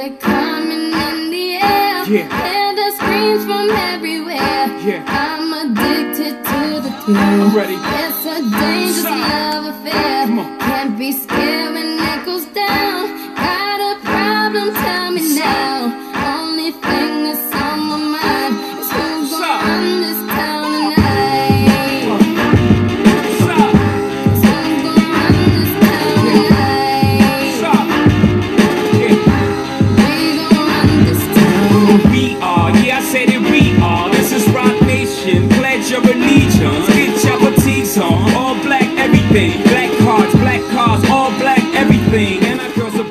it 0.00 0.18
coming 0.18 0.92
in 0.92 1.30
the 1.30 1.56
air. 1.56 2.04
Yeah. 2.08 2.26
Hear 2.40 2.74
the 2.74 2.90
screams 2.96 3.44
from 3.44 3.68
everywhere. 3.92 4.64
Yeah. 4.88 5.04
I'm 5.06 5.52
addicted 5.52 6.42
to 6.50 6.80
the 6.80 6.90
thrill. 7.04 7.16
I'm 7.16 7.54
ready. 7.54 7.76
It's 7.76 8.24
a 8.24 8.38
dangerous 8.58 9.04
love 9.04 9.66
affair. 9.74 10.26
Come 10.26 10.38
on. 10.38 10.58
Can't 10.60 10.98
be 10.98 11.12
scared 11.12 11.74
when 11.74 11.98
it 11.98 12.24
goes 12.24 12.46
down. 12.46 13.19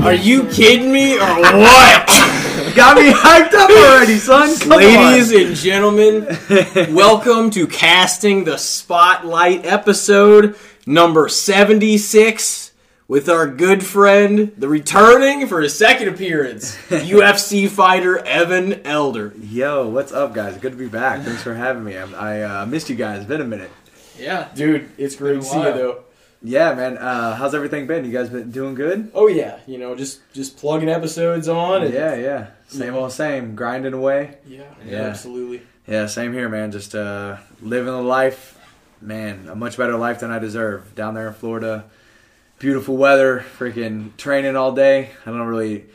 Are 0.09 0.15
you 0.15 0.47
kidding 0.47 0.91
me 0.91 1.17
or 1.17 1.19
what? 1.19 2.07
Got 2.75 2.97
me 2.97 3.11
hyped 3.11 3.53
up 3.53 3.69
already, 3.69 4.17
son. 4.17 4.57
Come 4.57 4.69
Ladies 4.69 5.31
on. 5.31 5.39
and 5.39 5.55
gentlemen, 5.55 6.95
welcome 6.95 7.51
to 7.51 7.67
Casting 7.67 8.43
the 8.43 8.57
Spotlight 8.57 9.67
episode 9.67 10.55
number 10.87 11.29
76 11.29 12.71
with 13.07 13.29
our 13.29 13.45
good 13.45 13.85
friend, 13.85 14.51
the 14.57 14.67
returning 14.67 15.45
for 15.45 15.61
his 15.61 15.77
second 15.77 16.07
appearance, 16.07 16.75
UFC 16.87 17.69
fighter 17.69 18.17
Evan 18.17 18.81
Elder. 18.87 19.35
Yo, 19.39 19.89
what's 19.89 20.11
up, 20.11 20.33
guys? 20.33 20.57
Good 20.57 20.71
to 20.71 20.77
be 20.79 20.87
back. 20.87 21.21
Thanks 21.21 21.43
for 21.43 21.53
having 21.53 21.83
me. 21.83 21.95
I'm, 21.95 22.15
I 22.15 22.41
uh, 22.41 22.65
missed 22.65 22.89
you 22.89 22.95
guys. 22.95 23.25
Been 23.25 23.41
a 23.41 23.45
minute. 23.45 23.69
Yeah, 24.17 24.49
dude, 24.55 24.89
it's 24.97 25.15
great 25.15 25.33
Been 25.33 25.41
to 25.41 25.45
see 25.45 25.57
you 25.59 25.65
though. 25.65 26.03
Yeah, 26.41 26.73
man. 26.73 26.97
Uh, 26.97 27.35
how's 27.35 27.53
everything 27.53 27.85
been? 27.87 28.05
You 28.05 28.11
guys 28.11 28.29
been 28.29 28.49
doing 28.51 28.73
good? 28.75 29.11
Oh 29.13 29.27
yeah, 29.27 29.59
you 29.67 29.77
know, 29.77 29.95
just 29.95 30.21
just 30.33 30.57
plugging 30.57 30.87
episodes 30.89 31.49
on 31.49 31.83
and 31.83 31.93
Yeah, 31.93 32.15
yeah. 32.15 32.47
Same 32.67 32.95
old 32.95 33.11
same. 33.11 33.55
Grinding 33.55 33.93
away. 33.93 34.37
yeah, 34.47 34.63
Yeah. 34.85 35.01
absolutely. 35.07 35.61
Yeah, 35.87 36.05
same 36.05 36.33
here, 36.33 36.47
man. 36.47 36.71
Just 36.71 36.95
uh, 36.95 37.37
living 37.61 37.91
the 37.91 38.01
life. 38.01 38.55
Man, 39.01 39.47
a 39.49 39.55
much 39.55 39.75
better 39.77 39.95
life 39.97 40.19
than 40.19 40.29
I 40.31 40.39
deserve. 40.39 40.93
Down 40.93 41.13
there 41.13 41.27
in 41.29 41.33
Florida, 41.33 41.85
beautiful 42.59 42.95
weather. 42.95 43.43
Freaking 43.57 44.15
training 44.17 44.55
all 44.55 44.71
day. 44.73 45.09
I 45.25 45.31
don't 45.31 45.41
really. 45.47 45.85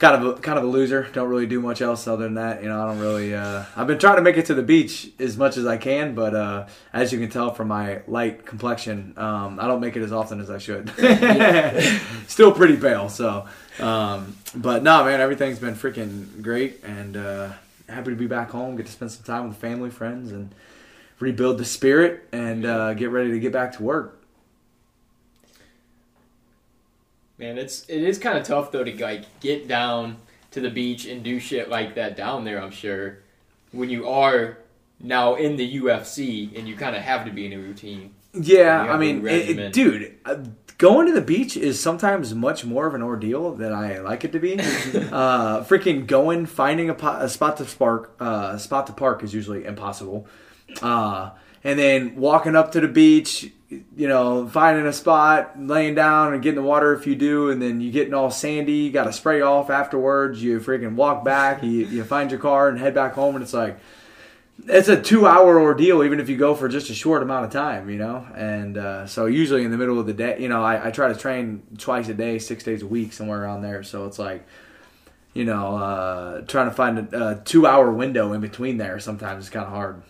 Kind 0.00 0.24
of 0.24 0.38
a, 0.38 0.40
kind 0.40 0.58
of 0.58 0.64
a 0.64 0.66
loser. 0.66 1.08
Don't 1.12 1.28
really 1.28 1.46
do 1.46 1.60
much 1.60 1.80
else 1.80 2.08
other 2.08 2.24
than 2.24 2.34
that. 2.34 2.64
You 2.64 2.68
know, 2.68 2.82
I 2.82 2.86
don't 2.86 2.98
really. 2.98 3.32
Uh, 3.32 3.64
I've 3.76 3.86
been 3.86 3.98
trying 3.98 4.16
to 4.16 4.22
make 4.22 4.36
it 4.36 4.46
to 4.46 4.54
the 4.54 4.62
beach 4.62 5.08
as 5.20 5.36
much 5.36 5.56
as 5.56 5.66
I 5.66 5.76
can, 5.76 6.16
but 6.16 6.34
uh, 6.34 6.66
as 6.92 7.12
you 7.12 7.20
can 7.20 7.30
tell 7.30 7.54
from 7.54 7.68
my 7.68 8.02
light 8.08 8.44
complexion, 8.44 9.14
um, 9.16 9.60
I 9.60 9.68
don't 9.68 9.80
make 9.80 9.94
it 9.96 10.02
as 10.02 10.12
often 10.12 10.40
as 10.40 10.50
I 10.50 10.58
should. 10.58 10.90
Still 12.26 12.50
pretty 12.50 12.76
pale. 12.76 13.08
So, 13.08 13.46
um, 13.78 14.36
but 14.52 14.82
no, 14.82 15.04
man, 15.04 15.20
everything's 15.20 15.60
been 15.60 15.76
freaking 15.76 16.42
great, 16.42 16.82
and 16.82 17.16
uh, 17.16 17.52
happy 17.88 18.10
to 18.10 18.16
be 18.16 18.26
back 18.26 18.50
home. 18.50 18.74
Get 18.74 18.86
to 18.86 18.92
spend 18.92 19.12
some 19.12 19.22
time 19.22 19.46
with 19.46 19.58
family, 19.58 19.90
friends, 19.90 20.32
and 20.32 20.52
rebuild 21.20 21.56
the 21.56 21.64
spirit, 21.64 22.28
and 22.32 22.66
uh, 22.66 22.94
get 22.94 23.10
ready 23.10 23.30
to 23.30 23.38
get 23.38 23.52
back 23.52 23.76
to 23.76 23.82
work. 23.84 24.23
Man, 27.38 27.58
it's 27.58 27.88
it 27.88 28.02
is 28.02 28.18
kind 28.18 28.38
of 28.38 28.44
tough 28.44 28.70
though 28.70 28.84
to 28.84 29.02
like 29.02 29.40
get 29.40 29.66
down 29.66 30.18
to 30.52 30.60
the 30.60 30.70
beach 30.70 31.06
and 31.06 31.22
do 31.22 31.40
shit 31.40 31.68
like 31.68 31.96
that 31.96 32.16
down 32.16 32.44
there. 32.44 32.62
I'm 32.62 32.70
sure 32.70 33.18
when 33.72 33.90
you 33.90 34.08
are 34.08 34.58
now 35.00 35.34
in 35.34 35.56
the 35.56 35.80
UFC 35.80 36.56
and 36.56 36.68
you 36.68 36.76
kind 36.76 36.94
of 36.94 37.02
have 37.02 37.24
to 37.24 37.32
be 37.32 37.46
in 37.46 37.52
a 37.52 37.58
routine. 37.58 38.14
Yeah, 38.32 38.92
I 38.92 38.96
mean, 38.96 39.26
it, 39.26 39.58
it, 39.58 39.72
dude, 39.72 40.16
uh, 40.24 40.38
going 40.78 41.06
to 41.06 41.12
the 41.12 41.20
beach 41.20 41.56
is 41.56 41.80
sometimes 41.80 42.34
much 42.34 42.64
more 42.64 42.86
of 42.86 42.94
an 42.94 43.02
ordeal 43.02 43.54
than 43.54 43.72
I 43.72 43.98
like 43.98 44.24
it 44.24 44.32
to 44.32 44.40
be. 44.40 44.54
uh, 44.58 45.62
freaking 45.64 46.06
going, 46.06 46.46
finding 46.46 46.90
a, 46.90 46.94
po- 46.94 47.18
a 47.20 47.28
spot 47.28 47.58
to 47.58 47.64
spark, 47.64 48.14
uh, 48.18 48.58
spot 48.58 48.88
to 48.88 48.92
park 48.92 49.22
is 49.22 49.32
usually 49.32 49.64
impossible. 49.64 50.26
Uh, 50.82 51.30
and 51.62 51.78
then 51.78 52.16
walking 52.16 52.56
up 52.56 52.72
to 52.72 52.80
the 52.80 52.88
beach, 52.88 53.52
you 53.96 54.08
know, 54.08 54.48
finding 54.48 54.86
a 54.86 54.92
spot, 54.92 55.58
laying 55.58 55.94
down 55.94 56.34
and 56.34 56.42
getting 56.42 56.60
the 56.60 56.66
water 56.66 56.92
if 56.94 57.06
you 57.06 57.14
do, 57.14 57.50
and 57.50 57.60
then 57.60 57.80
you 57.80 57.90
getting 57.90 58.14
all 58.14 58.30
sandy, 58.30 58.72
you 58.72 58.90
got 58.90 59.04
to 59.04 59.12
spray 59.12 59.40
off 59.40 59.70
afterwards. 59.70 60.42
You 60.42 60.60
freaking 60.60 60.94
walk 60.94 61.24
back, 61.24 61.62
you, 61.62 61.70
you 61.70 62.04
find 62.04 62.30
your 62.30 62.40
car 62.40 62.68
and 62.68 62.78
head 62.78 62.94
back 62.94 63.14
home, 63.14 63.34
and 63.34 63.42
it's 63.42 63.54
like 63.54 63.78
it's 64.66 64.88
a 64.88 65.00
two 65.00 65.26
hour 65.26 65.60
ordeal 65.60 66.04
even 66.04 66.20
if 66.20 66.28
you 66.28 66.36
go 66.36 66.54
for 66.54 66.68
just 66.68 66.88
a 66.88 66.94
short 66.94 67.22
amount 67.22 67.44
of 67.44 67.50
time 67.50 67.90
you 67.90 67.98
know 67.98 68.26
and 68.34 68.78
uh, 68.78 69.06
so 69.06 69.26
usually 69.26 69.64
in 69.64 69.70
the 69.70 69.76
middle 69.76 69.98
of 69.98 70.06
the 70.06 70.12
day 70.12 70.38
you 70.40 70.48
know 70.48 70.62
I, 70.62 70.88
I 70.88 70.90
try 70.90 71.08
to 71.08 71.18
train 71.18 71.62
twice 71.76 72.08
a 72.08 72.14
day 72.14 72.38
six 72.38 72.62
days 72.62 72.82
a 72.82 72.86
week 72.86 73.12
somewhere 73.12 73.42
around 73.42 73.62
there 73.62 73.82
so 73.82 74.06
it's 74.06 74.18
like 74.18 74.46
you 75.32 75.44
know 75.44 75.76
uh, 75.76 76.40
trying 76.42 76.68
to 76.68 76.74
find 76.74 76.98
a, 76.98 77.30
a 77.30 77.36
two 77.36 77.66
hour 77.66 77.90
window 77.92 78.32
in 78.32 78.40
between 78.40 78.76
there 78.76 79.00
sometimes 79.00 79.44
is 79.44 79.50
kind 79.50 79.66
of 79.66 79.72
hard 79.72 80.02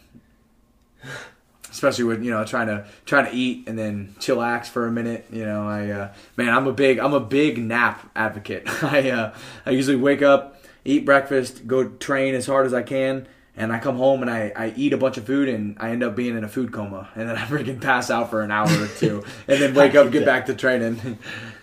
especially 1.74 2.04
with 2.04 2.22
you 2.22 2.30
know 2.30 2.44
trying 2.44 2.68
to 2.68 2.86
trying 3.04 3.26
to 3.26 3.32
eat 3.36 3.68
and 3.68 3.76
then 3.76 4.14
chillax 4.20 4.66
for 4.66 4.86
a 4.86 4.92
minute 4.92 5.26
you 5.32 5.44
know 5.44 5.68
i 5.68 5.90
uh, 5.90 6.12
man 6.36 6.48
i'm 6.50 6.68
a 6.68 6.72
big 6.72 6.98
i'm 6.98 7.12
a 7.12 7.20
big 7.20 7.58
nap 7.58 8.08
advocate 8.14 8.62
i 8.84 9.10
uh, 9.10 9.34
i 9.66 9.70
usually 9.70 9.96
wake 9.96 10.22
up 10.22 10.62
eat 10.84 11.04
breakfast 11.04 11.66
go 11.66 11.88
train 11.88 12.34
as 12.34 12.46
hard 12.46 12.64
as 12.64 12.72
i 12.72 12.82
can 12.82 13.26
and 13.56 13.72
I 13.72 13.78
come 13.78 13.96
home 13.96 14.22
and 14.22 14.30
I, 14.30 14.52
I 14.56 14.74
eat 14.76 14.92
a 14.92 14.96
bunch 14.96 15.16
of 15.16 15.26
food 15.26 15.48
and 15.48 15.76
I 15.78 15.90
end 15.90 16.02
up 16.02 16.16
being 16.16 16.36
in 16.36 16.42
a 16.42 16.48
food 16.48 16.72
coma 16.72 17.08
and 17.14 17.28
then 17.28 17.36
I 17.36 17.44
freaking 17.46 17.80
pass 17.80 18.10
out 18.10 18.30
for 18.30 18.42
an 18.42 18.50
hour 18.50 18.68
or 18.68 18.88
two 18.88 19.24
and 19.48 19.62
then 19.62 19.74
wake 19.74 19.94
up 19.94 20.10
get 20.10 20.24
back 20.24 20.46
to 20.46 20.54
training. 20.54 21.18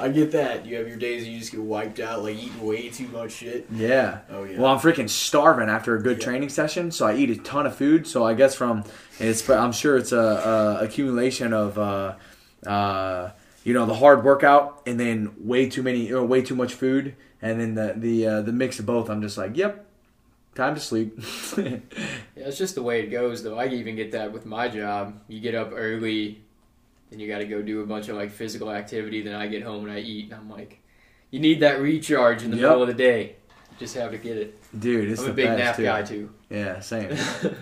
I 0.00 0.08
get 0.08 0.30
that. 0.32 0.64
You 0.64 0.76
have 0.76 0.86
your 0.86 0.96
days 0.96 1.26
you 1.26 1.38
just 1.38 1.50
get 1.50 1.60
wiped 1.60 1.98
out, 1.98 2.22
like 2.22 2.36
eating 2.36 2.64
way 2.64 2.88
too 2.88 3.08
much 3.08 3.32
shit. 3.32 3.66
yeah. 3.72 4.20
Oh 4.30 4.44
yeah. 4.44 4.58
Well, 4.60 4.72
I'm 4.72 4.78
freaking 4.78 5.10
starving 5.10 5.68
after 5.68 5.96
a 5.96 6.00
good 6.02 6.18
Yeah. 6.18 6.24
training 6.24 6.48
session, 6.50 6.90
so 6.92 7.06
I 7.06 7.16
eat 7.16 7.30
a 7.30 7.36
ton 7.36 7.66
of 7.66 7.74
food. 7.74 8.06
So 8.06 8.24
I 8.24 8.34
guess 8.34 8.54
from 8.54 8.84
it's 9.18 9.48
I'm 9.50 9.72
sure 9.72 9.96
it's 9.96 10.12
a, 10.12 10.16
a 10.80 10.84
accumulation 10.84 11.52
of 11.52 11.76
uh, 11.78 12.14
uh, 12.66 13.30
you 13.64 13.74
know 13.74 13.86
the 13.86 13.94
hard 13.94 14.24
workout 14.24 14.82
and 14.86 14.98
then 15.00 15.34
way 15.38 15.68
too 15.68 15.82
many 15.82 16.12
or 16.12 16.24
way 16.24 16.42
too 16.42 16.54
much 16.54 16.74
food 16.74 17.14
and 17.42 17.60
then 17.60 17.74
the 17.74 17.94
the 17.96 18.26
uh, 18.26 18.42
the 18.42 18.52
mix 18.52 18.78
of 18.78 18.86
both. 18.86 19.10
I'm 19.10 19.20
just 19.20 19.36
like, 19.36 19.56
yep, 19.56 19.84
time 20.54 20.74
to 20.74 20.80
sleep. 20.80 21.18
Yeah, 22.36 22.46
it's 22.46 22.56
just 22.58 22.76
the 22.76 22.82
way 22.84 23.00
it 23.00 23.06
goes 23.08 23.42
though. 23.42 23.58
I 23.58 23.66
even 23.66 23.96
get 23.96 24.12
that 24.12 24.32
with 24.32 24.46
my 24.46 24.68
job. 24.68 25.20
You 25.26 25.40
get 25.40 25.56
up 25.56 25.72
early, 25.74 26.40
then 27.10 27.20
you 27.20 27.28
got 27.28 27.38
to 27.38 27.46
go 27.46 27.62
do 27.62 27.80
a 27.82 27.86
bunch 27.86 28.08
of 28.08 28.16
like 28.16 28.30
physical 28.30 28.70
activity. 28.70 29.22
Then 29.22 29.34
I 29.34 29.46
get 29.46 29.62
home 29.62 29.84
and 29.84 29.92
I 29.92 30.00
eat, 30.00 30.26
and 30.26 30.34
I'm 30.34 30.50
like, 30.50 30.80
you 31.30 31.40
need 31.40 31.60
that 31.60 31.80
recharge 31.80 32.42
in 32.42 32.50
the 32.50 32.56
Yep. 32.56 32.62
middle 32.68 32.82
of 32.82 32.88
the 32.88 32.94
day. 32.94 33.36
Just 33.78 33.94
have 33.94 34.10
to 34.10 34.18
get 34.18 34.36
it. 34.36 34.58
Dude, 34.78 35.10
it's 35.10 35.20
I'm 35.20 35.26
the 35.26 35.32
a 35.32 35.34
big 35.34 35.46
best 35.46 35.58
nap 35.58 35.76
too. 35.76 35.82
guy 35.84 36.02
too. 36.02 36.30
Yeah, 36.50 36.80
same. 36.80 37.16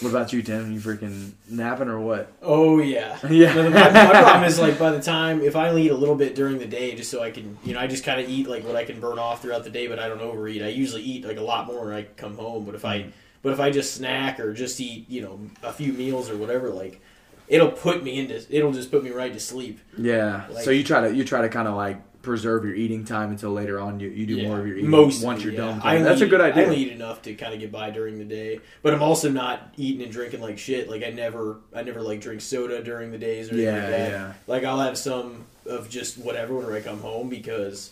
What 0.00 0.10
about 0.10 0.32
you, 0.32 0.42
Tim? 0.42 0.72
You 0.72 0.80
freaking 0.80 1.32
napping 1.48 1.88
or 1.88 2.00
what? 2.00 2.32
Oh 2.42 2.78
yeah. 2.80 3.16
Yeah. 3.30 3.54
No, 3.54 3.70
my, 3.70 3.90
my 3.90 4.10
problem 4.10 4.44
is 4.44 4.58
like 4.58 4.78
by 4.78 4.90
the 4.90 5.00
time 5.00 5.40
if 5.40 5.54
I 5.54 5.68
only 5.68 5.84
eat 5.84 5.90
a 5.92 5.96
little 5.96 6.16
bit 6.16 6.34
during 6.34 6.58
the 6.58 6.66
day, 6.66 6.94
just 6.94 7.10
so 7.10 7.22
I 7.22 7.30
can, 7.30 7.56
you 7.64 7.74
know, 7.74 7.80
I 7.80 7.86
just 7.86 8.04
kind 8.04 8.20
of 8.20 8.28
eat 8.28 8.48
like 8.48 8.64
what 8.64 8.76
I 8.76 8.84
can 8.84 9.00
burn 9.00 9.18
off 9.18 9.40
throughout 9.42 9.62
the 9.64 9.70
day, 9.70 9.86
but 9.86 9.98
I 9.98 10.08
don't 10.08 10.20
overeat. 10.20 10.62
I 10.62 10.68
usually 10.68 11.02
eat 11.02 11.24
like 11.24 11.36
a 11.36 11.42
lot 11.42 11.66
more 11.66 11.86
when 11.86 11.94
I 11.94 12.02
come 12.02 12.36
home. 12.36 12.64
But 12.64 12.74
if 12.74 12.84
I, 12.84 13.02
mm. 13.02 13.12
but 13.42 13.52
if 13.52 13.60
I 13.60 13.70
just 13.70 13.94
snack 13.94 14.40
or 14.40 14.52
just 14.52 14.80
eat, 14.80 15.08
you 15.08 15.22
know, 15.22 15.38
a 15.62 15.72
few 15.72 15.92
meals 15.92 16.28
or 16.28 16.36
whatever, 16.36 16.70
like 16.70 17.00
it'll 17.48 17.70
put 17.70 18.02
me 18.02 18.18
into, 18.18 18.44
it'll 18.50 18.72
just 18.72 18.90
put 18.90 19.02
me 19.04 19.10
right 19.10 19.32
to 19.32 19.40
sleep. 19.40 19.80
Yeah. 19.98 20.46
Like- 20.50 20.64
so 20.64 20.70
you 20.70 20.84
try 20.84 21.08
to 21.08 21.14
you 21.14 21.24
try 21.24 21.42
to 21.42 21.48
kind 21.48 21.68
of 21.68 21.74
like 21.74 21.98
preserve 22.22 22.64
your 22.64 22.74
eating 22.74 23.04
time 23.04 23.30
until 23.30 23.50
later 23.52 23.78
on. 23.78 24.00
You 24.00 24.08
you 24.08 24.24
do 24.26 24.34
Yeah, 24.36 24.48
more 24.48 24.58
of 24.60 24.66
your 24.66 24.78
eating 24.78 24.88
Mostly, 24.90 25.26
once 25.26 25.42
you're 25.44 25.52
yeah. 25.52 25.58
done. 25.58 25.80
I 25.84 25.98
That's 25.98 26.22
a 26.22 26.24
eat- 26.24 26.30
good 26.30 26.40
I 26.40 26.50
only 26.64 26.76
eat 26.76 26.92
enough 26.92 27.20
to 27.22 27.34
kind 27.34 27.52
of 27.52 27.60
get 27.60 27.70
by 27.70 27.90
during 27.90 28.18
the 28.18 28.24
day, 28.24 28.60
but 28.82 28.94
I'm 28.94 29.02
also 29.02 29.28
not 29.30 29.74
eating 29.76 30.02
and 30.02 30.10
drinking 30.10 30.40
like 30.40 30.58
shit. 30.58 30.88
Like 30.88 31.04
I 31.04 31.10
never, 31.10 31.56
I 31.74 31.82
never 31.82 32.00
like 32.00 32.20
drink 32.22 32.40
soda 32.40 32.82
during 32.82 33.10
the 33.12 33.18
days 33.18 33.50
or 33.50 33.54
anything 33.54 33.74
Yeah, 33.74 33.80
like 33.82 33.90
that. 33.90 34.10
yeah. 34.10 34.32
Like 34.46 34.64
I'll 34.64 34.80
have 34.80 34.96
some 34.96 35.44
of 35.66 35.90
just 35.90 36.16
whatever 36.16 36.54
whenever 36.54 36.74
I 36.76 36.80
come 36.80 37.00
home 37.00 37.28
because 37.28 37.90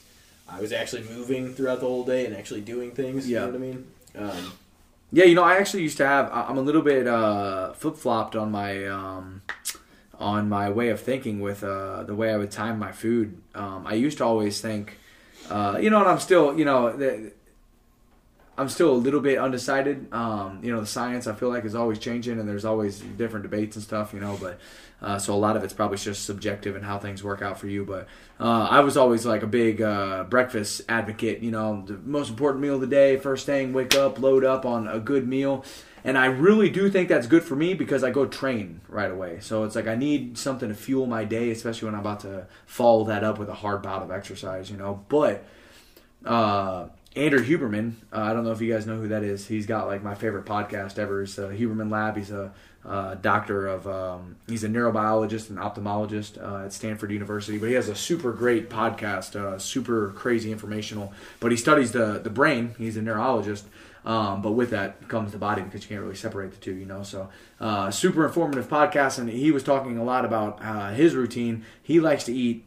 I 0.49 0.61
was 0.61 0.73
actually 0.73 1.03
moving 1.15 1.53
throughout 1.55 1.81
the 1.81 1.87
whole 1.87 2.05
day 2.05 2.25
and 2.27 2.35
actually 2.35 2.63
doing 2.63 2.93
things. 2.93 3.29
Yeah. 3.29 3.47
You 3.47 3.53
know 3.53 3.53
what 3.53 3.57
I 3.57 3.67
mean? 3.67 3.87
Um, 4.47 4.53
Yeah, 5.15 5.25
you 5.25 5.35
know, 5.35 5.45
I 5.45 5.57
actually 5.57 5.83
used 5.83 5.99
to 5.99 6.07
have. 6.07 6.31
I'm 6.33 6.57
a 6.57 6.63
little 6.63 6.81
bit 6.81 7.07
uh, 7.07 7.75
flip 7.75 7.97
flopped 7.97 8.35
on 8.35 8.51
my 8.51 8.87
um, 8.87 9.43
on 10.19 10.49
my 10.49 10.71
way 10.71 10.89
of 10.89 11.01
thinking 11.01 11.41
with 11.41 11.63
uh, 11.63 12.05
the 12.05 12.15
way 12.15 12.33
I 12.33 12.37
would 12.39 12.51
time 12.51 12.79
my 12.79 12.93
food. 12.93 13.37
Um, 13.55 13.87
I 13.87 13.93
used 13.93 14.19
to 14.19 14.25
always 14.25 14.61
think, 14.63 14.99
uh, 15.51 15.79
you 15.81 15.91
know, 15.91 16.01
and 16.01 16.09
I'm 16.09 16.19
still, 16.19 16.59
you 16.59 16.65
know, 16.65 16.97
the, 16.97 17.33
I'm 18.63 18.69
still 18.69 18.93
a 18.93 18.95
little 18.95 19.21
bit 19.21 19.39
undecided. 19.39 20.07
Um, 20.13 20.61
you 20.63 20.73
know, 20.73 20.81
the 20.81 20.87
science 20.87 21.27
I 21.27 21.35
feel 21.35 21.49
like 21.49 21.65
is 21.65 21.75
always 21.75 21.99
changing, 21.99 22.39
and 22.39 22.49
there's 22.49 22.65
always 22.65 23.01
different 23.01 23.43
debates 23.43 23.75
and 23.75 23.85
stuff. 23.85 24.15
You 24.15 24.21
know, 24.21 24.39
but 24.41 24.61
uh, 25.03 25.19
so 25.19 25.35
a 25.35 25.37
lot 25.37 25.57
of 25.57 25.65
it's 25.65 25.75
probably 25.75 25.99
just 25.99 26.25
subjective 26.25 26.77
and 26.77 26.85
how 26.85 26.99
things 26.99 27.25
work 27.25 27.43
out 27.43 27.59
for 27.59 27.67
you. 27.67 27.85
But 27.85 28.07
uh, 28.39 28.69
I 28.71 28.81
was 28.81 28.97
always 28.97 29.27
like 29.27 29.43
a 29.43 29.49
big 29.49 29.83
uh, 29.83 30.25
breakfast 30.25 30.83
advocate. 30.89 31.43
You 31.43 31.51
know, 31.51 31.85
the 31.85 31.99
most 32.05 32.31
important 32.31 32.63
meal 32.63 32.77
of 32.77 32.81
the 32.81 32.87
day, 32.87 33.17
first 33.17 33.47
thing, 33.47 33.73
wake 33.73 33.97
up, 33.97 34.21
load 34.21 34.45
up 34.45 34.65
on 34.65 34.87
a 34.87 35.01
good 35.01 35.27
meal. 35.27 35.65
And 36.05 36.17
I 36.17 36.27
really 36.27 36.71
do 36.71 36.91
think 36.91 37.09
that's 37.09 37.27
good 37.27 37.45
for 37.45 37.55
me 37.55 37.75
because 37.75 38.03
I 38.03 38.11
go 38.11 38.27
train 38.27 38.81
right 38.89 39.11
away. 39.11 39.39
So 39.41 39.65
it's 39.65 39.77
like 39.77 39.87
I 39.87 39.95
need 39.95 40.37
something 40.39 40.69
to 40.69 40.75
fuel 40.75 41.07
my 41.07 41.25
day, 41.25 41.51
especially 41.51 41.87
when 41.87 41.95
I'm 41.95 42.01
about 42.01 42.21
to 42.21 42.47
follow 42.67 43.05
that 43.05 43.23
up 43.23 43.39
with 43.39 43.49
a 43.49 43.55
hard 43.55 43.83
bout 43.83 44.03
of 44.03 44.11
exercise, 44.11 44.71
you 44.71 44.77
know. 44.77 45.05
But 45.09 45.45
uh, 46.25 46.89
Andrew 47.15 47.45
Huberman, 47.45 47.93
uh, 48.11 48.21
I 48.21 48.33
don't 48.33 48.45
know 48.45 48.53
if 48.53 48.61
you 48.63 48.73
guys 48.73 48.87
know 48.87 48.97
who 48.97 49.09
that 49.09 49.23
is. 49.23 49.47
He's 49.47 49.67
got 49.67 49.87
like 49.87 50.03
my 50.03 50.15
favorite 50.15 50.47
podcast 50.47 50.99
ever. 50.99 51.23
It's 51.23 51.39
uh, 51.39 51.49
Huberman 51.49 51.91
Lab. 51.91 52.17
He's 52.17 52.31
a 52.31 52.53
uh, 52.87 53.17
doctor 53.17 53.67
of, 53.67 53.87
um, 53.87 54.37
he's 54.49 54.65
a 54.65 54.69
neurobiologist 54.69 55.51
and 55.51 55.59
ophthalmologist 55.59 56.43
uh, 56.43 56.65
at 56.65 56.73
Stanford 56.73 57.11
University. 57.13 57.59
But 57.59 57.69
he 57.69 57.75
has 57.75 57.89
a 57.89 57.95
super 57.95 58.33
great 58.33 58.71
podcast, 58.71 59.37
uh, 59.37 59.59
super 59.59 60.09
crazy 60.13 60.51
informational. 60.51 61.13
But 61.39 61.51
he 61.51 61.59
studies 61.59 61.93
the 61.93 62.19
the 62.19 62.31
brain. 62.31 62.75
He's 62.79 62.97
a 62.97 63.03
neurologist. 63.03 63.67
Um, 64.05 64.43
but 64.43 64.53
with 64.53 64.71
that 64.71 65.07
comes 65.09 65.31
the 65.31 65.39
body 65.39 65.63
because 65.63 65.83
you 65.83 65.89
can't 65.89 66.01
really 66.01 66.17
separate 66.17 66.51
the 66.51 66.57
two, 66.57 66.75
you 66.75 66.87
know. 66.87 67.03
So, 67.05 67.29
uh, 67.61 67.91
super 67.93 68.27
informative 68.27 68.69
podcast, 68.69 69.19
and 69.19 69.29
he 69.29 69.53
was 69.53 69.63
talking 69.63 69.97
a 69.97 70.03
lot 70.03 70.25
about 70.25 70.59
uh, 70.61 70.91
his 70.91 71.15
routine. 71.15 71.65
He 71.83 72.01
likes 72.01 72.25
to 72.25 72.33
eat 72.33 72.65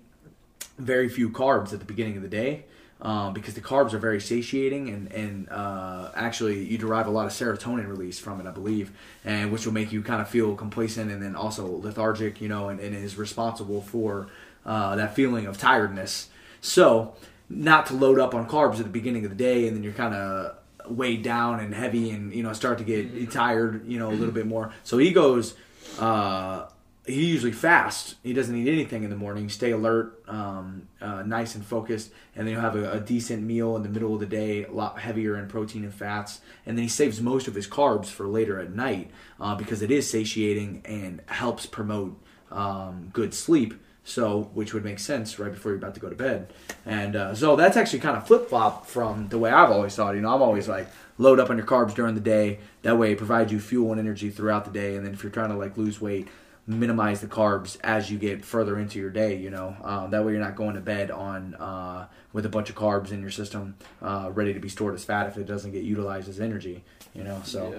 very 0.77 1.09
few 1.09 1.29
carbs 1.29 1.73
at 1.73 1.79
the 1.79 1.85
beginning 1.85 2.15
of 2.15 2.21
the 2.21 2.29
day 2.29 2.65
um, 3.01 3.33
because 3.33 3.53
the 3.53 3.61
carbs 3.61 3.93
are 3.93 3.99
very 3.99 4.21
satiating, 4.21 4.89
and 4.89 5.11
and 5.11 5.49
uh, 5.49 6.11
actually 6.15 6.63
you 6.63 6.77
derive 6.77 7.07
a 7.07 7.11
lot 7.11 7.25
of 7.25 7.33
serotonin 7.33 7.87
release 7.87 8.19
from 8.19 8.39
it, 8.39 8.47
I 8.47 8.51
believe, 8.51 8.91
and 9.23 9.51
which 9.51 9.65
will 9.65 9.73
make 9.73 9.91
you 9.91 10.01
kind 10.01 10.21
of 10.21 10.29
feel 10.29 10.55
complacent 10.55 11.11
and 11.11 11.21
then 11.21 11.35
also 11.35 11.67
lethargic, 11.67 12.41
you 12.41 12.47
know, 12.47 12.69
and, 12.69 12.79
and 12.79 12.95
is 12.95 13.17
responsible 13.17 13.81
for 13.81 14.27
uh, 14.65 14.95
that 14.95 15.15
feeling 15.15 15.45
of 15.45 15.57
tiredness. 15.57 16.29
So, 16.61 17.15
not 17.49 17.85
to 17.87 17.93
load 17.93 18.19
up 18.19 18.33
on 18.33 18.47
carbs 18.47 18.77
at 18.77 18.83
the 18.83 18.89
beginning 18.89 19.25
of 19.25 19.29
the 19.29 19.35
day, 19.35 19.67
and 19.67 19.75
then 19.75 19.83
you're 19.83 19.93
kind 19.93 20.15
of 20.15 20.55
weighed 20.87 21.23
down 21.23 21.59
and 21.59 21.73
heavy 21.73 22.11
and 22.11 22.33
you 22.33 22.43
know 22.43 22.53
start 22.53 22.77
to 22.77 22.83
get 22.83 23.31
tired 23.31 23.87
you 23.87 23.99
know 23.99 24.09
a 24.09 24.13
little 24.13 24.33
bit 24.33 24.47
more. 24.47 24.71
So 24.83 24.97
he 24.97 25.11
goes 25.11 25.55
uh 25.99 26.67
he 27.05 27.25
usually 27.25 27.51
fasts 27.51 28.15
he 28.23 28.33
doesn't 28.33 28.55
eat 28.55 28.67
anything 28.67 29.03
in 29.03 29.09
the 29.09 29.15
morning. 29.15 29.49
Stay 29.49 29.71
alert 29.71 30.23
um, 30.27 30.87
uh, 30.99 31.21
nice 31.23 31.55
and 31.55 31.63
focused. 31.63 32.11
And 32.35 32.47
then 32.47 32.55
he'll 32.55 32.61
have 32.61 32.75
a, 32.75 32.93
a 32.93 32.99
decent 32.99 33.43
meal 33.43 33.75
in 33.75 33.83
the 33.83 33.89
middle 33.89 34.13
of 34.13 34.19
the 34.19 34.25
day 34.25 34.65
a 34.65 34.71
lot 34.71 34.99
heavier 34.99 35.37
in 35.37 35.47
protein 35.47 35.83
and 35.83 35.93
fats. 35.93 36.41
And 36.65 36.77
then 36.77 36.83
he 36.83 36.89
saves 36.89 37.21
most 37.21 37.47
of 37.47 37.53
his 37.53 37.67
carbs 37.67 38.07
for 38.07 38.27
later 38.27 38.59
at 38.59 38.73
night 38.73 39.11
uh, 39.39 39.55
because 39.55 39.81
it 39.81 39.91
is 39.91 40.09
satiating 40.09 40.81
and 40.85 41.21
helps 41.27 41.65
promote 41.65 42.19
um, 42.51 43.09
good 43.13 43.33
sleep. 43.33 43.75
So 44.07 44.51
which 44.53 44.73
would 44.73 44.83
make 44.83 44.99
sense 44.99 45.39
right 45.39 45.51
before 45.51 45.71
you're 45.71 45.79
about 45.79 45.95
to 45.95 45.99
go 45.99 46.09
to 46.09 46.15
bed. 46.15 46.53
And 46.85 47.15
uh, 47.15 47.35
so 47.35 47.55
that's 47.55 47.75
actually 47.75 47.99
kind 47.99 48.15
of 48.15 48.27
flip-flop 48.27 48.85
from 48.85 49.29
the 49.29 49.39
way 49.39 49.49
i've 49.49 49.71
always 49.71 49.95
thought. 49.95 50.13
You 50.13 50.21
know 50.21 50.31
i'm 50.31 50.43
always 50.43 50.67
like 50.67 50.87
load 51.17 51.39
up 51.39 51.49
on 51.49 51.57
your 51.57 51.65
carbs 51.65 51.95
during 51.95 52.13
the 52.13 52.21
day. 52.21 52.59
That 52.83 52.99
way 52.99 53.13
it 53.13 53.17
provides 53.17 53.51
you 53.51 53.59
fuel 53.59 53.91
and 53.91 53.99
energy 53.99 54.29
throughout 54.29 54.65
the 54.65 54.71
day. 54.71 54.95
And 54.95 55.03
then 55.03 55.13
if 55.13 55.23
you're 55.23 55.31
trying 55.31 55.49
to 55.49 55.55
like 55.55 55.75
lose 55.75 55.99
weight 55.99 56.27
minimize 56.67 57.21
the 57.21 57.27
carbs 57.27 57.77
as 57.83 58.09
you 58.11 58.17
get 58.17 58.43
further 58.43 58.79
into 58.79 58.97
your 58.99 59.09
day 59.11 59.35
you 59.37 59.49
know 59.51 59.75
um, 59.83 60.09
that 60.09 60.25
way 60.25 60.31
you're 60.31 60.41
not 60.41 60.55
going 60.55 60.73
to 60.73 60.81
bed 60.81 61.11
on 61.11 61.53
uh, 61.55 62.07
with 62.33 62.45
a 62.45 62.49
bunch 62.49 62.69
of 62.69 62.75
carbs 62.75 63.11
in 63.11 63.21
your 63.21 63.29
system 63.31 63.75
uh, 64.01 64.29
ready 64.33 64.53
to 64.53 64.59
be 64.59 64.69
stored 64.69 64.95
as 64.95 65.03
fat 65.05 65.27
if 65.27 65.37
it 65.37 65.45
doesn't 65.45 65.71
get 65.71 65.83
utilized 65.83 66.27
as 66.27 66.39
energy 66.39 66.83
you 67.13 67.23
know 67.23 67.39
so 67.43 67.71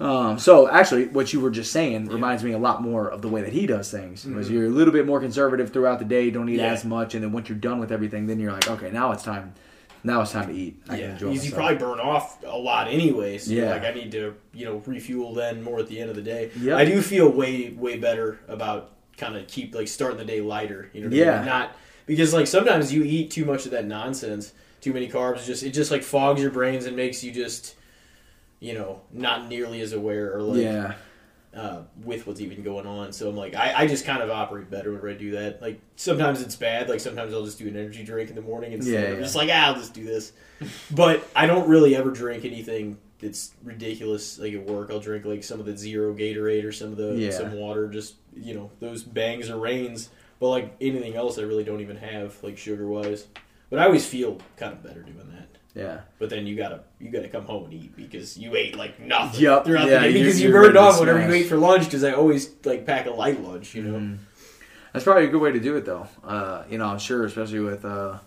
Yeah. 0.00 0.28
um, 0.30 0.38
so 0.38 0.70
actually, 0.70 1.08
what 1.08 1.32
you 1.34 1.40
were 1.40 1.50
just 1.50 1.70
saying 1.72 2.06
reminds 2.08 2.42
me 2.42 2.52
a 2.52 2.58
lot 2.58 2.80
more 2.80 3.08
of 3.10 3.20
the 3.20 3.28
way 3.28 3.42
that 3.42 3.52
he 3.52 3.66
does 3.66 3.90
things. 3.90 4.24
Was 4.24 4.50
you're 4.50 4.64
a 4.64 4.70
little 4.70 4.94
bit 4.94 5.04
more 5.04 5.20
conservative 5.20 5.70
throughout 5.74 5.98
the 5.98 6.06
day, 6.06 6.30
don't 6.30 6.48
eat 6.48 6.56
Yeah. 6.56 6.72
as 6.72 6.86
much, 6.86 7.14
and 7.14 7.22
then 7.22 7.32
once 7.32 7.50
you're 7.50 7.58
done 7.58 7.78
with 7.80 7.92
everything, 7.92 8.26
then 8.26 8.40
you're 8.40 8.50
like, 8.52 8.66
okay, 8.68 8.90
now 8.90 9.12
it's 9.12 9.22
time. 9.22 9.52
Now 10.02 10.22
it's 10.22 10.32
time 10.32 10.48
to 10.48 10.54
eat. 10.54 10.82
I 10.88 10.98
yeah, 10.98 11.14
because 11.18 11.44
you 11.46 11.52
probably 11.52 11.76
burn 11.76 12.00
off 12.00 12.42
a 12.44 12.56
lot 12.56 12.88
anyways. 12.88 13.46
So 13.46 13.52
Yeah. 13.52 13.70
like 13.70 13.84
I 13.84 13.92
need 13.92 14.10
to, 14.12 14.34
you 14.54 14.64
know, 14.64 14.82
refuel 14.86 15.34
then 15.34 15.62
more 15.62 15.78
at 15.78 15.88
the 15.88 16.00
end 16.00 16.10
of 16.10 16.16
the 16.16 16.22
day. 16.22 16.50
Yep. 16.60 16.78
I 16.78 16.84
do 16.84 17.00
feel 17.02 17.28
way 17.30 17.70
way 17.70 17.96
better 17.98 18.38
about 18.48 18.92
kind 19.18 19.36
of 19.36 19.46
keep 19.46 19.74
like 19.74 19.88
starting 19.88 20.18
the 20.18 20.24
day 20.24 20.40
lighter. 20.40 20.88
You 20.94 21.02
know, 21.02 21.06
what 21.08 21.14
I 21.14 21.18
Yeah. 21.18 21.36
mean? 21.38 21.46
not 21.46 21.76
because 22.06 22.32
like 22.32 22.46
sometimes 22.46 22.92
you 22.92 23.02
eat 23.04 23.30
too 23.30 23.44
much 23.44 23.66
of 23.66 23.72
that 23.72 23.84
nonsense, 23.86 24.52
too 24.80 24.92
many 24.94 25.08
carbs. 25.08 25.44
Just 25.44 25.62
it 25.62 25.70
just 25.70 25.90
like 25.90 26.02
fogs 26.02 26.40
your 26.40 26.50
brains 26.50 26.86
and 26.86 26.96
makes 26.96 27.22
you 27.22 27.30
just, 27.32 27.74
you 28.60 28.72
know, 28.74 29.02
not 29.12 29.48
nearly 29.48 29.80
as 29.82 29.92
aware 29.92 30.34
or 30.34 30.40
like 30.42 30.62
yeah, 30.62 30.94
uh, 31.54 31.82
with 32.04 32.26
what's 32.26 32.40
even 32.40 32.62
going 32.62 32.86
on. 32.86 33.12
So 33.12 33.28
I'm 33.28 33.36
like, 33.36 33.54
I, 33.54 33.74
I 33.82 33.86
just 33.86 34.04
kind 34.04 34.22
of 34.22 34.30
operate 34.30 34.70
better 34.70 34.92
when 34.92 35.12
I 35.12 35.16
do 35.16 35.32
that. 35.32 35.60
Like 35.60 35.80
sometimes 35.96 36.40
it's 36.40 36.56
bad. 36.56 36.88
Like 36.88 37.00
sometimes 37.00 37.34
I'll 37.34 37.44
just 37.44 37.58
do 37.58 37.66
an 37.68 37.76
energy 37.76 38.04
drink 38.04 38.30
in 38.30 38.36
the 38.36 38.42
morning 38.42 38.72
and 38.72 38.84
Yeah, 38.84 39.12
I'm 39.12 39.18
just 39.18 39.34
like, 39.34 39.50
ah, 39.52 39.66
I'll 39.66 39.74
just 39.74 39.94
do 39.94 40.04
this. 40.04 40.32
but 40.90 41.26
I 41.34 41.46
don't 41.46 41.68
really 41.68 41.96
ever 41.96 42.10
drink 42.10 42.44
anything 42.44 42.98
that's 43.18 43.52
ridiculous. 43.64 44.38
Like 44.38 44.54
at 44.54 44.64
work, 44.64 44.90
I'll 44.90 45.00
drink 45.00 45.24
like 45.24 45.42
some 45.42 45.58
of 45.60 45.66
the 45.66 45.76
zero 45.76 46.14
Gatorade 46.14 46.64
or 46.64 46.72
some 46.72 46.92
of 46.92 46.96
the 46.96 47.14
Yeah. 47.14 47.30
some 47.30 47.52
water. 47.54 47.88
Just 47.88 48.14
you 48.34 48.54
know 48.54 48.70
those 48.80 49.02
bangs 49.02 49.50
or 49.50 49.58
Reigns. 49.58 50.10
But 50.38 50.48
like 50.50 50.76
anything 50.80 51.16
else, 51.16 51.38
I 51.38 51.42
really 51.42 51.64
don't 51.64 51.80
even 51.80 51.96
have 51.96 52.42
like 52.42 52.56
sugar 52.58 52.86
wise. 52.86 53.26
But 53.68 53.78
I 53.78 53.84
always 53.84 54.06
feel 54.06 54.38
kind 54.56 54.72
of 54.72 54.82
better 54.82 55.02
doing 55.02 55.30
that. 55.32 55.49
Yeah, 55.74 56.00
But 56.18 56.30
then 56.30 56.46
you 56.46 56.56
gotta 56.56 56.80
you 56.98 57.10
gotta 57.10 57.28
come 57.28 57.44
home 57.44 57.64
and 57.66 57.74
eat 57.74 57.96
because 57.96 58.36
you 58.36 58.56
ate 58.56 58.76
like 58.76 58.98
nothing 58.98 59.40
Yup, 59.40 59.64
throughout 59.64 59.86
yeah, 59.88 60.00
the 60.00 60.12
day 60.12 60.12
because 60.14 60.40
you 60.42 60.50
burned 60.50 60.76
off 60.76 60.98
whatever 60.98 61.24
you 61.26 61.32
ate 61.32 61.46
for 61.46 61.56
lunch. 61.56 61.84
Because 61.84 62.02
I 62.04 62.12
always 62.12 62.50
like 62.64 62.84
pack 62.86 63.06
a 63.06 63.10
light 63.10 63.40
lunch, 63.42 63.74
you 63.74 63.82
know. 63.82 63.98
Mhm. 63.98 64.18
that's 64.92 65.04
probably 65.04 65.26
a 65.26 65.28
good 65.28 65.40
way 65.40 65.52
to 65.52 65.60
do 65.60 65.76
it, 65.76 65.84
though. 65.84 66.08
Uh, 66.24 66.64
you 66.68 66.76
know, 66.78 66.86
I'm 66.86 66.98
sure, 66.98 67.24
especially 67.24 67.60
with 67.60 67.84
uh, 67.84 68.18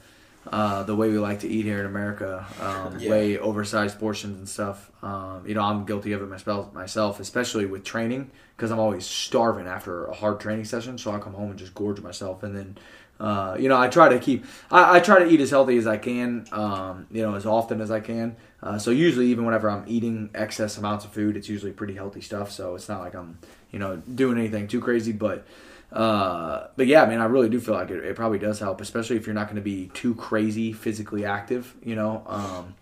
uh, 0.51 0.83
the 0.83 0.95
way 0.95 1.09
we 1.09 1.17
like 1.19 1.41
to 1.41 1.47
eat 1.49 1.65
here 1.65 1.79
in 1.81 1.85
America, 1.85 2.45
um, 2.61 2.97
Yeah. 2.99 3.09
way 3.11 3.37
oversized 3.37 3.99
portions 3.99 4.37
and 4.37 4.47
stuff. 4.47 4.89
Um, 5.03 5.43
you 5.45 5.53
know, 5.53 5.61
I'm 5.61 5.85
guilty 5.85 6.13
of 6.13 6.21
it 6.21 6.29
myself, 6.29 6.73
myself 6.73 7.19
especially 7.19 7.65
with 7.65 7.83
training 7.83 8.31
because 8.55 8.71
I'm 8.71 8.79
always 8.79 9.05
starving 9.05 9.67
after 9.67 10.05
a 10.05 10.13
hard 10.13 10.39
training 10.39 10.65
session. 10.65 10.97
So 10.97 11.11
I 11.11 11.19
come 11.19 11.33
home 11.33 11.49
and 11.49 11.59
just 11.59 11.73
gorge 11.75 11.99
myself, 12.01 12.41
and 12.43 12.55
then. 12.55 12.77
Uh, 13.19 13.55
you 13.59 13.69
know, 13.69 13.77
I 13.79 13.87
try 13.87 14.09
to 14.09 14.19
keep. 14.19 14.45
I, 14.69 14.97
I 14.97 14.99
try 14.99 15.19
to 15.19 15.29
eat 15.29 15.39
as 15.39 15.49
healthy 15.49 15.77
as 15.77 15.87
I 15.87 15.97
can. 15.97 16.45
Um, 16.51 17.07
you 17.11 17.21
know, 17.21 17.35
as 17.35 17.45
often 17.45 17.79
as 17.79 17.91
I 17.91 17.99
can. 17.99 18.35
Uh, 18.61 18.77
so 18.77 18.91
usually, 18.91 19.27
even 19.27 19.45
whenever 19.45 19.69
I'm 19.69 19.83
eating 19.87 20.29
excess 20.33 20.77
amounts 20.77 21.05
of 21.05 21.11
food, 21.11 21.37
it's 21.37 21.49
usually 21.49 21.71
pretty 21.71 21.93
healthy 21.93 22.21
stuff. 22.21 22.51
So 22.51 22.75
it's 22.75 22.89
not 22.89 23.01
like 23.01 23.13
I'm, 23.13 23.37
you 23.71 23.79
know, 23.79 23.97
doing 23.97 24.37
anything 24.37 24.67
too 24.67 24.81
crazy. 24.81 25.11
But, 25.11 25.45
uh, 25.91 26.67
but 26.75 26.87
yeah, 26.87 27.03
I 27.03 27.09
mean, 27.09 27.19
I 27.19 27.25
really 27.25 27.49
do 27.49 27.59
feel 27.59 27.75
like 27.75 27.91
it, 27.91 28.03
it 28.03 28.15
probably 28.15 28.39
does 28.39 28.59
help, 28.59 28.81
especially 28.81 29.17
if 29.17 29.25
you're 29.25 29.35
not 29.35 29.47
going 29.47 29.57
to 29.57 29.61
be 29.61 29.91
too 29.93 30.15
crazy 30.15 30.73
physically 30.73 31.25
active. 31.25 31.75
You 31.83 31.95
know, 31.95 32.23
um, 32.25 32.75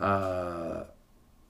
uh, 0.00 0.84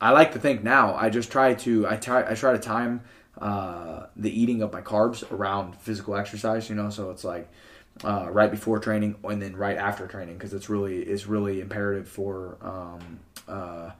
I 0.00 0.10
like 0.10 0.32
to 0.32 0.38
think 0.38 0.64
now. 0.64 0.94
I 0.94 1.10
just 1.10 1.30
try 1.30 1.54
to. 1.54 1.86
I 1.86 1.96
try. 1.96 2.28
I 2.28 2.34
try 2.34 2.52
to 2.52 2.58
time 2.58 3.02
uh, 3.38 4.06
the 4.16 4.30
eating 4.30 4.62
of 4.62 4.72
my 4.72 4.80
carbs 4.80 5.30
around 5.30 5.76
physical 5.76 6.16
exercise. 6.16 6.68
You 6.68 6.76
know, 6.76 6.90
so 6.90 7.10
it's 7.10 7.24
like 7.24 7.48
uh, 8.04 8.28
right 8.30 8.50
before 8.50 8.78
training 8.78 9.16
and 9.24 9.40
then 9.40 9.56
right 9.56 9.76
after 9.76 10.06
training 10.06 10.34
because 10.34 10.52
it's 10.52 10.68
really 10.68 11.02
it's 11.02 11.26
really 11.26 11.60
imperative 11.60 12.08
for 12.08 12.56
um, 12.62 13.20
uh, 13.48 13.90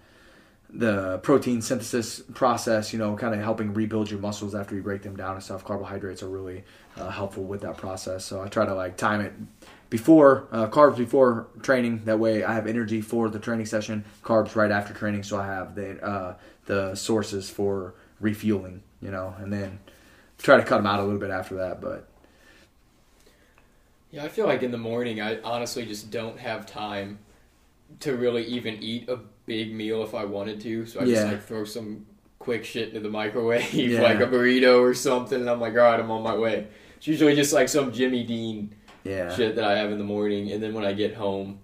the 0.70 1.18
protein 1.18 1.62
synthesis 1.62 2.20
process. 2.34 2.92
You 2.92 2.98
know, 2.98 3.16
kind 3.16 3.34
of 3.34 3.40
helping 3.40 3.74
rebuild 3.74 4.10
your 4.10 4.20
muscles 4.20 4.54
after 4.54 4.74
you 4.74 4.82
break 4.82 5.02
them 5.02 5.16
down 5.16 5.34
and 5.34 5.42
stuff. 5.42 5.64
Carbohydrates 5.64 6.22
are 6.22 6.28
really 6.28 6.64
uh, 6.96 7.10
helpful 7.10 7.44
with 7.44 7.60
that 7.62 7.76
process. 7.76 8.24
So 8.24 8.42
I 8.42 8.48
try 8.48 8.66
to 8.66 8.74
like 8.74 8.96
time 8.96 9.20
it 9.20 9.32
before 9.90 10.48
uh, 10.50 10.68
carbs 10.68 10.96
before 10.96 11.48
training. 11.62 12.04
That 12.04 12.18
way 12.18 12.42
I 12.44 12.54
have 12.54 12.66
energy 12.66 13.02
for 13.02 13.28
the 13.28 13.38
training 13.38 13.66
session. 13.66 14.04
Carbs 14.22 14.56
right 14.56 14.70
after 14.70 14.94
training, 14.94 15.22
so 15.22 15.38
I 15.38 15.46
have 15.46 15.74
the 15.74 16.02
uh, 16.04 16.36
the 16.66 16.94
sources 16.94 17.50
for 17.50 17.94
refueling. 18.20 18.82
You 19.00 19.10
know, 19.10 19.34
and 19.38 19.52
then 19.52 19.80
try 20.38 20.56
to 20.56 20.64
cut 20.64 20.78
them 20.78 20.86
out 20.86 21.00
a 21.00 21.02
little 21.02 21.20
bit 21.20 21.30
after 21.30 21.56
that. 21.56 21.80
But 21.80 22.08
Yeah, 24.12 24.24
I 24.24 24.28
feel 24.28 24.46
like 24.46 24.62
in 24.62 24.70
the 24.70 24.78
morning, 24.78 25.20
I 25.20 25.40
honestly 25.40 25.84
just 25.86 26.10
don't 26.10 26.38
have 26.38 26.66
time 26.66 27.18
to 28.00 28.14
really 28.14 28.44
even 28.44 28.80
eat 28.82 29.08
a 29.08 29.18
big 29.46 29.74
meal 29.74 30.02
if 30.02 30.14
I 30.14 30.24
wanted 30.24 30.60
to. 30.60 30.86
So 30.86 31.00
I 31.00 31.06
just 31.06 31.26
like 31.26 31.42
throw 31.42 31.64
some 31.64 32.06
quick 32.38 32.64
shit 32.64 32.88
into 32.88 33.00
the 33.00 33.08
microwave, 33.08 33.72
Yeah. 33.74 34.02
like 34.02 34.20
a 34.20 34.26
burrito 34.26 34.80
or 34.80 34.94
something, 34.94 35.40
and 35.40 35.48
I'm 35.48 35.60
like, 35.60 35.72
all 35.72 35.78
right, 35.80 35.98
I'm 35.98 36.10
on 36.10 36.22
my 36.22 36.34
way. 36.36 36.68
It's 36.98 37.06
usually 37.06 37.34
just 37.34 37.52
like 37.52 37.68
some 37.68 37.90
Jimmy 37.90 38.22
Dean 38.22 38.74
yeah, 39.02 39.34
shit 39.34 39.56
that 39.56 39.64
I 39.64 39.76
have 39.78 39.90
in 39.90 39.98
the 39.98 40.04
morning, 40.04 40.52
and 40.52 40.62
then 40.62 40.74
when 40.74 40.84
I 40.84 40.92
get 40.92 41.14
home, 41.14 41.58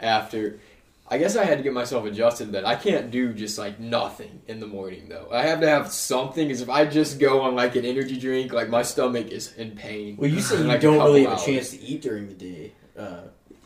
after. 0.00 0.58
I 1.08 1.18
guess 1.18 1.36
I 1.36 1.44
had 1.44 1.58
to 1.58 1.64
get 1.64 1.72
myself 1.72 2.04
adjusted 2.04 2.46
to 2.46 2.50
that. 2.52 2.66
I 2.66 2.74
can't 2.74 3.10
do 3.12 3.32
just 3.32 3.58
like 3.58 3.78
nothing 3.78 4.40
in 4.48 4.58
the 4.58 4.66
morning 4.66 5.08
though. 5.08 5.28
I 5.30 5.42
have 5.42 5.60
to 5.60 5.68
have 5.68 5.92
something. 5.92 6.48
Because 6.48 6.62
if 6.62 6.68
I 6.68 6.84
just 6.84 7.20
go 7.20 7.42
on 7.42 7.54
like 7.54 7.76
an 7.76 7.84
energy 7.84 8.18
drink, 8.18 8.52
like 8.52 8.68
my 8.68 8.82
stomach 8.82 9.28
is 9.28 9.52
in 9.56 9.72
pain. 9.72 10.16
Well, 10.16 10.28
you 10.30 10.40
say 10.40 10.58
you 10.58 10.64
like, 10.64 10.80
don't 10.80 10.98
really 10.98 11.24
have 11.24 11.38
a 11.40 11.44
chance 11.44 11.70
to 11.70 11.80
eat 11.80 12.02
during 12.02 12.26
the 12.26 12.34
day. 12.34 12.72
Uh, 12.98 13.20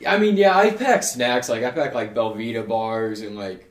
I 0.07 0.19
mean, 0.19 0.37
yeah, 0.37 0.57
I 0.57 0.71
pack 0.71 1.03
snacks. 1.03 1.49
Like 1.49 1.65
I 1.65 1.71
pack 1.71 1.95
like 1.95 2.15
Belvita 2.15 2.69
bars 2.69 3.23
and 3.23 3.37
like 3.37 3.71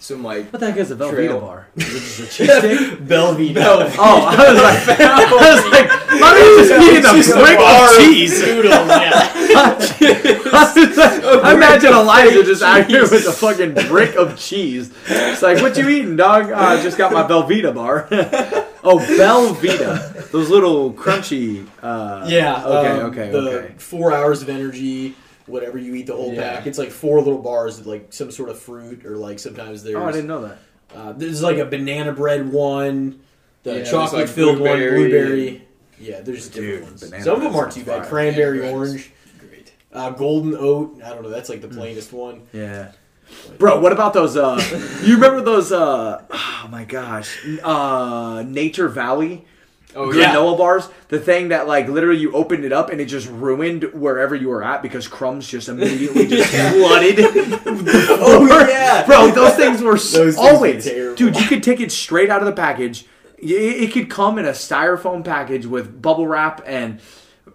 some 0.00 0.22
like 0.24 0.52
What 0.52 0.58
the 0.60 0.70
heck 0.72 0.76
is 0.80 0.90
a 0.90 0.96
Velveeta 0.96 1.10
Trail. 1.10 1.40
bar? 1.40 1.68
Is 1.76 1.86
it 1.86 2.30
just 2.30 2.40
a 2.40 2.46
cheese 2.46 2.58
stick? 2.58 2.98
Velveeta. 3.00 3.94
Oh, 3.96 4.26
I 4.28 4.52
was 4.52 4.62
like, 4.62 5.00
I 5.00 5.24
was 5.32 5.72
like, 5.72 6.20
why 6.20 6.28
are 6.30 6.38
you 6.38 6.56
just 6.58 6.72
eating 6.82 7.38
a 7.38 7.42
brick 7.44 7.58
bar 7.58 7.88
of 7.88 7.96
cheese? 7.96 8.40
Noodles, 8.42 8.72
yeah. 8.88 9.33
I 9.54 10.72
was 10.76 10.96
like, 10.96 11.24
I 11.44 11.54
imagine 11.54 11.90
of 11.90 11.96
Elijah 11.96 12.42
just 12.44 12.62
out 12.62 12.86
here 12.86 13.02
with 13.02 13.26
a 13.26 13.32
fucking 13.32 13.74
brick 13.88 14.16
of 14.16 14.38
cheese. 14.38 14.92
It's 15.06 15.42
like, 15.42 15.60
what 15.62 15.76
you 15.76 15.88
eating, 15.88 16.16
dog? 16.16 16.50
"Oh, 16.50 16.54
I 16.54 16.82
just 16.82 16.98
got 16.98 17.12
my 17.12 17.22
Velveeta 17.22 17.74
bar. 17.74 18.08
oh, 18.84 18.98
Velveeta, 18.98 20.30
those 20.30 20.50
little 20.50 20.92
crunchy. 20.92 21.66
Uh, 21.82 22.26
Yeah. 22.28 22.64
Okay. 22.64 22.88
um, 22.90 22.98
okay. 23.10 23.30
the 23.30 23.38
okay. 23.38 23.74
Four 23.78 24.12
hours 24.12 24.42
of 24.42 24.48
energy, 24.48 25.14
whatever 25.46 25.78
you 25.78 25.94
eat 25.94 26.06
the 26.06 26.14
whole 26.16 26.32
Yeah. 26.32 26.56
pack. 26.56 26.66
It's 26.66 26.78
like 26.78 26.90
four 26.90 27.18
little 27.20 27.40
bars, 27.42 27.78
with 27.78 27.86
like 27.86 28.12
some 28.12 28.30
sort 28.30 28.48
of 28.48 28.58
fruit, 28.58 29.04
or 29.04 29.16
like 29.16 29.38
sometimes 29.38 29.82
there's. 29.82 29.96
Oh, 29.96 30.04
I 30.04 30.12
didn't 30.12 30.28
know 30.28 30.42
that. 30.42 30.58
Uh, 30.94 31.12
there's 31.12 31.42
like 31.42 31.58
a 31.58 31.64
banana 31.64 32.12
bread 32.12 32.52
one, 32.52 33.20
the 33.64 33.78
Yeah, 33.78 33.84
chocolate 33.84 34.22
like, 34.22 34.30
filled 34.30 34.60
one, 34.60 34.78
blueberry. 34.78 34.96
blueberry. 35.08 35.60
Yeah, 35.98 36.20
there's 36.20 36.48
Dude, 36.48 36.82
different 36.82 37.12
ones. 37.12 37.24
Some 37.24 37.36
of 37.36 37.42
them 37.42 37.54
aren't 37.54 37.72
too 37.72 37.84
bad. 37.84 38.08
Cranberry 38.08 38.58
Banana 38.58 38.76
orange, 38.76 38.92
great. 38.92 39.10
Uh, 39.94 40.10
golden 40.10 40.54
oat. 40.58 41.00
I 41.02 41.10
don't 41.10 41.22
know. 41.22 41.30
That's 41.30 41.48
like 41.48 41.60
the 41.62 41.68
plainest 41.68 42.12
one. 42.12 42.42
Yeah. 42.52 42.92
Bro, 43.58 43.80
what 43.80 43.92
about 43.92 44.12
those? 44.12 44.36
Uh, 44.36 44.60
you 45.02 45.14
remember 45.14 45.40
those? 45.40 45.72
Uh, 45.72 46.22
oh 46.30 46.68
my 46.70 46.84
gosh, 46.84 47.38
uh, 47.62 48.44
Nature 48.46 48.88
Valley 48.88 49.46
Oh 49.96 50.08
granola 50.08 50.52
yeah. 50.52 50.58
bars. 50.58 50.88
The 51.08 51.18
thing 51.20 51.48
that 51.48 51.66
like 51.68 51.88
literally 51.88 52.18
you 52.20 52.32
opened 52.32 52.64
it 52.64 52.72
up 52.72 52.90
and 52.90 53.00
it 53.00 53.06
just 53.06 53.28
ruined 53.28 53.84
wherever 53.94 54.34
you 54.34 54.48
were 54.48 54.62
at 54.62 54.82
because 54.82 55.06
crumbs 55.08 55.46
just 55.48 55.68
immediately 55.68 56.26
just 56.28 56.50
flooded. 56.50 57.16
Oh, 58.26 58.66
yeah. 58.68 59.06
bro, 59.06 59.30
those 59.30 59.54
things 59.54 59.80
were 59.82 59.92
Those 59.92 60.12
things 60.12 60.36
always, 60.36 60.84
terrible. 60.84 61.16
dude. 61.16 61.36
You 61.38 61.46
could 61.46 61.62
take 61.62 61.80
it 61.80 61.92
straight 61.92 62.28
out 62.30 62.40
of 62.40 62.46
the 62.46 62.52
package. 62.52 63.06
Y- 63.42 63.50
It 63.54 63.92
could 63.92 64.10
come 64.10 64.38
in 64.38 64.44
a 64.46 64.50
styrofoam 64.50 65.24
package 65.24 65.64
with 65.66 66.00
bubble 66.02 66.26
wrap 66.26 66.62
and, 66.66 67.00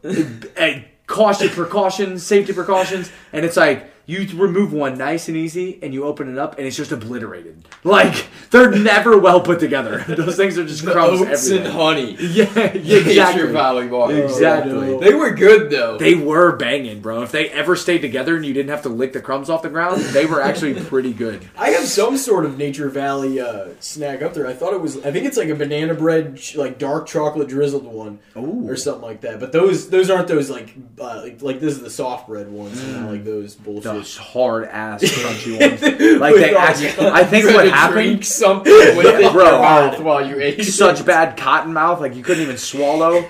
and 0.04 0.86
caution 1.10 1.50
precautions, 1.50 2.24
safety 2.26 2.54
precautions, 2.54 3.12
and 3.34 3.44
it's 3.44 3.58
like 3.58 3.92
you 4.10 4.28
remove 4.40 4.74
one 4.74 4.98
nice 4.98 5.28
and 5.28 5.38
easy, 5.38 5.78
and 5.84 5.94
you 5.94 6.04
open 6.04 6.32
it 6.32 6.40
up, 6.40 6.58
and 6.58 6.66
it's 6.66 6.76
just 6.76 6.92
obliterated. 6.92 7.68
Like 7.84 8.26
they're 8.50 8.72
never 8.72 9.20
well 9.20 9.40
put 9.40 9.60
together. 9.60 10.00
Those 10.08 10.36
things 10.36 10.58
are 10.58 10.66
just 10.66 10.84
The 10.84 10.92
crumbs 10.94 11.22
oats 11.22 11.50
and 11.52 11.68
honey. 11.68 12.18
Yeah, 12.30 12.46
yeah, 12.56 12.74
Nature 12.74 13.10
exactly. 13.10 13.52
Valley 13.52 13.88
bar. 13.88 14.12
Exactly. 14.12 14.72
no. 14.74 15.00
They 15.00 15.14
were 15.14 15.32
good 15.32 15.70
though. 15.70 15.98
They 15.98 16.16
were 16.16 16.56
banging, 16.56 17.02
bro. 17.02 17.22
If 17.22 17.32
they 17.32 17.50
ever 17.50 17.76
stayed 17.76 18.00
together 18.00 18.36
and 18.36 18.46
you 18.46 18.54
didn't 18.54 18.70
have 18.70 18.82
to 18.84 18.90
lick 18.90 19.14
the 19.14 19.22
crumbs 19.22 19.50
off 19.50 19.62
the 19.62 19.70
ground, 19.70 20.02
they 20.02 20.26
were 20.26 20.42
actually 20.42 20.74
pretty 20.74 21.14
good. 21.14 21.48
I 21.58 21.70
have 21.72 21.86
some 21.86 22.18
sort 22.18 22.46
of 22.46 22.58
Nature 22.58 22.90
Valley 22.90 23.40
uh, 23.40 23.70
snack 23.80 24.22
up 24.24 24.34
there. 24.34 24.48
I 24.48 24.54
thought 24.54 24.74
it 24.74 24.82
was. 24.82 24.98
I 25.06 25.12
think 25.12 25.26
it's 25.26 25.38
like 25.38 25.50
a 25.50 25.56
banana 25.56 25.94
bread, 25.94 26.40
like 26.56 26.80
dark 26.80 27.08
chocolate 27.08 27.48
drizzled 27.48 27.86
one, 27.86 28.20
Ooh. 28.36 28.68
or 28.68 28.76
something 28.76 29.04
like 29.04 29.22
that. 29.22 29.40
But 29.40 29.52
those 29.52 29.90
those 29.90 30.10
aren't 30.10 30.28
those 30.28 30.50
like 30.50 30.74
uh, 31.00 31.22
like, 31.24 31.42
like 31.42 31.60
this 31.60 31.74
is 31.74 31.82
the 31.82 31.90
soft 31.92 32.28
bread 32.28 32.52
ones, 32.52 32.84
you 32.84 32.94
know, 32.94 33.12
like 33.12 33.24
those 33.24 33.56
bullshit. 33.56 33.99
Those 34.00 34.18
hard 34.18 34.66
ass 34.66 35.02
crunchy 35.04 35.60
ones. 35.60 35.82
Like 36.22 36.36
they 36.36 36.54
all- 36.54 36.62
actually, 36.62 37.08
I 37.10 37.24
think 37.24 37.46
what 37.48 37.68
happened, 37.70 37.94
Drink 37.96 38.24
something 38.26 38.72
with 38.98 39.06
it 39.06 39.32
Bro. 39.32 39.44
your 39.46 39.60
mouth 39.62 40.00
while 40.00 40.26
you 40.28 40.40
ate. 40.40 40.60
it. 40.60 40.64
such 40.66 41.06
bad 41.06 41.38
cotton 41.38 41.74
mouth, 41.74 42.00
like 42.00 42.16
you 42.16 42.24
couldn't 42.24 42.44
even 42.44 42.58
swallow. 42.58 43.22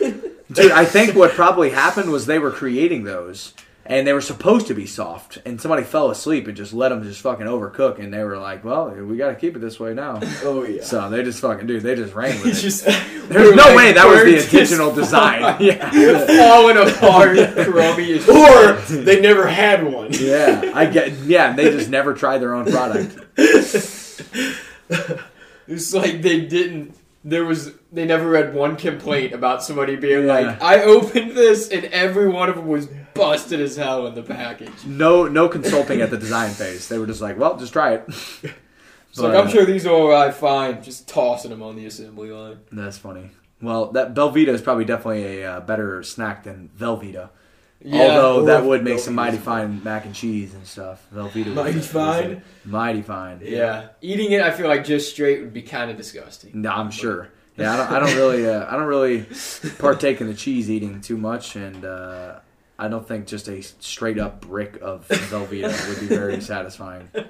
Dude, 0.52 0.72
I 0.72 0.86
think 0.86 1.16
what 1.16 1.32
probably 1.32 1.70
happened 1.70 2.12
was 2.12 2.26
they 2.26 2.40
were 2.40 2.52
creating 2.52 3.04
those. 3.04 3.54
And 3.90 4.06
they 4.06 4.14
were 4.14 4.22
supposed 4.22 4.68
to 4.68 4.76
be 4.76 4.86
soft, 4.86 5.40
and 5.48 5.60
somebody 5.60 5.82
fell 5.84 6.12
asleep 6.12 6.48
and 6.48 6.56
just 6.56 6.74
let 6.74 6.90
them 6.90 7.02
just 7.02 7.22
fucking 7.22 7.48
overcook, 7.48 7.98
and 7.98 8.14
they 8.14 8.24
were 8.24 8.38
like, 8.38 8.64
"Well, 8.64 8.92
we 8.92 9.18
got 9.18 9.30
to 9.30 9.36
keep 9.36 9.56
it 9.56 9.60
this 9.60 9.80
way 9.80 9.96
now." 9.96 10.20
Oh 10.44 10.64
yeah. 10.64 10.84
So 10.84 11.10
they 11.10 11.24
just 11.24 11.42
fucking, 11.42 11.66
dude, 11.66 11.82
they 11.82 11.96
just 11.96 12.14
ran 12.14 12.38
with 12.44 12.56
it. 12.58 12.62
just 12.62 12.86
There's 12.86 13.56
no 13.56 13.64
like 13.64 13.76
way 13.76 13.92
that 13.94 14.06
was 14.08 14.20
the 14.24 14.38
intentional 14.44 14.94
design. 14.94 15.58
Yeah, 15.60 15.90
falling 16.38 16.78
apart, 16.78 17.36
crummy. 17.66 18.14
or 18.30 18.74
they 19.04 19.20
never 19.22 19.48
had 19.48 19.84
one. 19.84 20.10
Yeah, 20.12 20.72
I 20.76 20.86
get. 20.86 21.12
Yeah, 21.24 21.54
they 21.54 21.72
just 21.72 21.90
never 21.90 22.14
tried 22.14 22.38
their 22.40 22.54
own 22.54 22.66
product. 22.66 23.18
It's 25.68 25.94
like 25.94 26.22
they 26.22 26.42
didn't. 26.46 26.96
There 27.24 27.46
was. 27.46 27.74
They 27.92 28.06
never 28.06 28.30
read 28.30 28.54
one 28.54 28.76
complaint 28.76 29.34
about 29.34 29.64
somebody 29.64 29.96
being 29.96 30.26
Yeah. 30.28 30.34
like, 30.34 30.62
"I 30.62 30.84
opened 30.84 31.32
this 31.32 31.70
and 31.70 31.86
every 31.86 32.28
one 32.30 32.50
of 32.50 32.56
them 32.56 32.68
was 32.68 32.88
busted 33.20 33.60
as 33.60 33.76
hell 33.76 34.08
in 34.08 34.16
the 34.16 34.24
package." 34.24 34.86
No, 34.86 35.28
no 35.28 35.48
consulting 35.48 36.02
at 36.02 36.10
the 36.10 36.18
design 36.18 36.52
phase. 36.52 36.88
They 36.88 36.98
were 36.98 37.08
just 37.08 37.22
like, 37.22 37.38
"Well, 37.38 37.58
just 37.58 37.74
try 37.74 37.94
it." 37.94 38.10
It's 39.10 39.20
like 39.20 39.36
I'm 39.36 39.50
sure 39.50 39.66
these 39.66 39.86
will 39.86 40.08
arrive 40.08 40.38
fine. 40.38 40.84
Just 40.84 41.08
tossing 41.08 41.50
them 41.50 41.64
on 41.64 41.76
the 41.76 41.86
assembly 41.88 42.30
line. 42.30 42.60
That's 42.72 42.98
funny. 43.00 43.32
Well, 43.62 43.92
that 43.94 44.14
Belvita 44.14 44.50
is 44.50 44.62
probably 44.62 44.86
definitely 44.86 45.42
a 45.42 45.52
uh, 45.52 45.60
better 45.62 46.04
snack 46.04 46.44
than 46.44 46.70
Velveeta. 46.78 47.30
Although 47.86 48.46
that 48.46 48.66
would 48.66 48.84
make 48.84 49.00
some 49.00 49.16
mighty 49.16 49.38
fine. 49.38 49.78
fine 49.78 49.84
mac 49.84 50.06
and 50.06 50.14
cheese 50.14 50.54
and 50.54 50.66
stuff. 50.68 51.06
Velveeta. 51.14 51.54
Mighty 51.54 51.80
fine? 51.80 52.44
Mighty 52.66 53.02
fine. 53.02 53.40
yeah, 53.42 53.90
eating 54.02 54.32
it, 54.32 54.42
I 54.42 54.52
feel 54.52 54.68
like 54.68 54.84
just 54.84 55.12
straight 55.12 55.42
would 55.42 55.54
be 55.54 55.62
kind 55.62 55.90
of 55.90 55.98
disgusting. 55.98 56.62
No, 56.62 56.72
I'm 56.72 56.92
sure. 56.92 57.30
Yeah, 57.58 57.74
I 57.74 57.78
don't, 57.78 57.92
I 57.92 58.00
don't 58.00 58.16
really, 58.16 58.50
uh, 58.50 58.68
I 58.72 58.78
don't 58.78 58.88
really 58.88 59.26
partake 59.80 60.22
in 60.22 60.28
the 60.28 60.34
cheese 60.34 60.70
eating 60.70 61.02
too 61.02 61.18
much, 61.18 61.56
and 61.56 61.84
uh, 61.84 62.40
I 62.82 62.88
don't 62.88 63.06
think 63.08 63.28
just 63.28 63.48
a 63.50 63.62
straight 63.62 64.18
up 64.18 64.40
brick 64.42 64.80
of 64.82 65.06
Velveeta 65.10 65.90
would 65.90 66.00
be 66.00 66.08
very 66.08 66.40
satisfying. 66.40 67.08
what 67.14 67.30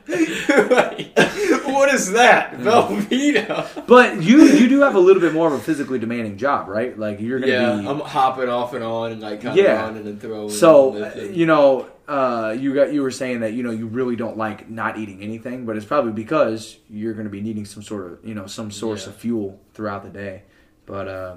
is 1.94 2.12
that, 2.12 2.54
Velveeta? 2.60 3.86
But 3.88 4.22
you, 4.22 4.44
you 4.44 4.68
do 4.70 4.82
have 4.82 4.96
a 4.96 5.00
little 5.00 5.22
bit 5.22 5.34
more 5.34 5.48
of 5.48 5.54
a 5.54 5.60
physically 5.60 6.00
demanding 6.00 6.38
job, 6.38 6.68
right? 6.68 6.98
Like 6.98 7.20
you're 7.20 7.40
gonna 7.40 7.52
Yeah, 7.52 7.82
be. 7.82 7.88
I'm 7.88 8.00
hopping 8.00 8.50
off 8.50 8.74
and 8.74 8.84
on 8.84 9.12
and 9.14 9.22
like 9.22 9.42
kind 9.42 9.58
Yeah. 9.58 9.88
of 9.88 9.96
running 9.96 10.08
and 10.08 10.22
throwing. 10.22 10.50
So 10.50 11.04
uh, 11.04 11.16
you 11.22 11.46
know, 11.46 11.88
uh, 12.08 12.56
you 12.58 12.74
got 12.74 12.94
you 12.94 13.02
were 13.02 13.12
saying 13.12 13.42
that 13.42 13.54
you 13.54 13.64
know 13.64 13.72
you 13.72 13.88
really 13.88 14.16
don't 14.16 14.38
like 14.38 14.70
not 14.70 14.98
eating 14.98 15.22
anything, 15.22 15.66
but 15.66 15.78
it's 15.78 15.86
probably 15.86 16.12
because 16.12 16.78
you're 16.90 17.14
going 17.14 17.26
to 17.26 17.30
be 17.32 17.42
needing 17.42 17.66
some 17.66 17.84
sort 17.84 18.12
of 18.12 18.26
you 18.28 18.36
know 18.36 18.48
some 18.48 18.72
source 18.72 19.06
Yeah. 19.06 19.10
of 19.14 19.18
fuel 19.18 19.60
throughout 19.74 20.04
the 20.04 20.10
day. 20.10 20.44
But 20.86 21.08
uh, 21.08 21.36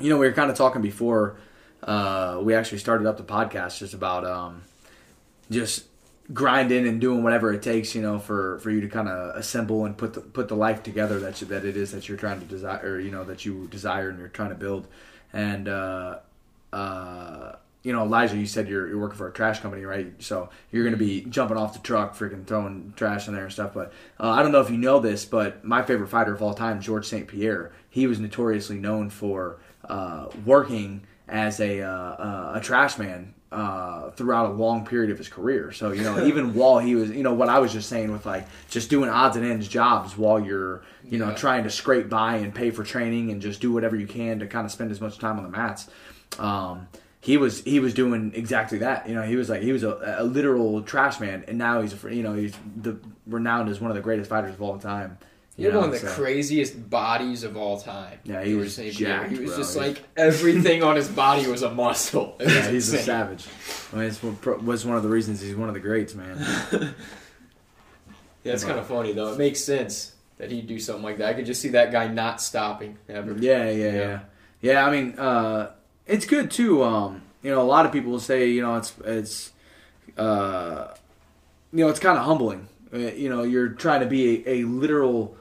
you 0.00 0.10
know, 0.10 0.18
we 0.18 0.26
were 0.26 0.32
kind 0.32 0.50
of 0.50 0.56
talking 0.56 0.82
before 0.82 1.36
uh, 1.84 2.40
we 2.42 2.54
actually 2.54 2.78
started 2.78 3.06
up 3.06 3.16
the 3.16 3.22
podcast 3.22 3.78
just 3.78 3.94
about 3.94 4.26
um, 4.26 4.62
just 5.50 5.84
grinding 6.32 6.88
and 6.88 7.00
doing 7.00 7.22
whatever 7.22 7.52
it 7.52 7.62
takes, 7.62 7.94
you 7.94 8.00
know, 8.00 8.18
for, 8.18 8.58
for 8.60 8.70
you 8.70 8.80
to 8.80 8.88
kind 8.88 9.08
of 9.08 9.36
assemble 9.36 9.84
and 9.84 9.96
put 9.96 10.14
the, 10.14 10.20
put 10.20 10.48
the 10.48 10.56
life 10.56 10.82
together 10.82 11.20
that 11.20 11.40
you, 11.40 11.46
that 11.46 11.64
it 11.64 11.76
is 11.76 11.92
that 11.92 12.08
you're 12.08 12.16
trying 12.16 12.40
to 12.40 12.46
desire, 12.46 12.80
or, 12.82 13.00
you 13.00 13.10
know, 13.10 13.24
that 13.24 13.44
you 13.44 13.68
desire 13.68 14.08
and 14.08 14.18
you're 14.18 14.28
trying 14.28 14.48
to 14.48 14.54
build. 14.54 14.86
And 15.32 15.68
uh, 15.68 16.20
uh, 16.72 17.56
you 17.82 17.92
know, 17.92 18.02
Elijah, 18.02 18.36
you 18.36 18.46
said 18.46 18.66
you're, 18.66 18.88
you're 18.88 18.98
working 18.98 19.18
for 19.18 19.28
a 19.28 19.32
trash 19.32 19.60
company, 19.60 19.84
right? 19.84 20.10
So 20.18 20.48
you're 20.72 20.84
going 20.84 20.98
to 20.98 21.04
be 21.04 21.20
jumping 21.22 21.58
off 21.58 21.74
the 21.74 21.80
truck, 21.80 22.16
freaking 22.16 22.46
throwing 22.46 22.94
trash 22.96 23.28
in 23.28 23.34
there 23.34 23.44
and 23.44 23.52
stuff. 23.52 23.74
But 23.74 23.92
uh, 24.18 24.30
I 24.30 24.42
don't 24.42 24.52
know 24.52 24.62
if 24.62 24.70
you 24.70 24.78
know 24.78 25.00
this, 25.00 25.26
but 25.26 25.62
my 25.64 25.82
favorite 25.82 26.08
fighter 26.08 26.32
of 26.32 26.40
all 26.40 26.54
time, 26.54 26.80
George 26.80 27.06
St. 27.06 27.28
Pierre, 27.28 27.72
he 27.90 28.06
was 28.06 28.18
notoriously 28.18 28.78
known 28.78 29.10
for 29.10 29.58
uh, 29.84 30.28
working 30.46 31.02
as 31.28 31.60
a 31.60 31.80
uh, 31.82 31.88
uh, 31.88 32.52
a 32.56 32.60
trash 32.60 32.98
man 32.98 33.34
uh, 33.50 34.10
throughout 34.10 34.50
a 34.50 34.52
long 34.52 34.84
period 34.84 35.10
of 35.10 35.18
his 35.18 35.28
career. 35.28 35.72
So 35.72 35.92
you 35.92 36.02
know, 36.02 36.26
even 36.26 36.54
while 36.54 36.78
he 36.78 36.94
was, 36.94 37.10
you 37.10 37.22
know, 37.22 37.34
what 37.34 37.48
I 37.48 37.58
was 37.58 37.72
just 37.72 37.88
saying 37.88 38.12
with 38.12 38.26
like 38.26 38.46
just 38.68 38.90
doing 38.90 39.08
odds 39.08 39.36
and 39.36 39.44
ends 39.46 39.68
jobs 39.68 40.16
while 40.18 40.40
you're, 40.40 40.82
you 41.08 41.18
know, 41.18 41.28
Yeah. 41.30 41.34
trying 41.36 41.64
to 41.64 41.70
scrape 41.70 42.08
by 42.08 42.36
and 42.36 42.54
pay 42.54 42.70
for 42.70 42.84
training 42.84 43.30
and 43.30 43.40
just 43.40 43.60
do 43.60 43.72
whatever 43.72 43.96
you 43.96 44.06
can 44.06 44.38
to 44.40 44.46
kind 44.46 44.64
of 44.66 44.72
spend 44.72 44.90
as 44.90 45.00
much 45.00 45.18
time 45.18 45.36
on 45.38 45.44
the 45.44 45.50
mats. 45.50 45.88
Um, 46.38 46.88
he 47.20 47.38
was 47.38 47.62
he 47.64 47.80
was 47.80 47.94
doing 47.94 48.32
exactly 48.34 48.78
that. 48.78 49.08
You 49.08 49.14
know, 49.14 49.22
he 49.22 49.36
was 49.36 49.48
like 49.48 49.62
he 49.62 49.72
was 49.72 49.82
a, 49.82 50.16
a 50.18 50.24
literal 50.24 50.82
trash 50.82 51.20
man, 51.20 51.44
and 51.48 51.56
now 51.56 51.80
he's 51.80 52.04
a, 52.04 52.14
you 52.14 52.22
know 52.22 52.34
he's 52.34 52.52
the 52.76 52.98
renowned 53.26 53.70
as 53.70 53.80
one 53.80 53.90
of 53.90 53.94
the 53.94 54.02
greatest 54.02 54.28
fighters 54.28 54.52
of 54.52 54.60
all 54.60 54.78
time. 54.78 55.16
He 55.56 55.62
had 55.64 55.72
know, 55.72 55.80
one 55.80 55.88
of 55.90 56.00
the 56.00 56.06
so- 56.08 56.12
craziest 56.14 56.90
bodies 56.90 57.44
of 57.44 57.56
all 57.56 57.78
time. 57.80 58.18
Yeah, 58.24 58.42
he 58.42 58.54
was 58.54 58.76
jacked, 58.76 59.30
He 59.30 59.38
was 59.38 59.50
bro. 59.50 59.58
just 59.58 59.76
like 59.76 60.02
everything 60.16 60.82
on 60.82 60.96
his 60.96 61.08
body 61.08 61.46
was 61.46 61.62
a 61.62 61.70
muscle. 61.70 62.36
Was 62.40 62.52
Yeah, 62.54 62.70
he's 62.70 62.92
a 62.92 62.98
savage. 62.98 63.46
I 63.92 63.96
mean, 63.96 64.04
it's 64.06 64.20
was 64.22 64.84
one 64.84 64.96
of 64.96 65.02
the 65.04 65.08
reasons 65.08 65.40
he's 65.40 65.54
one 65.54 65.68
of 65.68 65.74
the 65.74 65.80
greats, 65.80 66.14
man. 66.14 66.38
Yeah, 68.42 68.52
it's 68.52 68.64
kind 68.64 68.78
of 68.78 68.86
funny 68.86 69.12
though. 69.12 69.32
It 69.32 69.38
makes 69.38 69.60
sense 69.64 70.12
that 70.36 70.50
he'd 70.50 70.66
do 70.66 70.78
something 70.78 71.02
like 71.02 71.16
that. 71.18 71.28
I 71.30 71.34
could 71.34 71.46
just 71.46 71.62
see 71.62 71.70
that 71.70 71.90
guy 71.92 72.08
not 72.08 72.42
stopping 72.42 72.98
ever. 73.08 73.32
Yeah, 73.38 73.70
yeah, 73.70 73.70
Yeah. 73.70 73.92
yeah, 73.92 74.20
yeah. 74.60 74.86
I 74.86 74.90
mean, 74.90 75.18
uh, 75.18 75.70
it's 76.06 76.26
good 76.26 76.50
too. 76.50 76.82
Um, 76.82 77.22
you 77.42 77.50
know, 77.50 77.62
a 77.62 77.64
lot 77.64 77.86
of 77.86 77.92
people 77.92 78.10
will 78.12 78.20
say, 78.20 78.48
you 78.50 78.60
know, 78.60 78.76
it's 78.76 78.92
it's, 79.04 79.52
uh, 80.18 80.88
you 81.72 81.84
know, 81.84 81.88
it's 81.88 82.00
kind 82.00 82.18
of 82.18 82.24
humbling. 82.24 82.68
Uh, 82.92 82.98
you 82.98 83.30
know, 83.30 83.44
you're 83.44 83.68
trying 83.70 84.00
to 84.00 84.06
be 84.06 84.46
a, 84.46 84.50
a 84.60 84.64
literal 84.64 85.36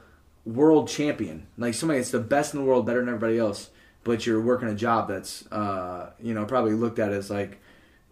world 0.46 0.88
champion, 0.88 1.48
like 1.58 1.74
somebody 1.74 2.00
that's 2.00 2.12
the 2.12 2.20
best 2.20 2.54
in 2.54 2.60
the 2.60 2.66
world, 2.66 2.86
better 2.86 3.00
than 3.00 3.10
everybody 3.10 3.38
else, 3.38 3.70
but 4.04 4.26
you're 4.26 4.42
working 4.42 4.68
a 4.70 4.76
job 4.76 5.08
that's, 5.08 5.46
uh, 5.52 6.12
you 6.22 6.34
know, 6.34 6.46
probably 6.46 6.74
looked 6.74 7.00
at 7.00 7.12
as 7.12 7.30
like 7.30 7.60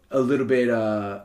a 0.09 0.19
little 0.19 0.45
bit, 0.45 0.69
uh, 0.69 1.21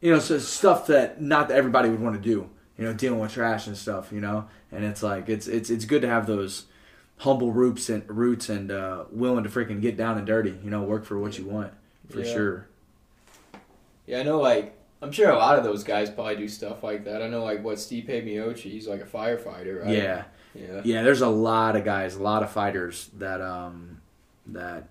you 0.00 0.12
know, 0.12 0.18
so 0.18 0.38
stuff 0.38 0.86
that 0.86 1.20
not 1.20 1.48
that 1.48 1.56
everybody 1.58 1.88
would 1.88 2.00
want 2.00 2.14
to 2.16 2.20
do. 2.22 2.48
you 2.78 2.84
know, 2.84 2.92
dealing 2.92 3.18
with 3.18 3.32
trash 3.32 3.66
and 3.66 3.76
stuff, 3.76 4.12
you 4.12 4.20
know. 4.20 4.46
And 4.70 4.84
it's 4.84 5.02
like 5.02 5.28
it's 5.30 5.46
it's 5.46 5.70
it's 5.70 5.86
good 5.86 6.02
to 6.02 6.08
have 6.08 6.26
those 6.26 6.66
humble 7.18 7.50
roots 7.52 7.88
and 7.88 8.06
roots 8.08 8.50
and 8.50 8.70
uh, 8.70 9.04
willing 9.10 9.44
to 9.44 9.50
freaking 9.50 9.80
get 9.80 9.96
down 9.96 10.18
and 10.18 10.26
dirty, 10.26 10.58
you 10.62 10.68
know, 10.70 10.82
work 10.82 11.06
for 11.06 11.18
what 11.18 11.38
you 11.38 11.46
want 11.46 11.72
for 12.10 12.20
Yeah. 12.20 12.32
sure. 12.34 12.68
Yeah, 14.06 14.20
I 14.20 14.22
know. 14.24 14.38
Like, 14.40 14.76
I'm 15.02 15.10
sure 15.12 15.30
a 15.30 15.36
lot 15.36 15.58
of 15.58 15.64
those 15.64 15.82
guys 15.84 16.10
probably 16.10 16.36
do 16.36 16.48
stuff 16.48 16.82
like 16.82 17.04
that. 17.06 17.22
I 17.22 17.28
know, 17.28 17.42
like, 17.42 17.64
what 17.64 17.76
Stipe 17.78 18.08
Miocic, 18.08 18.58
he's 18.58 18.86
like 18.86 19.00
a 19.00 19.04
firefighter, 19.06 19.82
right? 19.84 19.94
Yeah. 19.96 20.24
Yeah. 20.56 20.80
Yeah, 20.84 21.02
there's 21.02 21.20
a 21.20 21.28
lot 21.28 21.76
of 21.76 21.84
guys, 21.84 22.16
a 22.16 22.22
lot 22.22 22.42
of 22.42 22.50
fighters 22.50 23.10
that 23.18 23.40
um 23.40 24.00
that 24.46 24.88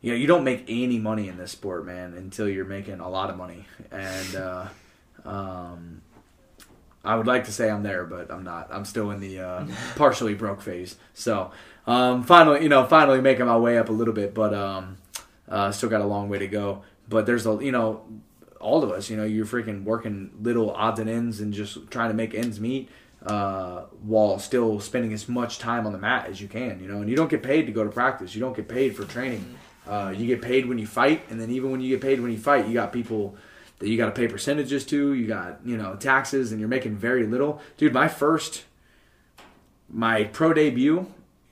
you 0.00 0.10
know, 0.10 0.16
you 0.16 0.26
don't 0.26 0.44
make 0.44 0.64
any 0.68 0.98
money 0.98 1.28
in 1.28 1.36
this 1.38 1.52
sport, 1.52 1.86
man, 1.86 2.14
until 2.14 2.48
you're 2.48 2.64
making 2.64 3.00
a 3.00 3.08
lot 3.08 3.30
of 3.30 3.36
money. 3.36 3.66
And 3.90 4.36
uh 4.36 4.66
um 5.24 6.02
I 7.04 7.16
would 7.16 7.26
like 7.26 7.44
to 7.44 7.52
say 7.52 7.68
I'm 7.68 7.82
there, 7.82 8.04
but 8.04 8.30
I'm 8.30 8.44
not. 8.44 8.68
I'm 8.70 8.84
still 8.84 9.10
in 9.10 9.18
the 9.20 9.40
uh, 9.40 9.66
partially 9.96 10.34
broke 10.34 10.60
phase. 10.62 10.96
So, 11.14 11.50
um, 11.86 12.22
finally, 12.22 12.62
you 12.62 12.68
know, 12.68 12.84
finally 12.86 13.20
making 13.20 13.46
my 13.46 13.56
way 13.56 13.76
up 13.76 13.88
a 13.88 13.92
little 13.92 14.14
bit, 14.14 14.34
but 14.34 14.54
um, 14.54 14.98
uh, 15.48 15.72
still 15.72 15.88
got 15.88 16.00
a 16.00 16.06
long 16.06 16.28
way 16.28 16.38
to 16.38 16.46
go. 16.46 16.82
But 17.08 17.26
there's 17.26 17.44
a, 17.44 17.58
you 17.60 17.72
know, 17.72 18.02
all 18.60 18.84
of 18.84 18.90
us, 18.92 19.10
you 19.10 19.16
know, 19.16 19.24
you're 19.24 19.46
freaking 19.46 19.82
working 19.82 20.30
little 20.40 20.70
odds 20.70 21.00
and 21.00 21.10
ends 21.10 21.40
and 21.40 21.52
just 21.52 21.90
trying 21.90 22.10
to 22.10 22.14
make 22.14 22.34
ends 22.34 22.60
meet 22.60 22.88
uh, 23.26 23.82
while 24.02 24.38
still 24.38 24.80
spending 24.80 25.12
as 25.12 25.28
much 25.28 25.58
time 25.58 25.86
on 25.86 25.92
the 25.92 25.98
mat 25.98 26.28
as 26.28 26.40
you 26.40 26.48
can, 26.48 26.80
you 26.80 26.88
know. 26.88 27.00
And 27.00 27.08
you 27.08 27.16
don't 27.16 27.30
get 27.30 27.42
paid 27.42 27.66
to 27.66 27.72
go 27.72 27.84
to 27.84 27.90
practice. 27.90 28.34
You 28.34 28.40
don't 28.40 28.56
get 28.56 28.68
paid 28.68 28.96
for 28.96 29.04
training. 29.04 29.56
Uh, 29.86 30.12
you 30.16 30.26
get 30.26 30.42
paid 30.42 30.66
when 30.66 30.78
you 30.78 30.86
fight, 30.86 31.24
and 31.28 31.40
then 31.40 31.50
even 31.50 31.70
when 31.70 31.80
you 31.80 31.88
get 31.90 32.00
paid 32.00 32.20
when 32.20 32.30
you 32.30 32.38
fight, 32.38 32.66
you 32.66 32.74
got 32.74 32.92
people 32.92 33.36
that 33.78 33.88
you 33.88 33.96
got 33.96 34.06
to 34.06 34.12
pay 34.12 34.28
percentages 34.28 34.84
to. 34.86 35.14
You 35.14 35.26
got 35.26 35.60
you 35.64 35.76
know 35.76 35.96
taxes, 35.96 36.52
and 36.52 36.60
you're 36.60 36.68
making 36.68 36.96
very 36.96 37.26
little. 37.26 37.60
Dude, 37.76 37.92
my 37.92 38.08
first, 38.08 38.64
my 39.88 40.24
pro 40.24 40.52
debut, 40.52 41.06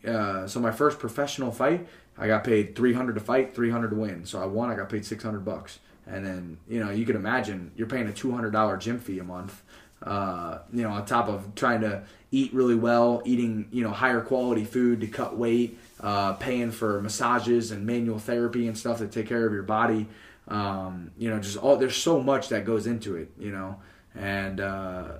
uh, 0.06 0.46
so 0.46 0.60
my 0.60 0.70
first 0.70 0.98
professional 0.98 1.50
fight, 1.50 1.86
I 2.16 2.26
got 2.26 2.44
paid 2.44 2.76
300 2.76 3.14
to 3.14 3.20
fight, 3.20 3.54
300 3.54 3.90
to 3.90 3.96
win. 3.96 4.26
So 4.26 4.42
I 4.42 4.46
won, 4.46 4.70
I 4.70 4.76
got 4.76 4.88
paid 4.88 5.04
600 5.04 5.44
bucks. 5.44 5.78
And 6.06 6.26
then, 6.26 6.58
you 6.68 6.82
know, 6.82 6.90
you 6.90 7.06
can 7.06 7.16
imagine 7.16 7.72
you're 7.76 7.86
paying 7.86 8.08
a 8.08 8.12
$200 8.12 8.80
gym 8.80 8.98
fee 8.98 9.18
a 9.18 9.24
month, 9.24 9.62
uh, 10.02 10.58
you 10.72 10.82
know, 10.82 10.90
on 10.90 11.04
top 11.04 11.28
of 11.28 11.54
trying 11.54 11.82
to 11.82 12.02
eat 12.30 12.54
really 12.54 12.74
well, 12.74 13.22
eating, 13.24 13.68
you 13.70 13.82
know, 13.82 13.90
higher 13.90 14.20
quality 14.20 14.64
food 14.64 15.00
to 15.00 15.06
cut 15.06 15.36
weight, 15.36 15.78
uh, 16.00 16.32
paying 16.34 16.70
for 16.70 17.02
massages 17.02 17.70
and 17.70 17.84
manual 17.86 18.18
therapy 18.18 18.66
and 18.66 18.78
stuff 18.78 18.98
to 18.98 19.06
take 19.06 19.26
care 19.28 19.46
of 19.46 19.52
your 19.52 19.62
body. 19.62 20.06
Um, 20.48 21.10
you 21.18 21.28
know, 21.28 21.38
just 21.38 21.56
all, 21.58 21.76
there's 21.76 21.96
so 21.96 22.20
much 22.20 22.48
that 22.48 22.64
goes 22.64 22.86
into 22.86 23.16
it, 23.16 23.30
you 23.38 23.50
know, 23.50 23.76
and, 24.14 24.60
uh, 24.60 25.12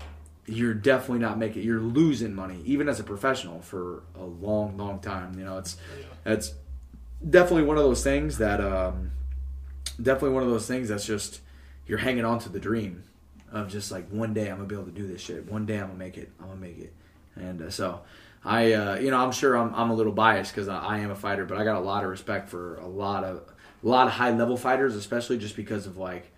you're 0.46 0.74
definitely 0.74 1.20
not 1.20 1.38
making 1.38 1.62
you're 1.62 1.80
losing 1.80 2.34
money 2.34 2.60
even 2.64 2.88
as 2.88 2.98
a 2.98 3.04
professional 3.04 3.60
for 3.60 4.02
a 4.18 4.24
long 4.24 4.76
long 4.76 4.98
time 4.98 5.38
you 5.38 5.44
know 5.44 5.58
it's 5.58 5.76
it's 6.26 6.54
definitely 7.28 7.62
one 7.62 7.76
of 7.76 7.84
those 7.84 8.02
things 8.02 8.38
that 8.38 8.60
um 8.60 9.12
definitely 10.02 10.30
one 10.30 10.42
of 10.42 10.48
those 10.48 10.66
things 10.66 10.88
that's 10.88 11.06
just 11.06 11.40
you're 11.86 11.98
hanging 11.98 12.24
on 12.24 12.38
to 12.38 12.48
the 12.48 12.58
dream 12.58 13.04
of 13.52 13.68
just 13.68 13.90
like 13.90 14.08
one 14.08 14.32
day 14.34 14.48
i'm 14.48 14.56
gonna 14.56 14.68
be 14.68 14.74
able 14.74 14.84
to 14.84 14.90
do 14.90 15.06
this 15.06 15.20
shit. 15.20 15.50
One 15.50 15.66
day 15.66 15.78
i'm 15.78 15.88
gonna 15.88 15.98
make 15.98 16.16
it. 16.16 16.30
I'm 16.40 16.48
gonna 16.48 16.60
make 16.60 16.78
it. 16.78 16.92
And 17.36 17.62
uh, 17.62 17.70
so 17.70 18.00
i 18.44 18.72
uh 18.72 18.96
you 18.96 19.10
know 19.10 19.18
i'm 19.18 19.32
sure 19.32 19.54
i'm, 19.56 19.74
I'm 19.74 19.90
a 19.90 19.94
little 19.94 20.12
biased 20.12 20.54
because 20.54 20.68
I, 20.68 20.78
I 20.78 20.98
am 20.98 21.10
a 21.10 21.14
fighter 21.14 21.44
but 21.44 21.58
i 21.58 21.64
got 21.64 21.76
a 21.76 21.80
lot 21.80 22.04
of 22.04 22.10
respect 22.10 22.48
for 22.48 22.76
a 22.76 22.86
lot 22.86 23.22
of 23.22 23.42
a 23.82 23.86
lot 23.86 24.06
of 24.06 24.14
high 24.14 24.30
level 24.30 24.56
fighters 24.56 24.96
especially 24.96 25.36
just 25.36 25.56
because 25.56 25.86
of 25.86 25.98
like 25.98 26.30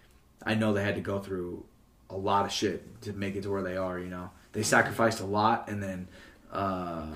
i 0.45 0.55
know 0.55 0.73
they 0.73 0.83
had 0.83 0.97
to 0.97 1.01
go 1.01 1.21
through 1.21 1.65
a 2.13 2.17
lot 2.17 2.45
of 2.45 2.53
shit 2.53 3.01
to 3.03 3.13
make 3.13 3.35
it 3.35 3.43
to 3.43 3.51
where 3.51 3.63
they 3.63 3.77
are. 3.77 3.99
You 3.99 4.09
know, 4.09 4.31
they 4.53 4.63
sacrificed 4.63 5.21
a 5.21 5.27
lot, 5.27 5.69
and 5.69 5.83
then 5.83 6.09
uh, 6.53 7.07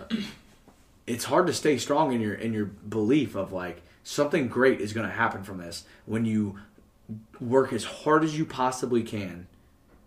it's 1.07 1.25
hard 1.25 1.47
to 1.47 1.53
stay 1.53 1.79
strong 1.79 2.13
in 2.13 2.21
your 2.21 2.35
in 2.35 2.53
your 2.53 2.67
belief 2.67 3.35
of 3.37 3.53
like 3.53 3.83
something 4.03 4.49
great 4.49 4.81
is 4.81 4.93
to 4.93 5.13
happen 5.13 5.43
from 5.43 5.59
this 5.59 5.85
when 6.07 6.25
you 6.25 6.59
work 7.41 7.73
as 7.73 7.85
hard 7.85 8.25
as 8.25 8.37
you 8.37 8.45
possibly 8.45 9.03
can, 9.03 9.47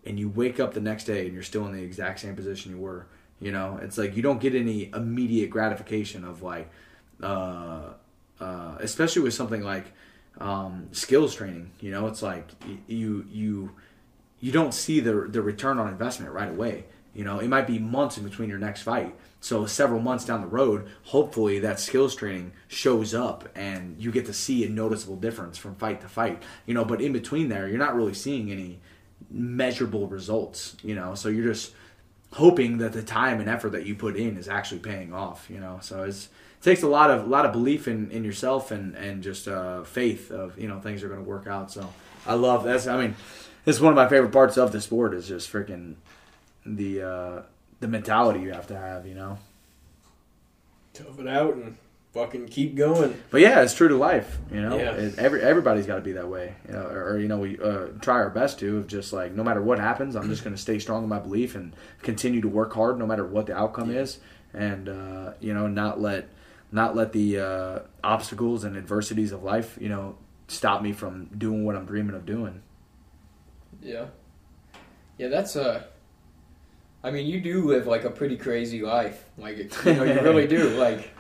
and 0.09 0.19
you 0.19 0.27
wake 0.27 0.59
up 0.59 0.73
the 0.73 0.81
next 0.81 1.03
day 1.05 1.25
and 1.25 1.33
you're 1.33 1.43
still 1.43 1.65
in 1.67 1.71
the 1.71 1.83
exact 1.83 2.19
same 2.19 2.35
position 2.35 2.71
you 2.71 2.79
were. 2.79 3.05
You 3.39 3.51
know, 3.53 3.79
it's 3.81 3.97
like 3.97 4.17
you 4.17 4.23
don't 4.23 4.41
get 4.41 4.55
any 4.55 4.89
immediate 4.93 5.49
gratification 5.49 6.25
of 6.25 6.41
like, 6.41 6.69
uh, 7.23 7.91
uh, 8.41 8.75
especially 8.79 9.21
with 9.21 9.35
something 9.35 9.61
like 9.61 9.85
um, 10.39 10.89
skills 10.91 11.35
training. 11.35 11.71
You 11.79 11.91
know, 11.91 12.07
it's 12.07 12.21
like 12.21 12.49
you 12.87 13.25
you 13.31 13.71
you 14.41 14.51
don't 14.51 14.73
see 14.73 14.99
the 14.99 15.27
the 15.29 15.41
return 15.41 15.77
on 15.77 15.87
investment 15.87 16.33
right 16.33 16.49
away. 16.49 16.85
You 17.13 17.23
know, 17.23 17.39
it 17.39 17.47
might 17.47 17.67
be 17.67 17.79
months 17.79 18.17
in 18.17 18.23
between 18.23 18.49
your 18.49 18.59
next 18.59 18.81
fight. 18.81 19.15
So 19.41 19.65
several 19.65 19.99
months 19.99 20.25
down 20.25 20.41
the 20.41 20.47
road, 20.47 20.89
hopefully 21.03 21.59
that 21.59 21.79
skills 21.79 22.15
training 22.15 22.51
shows 22.67 23.13
up 23.13 23.47
and 23.55 23.95
you 23.99 24.11
get 24.11 24.25
to 24.25 24.33
see 24.33 24.65
a 24.65 24.69
noticeable 24.69 25.15
difference 25.15 25.57
from 25.57 25.75
fight 25.75 26.01
to 26.01 26.07
fight. 26.07 26.43
You 26.65 26.73
know, 26.73 26.83
but 26.83 27.01
in 27.01 27.13
between 27.13 27.49
there, 27.49 27.67
you're 27.67 27.77
not 27.77 27.95
really 27.95 28.13
seeing 28.13 28.51
any 28.51 28.79
measurable 29.29 30.07
results, 30.07 30.75
you 30.83 30.95
know. 30.95 31.15
So 31.15 31.29
you're 31.29 31.51
just 31.51 31.73
hoping 32.33 32.77
that 32.77 32.93
the 32.93 33.01
time 33.01 33.39
and 33.39 33.49
effort 33.49 33.71
that 33.71 33.85
you 33.85 33.95
put 33.95 34.15
in 34.15 34.37
is 34.37 34.47
actually 34.47 34.79
paying 34.79 35.13
off, 35.13 35.49
you 35.49 35.59
know. 35.59 35.79
So 35.81 36.03
it's 36.03 36.25
it 36.59 36.63
takes 36.63 36.83
a 36.83 36.87
lot 36.87 37.11
of 37.11 37.25
a 37.25 37.29
lot 37.29 37.45
of 37.45 37.51
belief 37.51 37.87
in, 37.87 38.11
in 38.11 38.23
yourself 38.23 38.71
and 38.71 38.95
and 38.95 39.23
just 39.23 39.47
uh, 39.47 39.83
faith 39.83 40.31
of 40.31 40.57
you 40.59 40.67
know 40.67 40.79
things 40.79 41.03
are 41.03 41.07
going 41.07 41.23
to 41.23 41.29
work 41.29 41.47
out. 41.47 41.71
So 41.71 41.91
I 42.25 42.33
love 42.33 42.63
that's 42.63 42.87
I 42.87 43.01
mean 43.01 43.15
it's 43.65 43.79
one 43.79 43.91
of 43.91 43.95
my 43.95 44.07
favorite 44.07 44.31
parts 44.31 44.57
of 44.57 44.71
the 44.71 44.81
sport 44.81 45.13
is 45.13 45.27
just 45.27 45.51
freaking 45.51 45.95
the 46.65 47.01
uh, 47.01 47.41
the 47.79 47.87
mentality 47.87 48.41
you 48.41 48.51
have 48.51 48.67
to 48.67 48.77
have, 48.77 49.05
you 49.05 49.15
know. 49.15 49.37
Tough 50.93 51.19
it 51.19 51.27
out 51.27 51.55
and 51.55 51.77
fucking 52.19 52.47
keep 52.47 52.75
going. 52.75 53.21
But 53.29 53.41
yeah, 53.41 53.61
it's 53.61 53.73
true 53.73 53.87
to 53.87 53.95
life, 53.95 54.37
you 54.51 54.61
know. 54.61 54.77
Yeah. 54.77 54.91
It, 54.91 55.17
every 55.17 55.41
everybody's 55.41 55.85
got 55.85 55.95
to 55.95 56.01
be 56.01 56.13
that 56.13 56.27
way, 56.27 56.55
you 56.67 56.73
know, 56.73 56.83
or, 56.83 57.11
or 57.11 57.19
you 57.19 57.27
know, 57.27 57.37
we 57.37 57.57
uh, 57.59 57.87
try 58.01 58.15
our 58.15 58.29
best 58.29 58.59
to 58.59 58.77
of 58.77 58.87
just 58.87 59.13
like 59.13 59.33
no 59.33 59.43
matter 59.43 59.61
what 59.61 59.79
happens, 59.79 60.15
I'm 60.15 60.29
just 60.29 60.43
going 60.43 60.55
to 60.55 60.61
stay 60.61 60.79
strong 60.79 61.03
in 61.03 61.09
my 61.09 61.19
belief 61.19 61.55
and 61.55 61.75
continue 62.01 62.41
to 62.41 62.47
work 62.47 62.73
hard 62.73 62.99
no 62.99 63.05
matter 63.05 63.25
what 63.25 63.45
the 63.45 63.55
outcome 63.55 63.91
is, 63.91 64.19
and 64.53 64.89
uh, 64.89 65.33
you 65.39 65.53
know, 65.53 65.67
not 65.67 66.01
let 66.01 66.29
not 66.71 66.95
let 66.95 67.13
the 67.13 67.39
uh, 67.39 67.79
obstacles 68.03 68.63
and 68.63 68.77
adversities 68.77 69.31
of 69.31 69.43
life, 69.43 69.77
you 69.79 69.89
know, 69.89 70.17
stop 70.47 70.81
me 70.81 70.91
from 70.91 71.25
doing 71.37 71.65
what 71.65 71.75
I'm 71.75 71.85
dreaming 71.85 72.15
of 72.15 72.25
doing. 72.25 72.61
Yeah. 73.81 74.05
Yeah, 75.17 75.27
that's 75.29 75.55
uh 75.55 75.83
I 77.01 77.11
mean, 77.11 77.27
you 77.27 77.39
do 77.39 77.65
live 77.65 77.87
like 77.87 78.03
a 78.03 78.09
pretty 78.09 78.35
crazy 78.35 78.81
life. 78.81 79.23
Like 79.37 79.57
you 79.85 79.93
know, 79.93 80.03
you 80.03 80.19
really 80.19 80.47
do. 80.57 80.69
Like 80.71 81.11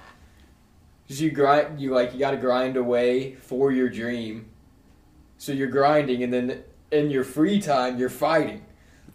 you 1.09 1.31
grind 1.31 1.81
you 1.81 1.91
like 1.91 2.13
you 2.13 2.19
got 2.19 2.31
to 2.31 2.37
grind 2.37 2.77
away 2.77 3.35
for 3.35 3.71
your 3.71 3.89
dream. 3.89 4.45
So 5.37 5.51
you're 5.51 5.67
grinding 5.67 6.23
and 6.23 6.31
then 6.31 6.63
in 6.91 7.09
your 7.09 7.23
free 7.23 7.59
time 7.59 7.97
you're 7.97 8.09
fighting. 8.09 8.65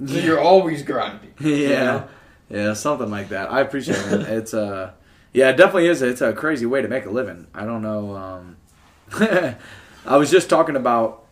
So 0.05 0.15
you're 0.15 0.41
always 0.41 0.83
grinding. 0.83 1.35
yeah, 1.41 1.49
you 1.49 1.69
know? 1.69 2.09
yeah, 2.51 2.73
something 2.73 3.11
like 3.11 3.29
that. 3.29 3.53
I 3.53 3.61
appreciate 3.61 3.97
it. 3.99 4.29
It's 4.29 4.53
uh, 4.53 4.93
yeah, 5.33 5.51
it 5.51 5.57
definitely 5.57 5.87
is. 5.87 6.03
It's 6.03 6.21
a 6.21 6.33
crazy 6.33 6.67
way 6.67 6.83
to 6.83 6.89
make 6.89 7.07
a 7.07 7.11
living. 7.11 7.47
I 7.55 7.65
don't 7.65 7.83
know. 7.83 8.17
Um, 8.17 8.57
I 10.07 10.17
was 10.17 10.31
just 10.31 10.51
talking 10.51 10.77
about. 10.77 11.25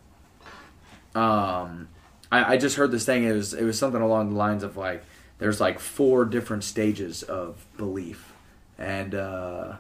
Um, 1.15 1.89
I, 2.31 2.55
I 2.55 2.57
just 2.57 2.77
heard 2.77 2.91
this 2.91 3.05
thing. 3.05 3.25
It 3.25 3.33
was 3.33 3.53
it 3.53 3.65
was 3.65 3.79
something 3.79 4.01
along 4.01 4.31
the 4.31 4.37
lines 4.37 4.63
of 4.63 4.77
like 4.77 5.05
there's 5.39 5.61
like 5.61 5.81
four 5.81 6.25
different 6.25 6.65
stages 6.65 7.23
of 7.23 7.67
belief, 7.77 8.33
and 8.79 9.15
uh, 9.15 9.77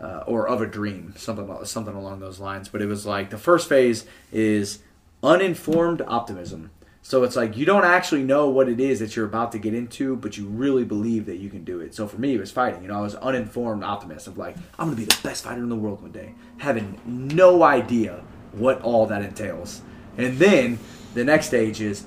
uh, 0.00 0.24
or 0.26 0.48
of 0.48 0.60
a 0.60 0.66
dream, 0.66 1.14
something 1.16 1.64
something 1.64 1.94
along 1.94 2.20
those 2.20 2.40
lines. 2.40 2.68
But 2.68 2.82
it 2.82 2.86
was 2.86 3.06
like 3.06 3.30
the 3.30 3.38
first 3.38 3.68
phase 3.68 4.06
is 4.32 4.80
uninformed 5.22 6.02
optimism. 6.06 6.70
So 7.02 7.22
it's 7.22 7.36
like 7.36 7.56
you 7.56 7.66
don't 7.66 7.84
actually 7.84 8.22
know 8.22 8.48
what 8.48 8.68
it 8.68 8.80
is 8.80 9.00
that 9.00 9.14
you're 9.14 9.26
about 9.26 9.52
to 9.52 9.58
get 9.58 9.74
into, 9.74 10.16
but 10.16 10.38
you 10.38 10.46
really 10.46 10.84
believe 10.84 11.26
that 11.26 11.36
you 11.36 11.50
can 11.50 11.62
do 11.62 11.80
it. 11.80 11.94
So 11.94 12.08
for 12.08 12.18
me, 12.18 12.34
it 12.34 12.40
was 12.40 12.50
fighting. 12.50 12.82
You 12.82 12.88
know, 12.88 12.98
I 12.98 13.02
was 13.02 13.14
uninformed 13.16 13.84
optimist 13.84 14.26
of 14.26 14.38
like 14.38 14.56
I'm 14.78 14.86
gonna 14.86 14.96
be 14.96 15.04
the 15.04 15.18
best 15.22 15.44
fighter 15.44 15.62
in 15.62 15.68
the 15.68 15.76
world 15.76 16.00
one 16.00 16.12
day, 16.12 16.34
having 16.58 17.00
no 17.04 17.62
idea 17.62 18.22
what 18.52 18.80
all 18.82 19.06
that 19.06 19.22
entails. 19.22 19.82
And 20.16 20.38
then 20.38 20.78
the 21.14 21.24
next 21.24 21.46
stage 21.46 21.80
is 21.80 22.06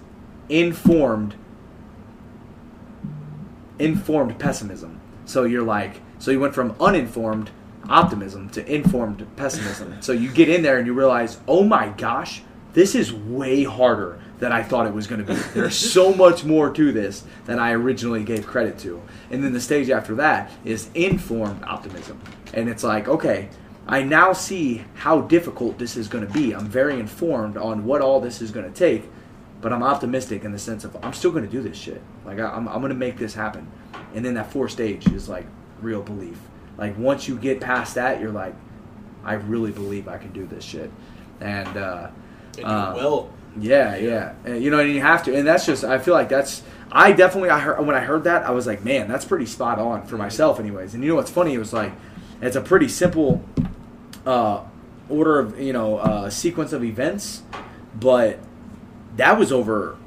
informed 0.50 1.36
informed 3.80 4.39
pessimism. 4.39 5.00
So 5.26 5.43
you're 5.43 5.63
like, 5.63 6.02
so 6.19 6.32
you 6.32 6.39
went 6.39 6.56
from 6.56 6.76
uninformed 6.80 7.52
optimism 7.89 8.49
to 8.49 8.73
informed 8.73 9.25
pessimism. 9.35 10.01
so 10.01 10.11
you 10.11 10.31
get 10.31 10.49
in 10.49 10.61
there 10.61 10.77
and 10.77 10.87
you 10.87 10.93
realize, 10.93 11.39
oh 11.47 11.63
my 11.63 11.89
gosh, 11.89 12.41
this 12.73 12.95
is 12.95 13.13
way 13.13 13.63
harder 13.63 14.19
than 14.39 14.51
I 14.51 14.61
thought 14.61 14.85
it 14.85 14.93
was 14.93 15.07
going 15.07 15.25
to 15.25 15.33
be. 15.33 15.39
There's 15.53 15.75
so 15.75 16.13
much 16.13 16.43
more 16.43 16.71
to 16.71 16.91
this 16.91 17.23
than 17.45 17.59
I 17.59 17.71
originally 17.71 18.23
gave 18.23 18.45
credit 18.45 18.77
to. 18.79 19.01
And 19.31 19.43
then 19.43 19.53
the 19.53 19.61
stage 19.61 19.89
after 19.89 20.15
that 20.15 20.51
is 20.63 20.89
informed 20.93 21.63
optimism. 21.63 22.21
And 22.53 22.69
it's 22.69 22.83
like, 22.83 23.07
okay, 23.07 23.49
I 23.87 24.03
now 24.03 24.33
see 24.33 24.83
how 24.95 25.21
difficult 25.21 25.79
this 25.79 25.95
is 25.95 26.07
going 26.07 26.27
to 26.27 26.31
be. 26.31 26.53
I'm 26.53 26.67
very 26.67 26.99
informed 26.99 27.57
on 27.57 27.85
what 27.85 28.01
all 28.01 28.19
this 28.19 28.41
is 28.41 28.51
going 28.51 28.71
to 28.71 28.77
take 28.77 29.09
but 29.61 29.73
I'm 29.73 29.83
optimistic 29.83 30.43
in 30.43 30.51
the 30.51 30.59
sense 30.59 30.83
of 30.83 30.95
I'm 31.03 31.13
still 31.13 31.31
gonna 31.31 31.47
do 31.47 31.61
this 31.61 31.77
shit. 31.77 32.01
Like 32.25 32.39
I, 32.39 32.45
I'm 32.45 32.67
I'm 32.67 32.81
gonna 32.81 32.93
make 32.93 33.17
this 33.17 33.33
happen. 33.33 33.69
And 34.13 34.23
then 34.23 34.35
that 34.35 34.51
fourth 34.51 34.71
stage 34.71 35.07
is 35.07 35.27
like 35.27 35.45
real 35.81 36.01
belief. 36.01 36.39
Like 36.77 36.97
once 36.97 37.27
you 37.27 37.37
get 37.37 37.59
past 37.61 37.95
that, 37.95 38.21
you're 38.21 38.31
like, 38.31 38.55
I 39.23 39.33
really 39.33 39.71
believe 39.71 40.07
I 40.07 40.17
can 40.17 40.31
do 40.31 40.45
this 40.45 40.63
shit. 40.63 40.91
And 41.41 41.75
uh, 41.77 42.09
And 42.57 42.67
you 42.67 43.01
will. 43.03 43.31
yeah, 43.59 43.95
yeah, 43.95 44.33
And, 44.45 44.63
you 44.63 44.69
know, 44.71 44.79
and 44.79 44.91
you 44.91 45.01
have 45.01 45.23
to, 45.25 45.35
and 45.35 45.47
that's 45.47 45.65
just. 45.65 45.83
I 45.83 45.97
feel 45.97 46.13
like 46.13 46.29
that's. 46.29 46.63
I 46.91 47.11
definitely, 47.11 47.49
I 47.49 47.59
heard 47.59 47.85
when 47.85 47.95
I 47.95 47.99
heard 47.99 48.23
that, 48.23 48.43
I 48.43 48.51
was 48.51 48.65
like, 48.65 48.83
man, 48.83 49.07
that's 49.07 49.25
pretty 49.25 49.45
spot 49.45 49.77
on 49.79 50.05
for 50.07 50.17
myself, 50.17 50.59
anyways. 50.59 50.93
And 50.93 51.03
you 51.03 51.09
know 51.09 51.15
what's 51.15 51.29
funny? 51.31 51.53
It 51.53 51.59
was 51.59 51.73
like, 51.73 51.91
it's 52.41 52.55
a 52.55 52.61
pretty 52.61 52.87
simple 52.87 53.43
uh, 54.25 54.61
order 55.09 55.39
of 55.39 55.59
you 55.59 55.73
know 55.73 55.97
uh, 55.97 56.29
sequence 56.29 56.73
of 56.73 56.83
events, 56.83 57.43
but 57.99 58.39
that 59.17 59.37
was 59.37 59.51
over 59.51 59.97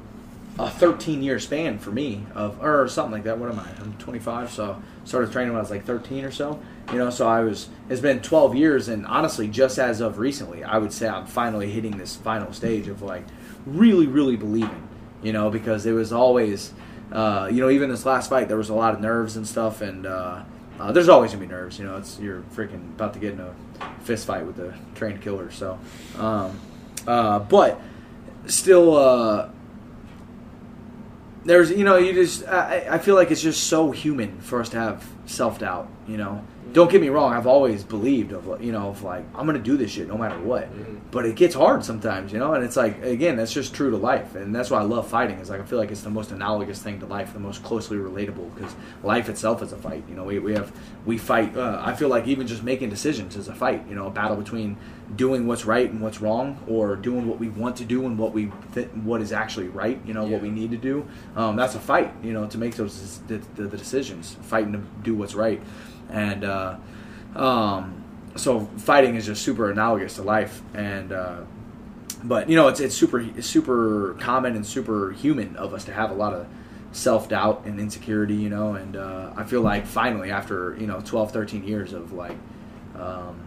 a 0.59 0.69
13 0.69 1.21
year 1.23 1.39
span 1.39 1.77
for 1.79 1.91
me 1.91 2.23
of 2.33 2.61
or 2.63 2.87
something 2.87 3.11
like 3.11 3.23
that. 3.23 3.37
What 3.37 3.49
am 3.51 3.59
I? 3.59 3.69
I'm 3.79 3.93
25, 3.99 4.49
so 4.51 4.81
started 5.03 5.31
training 5.31 5.53
when 5.53 5.59
I 5.59 5.61
was 5.61 5.71
like 5.71 5.85
13 5.85 6.25
or 6.25 6.31
so. 6.31 6.59
You 6.91 6.97
know, 6.97 7.09
so 7.09 7.27
I 7.27 7.41
was. 7.41 7.69
It's 7.89 8.01
been 8.01 8.21
12 8.21 8.55
years, 8.55 8.87
and 8.87 9.05
honestly, 9.05 9.47
just 9.47 9.79
as 9.79 10.01
of 10.01 10.17
recently, 10.17 10.63
I 10.63 10.77
would 10.77 10.91
say 10.91 11.07
I'm 11.07 11.25
finally 11.25 11.71
hitting 11.71 11.97
this 11.97 12.15
final 12.15 12.51
stage 12.53 12.87
of 12.87 13.01
like 13.01 13.23
really, 13.65 14.07
really 14.07 14.35
believing. 14.35 14.87
You 15.23 15.33
know, 15.33 15.49
because 15.49 15.85
it 15.85 15.91
was 15.91 16.11
always, 16.11 16.73
uh, 17.11 17.47
you 17.51 17.61
know, 17.61 17.69
even 17.69 17.89
this 17.89 18.05
last 18.05 18.29
fight, 18.29 18.47
there 18.47 18.57
was 18.57 18.69
a 18.69 18.73
lot 18.73 18.93
of 18.93 18.99
nerves 18.99 19.37
and 19.37 19.47
stuff, 19.47 19.81
and 19.81 20.05
uh, 20.05 20.43
uh, 20.79 20.91
there's 20.91 21.09
always 21.09 21.31
gonna 21.31 21.45
be 21.45 21.51
nerves. 21.51 21.79
You 21.79 21.85
know, 21.85 21.97
it's 21.97 22.19
you're 22.19 22.41
freaking 22.53 22.93
about 22.95 23.13
to 23.13 23.19
get 23.19 23.33
in 23.33 23.39
a 23.39 23.53
fist 24.01 24.25
fight 24.27 24.45
with 24.45 24.59
a 24.59 24.77
trained 24.95 25.21
killer. 25.21 25.51
So, 25.51 25.79
um, 26.17 26.59
uh, 27.07 27.39
but 27.39 27.79
still. 28.47 29.50
There's 31.43 31.71
you 31.71 31.83
know 31.83 31.97
you 31.97 32.13
just 32.13 32.47
I, 32.47 32.87
I 32.91 32.97
feel 32.97 33.15
like 33.15 33.31
it's 33.31 33.41
just 33.41 33.65
so 33.65 33.91
human 33.91 34.39
for 34.41 34.59
us 34.59 34.69
to 34.69 34.77
have 34.77 35.07
self 35.25 35.59
doubt 35.59 35.87
you 36.07 36.17
know 36.17 36.43
don't 36.73 36.89
get 36.91 37.01
me 37.01 37.09
wrong 37.09 37.33
i've 37.33 37.47
always 37.47 37.83
believed 37.83 38.31
of 38.31 38.63
you 38.63 38.71
know 38.71 38.89
of 38.89 39.03
like 39.03 39.23
i'm 39.35 39.45
gonna 39.45 39.59
do 39.59 39.75
this 39.77 39.91
shit 39.91 40.07
no 40.07 40.17
matter 40.17 40.39
what. 40.39 40.67
But 41.11 41.25
it 41.25 41.35
gets 41.35 41.53
hard 41.55 41.83
sometimes 41.83 42.31
you 42.31 42.39
know 42.39 42.53
and 42.53 42.63
it's 42.63 42.77
like 42.77 43.01
again 43.03 43.35
that's 43.35 43.51
just 43.51 43.73
true 43.73 43.91
to 43.91 43.97
life 43.97 44.35
and 44.35 44.55
that's 44.55 44.69
why 44.71 44.79
i 44.79 44.83
love 44.83 45.07
fighting 45.09 45.37
is 45.39 45.49
like 45.49 45.59
i 45.59 45.63
feel 45.63 45.77
like 45.77 45.91
it's 45.91 46.01
the 46.01 46.09
most 46.09 46.31
analogous 46.31 46.81
thing 46.81 46.99
to 47.01 47.05
life 47.05 47.33
the 47.33 47.39
most 47.39 47.63
closely 47.63 47.97
relatable 47.97 48.53
because 48.55 48.73
life 49.03 49.27
itself 49.27 49.61
is 49.61 49.73
a 49.73 49.77
fight 49.77 50.03
you 50.07 50.15
know 50.15 50.23
we, 50.23 50.39
we 50.39 50.53
have 50.53 50.71
we 51.05 51.17
fight 51.17 51.55
uh, 51.57 51.81
i 51.83 51.93
feel 51.93 52.07
like 52.07 52.27
even 52.27 52.47
just 52.47 52.63
making 52.63 52.89
decisions 52.89 53.35
is 53.35 53.49
a 53.49 53.53
fight 53.55 53.83
you 53.89 53.95
know 53.95 54.07
a 54.07 54.11
battle 54.11 54.37
between 54.37 54.77
doing 55.17 55.45
what's 55.47 55.65
right 55.65 55.89
and 55.91 55.99
what's 55.99 56.21
wrong 56.21 56.57
or 56.69 56.95
doing 56.95 57.27
what 57.27 57.37
we 57.37 57.49
want 57.49 57.75
to 57.75 57.83
do 57.83 58.05
and 58.05 58.17
what 58.17 58.31
we 58.31 58.49
th- 58.73 58.87
what 59.03 59.19
is 59.21 59.33
actually 59.33 59.67
right 59.67 59.99
you 60.05 60.13
know 60.13 60.23
Yeah. 60.25 60.33
what 60.33 60.41
we 60.43 60.49
need 60.49 60.71
to 60.71 60.77
do. 60.77 61.05
Um, 61.35 61.57
that's 61.57 61.75
a 61.75 61.79
fight 61.81 62.13
you 62.23 62.31
know 62.31 62.47
to 62.47 62.57
make 62.57 62.75
those 62.77 63.19
the, 63.27 63.39
the, 63.55 63.63
the 63.63 63.77
decisions 63.77 64.37
fighting 64.43 64.71
to 64.71 64.79
do 65.03 65.13
what's 65.13 65.35
right 65.35 65.61
and 66.11 66.43
uh, 66.43 66.75
um, 67.35 68.03
so 68.35 68.65
fighting 68.77 69.15
is 69.15 69.25
just 69.25 69.41
super 69.41 69.71
analogous 69.71 70.15
to 70.15 70.23
life. 70.23 70.61
And 70.73 71.11
uh, 71.11 71.41
but 72.23 72.49
you 72.49 72.55
know 72.55 72.67
it's 72.67 72.79
it's 72.79 72.95
super 72.95 73.25
super 73.41 74.15
common 74.19 74.55
and 74.55 74.65
super 74.65 75.11
human 75.11 75.55
of 75.55 75.73
us 75.73 75.85
to 75.85 75.93
have 75.93 76.11
a 76.11 76.13
lot 76.13 76.33
of 76.33 76.47
self-doubt 76.91 77.63
and 77.65 77.79
insecurity 77.79 78.35
you 78.35 78.49
know? 78.49 78.75
And 78.75 78.95
uh, 78.95 79.31
i 79.35 79.43
feel 79.43 79.61
like 79.61 79.85
finally 79.85 80.29
after 80.29 80.75
you 80.79 80.87
know 80.87 81.01
12 81.01 81.31
13 81.31 81.63
years 81.63 81.93
of 81.93 82.13
like 82.13 82.37
um, 82.95 83.39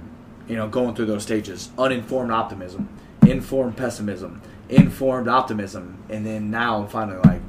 you 0.49 0.57
know 0.57 0.69
going 0.69 0.95
through 0.95 1.07
those 1.07 1.23
stages 1.23 1.71
uninformed 1.79 2.33
optimism 2.33 2.89
informed 3.27 3.77
pessimism 3.77 4.43
informed 4.69 5.29
optimism 5.29 6.03
and 6.09 6.27
then 6.27 6.51
now 6.51 6.83
i'm 6.83 6.89
finally 6.89 7.19
like 7.25 7.41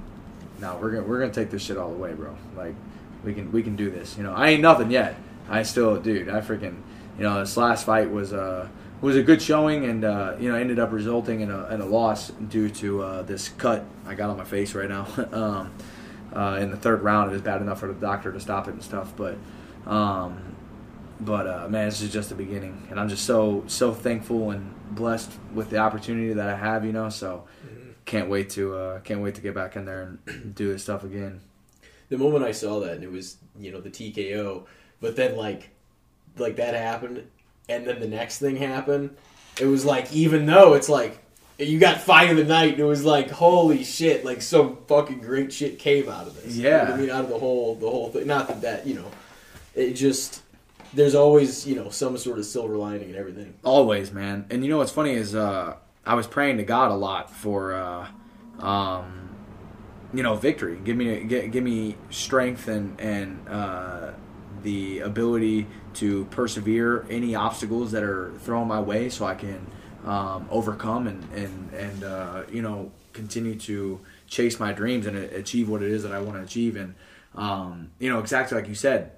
no 0.60 0.78
we're 0.82 0.92
gonna 0.92 1.04
we're 1.04 1.20
gonna 1.20 1.34
take 1.34 1.50
this 1.50 1.62
shit 1.64 1.78
all 1.78 1.90
the 1.90 1.98
way 1.98 2.14
bro. 2.14 2.36
Like 2.56 2.76
we 3.24 3.34
can 3.34 3.52
we 3.52 3.64
can 3.64 3.76
do 3.76 3.90
this 3.90 4.18
you 4.18 4.24
know 4.24 4.34
i 4.34 4.50
ain't 4.50 4.62
nothing 4.62 4.92
yet 4.92 5.16
i 5.50 5.64
still 5.64 6.00
dude 6.00 6.30
i 6.30 6.42
freaking 6.42 6.82
you 7.18 7.24
know 7.24 7.40
this 7.40 7.58
last 7.58 7.86
fight 7.86 8.10
was 8.10 8.34
uh 8.34 8.68
was 9.02 9.16
a 9.16 9.24
good 9.24 9.42
showing 9.42 9.86
and 9.86 10.04
uh, 10.04 10.36
you 10.40 10.52
know 10.52 10.58
ended 10.58 10.80
up 10.80 10.92
resulting 10.92 11.42
in 11.42 11.52
a, 11.52 11.68
in 11.68 11.82
a 11.82 11.86
loss 11.86 12.30
due 12.30 12.70
to 12.70 13.04
uh, 13.04 13.22
this 13.22 13.50
cut 13.50 13.86
I 14.08 14.16
got 14.16 14.30
on 14.30 14.38
my 14.38 14.44
face 14.46 14.74
right 14.74 14.90
now 14.90 15.08
um, 15.32 15.74
uh, 16.34 16.58
in 16.60 16.72
the 16.72 16.78
third 16.78 17.02
round. 17.02 17.30
It 17.30 17.34
was 17.34 17.42
bad 17.42 17.62
enough 17.62 17.80
for 17.80 17.88
the 17.88 17.94
doctor 17.94 18.32
to 18.32 18.40
stop 18.40 18.68
it 18.68 18.72
and 18.72 18.84
stuff, 18.84 19.14
but 19.16 19.38
um, 19.86 20.56
but 21.20 21.48
uh, 21.48 21.68
man, 21.70 21.88
this 21.88 22.02
is 22.02 22.12
just 22.12 22.30
the 22.30 22.36
beginning, 22.36 22.88
and 22.90 23.00
I'm 23.00 23.08
just 23.08 23.26
so 23.26 23.64
so 23.68 23.94
thankful 23.94 24.52
and 24.52 24.74
blessed 24.92 25.32
with 25.54 25.70
the 25.70 25.78
opportunity 25.78 26.34
that 26.34 26.50
I 26.50 26.56
have. 26.56 26.86
You 26.86 26.92
know, 26.92 27.10
so 27.10 27.46
can't 28.06 28.30
wait 28.30 28.50
to 28.52 28.76
uh, 28.76 29.00
can't 29.02 29.22
wait 29.22 29.36
to 29.36 29.42
get 29.42 29.54
back 29.54 29.76
in 29.76 29.86
there 29.86 30.18
and 30.26 30.56
do 30.56 30.72
this 30.72 30.84
stuff 30.84 31.04
again. 31.04 31.42
The 32.10 32.18
moment 32.18 32.44
I 32.44 32.52
saw 32.52 32.80
that 32.82 32.94
and 32.94 33.04
it 33.04 33.12
was 33.12 33.38
you 33.60 33.72
know 33.72 33.82
the 33.82 33.90
TKO, 33.90 34.66
but 35.02 35.16
then 35.16 35.36
like 35.36 35.70
like 36.38 36.58
that 36.58 36.74
happened, 36.74 37.28
and 37.70 37.86
then 37.88 38.00
the 38.00 38.08
next 38.08 38.40
thing 38.40 38.58
happened. 38.58 39.16
It 39.60 39.66
was 39.66 39.86
like 39.86 40.12
even 40.14 40.46
though 40.46 40.74
it's 40.74 40.90
like 40.90 41.20
you 41.58 41.80
got 41.80 42.02
fight 42.02 42.30
of 42.30 42.38
the 42.38 42.44
night, 42.44 42.74
and 42.74 42.80
it 42.80 42.86
was 42.86 43.06
like 43.06 43.30
holy 43.32 43.84
shit, 43.84 44.26
like 44.26 44.42
some 44.42 44.78
fucking 44.88 45.20
great 45.20 45.54
shit 45.54 45.80
came 45.80 46.10
out 46.10 46.28
of 46.28 46.36
this. 46.42 46.56
You 46.56 46.64
know 46.64 46.70
Yeah. 46.70 46.94
I 46.94 46.98
mean 46.98 47.10
out 47.10 47.24
of 47.24 47.30
the 47.30 47.40
whole 47.40 47.76
the 47.76 47.90
whole 47.90 48.10
thing. 48.10 48.28
Not 48.28 48.48
that 48.48 48.62
that 48.62 48.88
you 48.88 48.96
know, 48.96 49.10
it 49.74 49.94
just 49.94 50.42
there's 50.94 51.16
always 51.16 51.68
you 51.68 51.76
know 51.76 51.90
some 51.90 52.18
sort 52.18 52.40
of 52.40 52.46
silver 52.46 52.78
lining 52.78 53.10
and 53.10 53.16
everything. 53.16 53.54
Always, 53.64 54.12
man. 54.12 54.46
And 54.50 54.64
you 54.64 54.70
know 54.70 54.78
what's 54.78 54.92
funny 54.92 55.14
is 55.14 55.36
uh, 55.36 55.76
I 56.06 56.16
was 56.16 56.28
praying 56.28 56.58
to 56.58 56.64
God 56.64 56.92
a 56.92 56.96
lot 56.96 57.32
for, 57.32 57.74
uh, 57.74 58.08
um, 58.60 59.25
you 60.16 60.24
know, 60.24 60.36
victory. 60.36 60.80
Give 60.84 60.96
me, 60.96 61.24
give, 61.24 61.52
give 61.52 61.64
me 61.64 61.98
strength 62.10 62.68
and 62.68 63.00
and 63.00 63.48
uh, 63.50 64.12
the 64.64 65.00
ability 65.00 65.68
to 65.96 66.26
persevere 66.26 67.06
any 67.10 67.36
obstacles 67.36 67.92
that 67.92 68.04
are 68.04 68.32
thrown 68.40 68.68
my 68.68 68.80
way, 68.80 69.10
so 69.10 69.26
I 69.26 69.36
can 69.36 69.66
um, 70.06 70.48
overcome 70.50 71.08
and 71.08 71.24
and 71.34 71.74
and 71.74 72.04
uh, 72.04 72.44
you 72.52 72.62
know 72.62 72.92
continue 73.14 73.56
to 73.56 74.00
chase 74.28 74.60
my 74.60 74.74
dreams 74.74 75.06
and 75.06 75.18
achieve 75.18 75.70
what 75.70 75.82
it 75.82 75.92
is 75.92 76.04
that 76.04 76.12
I 76.12 76.20
want 76.20 76.38
to 76.38 76.44
achieve. 76.44 76.76
And 76.76 76.96
um, 77.36 77.92
you 78.00 78.10
know, 78.10 78.20
exactly 78.20 78.58
like 78.58 78.68
you 78.68 78.76
said, 78.76 79.12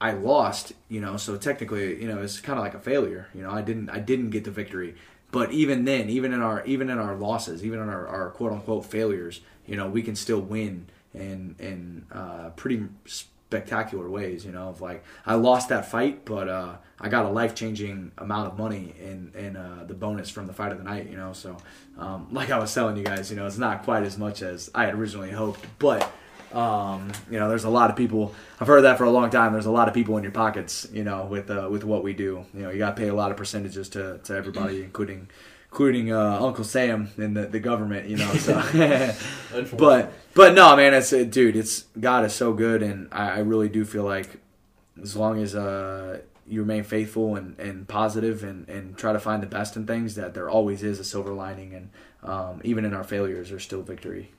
I 0.00 0.12
lost, 0.12 0.72
you 0.88 1.00
know, 1.00 1.16
so 1.16 1.36
technically, 1.36 2.00
you 2.00 2.08
know, 2.08 2.22
it's 2.22 2.40
kind 2.40 2.58
of 2.58 2.64
like 2.64 2.74
a 2.74 2.80
failure. 2.80 3.28
You 3.34 3.42
know, 3.42 3.50
I 3.50 3.62
didn't 3.62 3.90
I 3.90 3.98
didn't 3.98 4.30
get 4.30 4.44
the 4.44 4.50
victory. 4.50 4.94
But 5.30 5.52
even 5.52 5.84
then, 5.84 6.08
even 6.08 6.32
in 6.32 6.40
our 6.40 6.64
even 6.64 6.88
in 6.88 6.98
our 6.98 7.14
losses, 7.14 7.64
even 7.64 7.80
in 7.80 7.88
our, 7.88 8.06
our 8.06 8.30
quote 8.30 8.52
unquote 8.52 8.86
failures, 8.86 9.40
you 9.68 9.76
know, 9.76 9.88
we 9.88 10.02
can 10.02 10.16
still 10.16 10.40
win 10.40 10.86
in 11.14 11.54
in 11.58 12.06
uh, 12.10 12.50
pretty 12.50 12.84
spectacular 13.04 14.08
ways. 14.08 14.44
You 14.44 14.52
know, 14.52 14.68
of 14.68 14.80
like 14.80 15.04
I 15.26 15.34
lost 15.34 15.68
that 15.68 15.90
fight, 15.90 16.24
but 16.24 16.48
uh, 16.48 16.76
I 17.00 17.08
got 17.08 17.26
a 17.26 17.28
life 17.28 17.54
changing 17.54 18.12
amount 18.18 18.52
of 18.52 18.58
money 18.58 18.94
in 18.98 19.32
in 19.36 19.56
uh, 19.56 19.84
the 19.86 19.94
bonus 19.94 20.30
from 20.30 20.46
the 20.46 20.52
fight 20.52 20.72
of 20.72 20.78
the 20.78 20.84
night. 20.84 21.08
You 21.10 21.16
know, 21.16 21.32
so 21.32 21.56
um, 21.98 22.28
like 22.32 22.50
I 22.50 22.58
was 22.58 22.72
telling 22.72 22.96
you 22.96 23.04
guys, 23.04 23.30
you 23.30 23.36
know, 23.36 23.46
it's 23.46 23.58
not 23.58 23.84
quite 23.84 24.02
as 24.02 24.18
much 24.18 24.42
as 24.42 24.70
I 24.74 24.84
had 24.84 24.94
originally 24.94 25.30
hoped, 25.30 25.64
but 25.78 26.10
um, 26.52 27.12
you 27.30 27.38
know, 27.38 27.48
there's 27.48 27.64
a 27.64 27.70
lot 27.70 27.90
of 27.90 27.96
people. 27.96 28.34
I've 28.60 28.66
heard 28.66 28.82
that 28.82 28.98
for 28.98 29.04
a 29.04 29.10
long 29.10 29.30
time. 29.30 29.52
There's 29.52 29.66
a 29.66 29.70
lot 29.70 29.88
of 29.88 29.94
people 29.94 30.16
in 30.16 30.22
your 30.22 30.32
pockets, 30.32 30.88
you 30.92 31.04
know, 31.04 31.26
with 31.26 31.50
uh, 31.50 31.68
with 31.70 31.84
what 31.84 32.02
we 32.02 32.14
do. 32.14 32.44
You 32.54 32.62
know, 32.62 32.70
you 32.70 32.78
got 32.78 32.96
to 32.96 33.02
pay 33.02 33.08
a 33.08 33.14
lot 33.14 33.30
of 33.30 33.36
percentages 33.36 33.88
to, 33.90 34.18
to 34.24 34.34
everybody, 34.34 34.82
including 34.82 35.28
including 35.70 36.12
uh, 36.12 36.38
Uncle 36.40 36.64
Sam 36.64 37.10
and 37.16 37.36
the, 37.36 37.46
the 37.46 37.60
government. 37.60 38.08
You 38.08 38.16
know, 38.18 38.32
so 38.34 38.54
but 39.76 40.12
but 40.34 40.54
no, 40.54 40.76
man, 40.76 40.94
it's 40.94 41.12
uh, 41.12 41.24
dude, 41.24 41.56
it's 41.56 41.84
God 41.98 42.24
is 42.24 42.34
so 42.34 42.52
good, 42.52 42.82
and 42.82 43.08
I, 43.12 43.30
I 43.30 43.38
really 43.40 43.68
do 43.68 43.84
feel 43.84 44.04
like 44.04 44.40
as 45.00 45.16
long 45.16 45.40
as 45.40 45.54
uh, 45.54 46.20
you 46.46 46.60
remain 46.60 46.82
faithful 46.82 47.36
and, 47.36 47.58
and 47.58 47.86
positive 47.86 48.42
and, 48.42 48.68
and 48.68 48.96
try 48.96 49.12
to 49.12 49.20
find 49.20 49.42
the 49.42 49.46
best 49.46 49.76
in 49.76 49.86
things, 49.86 50.14
that 50.16 50.34
there 50.34 50.50
always 50.50 50.82
is 50.82 50.98
a 50.98 51.04
silver 51.04 51.32
lining, 51.32 51.74
and 51.74 51.90
um, 52.22 52.60
even 52.64 52.84
in 52.84 52.94
our 52.94 53.04
failures, 53.04 53.50
there's 53.50 53.64
still 53.64 53.82
victory. 53.82 54.32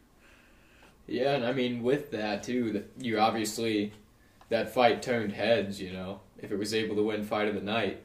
Yeah, 1.07 1.33
and 1.33 1.45
I 1.45 1.53
mean 1.53 1.81
with 1.81 2.11
that 2.11 2.43
too, 2.43 2.83
you 2.99 3.19
obviously 3.19 3.93
that 4.49 4.73
fight 4.73 5.01
turned 5.01 5.33
heads. 5.33 5.81
You 5.81 5.93
know, 5.93 6.19
if 6.37 6.51
it 6.51 6.59
was 6.59 6.73
able 6.73 6.95
to 6.97 7.03
win 7.03 7.23
fight 7.23 7.47
of 7.47 7.55
the 7.55 7.61
night, 7.61 8.01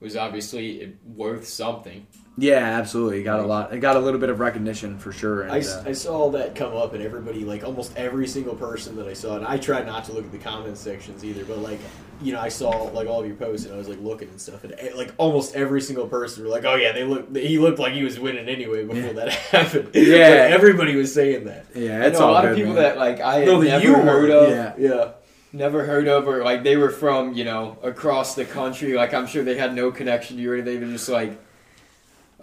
it 0.00 0.04
was 0.04 0.16
obviously 0.16 0.96
worth 1.16 1.46
something. 1.46 2.06
Yeah, 2.36 2.58
absolutely. 2.58 3.20
It 3.20 3.22
got 3.24 3.38
a 3.38 3.46
lot. 3.46 3.72
It 3.72 3.78
got 3.78 3.94
a 3.96 4.00
little 4.00 4.18
bit 4.18 4.28
of 4.28 4.40
recognition 4.40 4.98
for 4.98 5.12
sure. 5.12 5.42
And, 5.42 5.52
I, 5.52 5.58
uh, 5.60 5.84
I 5.86 5.92
saw 5.92 6.30
that 6.30 6.56
come 6.56 6.74
up 6.76 6.92
and 6.92 7.00
everybody 7.02 7.44
like 7.44 7.62
almost 7.62 7.96
every 7.96 8.26
single 8.26 8.56
person 8.56 8.96
that 8.96 9.06
I 9.06 9.12
saw 9.12 9.36
and 9.36 9.46
I 9.46 9.56
tried 9.56 9.86
not 9.86 10.04
to 10.06 10.12
look 10.12 10.24
at 10.24 10.32
the 10.32 10.38
comment 10.38 10.76
sections 10.76 11.24
either 11.24 11.44
but 11.44 11.58
like 11.58 11.78
you 12.20 12.32
know 12.32 12.40
I 12.40 12.48
saw 12.48 12.70
like 12.92 13.06
all 13.06 13.20
of 13.20 13.26
your 13.28 13.36
posts 13.36 13.66
and 13.66 13.74
I 13.74 13.78
was 13.78 13.88
like 13.88 14.00
looking 14.00 14.28
and 14.30 14.40
stuff 14.40 14.64
and 14.64 14.74
eh, 14.78 14.90
like 14.96 15.12
almost 15.16 15.54
every 15.54 15.80
single 15.80 16.08
person 16.08 16.42
were 16.42 16.50
like 16.50 16.64
oh 16.64 16.74
yeah 16.74 16.90
they 16.90 17.04
look 17.04 17.34
he 17.36 17.58
looked 17.58 17.78
like 17.78 17.92
he 17.92 18.02
was 18.02 18.18
winning 18.18 18.48
anyway 18.48 18.84
before 18.84 19.00
Yeah. 19.00 19.12
that 19.12 19.28
happened 19.32 19.90
Yeah. 19.94 20.16
Like, 20.16 20.52
everybody 20.52 20.96
was 20.96 21.14
saying 21.14 21.44
that 21.44 21.66
yeah, 21.74 22.00
I 22.02 22.06
it's 22.06 22.18
know 22.18 22.30
a 22.30 22.32
lot 22.32 22.42
good, 22.42 22.50
of 22.52 22.56
people 22.56 22.72
man. 22.74 22.82
that 22.82 22.98
like 22.98 23.20
I 23.20 23.36
had 23.40 23.46
No, 23.46 23.60
never 23.60 23.84
you 23.84 23.94
heard 23.94 24.30
of, 24.30 24.50
yeah. 24.50 24.72
yeah 24.76 25.10
never 25.52 25.84
heard 25.84 26.08
of, 26.08 26.26
or 26.26 26.42
like 26.42 26.64
they 26.64 26.76
were 26.76 26.90
from 26.90 27.32
you 27.34 27.44
know 27.44 27.78
across 27.84 28.34
the 28.34 28.44
country. 28.44 28.94
Like 28.94 29.14
I'm 29.14 29.28
sure 29.28 29.44
they 29.44 29.56
had 29.56 29.72
no 29.72 29.92
connection 29.92 30.36
to 30.36 30.42
you, 30.42 30.52
or 30.52 30.62
they 30.62 30.78
were 30.78 30.86
just 30.86 31.08
like, 31.08 31.38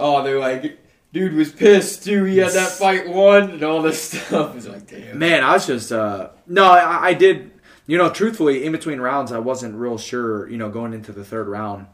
oh, 0.01 0.23
they're 0.23 0.39
like 0.39 0.79
dude 1.13 1.33
was 1.33 1.51
pissed 1.51 2.03
too. 2.03 2.23
He 2.23 2.37
had 2.37 2.51
that 2.53 2.71
fight 2.71 3.07
won 3.07 3.51
and 3.51 3.63
all 3.63 3.81
this 3.81 4.01
stuff. 4.11 4.55
It's 4.55 4.67
like, 4.67 4.87
damn. 4.87 5.17
Man, 5.17 5.43
I 5.43 5.53
was 5.53 5.67
just 5.67 5.91
uh 5.91 6.29
no, 6.47 6.65
I, 6.65 7.09
I 7.09 7.13
did. 7.13 7.51
You 7.87 7.97
know, 7.97 8.09
truthfully, 8.09 8.63
in 8.63 8.71
between 8.71 9.01
rounds, 9.01 9.31
I 9.31 9.39
wasn't 9.39 9.75
real 9.75 9.97
sure. 9.97 10.47
You 10.49 10.57
know, 10.57 10.69
going 10.69 10.93
into 10.93 11.11
the 11.11 11.25
third 11.25 11.47
round, 11.47 11.87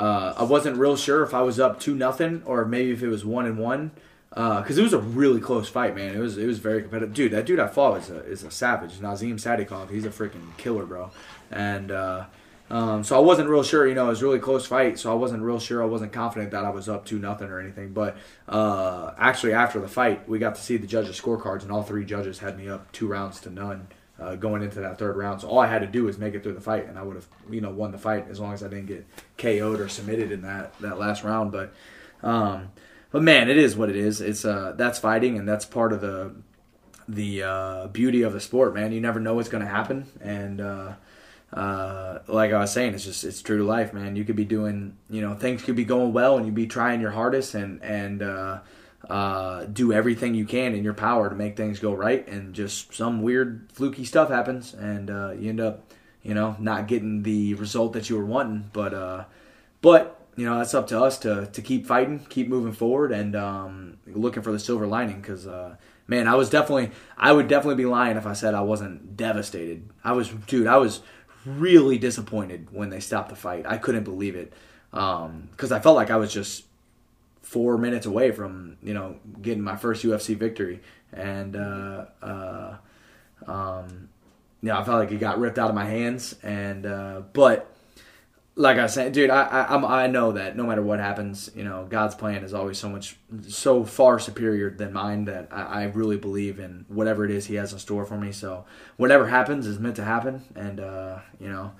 uh, 0.00 0.34
I 0.38 0.44
wasn't 0.44 0.78
real 0.78 0.96
sure 0.96 1.22
if 1.22 1.34
I 1.34 1.42
was 1.42 1.60
up 1.60 1.80
two 1.80 1.94
nothing 1.94 2.42
or 2.46 2.64
maybe 2.64 2.92
if 2.92 3.02
it 3.02 3.08
was 3.08 3.24
one 3.24 3.46
and 3.46 3.58
one. 3.58 3.90
Uh 4.32 4.60
Because 4.60 4.78
it 4.78 4.82
was 4.82 4.92
a 4.92 4.98
really 4.98 5.40
close 5.40 5.68
fight, 5.68 5.94
man. 5.94 6.14
It 6.14 6.20
was 6.20 6.38
it 6.38 6.46
was 6.46 6.58
very 6.58 6.82
competitive. 6.82 7.14
Dude, 7.14 7.32
that 7.32 7.46
dude 7.46 7.60
I 7.60 7.68
fought 7.68 8.00
is 8.00 8.10
a 8.10 8.24
is 8.24 8.42
a 8.42 8.50
savage. 8.50 9.00
Nazim 9.00 9.36
Sadykhov, 9.36 9.90
he's 9.90 10.04
a 10.04 10.10
freaking 10.10 10.56
killer, 10.56 10.86
bro. 10.86 11.10
And 11.50 11.90
uh, 11.92 12.24
um, 12.70 13.04
so 13.04 13.16
I 13.16 13.20
wasn't 13.20 13.48
real 13.48 13.62
sure. 13.62 13.86
You 13.86 13.94
know, 13.94 14.06
it 14.06 14.10
was 14.10 14.22
a 14.22 14.24
really 14.24 14.38
close 14.38 14.66
fight, 14.66 14.98
so 14.98 15.10
I 15.10 15.14
wasn't 15.14 15.42
real 15.42 15.60
sure. 15.60 15.82
I 15.82 15.86
wasn't 15.86 16.12
confident 16.12 16.52
that 16.52 16.64
I 16.64 16.70
was 16.70 16.88
up 16.88 17.04
two 17.04 17.18
nothing 17.18 17.48
or 17.48 17.60
anything. 17.60 17.92
But 17.92 18.16
uh, 18.48 19.12
actually, 19.18 19.52
after 19.52 19.80
the 19.80 19.88
fight, 19.88 20.28
we 20.28 20.38
got 20.38 20.54
to 20.54 20.60
see 20.60 20.76
the 20.76 20.86
judges' 20.86 21.20
scorecards, 21.20 21.62
and 21.62 21.70
all 21.70 21.82
three 21.82 22.04
judges 22.04 22.38
had 22.38 22.56
me 22.56 22.68
up 22.68 22.90
two 22.92 23.06
rounds 23.06 23.40
to 23.40 23.50
none. 23.50 23.88
Uh, 24.16 24.36
going 24.36 24.62
into 24.62 24.78
that 24.78 24.96
third 24.96 25.16
round, 25.16 25.40
so 25.40 25.48
all 25.48 25.58
I 25.58 25.66
had 25.66 25.80
to 25.80 25.88
do 25.88 26.04
was 26.04 26.18
make 26.18 26.34
it 26.34 26.44
through 26.44 26.54
the 26.54 26.60
fight, 26.60 26.86
and 26.86 26.96
I 26.96 27.02
would 27.02 27.16
have, 27.16 27.26
you 27.50 27.60
know, 27.60 27.70
won 27.70 27.90
the 27.90 27.98
fight 27.98 28.28
as 28.30 28.38
long 28.38 28.52
as 28.52 28.62
I 28.62 28.68
didn't 28.68 28.86
get 28.86 29.04
KO'd 29.38 29.80
or 29.80 29.88
submitted 29.88 30.30
in 30.30 30.42
that 30.42 30.78
that 30.78 31.00
last 31.00 31.24
round. 31.24 31.50
But 31.50 31.74
um, 32.22 32.70
but 33.10 33.22
man, 33.24 33.50
it 33.50 33.56
is 33.56 33.76
what 33.76 33.90
it 33.90 33.96
is. 33.96 34.20
It's 34.20 34.44
uh 34.44 34.74
that's 34.76 35.00
fighting 35.00 35.36
and 35.36 35.48
that's 35.48 35.64
part 35.64 35.92
of 35.92 36.00
the 36.00 36.32
the 37.08 37.42
uh, 37.42 37.86
beauty 37.88 38.22
of 38.22 38.32
the 38.32 38.40
sport, 38.40 38.72
man. 38.74 38.92
You 38.92 39.00
never 39.00 39.20
know 39.20 39.34
what's 39.34 39.48
going 39.48 39.64
to 39.64 39.70
happen, 39.70 40.06
and 40.20 40.60
uh, 41.54 42.18
like 42.26 42.52
I 42.52 42.58
was 42.58 42.72
saying, 42.72 42.94
it's 42.94 43.04
just 43.04 43.22
it's 43.22 43.40
true 43.40 43.58
to 43.58 43.64
life, 43.64 43.94
man. 43.94 44.16
You 44.16 44.24
could 44.24 44.34
be 44.34 44.44
doing, 44.44 44.96
you 45.08 45.20
know, 45.20 45.34
things 45.34 45.62
could 45.62 45.76
be 45.76 45.84
going 45.84 46.12
well, 46.12 46.36
and 46.36 46.44
you'd 46.44 46.54
be 46.54 46.66
trying 46.66 47.00
your 47.00 47.12
hardest 47.12 47.54
and 47.54 47.80
and 47.80 48.22
uh, 48.22 48.58
uh, 49.08 49.64
do 49.66 49.92
everything 49.92 50.34
you 50.34 50.46
can 50.46 50.74
in 50.74 50.82
your 50.82 50.94
power 50.94 51.28
to 51.30 51.36
make 51.36 51.56
things 51.56 51.78
go 51.78 51.94
right, 51.94 52.26
and 52.26 52.54
just 52.54 52.92
some 52.92 53.22
weird 53.22 53.70
fluky 53.72 54.04
stuff 54.04 54.30
happens, 54.30 54.74
and 54.74 55.10
uh, 55.10 55.30
you 55.30 55.50
end 55.50 55.60
up, 55.60 55.92
you 56.24 56.34
know, 56.34 56.56
not 56.58 56.88
getting 56.88 57.22
the 57.22 57.54
result 57.54 57.92
that 57.92 58.10
you 58.10 58.18
were 58.18 58.26
wanting. 58.26 58.68
But 58.72 58.92
uh, 58.92 59.24
but 59.80 60.26
you 60.34 60.46
know, 60.46 60.58
that's 60.58 60.74
up 60.74 60.88
to 60.88 61.00
us 61.00 61.18
to 61.18 61.46
to 61.52 61.62
keep 61.62 61.86
fighting, 61.86 62.26
keep 62.28 62.48
moving 62.48 62.72
forward, 62.72 63.12
and 63.12 63.36
um, 63.36 63.98
looking 64.08 64.42
for 64.42 64.50
the 64.50 64.58
silver 64.58 64.88
lining. 64.88 65.20
Because 65.20 65.46
uh, 65.46 65.76
man, 66.06 66.26
I 66.26 66.34
was 66.34 66.50
definitely, 66.50 66.90
I 67.16 67.32
would 67.32 67.46
definitely 67.48 67.76
be 67.76 67.86
lying 67.86 68.16
if 68.16 68.26
I 68.26 68.32
said 68.32 68.54
I 68.54 68.62
wasn't 68.62 69.16
devastated. 69.16 69.88
I 70.02 70.12
was, 70.12 70.28
dude, 70.28 70.66
I 70.66 70.78
was 70.78 71.00
really 71.44 71.98
disappointed 71.98 72.68
when 72.72 72.90
they 72.90 73.00
stopped 73.00 73.28
the 73.28 73.36
fight. 73.36 73.66
I 73.66 73.78
couldn't 73.78 74.04
believe 74.04 74.36
it 74.36 74.52
because 74.90 75.72
I 75.72 75.80
felt 75.80 75.96
like 75.96 76.10
I 76.10 76.16
was 76.16 76.32
just 76.32 76.64
four 77.42 77.76
minutes 77.76 78.06
away 78.06 78.30
from 78.30 78.76
you 78.82 78.94
know 78.94 79.16
getting 79.42 79.62
my 79.62 79.76
first 79.76 80.04
UFC 80.04 80.36
victory, 80.36 80.80
and 81.12 81.56
uh, 81.56 82.06
uh, 82.22 82.76
um, 83.46 84.08
yeah, 84.62 84.78
I 84.78 84.84
felt 84.84 84.98
like 84.98 85.12
it 85.12 85.20
got 85.20 85.38
ripped 85.38 85.58
out 85.58 85.68
of 85.68 85.74
my 85.74 85.84
hands. 85.84 86.34
And 86.42 86.86
uh, 86.86 87.22
but 87.32 87.73
like 88.56 88.78
I 88.78 88.86
saying, 88.86 89.12
dude, 89.12 89.30
I, 89.30 89.42
I 89.42 90.04
I 90.04 90.06
know 90.06 90.32
that 90.32 90.56
no 90.56 90.64
matter 90.64 90.82
what 90.82 91.00
happens, 91.00 91.50
you 91.56 91.64
know, 91.64 91.86
God's 91.88 92.14
plan 92.14 92.44
is 92.44 92.54
always 92.54 92.78
so 92.78 92.88
much 92.88 93.16
so 93.48 93.84
far 93.84 94.18
superior 94.18 94.70
than 94.70 94.92
mine 94.92 95.24
that 95.24 95.48
I, 95.50 95.62
I 95.62 95.84
really 95.84 96.16
believe 96.16 96.60
in 96.60 96.84
whatever 96.88 97.24
it 97.24 97.30
is 97.30 97.46
He 97.46 97.56
has 97.56 97.72
in 97.72 97.78
store 97.78 98.04
for 98.04 98.16
me. 98.16 98.30
So 98.32 98.64
whatever 98.96 99.26
happens 99.26 99.66
is 99.66 99.78
meant 99.78 99.96
to 99.96 100.04
happen, 100.04 100.44
and 100.54 100.80
uh, 100.80 101.18
you 101.40 101.48
know. 101.48 101.72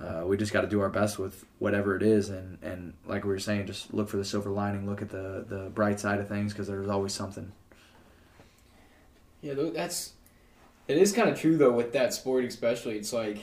Uh, 0.00 0.24
we 0.26 0.36
just 0.36 0.52
got 0.52 0.62
to 0.62 0.66
do 0.66 0.80
our 0.80 0.88
best 0.88 1.20
with 1.20 1.44
whatever 1.60 1.94
it 1.94 2.02
is, 2.02 2.28
and, 2.28 2.58
and 2.62 2.94
like 3.06 3.22
we 3.22 3.30
were 3.30 3.38
saying, 3.38 3.64
just 3.64 3.94
look 3.94 4.08
for 4.08 4.16
the 4.16 4.24
silver 4.24 4.50
lining, 4.50 4.90
look 4.90 5.00
at 5.00 5.08
the, 5.08 5.44
the 5.48 5.70
bright 5.72 6.00
side 6.00 6.18
of 6.18 6.26
things, 6.26 6.52
because 6.52 6.66
there's 6.66 6.88
always 6.88 7.12
something. 7.12 7.52
Yeah, 9.40 9.54
that's 9.72 10.14
it 10.88 10.96
is 10.96 11.12
kind 11.12 11.28
of 11.28 11.38
true 11.38 11.56
though 11.56 11.70
with 11.70 11.92
that 11.92 12.12
sport 12.12 12.44
especially. 12.44 12.96
It's 12.96 13.12
like 13.12 13.38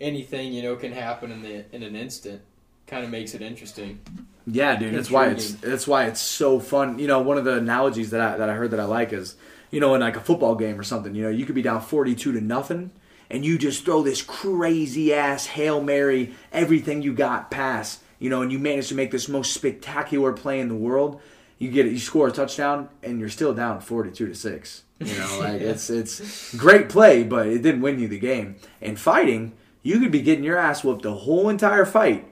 anything 0.00 0.52
you 0.52 0.62
know 0.62 0.76
can 0.76 0.92
happen 0.92 1.30
in 1.30 1.42
the 1.42 1.64
in 1.74 1.82
an 1.82 1.96
instant. 1.96 2.42
Kind 2.86 3.04
of 3.04 3.10
makes 3.10 3.34
it 3.34 3.40
interesting. 3.40 4.00
Yeah, 4.46 4.76
dude. 4.76 4.94
That's 4.94 5.10
why 5.10 5.28
it's 5.28 5.52
that's 5.54 5.86
why 5.86 6.04
it's 6.04 6.20
so 6.20 6.60
fun. 6.60 6.98
You 6.98 7.06
know, 7.06 7.20
one 7.20 7.38
of 7.38 7.44
the 7.44 7.56
analogies 7.56 8.10
that 8.10 8.20
I 8.20 8.36
that 8.36 8.50
I 8.50 8.54
heard 8.54 8.72
that 8.72 8.80
I 8.80 8.84
like 8.84 9.12
is, 9.12 9.36
you 9.70 9.80
know, 9.80 9.94
in 9.94 10.02
like 10.02 10.16
a 10.16 10.20
football 10.20 10.54
game 10.54 10.78
or 10.78 10.82
something. 10.82 11.14
You 11.14 11.24
know, 11.24 11.30
you 11.30 11.46
could 11.46 11.54
be 11.54 11.62
down 11.62 11.80
forty 11.80 12.14
two 12.14 12.32
to 12.32 12.40
nothing, 12.40 12.90
and 13.30 13.44
you 13.44 13.56
just 13.56 13.84
throw 13.84 14.02
this 14.02 14.20
crazy 14.20 15.14
ass 15.14 15.46
hail 15.46 15.80
mary, 15.80 16.34
everything 16.52 17.00
you 17.00 17.14
got 17.14 17.50
pass. 17.50 18.00
You 18.18 18.30
know, 18.30 18.42
and 18.42 18.52
you 18.52 18.58
manage 18.58 18.88
to 18.88 18.94
make 18.94 19.10
this 19.10 19.28
most 19.28 19.54
spectacular 19.54 20.32
play 20.32 20.60
in 20.60 20.68
the 20.68 20.74
world. 20.74 21.20
You 21.58 21.70
get 21.70 21.86
it, 21.86 21.92
you 21.92 21.98
score 21.98 22.28
a 22.28 22.32
touchdown, 22.32 22.90
and 23.02 23.18
you're 23.18 23.30
still 23.30 23.54
down 23.54 23.80
forty 23.80 24.10
two 24.10 24.26
to 24.26 24.34
six. 24.34 24.82
You 24.98 25.16
know, 25.16 25.38
like 25.40 25.60
it's 25.62 25.88
it's 25.88 26.54
great 26.54 26.90
play, 26.90 27.22
but 27.24 27.46
it 27.46 27.62
didn't 27.62 27.80
win 27.80 27.98
you 27.98 28.08
the 28.08 28.18
game. 28.18 28.56
And 28.82 28.98
fighting, 28.98 29.54
you 29.84 30.00
could 30.00 30.10
be 30.10 30.22
getting 30.22 30.42
your 30.42 30.58
ass 30.58 30.82
whooped 30.82 31.02
the 31.02 31.14
whole 31.14 31.48
entire 31.48 31.84
fight 31.84 32.28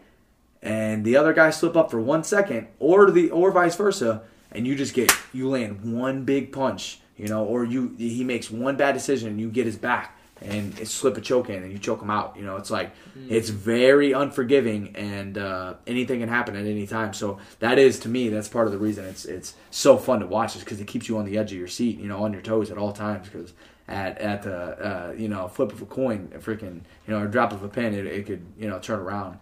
and 0.63 1.05
the 1.05 1.17
other 1.17 1.33
guy 1.33 1.51
slip 1.51 1.77
up 1.77 1.91
for 1.91 2.01
one 2.01 2.23
second, 2.23 2.69
or 2.79 3.11
the 3.11 3.31
or 3.31 3.51
vice 3.51 3.75
versa, 3.75 4.23
and 4.53 4.67
you 4.67 4.77
just 4.77 4.95
get 4.95 5.13
you 5.33 5.49
land 5.49 5.93
one 5.93 6.25
big 6.25 6.53
punch, 6.53 7.01
you 7.17 7.27
know, 7.27 7.45
or 7.45 7.65
you 7.65 7.95
he 7.99 8.23
makes 8.23 8.51
one 8.51 8.77
bad 8.77 8.93
decision 8.93 9.31
and 9.31 9.41
you 9.41 9.51
get 9.51 9.67
his 9.67 9.77
back 9.77 10.17
and 10.41 10.79
it 10.79 10.89
slip 10.89 11.17
a 11.17 11.21
choke 11.21 11.51
in 11.51 11.63
and 11.63 11.73
you 11.73 11.79
choke 11.79 12.01
him 12.01 12.11
out. 12.11 12.37
You 12.37 12.45
know, 12.45 12.57
it's 12.57 12.71
like 12.71 12.93
it's 13.29 13.49
very 13.49 14.13
unforgiving 14.13 14.95
and 14.95 15.37
uh, 15.37 15.75
anything 15.87 16.21
can 16.21 16.29
happen 16.29 16.55
at 16.55 16.65
any 16.65 16.87
time. 16.87 17.13
So 17.13 17.39
that 17.59 17.79
is 17.79 17.99
to 18.01 18.09
me 18.09 18.29
that's 18.29 18.49
part 18.49 18.67
of 18.67 18.73
the 18.73 18.79
reason 18.79 19.05
it's 19.05 19.25
it's 19.25 19.55
so 19.73 19.97
fun 19.97 20.21
to 20.21 20.27
watch 20.27 20.55
is 20.55 20.63
because 20.63 20.81
it 20.81 20.87
keeps 20.87 21.09
you 21.09 21.19
on 21.19 21.25
the 21.25 21.39
edge 21.39 21.51
of 21.51 21.59
your 21.59 21.69
seat, 21.69 21.99
you 21.99 22.07
know, 22.07 22.23
on 22.23 22.33
your 22.33 22.43
toes 22.43 22.71
at 22.71 22.79
all 22.79 22.93
times 22.93 23.29
because. 23.29 23.53
At, 23.89 24.19
at 24.19 24.43
the 24.43 24.55
uh, 24.57 25.13
you 25.19 25.29
know 25.29 25.49
flip 25.49 25.73
of 25.73 25.83
a 25.83 25.87
coin, 25.87 26.31
a 26.35 26.39
freaking 26.39 26.81
you 27.07 27.15
know 27.15 27.19
or 27.21 27.27
drop 27.27 27.53
of 27.53 27.63
a 27.65 27.69
pen, 27.69 27.95
it, 27.95 28.07
it 28.07 28.27
could 28.27 28.45
you 28.59 28.69
know 28.69 28.79
turn 28.79 29.01
around. 29.01 29.39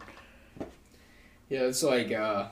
Yeah, 1.50 1.60
it's 1.60 1.82
like 1.82 2.10
uh, 2.10 2.46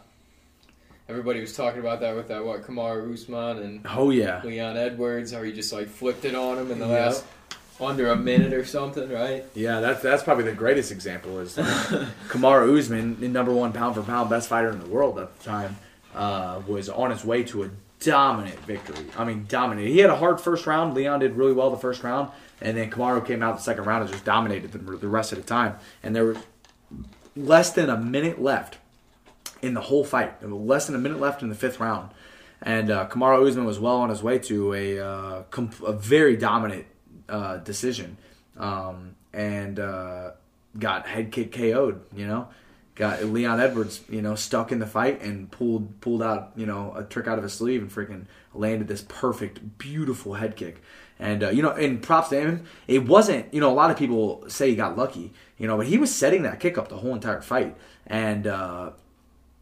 everybody 1.09 1.41
was 1.41 1.57
talking 1.57 1.81
about 1.81 2.01
that 2.01 2.15
with 2.15 2.29
that 2.29 2.45
what 2.45 2.63
Kamaru 2.63 3.13
Usman 3.15 3.59
and 3.59 3.87
Oh 3.89 4.11
yeah, 4.11 4.43
Leon 4.45 4.77
Edwards, 4.77 5.33
how 5.33 5.43
he 5.43 5.53
just 5.53 5.73
like 5.73 5.89
flipped 5.89 6.25
it 6.25 6.35
on 6.35 6.59
him 6.59 6.71
in 6.71 6.79
the 6.79 6.87
Yep. 6.87 7.05
last 7.05 7.25
under 7.81 8.11
a 8.11 8.17
minute 8.17 8.53
or 8.53 8.65
something, 8.65 9.09
right? 9.11 9.45
Yeah, 9.55 9.81
that's 9.81 10.03
that's 10.03 10.23
probably 10.23 10.45
the 10.45 10.53
greatest 10.53 10.93
example 10.93 11.39
is 11.39 11.57
Kamaru 12.29 12.79
Usman, 12.79 13.19
the 13.21 13.29
number 13.29 13.53
one 13.53 13.73
pound 13.73 13.95
for 13.95 14.03
pound 14.03 14.29
best 14.29 14.49
fighter 14.49 14.71
in 14.71 14.79
the 14.81 14.89
world 14.89 15.19
at 15.19 15.37
the 15.39 15.45
time, 15.45 15.77
uh, 16.15 16.61
was 16.67 16.89
on 16.89 17.11
his 17.11 17.25
way 17.25 17.43
to 17.45 17.65
a 17.65 17.71
dominant 18.01 18.59
victory. 18.61 19.07
I 19.17 19.25
mean, 19.25 19.47
dominant. 19.49 19.89
He 19.89 19.99
had 19.99 20.11
a 20.11 20.17
hard 20.17 20.41
first 20.41 20.67
round. 20.67 20.95
Leon 20.95 21.21
did 21.21 21.35
really 21.37 21.53
well 21.53 21.71
the 21.71 21.77
first 21.77 22.03
round, 22.03 22.31
and 22.61 22.77
then 22.77 22.91
Kamaru 22.91 23.25
came 23.27 23.43
out 23.43 23.57
the 23.57 23.63
second 23.63 23.85
round 23.85 24.03
and 24.03 24.13
just 24.13 24.25
dominated 24.25 24.73
the, 24.73 24.79
the 24.79 25.09
rest 25.09 25.33
of 25.33 25.39
the 25.39 25.45
time. 25.45 25.77
And 26.03 26.15
there 26.15 26.25
was 26.25 26.39
less 27.37 27.73
than 27.73 27.91
a 27.91 27.97
minute 27.97 28.41
left 28.41 28.79
in 29.63 29.75
the 29.75 29.83
whole 29.83 30.05
fight. 30.05 30.43
Less 30.43 30.87
than 30.87 30.95
a 30.95 30.99
minute 30.99 31.21
left 31.21 31.43
in 31.43 31.49
the 31.49 31.55
fifth 31.55 31.81
round, 31.81 32.11
and 32.63 32.91
uh, 32.91 33.09
Kamaru 33.09 33.49
Usman 33.49 33.65
was 33.65 33.79
well 33.79 33.97
on 33.97 34.11
his 34.11 34.23
way 34.23 34.39
to 34.41 34.75
a 34.75 34.99
uh, 34.99 35.43
com- 35.51 35.71
a 35.85 35.93
very 35.93 36.37
dominant 36.37 36.87
uh, 37.29 37.59
decision, 37.59 38.17
um, 38.57 39.17
and 39.33 39.79
uh, 39.81 40.33
got 40.79 41.07
head 41.07 41.33
kick 41.33 41.53
KO'd. 41.53 42.01
You 42.15 42.27
know, 42.27 42.49
got 42.99 43.25
Leon 43.25 43.61
Edwards, 43.61 44.03
you 44.11 44.21
know, 44.21 44.35
stuck 44.35 44.73
in 44.73 44.81
the 44.81 44.87
fight 44.87 45.23
and 45.23 45.51
pulled 45.51 46.01
pulled 46.01 46.23
out, 46.23 46.53
you 46.57 46.67
know, 46.67 46.93
a 46.95 47.05
trick 47.05 47.29
out 47.29 47.39
of 47.39 47.45
his 47.45 47.55
sleeve 47.55 47.81
and 47.81 47.91
freaking 47.91 48.27
landed 48.53 48.89
this 48.89 49.03
perfect, 49.09 49.79
beautiful 49.79 50.35
head 50.35 50.57
kick. 50.57 50.83
And 51.19 51.45
uh, 51.45 51.51
you 51.51 51.63
know, 51.63 51.71
and 51.71 52.03
props 52.03 52.29
to 52.29 52.41
him. 52.41 52.65
It 52.87 53.07
wasn't, 53.07 53.53
you 53.55 53.61
know, 53.61 53.71
a 53.71 53.75
lot 53.75 53.91
of 53.91 53.97
people 53.97 54.45
say 54.49 54.71
he 54.71 54.77
got 54.77 54.99
lucky, 54.99 55.33
you 55.57 55.67
know, 55.67 55.77
but 55.77 55.87
he 55.87 55.97
was 55.97 56.15
setting 56.15 56.43
that 56.43 56.61
kick 56.61 56.77
up 56.77 56.89
the 56.89 56.99
whole 56.99 57.15
entire 57.15 57.41
fight. 57.41 57.77
And 58.07 58.47
uh, 58.47 58.91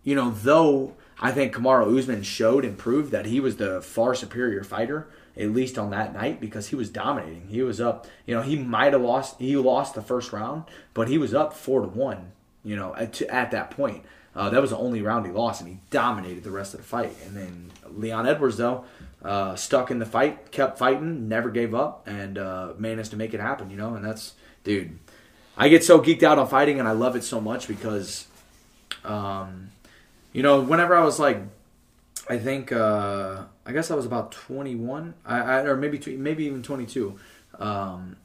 you 0.03 0.14
know, 0.14 0.31
though 0.31 0.94
I 1.18 1.33
think 1.33 1.55
Kamaru 1.55 1.99
Usman 1.99 2.22
showed 2.22 2.64
and 2.64 2.77
proved 2.77 3.11
that 3.12 3.27
he 3.27 3.40
was 3.40 3.57
the 3.57 3.81
far 3.81 4.14
superior 4.14 4.64
fighter, 4.64 5.09
at 5.37 5.51
least 5.51 5.79
on 5.79 5.90
that 5.90 6.12
night, 6.12 6.40
because 6.40 6.68
he 6.68 6.77
was 6.77 6.90
dominating. 6.90 7.49
He 7.49 7.62
was 7.62 7.81
up, 7.81 8.07
you 8.27 8.35
know, 8.35 8.42
he 8.42 8.57
might 8.57 8.92
have 8.92 9.03
lost, 9.03 9.38
he 9.38 9.57
lost 9.57 9.94
the 9.94 10.03
first 10.03 10.33
round, 10.33 10.64
but 10.94 11.09
he 11.09 11.18
was 11.18 11.35
up 11.35 11.53
four 11.55 11.81
to 11.81 11.88
one, 11.88 12.33
you 12.66 12.76
know, 12.76 12.94
at, 12.94 13.20
at 13.22 13.52
that 13.52 13.70
point. 13.70 14.05
Uh, 14.35 14.50
that 14.50 14.61
was 14.61 14.68
the 14.68 14.76
only 14.76 15.00
round 15.00 15.24
he 15.24 15.33
lost, 15.33 15.62
and 15.62 15.70
he 15.70 15.79
dominated 15.88 16.44
the 16.44 16.50
rest 16.50 16.74
of 16.74 16.81
the 16.81 16.87
fight. 16.87 17.16
And 17.24 17.35
then 17.35 17.70
Leon 17.88 18.26
Edwards, 18.26 18.59
though, 18.59 18.85
uh, 19.24 19.57
stuck 19.57 19.90
in 19.90 19.98
the 19.98 20.05
fight, 20.05 20.50
kept 20.50 20.79
fighting, 20.79 21.26
never 21.26 21.48
gave 21.48 21.74
up, 21.74 22.07
and 22.07 22.37
uh, 22.37 22.74
managed 22.76 23.12
to 23.12 23.16
make 23.16 23.33
it 23.33 23.40
happen, 23.40 23.70
you 23.70 23.79
know, 23.79 23.94
and 23.94 24.05
that's, 24.05 24.35
dude, 24.62 24.98
I 25.57 25.70
get 25.70 25.85
so 25.85 26.00
geeked 26.00 26.22
out 26.22 26.38
on 26.38 26.48
fighting, 26.48 26.79
and 26.79 26.87
I 26.87 26.92
love 26.92 27.16
it 27.16 27.24
so 27.24 27.40
much 27.40 27.66
because 27.66 28.26
um, 29.07 29.70
you 30.33 30.42
know, 30.42 30.61
whenever 30.61 30.94
I 30.94 31.05
was 31.05 31.18
like, 31.18 31.40
I 32.29 32.38
think, 32.38 32.72
uh, 32.72 33.44
I 33.64 33.72
guess 33.72 33.90
I 33.90 33.94
was 33.94 34.05
about 34.05 34.33
21, 34.33 35.14
I, 35.24 35.38
I 35.38 35.61
or 35.62 35.76
maybe 35.76 36.16
maybe 36.16 36.44
even 36.44 36.62
22. 36.62 37.18
Um, 37.59 38.16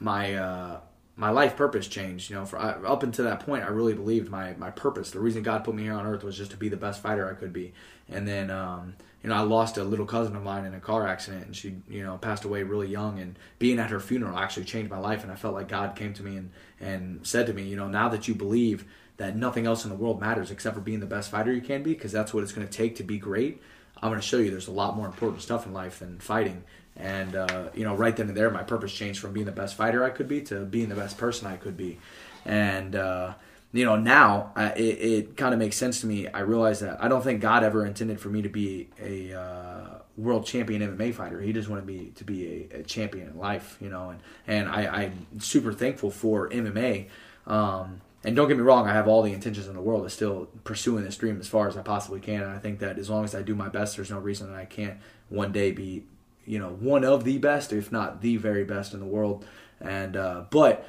my 0.00 0.34
uh, 0.34 0.80
my 1.18 1.30
life 1.30 1.56
purpose 1.56 1.88
changed. 1.88 2.30
You 2.30 2.36
know, 2.36 2.46
for 2.46 2.58
I, 2.58 2.70
up 2.86 3.02
until 3.02 3.24
that 3.24 3.40
point, 3.40 3.64
I 3.64 3.68
really 3.68 3.92
believed 3.92 4.30
my 4.30 4.54
my 4.54 4.70
purpose. 4.70 5.10
The 5.10 5.18
reason 5.18 5.42
God 5.42 5.64
put 5.64 5.74
me 5.74 5.82
here 5.82 5.92
on 5.92 6.06
earth 6.06 6.22
was 6.22 6.38
just 6.38 6.52
to 6.52 6.56
be 6.56 6.68
the 6.68 6.76
best 6.76 7.02
fighter 7.02 7.28
I 7.28 7.34
could 7.34 7.52
be. 7.52 7.72
And 8.08 8.26
then, 8.26 8.50
um, 8.50 8.94
you 9.22 9.28
know, 9.28 9.34
I 9.34 9.40
lost 9.40 9.76
a 9.76 9.84
little 9.84 10.06
cousin 10.06 10.36
of 10.36 10.44
mine 10.44 10.64
in 10.64 10.74
a 10.74 10.80
car 10.80 11.06
accident, 11.08 11.44
and 11.46 11.56
she, 11.56 11.74
you 11.90 12.04
know, 12.04 12.16
passed 12.18 12.44
away 12.44 12.62
really 12.62 12.86
young. 12.86 13.18
And 13.18 13.36
being 13.58 13.80
at 13.80 13.90
her 13.90 13.98
funeral 13.98 14.38
actually 14.38 14.64
changed 14.64 14.92
my 14.92 14.98
life, 14.98 15.24
and 15.24 15.32
I 15.32 15.34
felt 15.34 15.54
like 15.54 15.68
God 15.68 15.96
came 15.96 16.14
to 16.14 16.22
me 16.22 16.36
and 16.36 16.50
and 16.80 17.26
said 17.26 17.46
to 17.48 17.52
me, 17.52 17.64
you 17.64 17.76
know, 17.76 17.88
now 17.88 18.08
that 18.10 18.28
you 18.28 18.34
believe 18.36 18.84
that 19.16 19.34
nothing 19.34 19.66
else 19.66 19.82
in 19.82 19.90
the 19.90 19.96
world 19.96 20.20
matters 20.20 20.52
except 20.52 20.76
for 20.76 20.80
being 20.80 21.00
the 21.00 21.06
best 21.06 21.32
fighter 21.32 21.52
you 21.52 21.60
can 21.60 21.82
be, 21.82 21.94
because 21.94 22.12
that's 22.12 22.32
what 22.32 22.44
it's 22.44 22.52
going 22.52 22.66
to 22.66 22.72
take 22.72 22.94
to 22.96 23.02
be 23.02 23.18
great. 23.18 23.60
I'm 24.00 24.10
going 24.10 24.20
to 24.20 24.26
show 24.26 24.38
you 24.38 24.52
there's 24.52 24.68
a 24.68 24.72
lot 24.72 24.96
more 24.96 25.06
important 25.06 25.42
stuff 25.42 25.66
in 25.66 25.72
life 25.72 25.98
than 25.98 26.20
fighting. 26.20 26.62
And 26.98 27.36
uh, 27.36 27.68
you 27.74 27.84
know, 27.84 27.94
right 27.94 28.16
then 28.16 28.28
and 28.28 28.36
there, 28.36 28.50
my 28.50 28.62
purpose 28.62 28.92
changed 28.92 29.20
from 29.20 29.32
being 29.32 29.46
the 29.46 29.52
best 29.52 29.76
fighter 29.76 30.04
I 30.04 30.10
could 30.10 30.28
be 30.28 30.40
to 30.42 30.64
being 30.64 30.88
the 30.88 30.96
best 30.96 31.16
person 31.16 31.46
I 31.46 31.56
could 31.56 31.76
be. 31.76 31.98
And 32.44 32.96
uh, 32.96 33.34
you 33.72 33.84
know, 33.84 33.96
now 33.96 34.52
I, 34.56 34.70
it, 34.70 34.80
it 34.80 35.36
kind 35.36 35.52
of 35.52 35.60
makes 35.60 35.76
sense 35.76 36.00
to 36.00 36.06
me. 36.06 36.26
I 36.28 36.40
realize 36.40 36.80
that 36.80 37.02
I 37.02 37.08
don't 37.08 37.22
think 37.22 37.40
God 37.40 37.62
ever 37.62 37.86
intended 37.86 38.20
for 38.20 38.28
me 38.28 38.42
to 38.42 38.48
be 38.48 38.88
a 39.00 39.38
uh, 39.38 39.98
world 40.16 40.44
champion 40.44 40.82
MMA 40.82 41.14
fighter. 41.14 41.40
He 41.40 41.52
just 41.52 41.68
wanted 41.68 41.86
me 41.86 42.12
to 42.16 42.24
be 42.24 42.68
a, 42.72 42.78
a 42.78 42.82
champion 42.82 43.28
in 43.28 43.38
life. 43.38 43.76
You 43.80 43.90
know, 43.90 44.10
and 44.10 44.20
and 44.46 44.68
I, 44.68 45.04
I'm 45.04 45.40
super 45.40 45.72
thankful 45.72 46.10
for 46.10 46.48
MMA. 46.50 47.08
Um, 47.46 48.00
and 48.24 48.34
don't 48.34 48.48
get 48.48 48.56
me 48.56 48.62
wrong, 48.62 48.88
I 48.88 48.92
have 48.92 49.06
all 49.06 49.22
the 49.22 49.32
intentions 49.32 49.68
in 49.68 49.74
the 49.74 49.80
world 49.80 50.04
of 50.04 50.12
still 50.12 50.48
pursuing 50.64 51.04
this 51.04 51.16
dream 51.16 51.38
as 51.38 51.46
far 51.46 51.68
as 51.68 51.76
I 51.76 51.82
possibly 51.82 52.20
can. 52.20 52.42
And 52.42 52.50
I 52.50 52.58
think 52.58 52.80
that 52.80 52.98
as 52.98 53.08
long 53.08 53.24
as 53.24 53.34
I 53.34 53.42
do 53.42 53.54
my 53.54 53.68
best, 53.68 53.96
there's 53.96 54.10
no 54.10 54.18
reason 54.18 54.50
that 54.50 54.58
I 54.58 54.64
can't 54.64 54.98
one 55.28 55.52
day 55.52 55.70
be, 55.70 56.04
you 56.48 56.58
know, 56.58 56.70
one 56.70 57.04
of 57.04 57.24
the 57.24 57.38
best, 57.38 57.72
if 57.72 57.92
not 57.92 58.22
the 58.22 58.36
very 58.38 58.64
best 58.64 58.94
in 58.94 59.00
the 59.00 59.06
world. 59.06 59.44
And 59.80 60.16
uh, 60.16 60.44
but 60.50 60.88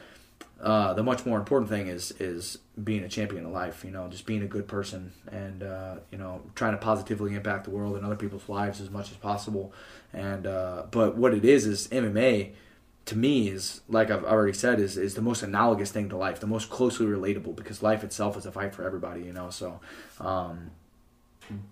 uh, 0.61 0.93
the 0.93 1.03
much 1.03 1.25
more 1.25 1.37
important 1.37 1.69
thing 1.69 1.87
is 1.87 2.11
is 2.19 2.57
being 2.81 3.03
a 3.03 3.09
champion 3.09 3.45
of 3.45 3.51
life. 3.51 3.83
You 3.83 3.91
know, 3.91 4.07
just 4.07 4.25
being 4.25 4.41
a 4.41 4.47
good 4.47 4.67
person 4.67 5.11
and 5.31 5.61
uh, 5.61 5.95
you 6.11 6.17
know 6.17 6.41
trying 6.55 6.71
to 6.71 6.77
positively 6.77 7.35
impact 7.35 7.65
the 7.65 7.71
world 7.71 7.97
and 7.97 8.05
other 8.05 8.15
people's 8.15 8.47
lives 8.47 8.79
as 8.79 8.89
much 8.89 9.11
as 9.11 9.17
possible. 9.17 9.73
And 10.13 10.47
uh, 10.47 10.83
but 10.89 11.17
what 11.17 11.33
it 11.33 11.43
is 11.43 11.67
is 11.67 11.87
MMA 11.89 12.51
to 13.05 13.17
me 13.17 13.49
is 13.49 13.81
like 13.89 14.11
I've 14.11 14.23
already 14.23 14.53
said 14.53 14.79
is 14.79 14.97
is 14.97 15.15
the 15.15 15.21
most 15.21 15.43
analogous 15.43 15.91
thing 15.91 16.09
to 16.09 16.17
life, 16.17 16.39
the 16.39 16.47
most 16.47 16.69
closely 16.69 17.05
relatable 17.05 17.55
because 17.55 17.83
life 17.83 18.03
itself 18.03 18.37
is 18.37 18.45
a 18.45 18.51
fight 18.51 18.73
for 18.73 18.85
everybody, 18.85 19.23
you 19.23 19.33
know. 19.33 19.49
So 19.49 19.81
um, 20.19 20.71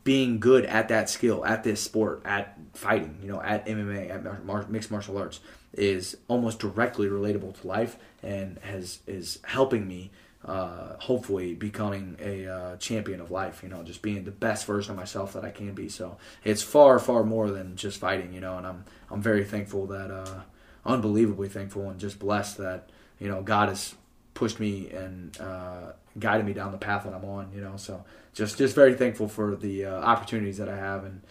being 0.03 0.39
good 0.39 0.65
at 0.65 0.87
that 0.89 1.09
skill, 1.09 1.45
at 1.45 1.63
this 1.63 1.81
sport, 1.81 2.21
at 2.25 2.57
fighting, 2.73 3.17
you 3.21 3.27
know, 3.27 3.41
at 3.41 3.65
MMA, 3.65 4.09
at 4.09 4.45
mar- 4.45 4.65
mixed 4.69 4.91
martial 4.91 5.17
arts 5.17 5.39
is 5.73 6.17
almost 6.27 6.59
directly 6.59 7.07
relatable 7.07 7.59
to 7.61 7.67
life 7.67 7.97
and 8.23 8.57
has 8.59 8.99
is 9.05 9.39
helping 9.43 9.87
me 9.87 10.09
uh, 10.45 10.95
hopefully 10.99 11.53
becoming 11.53 12.15
a 12.19 12.47
uh, 12.47 12.77
champion 12.77 13.19
of 13.21 13.31
life. 13.31 13.61
You 13.61 13.69
know, 13.69 13.83
just 13.83 14.01
being 14.01 14.23
the 14.23 14.31
best 14.31 14.65
version 14.65 14.91
of 14.91 14.97
myself 14.97 15.33
that 15.33 15.45
I 15.45 15.51
can 15.51 15.73
be. 15.73 15.89
So 15.89 16.17
it's 16.43 16.61
far, 16.61 16.99
far 16.99 17.23
more 17.23 17.51
than 17.51 17.75
just 17.75 17.99
fighting. 17.99 18.33
You 18.33 18.41
know, 18.41 18.57
and 18.57 18.65
I'm 18.65 18.85
I'm 19.11 19.21
very 19.21 19.43
thankful 19.43 19.87
that. 19.87 20.11
Uh, 20.11 20.41
unbelievably 20.87 21.49
thankful 21.49 21.89
and 21.89 21.99
just 21.99 22.17
blessed 22.17 22.57
that 22.57 22.89
you 23.19 23.27
know 23.27 23.43
God 23.43 23.69
has 23.69 23.93
pushed 24.33 24.59
me 24.59 24.89
and 24.89 25.37
uh, 25.39 25.91
guided 26.19 26.45
me 26.45 26.53
down 26.53 26.71
the 26.71 26.77
path 26.77 27.03
that 27.03 27.13
I'm 27.13 27.25
on. 27.25 27.51
You 27.53 27.61
know, 27.61 27.77
so 27.77 28.03
just 28.33 28.57
just 28.57 28.75
very 28.75 28.93
thankful 28.95 29.27
for 29.27 29.55
the 29.55 29.85
uh, 29.85 29.95
opportunities 29.95 30.57
that 30.57 30.69
I 30.69 30.75
have 30.77 31.03
and 31.03 31.21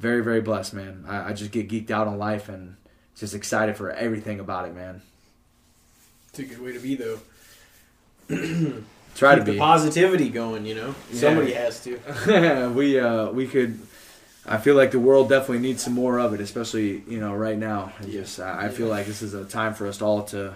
very 0.00 0.22
very 0.22 0.40
blessed, 0.40 0.74
man. 0.74 1.04
I, 1.08 1.30
I, 1.30 1.32
just 1.32 1.50
get 1.52 1.68
geeked 1.68 1.90
out 1.90 2.06
on 2.08 2.18
life 2.18 2.48
and 2.48 2.76
just 3.16 3.34
excited 3.34 3.76
for 3.76 3.90
everything 3.90 4.40
about 4.40 4.68
it, 4.68 4.74
man. 4.74 5.02
It's 6.30 6.38
a 6.40 6.44
good 6.44 6.60
way 6.60 6.72
to 6.72 6.80
be, 6.80 6.96
though. 6.96 7.20
Try 9.14 9.34
Keep 9.36 9.44
to 9.44 9.44
the 9.44 9.52
be. 9.52 9.58
positivity 9.58 10.28
going. 10.30 10.66
You 10.66 10.74
know, 10.74 10.94
Yeah. 11.12 11.20
somebody 11.20 11.52
has 11.52 11.80
to. 11.84 12.70
we 12.76 12.98
uh, 12.98 13.30
we 13.30 13.46
could. 13.46 13.78
I 14.46 14.58
feel 14.58 14.74
like 14.74 14.90
the 14.90 14.98
world 14.98 15.28
definitely 15.30 15.60
needs 15.60 15.82
some 15.82 15.94
more 15.94 16.18
of 16.18 16.34
it, 16.34 16.40
especially 16.40 17.02
you 17.08 17.20
know 17.20 17.32
right 17.34 17.56
now. 17.56 17.92
Just 18.10 18.40
I, 18.40 18.66
I 18.66 18.68
feel 18.68 18.88
like 18.88 19.06
this 19.06 19.22
is 19.22 19.32
a 19.34 19.44
time 19.44 19.74
for 19.74 19.86
us 19.86 20.02
all 20.02 20.24
to, 20.24 20.54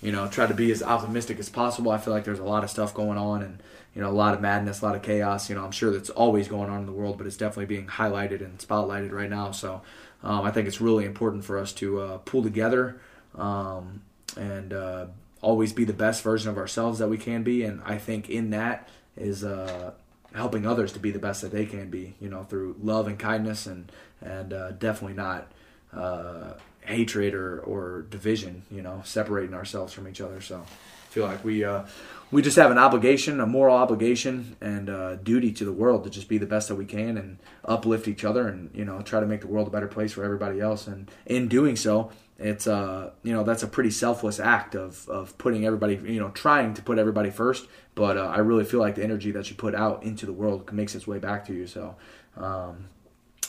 you 0.00 0.12
know, 0.12 0.28
try 0.28 0.46
to 0.46 0.54
be 0.54 0.70
as 0.70 0.82
optimistic 0.82 1.38
as 1.38 1.48
possible. 1.48 1.90
I 1.90 1.98
feel 1.98 2.14
like 2.14 2.24
there's 2.24 2.38
a 2.38 2.44
lot 2.44 2.64
of 2.64 2.70
stuff 2.70 2.94
going 2.94 3.18
on, 3.18 3.42
and 3.42 3.62
you 3.94 4.00
know, 4.00 4.08
a 4.08 4.12
lot 4.12 4.34
of 4.34 4.40
madness, 4.40 4.80
a 4.80 4.84
lot 4.84 4.94
of 4.94 5.02
chaos. 5.02 5.48
You 5.48 5.56
know, 5.56 5.64
I'm 5.64 5.72
sure 5.72 5.90
that's 5.90 6.10
always 6.10 6.46
going 6.46 6.70
on 6.70 6.80
in 6.80 6.86
the 6.86 6.92
world, 6.92 7.18
but 7.18 7.26
it's 7.26 7.36
definitely 7.36 7.66
being 7.66 7.86
highlighted 7.86 8.40
and 8.40 8.58
spotlighted 8.58 9.12
right 9.12 9.30
now. 9.30 9.50
So 9.50 9.82
um, 10.22 10.42
I 10.42 10.50
think 10.50 10.68
it's 10.68 10.80
really 10.80 11.04
important 11.04 11.44
for 11.44 11.58
us 11.58 11.72
to 11.74 12.00
uh, 12.00 12.18
pull 12.18 12.42
together 12.42 13.00
um, 13.34 14.02
and 14.36 14.72
uh, 14.72 15.06
always 15.40 15.72
be 15.72 15.84
the 15.84 15.92
best 15.92 16.22
version 16.22 16.50
of 16.50 16.58
ourselves 16.58 16.98
that 17.00 17.08
we 17.08 17.18
can 17.18 17.42
be. 17.42 17.64
And 17.64 17.82
I 17.84 17.98
think 17.98 18.28
in 18.28 18.50
that 18.50 18.88
is 19.16 19.42
uh, 19.42 19.92
helping 20.34 20.66
others 20.66 20.92
to 20.92 21.00
be 21.00 21.10
the 21.10 21.18
best 21.18 21.42
that 21.42 21.50
they 21.50 21.66
can 21.66 21.90
be. 21.90 22.14
You 22.20 22.28
know, 22.28 22.44
through 22.44 22.76
love 22.80 23.08
and 23.08 23.18
kindness, 23.18 23.66
and 23.66 23.90
and 24.20 24.52
uh, 24.52 24.70
definitely 24.72 25.16
not 25.16 25.50
uh, 25.92 26.54
hatred 26.88 27.34
or 27.34 27.60
or 27.60 28.02
division. 28.10 28.62
You 28.70 28.82
know, 28.82 29.02
separating 29.04 29.54
ourselves 29.54 29.92
from 29.92 30.08
each 30.08 30.20
other. 30.20 30.40
So 30.40 30.56
I 30.58 31.12
feel 31.12 31.24
like 31.24 31.44
we. 31.44 31.64
Uh, 31.64 31.84
we 32.30 32.42
just 32.42 32.56
have 32.56 32.70
an 32.70 32.78
obligation, 32.78 33.40
a 33.40 33.46
moral 33.46 33.76
obligation, 33.76 34.56
and 34.60 34.90
uh, 34.90 35.16
duty 35.16 35.50
to 35.52 35.64
the 35.64 35.72
world 35.72 36.04
to 36.04 36.10
just 36.10 36.28
be 36.28 36.36
the 36.36 36.46
best 36.46 36.68
that 36.68 36.74
we 36.74 36.84
can 36.84 37.16
and 37.16 37.38
uplift 37.64 38.06
each 38.06 38.24
other, 38.24 38.46
and 38.48 38.70
you 38.74 38.84
know 38.84 39.00
try 39.00 39.20
to 39.20 39.26
make 39.26 39.40
the 39.40 39.46
world 39.46 39.66
a 39.68 39.70
better 39.70 39.88
place 39.88 40.12
for 40.12 40.24
everybody 40.24 40.60
else. 40.60 40.86
And 40.86 41.10
in 41.24 41.48
doing 41.48 41.74
so, 41.74 42.10
it's 42.38 42.66
uh 42.66 43.12
you 43.22 43.32
know 43.32 43.44
that's 43.44 43.62
a 43.62 43.66
pretty 43.66 43.90
selfless 43.90 44.38
act 44.38 44.74
of 44.74 45.08
of 45.08 45.36
putting 45.38 45.64
everybody 45.64 45.94
you 46.12 46.20
know 46.20 46.28
trying 46.30 46.74
to 46.74 46.82
put 46.82 46.98
everybody 46.98 47.30
first. 47.30 47.66
But 47.94 48.18
uh, 48.18 48.26
I 48.26 48.38
really 48.38 48.64
feel 48.64 48.80
like 48.80 48.94
the 48.96 49.04
energy 49.04 49.30
that 49.32 49.48
you 49.48 49.56
put 49.56 49.74
out 49.74 50.02
into 50.02 50.26
the 50.26 50.32
world 50.32 50.70
makes 50.72 50.94
its 50.94 51.06
way 51.06 51.18
back 51.18 51.46
to 51.46 51.54
you. 51.54 51.66
So. 51.66 51.96
Um, 52.36 52.88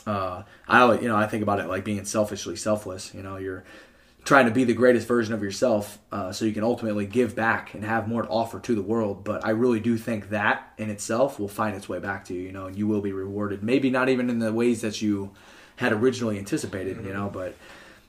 uh, 0.06 0.44
I 0.68 0.94
you 1.00 1.08
know 1.08 1.16
I 1.16 1.28
think 1.28 1.44
about 1.44 1.60
it 1.60 1.68
like 1.68 1.84
being 1.84 2.04
selfishly 2.06 2.56
selfless. 2.56 3.14
You 3.14 3.22
know, 3.22 3.38
you're 3.38 3.64
trying 4.26 4.46
to 4.46 4.52
be 4.52 4.64
the 4.64 4.74
greatest 4.74 5.08
version 5.08 5.34
of 5.34 5.42
yourself 5.42 5.98
uh, 6.12 6.32
so 6.32 6.46
you 6.46 6.54
can 6.54 6.64
ultimately 6.64 7.06
give 7.06 7.36
back 7.36 7.74
and 7.74 7.84
have 7.84 8.08
more 8.08 8.22
to 8.22 8.28
offer 8.28 8.60
to 8.60 8.76
the 8.76 8.82
world. 8.82 9.24
But 9.24 9.46
i 9.46 9.52
really 9.52 9.80
do 9.80 9.98
think 9.98 10.30
that 10.30 10.74
in 10.78 10.90
itself 10.90 11.40
will 11.40 11.48
find 11.48 11.76
its 11.76 11.88
way 11.88 12.00
back 12.00 12.26
to 12.26 12.34
you 12.34 12.42
you 12.42 12.52
know 12.52 12.68
and 12.68 12.78
you 12.78 12.88
will 12.88 13.02
be 13.02 13.12
rewarded. 13.12 13.64
Maybe 13.64 13.90
not 13.90 14.10
even 14.10 14.30
in 14.30 14.40
the 14.40 14.54
ways 14.54 14.82
that 14.82 15.02
you 15.02 15.32
had 15.78 15.94
originally 15.94 16.38
anticipated 16.38 17.06
you 17.06 17.14
know 17.14 17.30
but 17.34 17.56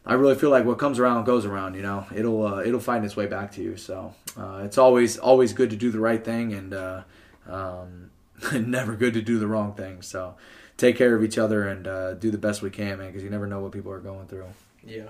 i 0.05 0.14
really 0.14 0.35
feel 0.35 0.50
like 0.50 0.64
what 0.64 0.76
comes 0.76 0.98
around 0.98 1.24
goes 1.24 1.44
around 1.46 1.74
you 1.74 1.83
know. 1.83 2.05
It'll 2.14 2.46
uh, 2.46 2.62
it'll 2.62 2.81
find 2.81 3.05
its 3.05 3.16
way 3.16 3.26
back 3.26 3.53
to 3.53 3.62
you. 3.62 3.76
So 3.76 4.14
uh, 4.37 4.62
it's 4.64 4.79
always 4.79 5.18
always 5.18 5.53
good 5.53 5.70
to 5.70 5.76
do 5.76 5.90
the 5.90 6.00
right 6.00 6.24
thing 6.24 6.53
and 6.53 6.74
uh, 6.74 7.03
um, 7.48 8.11
never 8.53 8.96
good 8.96 9.14
to 9.14 9.22
do 9.22 9.38
the 9.38 9.46
wrong 9.46 9.74
thing. 9.74 10.03
So 10.03 10.35
take 10.80 10.96
care 10.96 11.14
of 11.14 11.22
each 11.22 11.38
other 11.38 11.68
and 11.68 11.86
uh, 11.86 12.14
do 12.14 12.30
the 12.30 12.38
best 12.38 12.62
we 12.62 12.70
can 12.70 12.98
man 12.98 13.08
because 13.08 13.22
you 13.22 13.30
never 13.30 13.46
know 13.46 13.60
what 13.60 13.72
people 13.72 13.92
are 13.92 14.00
going 14.00 14.26
through 14.26 14.46
Yeah, 14.84 15.04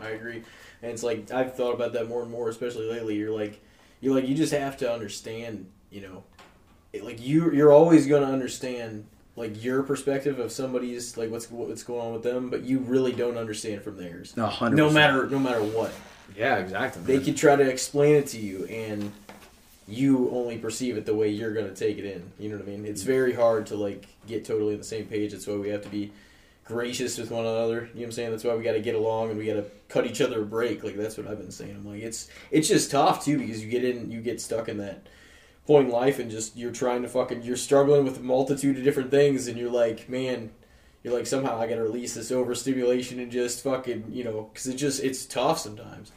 I 0.00 0.08
agree. 0.10 0.42
And 0.82 0.90
it's 0.92 1.02
like 1.02 1.30
I've 1.30 1.54
thought 1.54 1.74
about 1.74 1.92
that 1.92 2.08
more 2.08 2.22
and 2.22 2.30
more, 2.30 2.48
especially 2.48 2.90
lately. 2.90 3.14
You're 3.16 3.30
like, 3.38 3.60
you're 4.00 4.14
like, 4.14 4.26
you 4.28 4.34
just 4.34 4.52
have 4.52 4.76
to 4.78 4.92
understand. 4.92 5.66
You 5.90 6.00
know, 6.02 6.24
it, 6.92 7.04
like 7.04 7.20
you, 7.24 7.52
you're 7.52 7.72
always 7.72 8.06
going 8.06 8.22
to 8.22 8.28
understand 8.32 9.06
like 9.36 9.62
your 9.62 9.82
perspective 9.82 10.38
of 10.38 10.50
somebody's 10.52 11.16
like 11.16 11.30
what's 11.30 11.50
what's 11.50 11.82
going 11.84 12.00
on 12.00 12.12
with 12.14 12.22
them, 12.22 12.50
but 12.50 12.62
you 12.62 12.78
really 12.80 13.12
don't 13.12 13.36
understand 13.36 13.82
from 13.82 13.96
theirs. 13.96 14.36
no 14.36 14.44
100 14.44 14.76
No 14.76 14.90
matter 14.90 15.26
no 15.28 15.38
matter 15.38 15.62
what, 15.62 15.92
Yeah, 16.36 16.56
exactly. 16.58 17.02
they 17.02 17.16
man. 17.16 17.24
could 17.24 17.36
try 17.36 17.56
to 17.56 17.62
explain 17.68 18.16
it 18.16 18.26
to 18.28 18.38
you, 18.38 18.64
and 18.66 19.12
you 19.86 20.30
only 20.30 20.58
perceive 20.58 20.96
it 20.96 21.06
the 21.06 21.14
way 21.14 21.28
you're 21.28 21.52
going 21.52 21.68
to 21.68 21.74
take 21.74 21.98
it 21.98 22.04
in. 22.04 22.32
You 22.38 22.48
know 22.48 22.56
what 22.56 22.66
I 22.66 22.70
mean? 22.70 22.86
It's 22.86 23.02
mm-hmm. 23.02 23.10
very 23.10 23.32
hard 23.34 23.66
to 23.66 23.76
like 23.76 24.06
get 24.26 24.44
totally 24.44 24.72
on 24.72 24.78
the 24.78 24.84
same 24.84 25.06
page. 25.06 25.32
That's 25.32 25.46
why 25.46 25.54
we 25.54 25.68
have 25.68 25.82
to 25.82 25.88
be 25.88 26.12
gracious 26.64 27.18
with 27.18 27.30
one 27.30 27.44
another. 27.44 27.74
You 27.74 27.80
know 27.80 27.88
what 27.94 28.04
I'm 28.04 28.12
saying? 28.12 28.30
That's 28.30 28.44
why 28.44 28.54
we 28.54 28.64
got 28.64 28.72
to 28.72 28.80
get 28.80 28.94
along 28.94 29.30
and 29.30 29.38
we 29.38 29.46
got 29.46 29.54
to 29.54 29.66
cut 29.88 30.06
each 30.06 30.20
other 30.20 30.42
a 30.42 30.46
break. 30.46 30.82
Like 30.82 30.96
that's 30.96 31.16
what 31.16 31.26
I've 31.26 31.38
been 31.38 31.50
saying. 31.50 31.76
I'm 31.76 31.86
like 31.86 32.02
it's 32.02 32.28
it's 32.50 32.68
just 32.68 32.90
tough 32.90 33.24
too 33.24 33.38
because 33.38 33.62
you 33.62 33.70
get 33.70 33.84
in 33.84 34.10
you 34.10 34.20
get 34.20 34.40
stuck 34.40 34.68
in 34.68 34.78
that 34.78 35.06
point 35.66 35.88
in 35.88 35.92
life 35.92 36.18
and 36.18 36.30
just 36.30 36.56
you're 36.56 36.72
trying 36.72 37.02
to 37.02 37.08
fucking 37.08 37.42
you're 37.42 37.56
struggling 37.56 38.04
with 38.04 38.18
a 38.18 38.22
multitude 38.22 38.76
of 38.76 38.84
different 38.84 39.10
things 39.10 39.48
and 39.48 39.56
you're 39.56 39.70
like 39.70 40.10
man 40.10 40.50
you're 41.02 41.14
like 41.14 41.26
somehow 41.26 41.58
I 41.58 41.66
got 41.66 41.76
to 41.76 41.82
release 41.82 42.14
this 42.14 42.30
overstimulation 42.30 43.18
and 43.18 43.30
just 43.30 43.62
fucking 43.62 44.06
you 44.10 44.24
know 44.24 44.48
because 44.52 44.66
it 44.66 44.76
just 44.76 45.02
it's 45.04 45.26
tough 45.26 45.58
sometimes. 45.58 46.12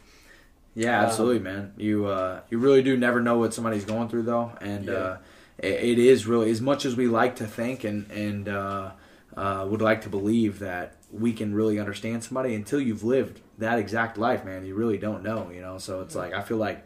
Yeah, 0.78 1.00
Um, 1.00 1.06
absolutely, 1.06 1.40
man. 1.40 1.74
You 1.76 2.06
uh, 2.06 2.42
you 2.52 2.60
really 2.60 2.84
do 2.84 2.96
never 2.96 3.20
know 3.20 3.40
what 3.40 3.52
somebody's 3.54 3.84
going 3.84 4.10
through 4.10 4.24
though, 4.24 4.52
and 4.62 4.88
Yeah. 4.88 4.94
uh, 4.94 5.18
it, 5.58 5.74
it 5.74 6.00
is 6.00 6.28
really 6.28 6.52
as 6.52 6.62
much 6.62 6.86
as 6.86 6.96
we 6.96 7.08
like 7.08 7.36
to 7.38 7.48
think 7.48 7.84
and 7.84 8.10
and 8.12 8.48
uh, 8.48 8.92
uh, 9.36 9.66
would 9.68 9.82
like 9.82 10.02
to 10.02 10.10
believe 10.10 10.60
that 10.60 10.94
we 11.12 11.34
can 11.34 11.56
really 11.56 11.80
understand 11.80 12.24
somebody 12.24 12.54
until 12.54 12.80
you've 12.80 13.04
lived 13.04 13.42
that 13.58 13.80
exact 13.80 14.20
life, 14.20 14.46
man. 14.46 14.66
You 14.66 14.76
really 14.76 15.00
don't 15.00 15.24
know, 15.24 15.50
you 15.50 15.62
know. 15.62 15.80
So 15.80 16.02
it's 16.02 16.14
like 16.14 16.34
I 16.34 16.44
feel 16.44 16.58
like 16.58 16.86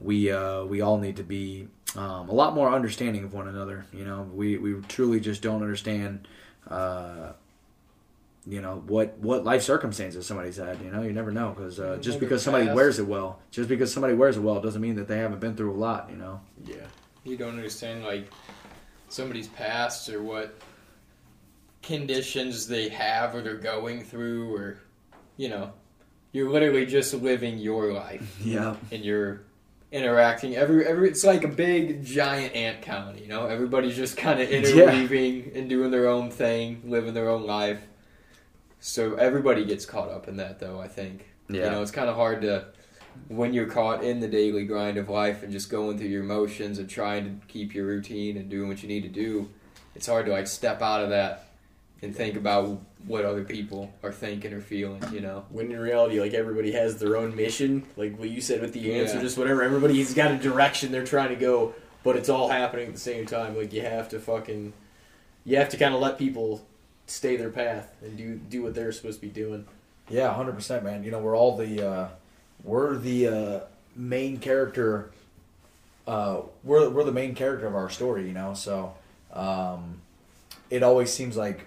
we 0.00 0.30
uh, 0.30 0.64
we 0.64 0.80
all 0.80 0.98
need 0.98 1.16
to 1.16 1.24
be 1.24 1.66
um, 1.96 2.28
a 2.28 2.32
lot 2.34 2.54
more 2.54 2.70
understanding 2.70 3.24
of 3.24 3.32
one 3.34 3.48
another. 3.48 3.86
You 3.92 4.04
know, 4.04 4.22
we 4.32 4.56
we 4.56 4.74
truly 4.86 5.18
just 5.18 5.42
don't 5.42 5.62
understand. 5.62 6.28
Uh, 6.70 7.32
you 8.46 8.60
know 8.60 8.82
what 8.86 9.16
what 9.18 9.44
life 9.44 9.62
circumstances 9.62 10.26
somebody's 10.26 10.56
had. 10.56 10.80
You 10.80 10.90
know, 10.90 11.02
you 11.02 11.12
never 11.12 11.30
know 11.30 11.54
because 11.56 11.78
uh, 11.78 11.98
just 12.00 12.18
because 12.20 12.42
somebody 12.42 12.66
past. 12.66 12.76
wears 12.76 12.98
it 12.98 13.06
well, 13.06 13.40
just 13.50 13.68
because 13.68 13.92
somebody 13.92 14.14
wears 14.14 14.36
it 14.36 14.40
well, 14.40 14.60
doesn't 14.60 14.80
mean 14.80 14.96
that 14.96 15.08
they 15.08 15.18
haven't 15.18 15.40
been 15.40 15.56
through 15.56 15.72
a 15.72 15.78
lot. 15.78 16.08
You 16.10 16.16
know. 16.16 16.40
Yeah. 16.64 16.86
You 17.24 17.36
don't 17.36 17.50
understand 17.50 18.02
like 18.04 18.28
somebody's 19.08 19.46
past 19.48 20.08
or 20.08 20.22
what 20.22 20.58
conditions 21.82 22.66
they 22.66 22.88
have 22.88 23.34
or 23.34 23.42
they're 23.42 23.56
going 23.56 24.02
through 24.02 24.54
or 24.54 24.78
you 25.36 25.48
know 25.48 25.72
you're 26.30 26.48
literally 26.50 26.86
just 26.86 27.12
living 27.12 27.58
your 27.58 27.92
life 27.92 28.38
Yeah. 28.44 28.76
and 28.90 29.04
you're 29.04 29.42
interacting 29.90 30.56
every 30.56 30.86
every 30.86 31.08
it's 31.10 31.24
like 31.24 31.44
a 31.44 31.48
big 31.48 32.04
giant 32.04 32.54
ant 32.54 32.82
colony 32.82 33.20
you 33.22 33.28
know 33.28 33.46
everybody's 33.46 33.96
just 33.96 34.16
kind 34.16 34.40
of 34.40 34.48
interweaving 34.50 35.52
and 35.54 35.68
doing 35.68 35.90
their 35.90 36.08
own 36.08 36.30
thing 36.30 36.80
living 36.86 37.12
their 37.12 37.28
own 37.28 37.44
life 37.44 37.82
so 38.84 39.14
everybody 39.14 39.64
gets 39.64 39.86
caught 39.86 40.10
up 40.10 40.26
in 40.28 40.36
that 40.36 40.58
though 40.58 40.80
i 40.80 40.88
think 40.88 41.28
you 41.48 41.70
know 41.70 41.80
it's 41.82 41.90
kind 41.92 42.08
of 42.10 42.16
hard 42.16 42.42
to 42.42 42.66
when 43.28 43.52
you're 43.54 43.66
caught 43.66 44.02
in 44.02 44.20
the 44.20 44.28
daily 44.28 44.64
grind 44.64 44.96
of 44.98 45.08
life 45.08 45.42
and 45.42 45.52
just 45.52 45.70
going 45.70 45.96
through 45.96 46.08
your 46.08 46.22
motions 46.24 46.78
and 46.78 46.90
trying 46.90 47.24
to 47.24 47.46
keep 47.46 47.74
your 47.74 47.86
routine 47.86 48.36
and 48.36 48.48
doing 48.50 48.68
what 48.68 48.82
you 48.82 48.88
need 48.88 49.02
to 49.02 49.08
do 49.08 49.48
it's 49.94 50.06
hard 50.06 50.26
to 50.26 50.32
like 50.32 50.46
step 50.46 50.82
out 50.82 51.02
of 51.02 51.10
that 51.10 51.46
and 52.02 52.16
think 52.16 52.36
about 52.36 52.80
what 53.06 53.24
other 53.24 53.44
people 53.44 53.92
are 54.02 54.10
thinking 54.12 54.52
or 54.52 54.60
feeling 54.60 55.00
you 55.12 55.20
know 55.20 55.44
When 55.50 55.70
in 55.70 55.78
reality, 55.78 56.20
like 56.20 56.34
everybody 56.34 56.72
has 56.72 56.98
their 56.98 57.16
own 57.16 57.36
mission, 57.36 57.84
like 57.96 58.18
what 58.18 58.30
you 58.30 58.40
said 58.40 58.60
with 58.60 58.72
the 58.72 58.94
ants 58.94 59.14
or 59.14 59.20
just 59.20 59.38
whatever. 59.38 59.62
Everybody's 59.62 60.12
got 60.14 60.32
a 60.32 60.38
direction 60.38 60.90
they're 60.90 61.04
trying 61.04 61.28
to 61.28 61.36
go, 61.36 61.74
but 62.02 62.16
it's 62.16 62.28
all 62.28 62.48
happening 62.48 62.88
at 62.88 62.94
the 62.94 63.00
same 63.00 63.26
time. 63.26 63.56
Like 63.56 63.72
you 63.72 63.82
have 63.82 64.08
to 64.10 64.18
fucking, 64.18 64.72
you 65.44 65.56
have 65.58 65.68
to 65.68 65.76
kind 65.76 65.94
of 65.94 66.00
let 66.00 66.18
people 66.18 66.66
stay 67.06 67.36
their 67.36 67.50
path 67.50 67.94
and 68.02 68.16
do 68.16 68.36
do 68.36 68.62
what 68.62 68.74
they're 68.74 68.92
supposed 68.92 69.20
to 69.20 69.26
be 69.26 69.32
doing. 69.32 69.66
Yeah, 70.08 70.32
hundred 70.34 70.54
percent, 70.54 70.84
man. 70.84 71.04
You 71.04 71.10
know, 71.10 71.18
we're 71.20 71.36
all 71.36 71.56
the 71.56 71.86
uh, 71.88 72.08
we're 72.64 72.96
the 72.96 73.26
uh, 73.28 73.60
main 73.96 74.38
character. 74.38 75.10
Uh, 76.06 76.42
we're 76.64 76.88
we're 76.90 77.04
the 77.04 77.12
main 77.12 77.34
character 77.34 77.66
of 77.66 77.74
our 77.74 77.88
story. 77.90 78.26
You 78.26 78.32
know, 78.34 78.54
so 78.54 78.94
um, 79.32 80.00
it 80.70 80.82
always 80.82 81.12
seems 81.12 81.36
like 81.36 81.66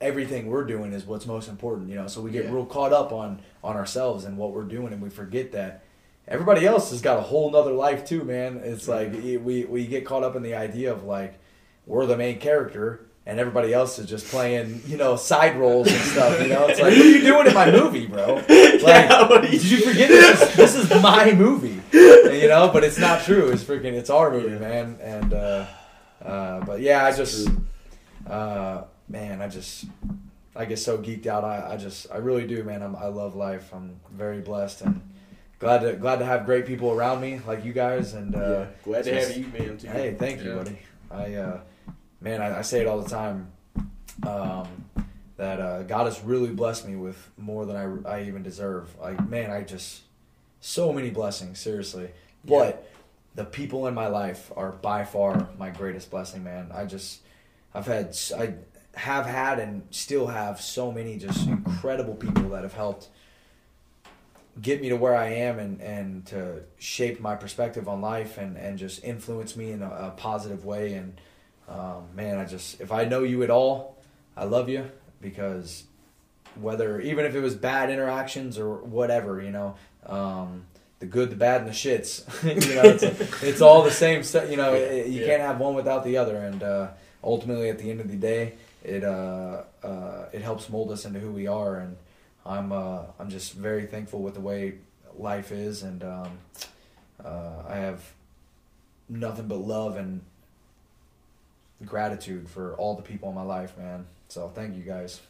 everything 0.00 0.46
we're 0.46 0.64
doing 0.64 0.92
is 0.92 1.04
what's 1.04 1.26
most 1.26 1.48
important. 1.48 1.88
You 1.88 1.96
know, 1.96 2.06
so 2.08 2.20
we 2.20 2.30
get 2.30 2.44
Yeah. 2.44 2.52
real 2.52 2.66
caught 2.66 2.92
up 2.92 3.12
on 3.12 3.40
on 3.62 3.76
ourselves 3.76 4.24
and 4.24 4.36
what 4.36 4.52
we're 4.52 4.62
doing, 4.64 4.92
and 4.92 5.00
we 5.02 5.08
forget 5.10 5.52
that 5.52 5.82
everybody 6.26 6.66
else 6.66 6.90
has 6.90 7.00
got 7.00 7.18
a 7.18 7.22
whole 7.22 7.50
nother 7.50 7.72
life 7.72 8.04
too, 8.04 8.24
man. 8.24 8.60
It's 8.62 8.88
like 8.88 9.12
we 9.12 9.64
we 9.64 9.86
get 9.86 10.04
caught 10.04 10.22
up 10.24 10.36
in 10.36 10.42
the 10.42 10.54
idea 10.54 10.92
of 10.92 11.04
like 11.04 11.38
we're 11.86 12.06
the 12.06 12.16
main 12.16 12.38
character 12.38 13.00
and 13.28 13.38
everybody 13.38 13.72
else 13.74 13.98
is 13.98 14.06
just 14.08 14.26
playing, 14.26 14.80
you 14.86 14.96
know, 14.96 15.14
side 15.14 15.56
roles 15.56 15.86
and 15.86 16.00
stuff. 16.00 16.40
You 16.42 16.48
know, 16.48 16.66
it's 16.66 16.80
like, 16.80 16.92
what 16.96 17.00
are 17.06 17.08
you 17.10 17.20
doing 17.22 17.46
in 17.46 17.54
my 17.54 17.70
movie, 17.70 18.06
bro? 18.06 18.34
Like, 18.48 18.48
Yeah, 18.82 19.42
you- 19.42 19.50
did 19.50 19.64
you 19.64 19.78
forget 19.82 20.08
this? 20.08 20.42
Is, 20.42 20.56
this 20.56 20.74
is 20.74 21.02
my 21.02 21.32
movie, 21.32 21.80
you 21.92 22.48
know? 22.48 22.70
But 22.72 22.82
it's 22.84 22.98
not 22.98 23.22
true. 23.22 23.50
It's 23.50 23.62
freaking, 23.62 23.92
it's 23.92 24.08
our 24.10 24.30
movie, 24.30 24.52
Yeah. 24.54 24.58
man. 24.58 24.98
And 25.02 25.34
uh, 25.34 25.66
uh, 26.24 26.60
but 26.64 26.80
yeah, 26.80 27.04
I 27.04 27.12
just, 27.14 27.48
uh, 28.26 28.84
man, 29.08 29.42
I 29.42 29.48
just, 29.48 29.84
I 30.56 30.64
get 30.64 30.78
so 30.78 30.98
geeked 30.98 31.26
out. 31.26 31.44
I, 31.44 31.74
I 31.74 31.76
just, 31.76 32.10
I 32.10 32.16
really 32.16 32.46
do, 32.46 32.64
man. 32.64 32.82
I'm, 32.82 32.96
I 32.96 33.06
love 33.06 33.36
life. 33.36 33.70
I'm 33.74 34.00
very 34.10 34.40
blessed 34.40 34.82
and. 34.82 35.02
Glad 35.60 35.78
to 35.80 35.94
glad 35.94 36.20
to 36.20 36.24
have 36.24 36.46
great 36.46 36.66
people 36.66 36.92
around 36.92 37.20
me 37.20 37.40
like 37.44 37.64
you 37.64 37.72
guys 37.72 38.14
and 38.14 38.36
uh, 38.36 38.38
yeah, 38.38 38.66
glad 38.84 39.02
to 39.06 39.12
have 39.20 39.36
you, 39.36 39.46
man. 39.48 39.76
Too. 39.76 39.88
Hey, 39.88 40.14
thank 40.16 40.40
you, 40.44 40.54
buddy. 40.54 40.78
I, 41.10 41.34
uh, 41.34 41.60
man, 42.20 42.40
I, 42.40 42.58
I 42.58 42.62
say 42.62 42.80
it 42.80 42.86
all 42.86 43.00
the 43.00 43.08
time. 43.08 43.52
Um, 44.26 44.84
that 45.36 45.60
uh, 45.60 45.82
God 45.84 46.06
has 46.06 46.20
really 46.22 46.50
blessed 46.50 46.86
me 46.86 46.96
with 46.96 47.30
more 47.38 47.64
than 47.64 48.04
I, 48.04 48.16
I 48.16 48.22
even 48.24 48.42
deserve. 48.42 48.94
Like, 49.00 49.26
man, 49.28 49.50
I 49.50 49.62
just 49.62 50.02
so 50.60 50.92
many 50.92 51.10
blessings, 51.10 51.60
seriously. 51.60 52.10
But 52.44 52.90
the 53.36 53.44
people 53.44 53.86
in 53.86 53.94
my 53.94 54.08
life 54.08 54.50
are 54.56 54.72
by 54.72 55.04
far 55.04 55.48
my 55.56 55.70
greatest 55.70 56.10
blessing, 56.10 56.42
man. 56.42 56.70
I 56.74 56.86
just, 56.86 57.20
I've 57.72 57.86
had, 57.86 58.16
I 58.36 58.54
have 58.98 59.26
had 59.26 59.60
and 59.60 59.86
still 59.90 60.26
have 60.26 60.60
so 60.60 60.90
many 60.90 61.16
just 61.18 61.46
incredible 61.46 62.14
people 62.14 62.48
that 62.50 62.64
have 62.64 62.74
helped 62.74 63.08
get 64.60 64.80
me 64.80 64.88
to 64.88 64.96
where 64.96 65.14
I 65.14 65.28
am 65.28 65.60
and, 65.60 65.80
and 65.80 66.26
to 66.26 66.62
shape 66.78 67.20
my 67.20 67.36
perspective 67.36 67.88
on 67.88 68.00
life 68.00 68.38
and, 68.38 68.56
and 68.56 68.76
just 68.76 69.04
influence 69.04 69.54
me 69.54 69.70
in 69.70 69.82
a, 69.82 69.90
a 69.90 70.14
positive 70.16 70.64
way. 70.64 70.94
And 70.94 71.20
um, 71.68 72.08
man, 72.14 72.38
I 72.38 72.44
just, 72.44 72.80
if 72.80 72.92
I 72.92 73.04
know 73.04 73.22
you 73.22 73.42
at 73.42 73.50
all, 73.50 73.96
I 74.36 74.44
love 74.44 74.68
you 74.68 74.90
because 75.20 75.84
whether, 76.60 77.00
even 77.00 77.24
if 77.26 77.34
it 77.34 77.40
was 77.40 77.54
bad 77.54 77.90
interactions 77.90 78.58
or 78.58 78.76
whatever, 78.78 79.40
you 79.42 79.50
know, 79.50 79.74
um, 80.06 80.64
the 81.00 81.06
good, 81.06 81.30
the 81.30 81.36
bad, 81.36 81.60
and 81.60 81.70
the 81.70 81.74
shits, 81.74 82.24
you 82.68 82.74
know, 82.74 82.82
it's, 82.82 83.02
it's 83.42 83.60
all 83.60 83.82
the 83.82 83.90
same 83.90 84.22
stuff. 84.22 84.50
You 84.50 84.56
know, 84.56 84.74
it- 84.74 85.06
you 85.08 85.20
Yeah. 85.20 85.26
can't 85.26 85.42
have 85.42 85.60
one 85.60 85.74
without 85.74 86.04
the 86.04 86.16
other. 86.16 86.36
And 86.36 86.62
uh, 86.62 86.88
ultimately, 87.22 87.68
at 87.70 87.78
the 87.78 87.90
end 87.90 88.00
of 88.00 88.08
the 88.10 88.16
day, 88.16 88.54
it 88.82 89.04
uh, 89.04 89.62
uh, 89.82 90.26
it 90.32 90.40
helps 90.42 90.68
mold 90.68 90.90
us 90.90 91.04
into 91.04 91.18
who 91.20 91.30
we 91.30 91.46
are. 91.46 91.76
And 91.76 91.96
I'm 92.46 92.72
uh, 92.72 93.02
I'm 93.18 93.28
just 93.30 93.52
very 93.52 93.86
thankful 93.86 94.20
with 94.22 94.34
the 94.34 94.40
way 94.40 94.74
life 95.16 95.52
is, 95.52 95.82
and 95.82 96.02
um, 96.02 96.38
uh, 97.24 97.62
I 97.68 97.76
have 97.76 98.02
nothing 99.08 99.46
but 99.48 99.58
love 99.58 99.96
and 99.96 100.20
gratitude 101.84 102.48
for 102.48 102.74
all 102.74 102.94
the 102.94 103.02
people 103.02 103.28
in 103.28 103.34
my 103.34 103.42
life, 103.42 103.76
man. 103.78 104.06
So 104.28 104.48
thank 104.48 104.76
you 104.76 104.82
guys. 104.82 105.20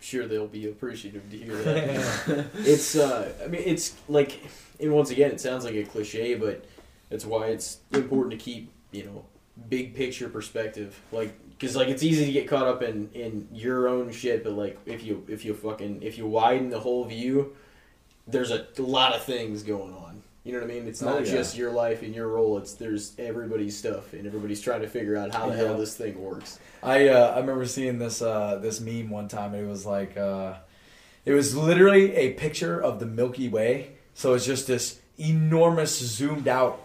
sure 0.00 0.26
they'll 0.26 0.46
be 0.46 0.68
appreciative 0.68 1.30
to 1.30 1.36
hear 1.38 1.56
that. 1.56 2.46
it's 2.58 2.96
uh 2.96 3.32
I 3.42 3.48
mean 3.48 3.62
it's 3.64 3.94
like 4.08 4.40
and 4.80 4.92
once 4.92 5.10
again 5.10 5.30
it 5.30 5.40
sounds 5.40 5.64
like 5.64 5.74
a 5.74 5.84
cliche 5.84 6.34
but 6.34 6.64
that's 7.10 7.24
why 7.24 7.46
it's 7.46 7.78
important 7.92 8.32
to 8.32 8.36
keep, 8.38 8.70
you 8.90 9.04
know, 9.04 9.24
big 9.68 9.94
picture 9.94 10.28
perspective. 10.28 11.00
Like 11.12 11.34
cuz 11.58 11.76
like 11.76 11.88
it's 11.88 12.02
easy 12.02 12.26
to 12.26 12.32
get 12.32 12.48
caught 12.48 12.66
up 12.66 12.82
in 12.82 13.10
in 13.14 13.48
your 13.52 13.88
own 13.88 14.10
shit 14.12 14.42
but 14.42 14.54
like 14.54 14.78
if 14.86 15.04
you 15.04 15.24
if 15.28 15.44
you 15.44 15.54
fucking 15.54 16.02
if 16.02 16.18
you 16.18 16.26
widen 16.26 16.70
the 16.70 16.80
whole 16.80 17.04
view 17.04 17.54
there's 18.26 18.50
a 18.50 18.66
lot 18.78 19.14
of 19.14 19.22
things 19.22 19.62
going 19.62 19.92
on. 19.94 20.13
You 20.44 20.52
know 20.52 20.58
what 20.60 20.70
I 20.70 20.74
mean? 20.74 20.86
It's 20.86 21.02
Oh, 21.02 21.06
not 21.06 21.24
yeah. 21.26 21.32
just 21.32 21.56
your 21.56 21.70
life 21.72 22.02
and 22.02 22.14
your 22.14 22.28
role. 22.28 22.58
It's 22.58 22.74
there's 22.74 23.12
everybody's 23.18 23.76
stuff 23.76 24.12
and 24.12 24.26
everybody's 24.26 24.60
trying 24.60 24.82
to 24.82 24.88
figure 24.88 25.16
out 25.16 25.34
how 25.34 25.48
the 25.48 25.56
Yeah. 25.56 25.64
hell 25.68 25.78
this 25.78 25.96
thing 25.96 26.20
works. 26.22 26.58
I 26.82 27.08
uh, 27.08 27.32
I 27.34 27.40
remember 27.40 27.64
seeing 27.64 27.98
this 27.98 28.20
uh, 28.20 28.58
this 28.60 28.78
meme 28.80 29.08
one 29.10 29.26
time. 29.28 29.54
It 29.54 29.66
was 29.66 29.86
like 29.86 30.16
uh, 30.18 30.54
it 31.24 31.32
was 31.32 31.56
literally 31.56 32.14
a 32.14 32.34
picture 32.34 32.78
of 32.78 33.00
the 33.00 33.06
Milky 33.06 33.48
Way. 33.48 33.92
So 34.12 34.34
it's 34.34 34.44
just 34.44 34.66
this 34.66 35.00
enormous 35.18 35.98
zoomed 35.98 36.46
out 36.46 36.78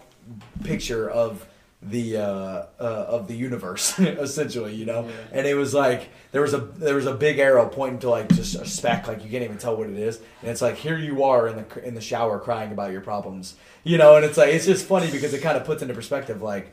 picture 0.64 1.08
of 1.10 1.46
the 1.82 2.16
uh, 2.18 2.22
uh, 2.22 2.66
of 2.78 3.26
the 3.26 3.34
universe, 3.34 3.98
essentially. 3.98 4.74
You 4.74 4.84
know, 4.86 5.04
Yeah. 5.06 5.12
and 5.38 5.46
it 5.46 5.54
was 5.54 5.72
like 5.72 6.08
there 6.32 6.42
was 6.42 6.52
a 6.54 6.58
there 6.58 6.94
was 6.94 7.06
a 7.06 7.14
big 7.14 7.38
arrow 7.38 7.66
pointing 7.68 8.00
to 8.00 8.10
like 8.10 8.28
just 8.28 8.54
a 8.54 8.66
speck, 8.66 9.08
like 9.08 9.24
you 9.24 9.30
can't 9.30 9.44
even 9.44 9.58
tell 9.58 9.76
what 9.76 9.88
it 9.88 9.96
is. 9.96 10.18
And 10.42 10.50
it's 10.50 10.60
like 10.62 10.76
here 10.76 10.98
you 10.98 11.24
are 11.24 11.48
in 11.48 11.56
the 11.56 11.84
in 11.86 11.94
the 11.94 12.00
shower 12.00 12.38
crying 12.38 12.70
about 12.72 12.92
your 12.92 13.00
problems. 13.00 13.54
You 13.82 13.96
know, 13.96 14.16
and 14.16 14.24
it's 14.26 14.36
like 14.36 14.52
it's 14.52 14.66
just 14.66 14.84
funny 14.86 15.10
because 15.10 15.32
it 15.32 15.40
kind 15.42 15.56
of 15.56 15.64
puts 15.64 15.80
into 15.82 15.94
perspective 15.94 16.42
like 16.42 16.72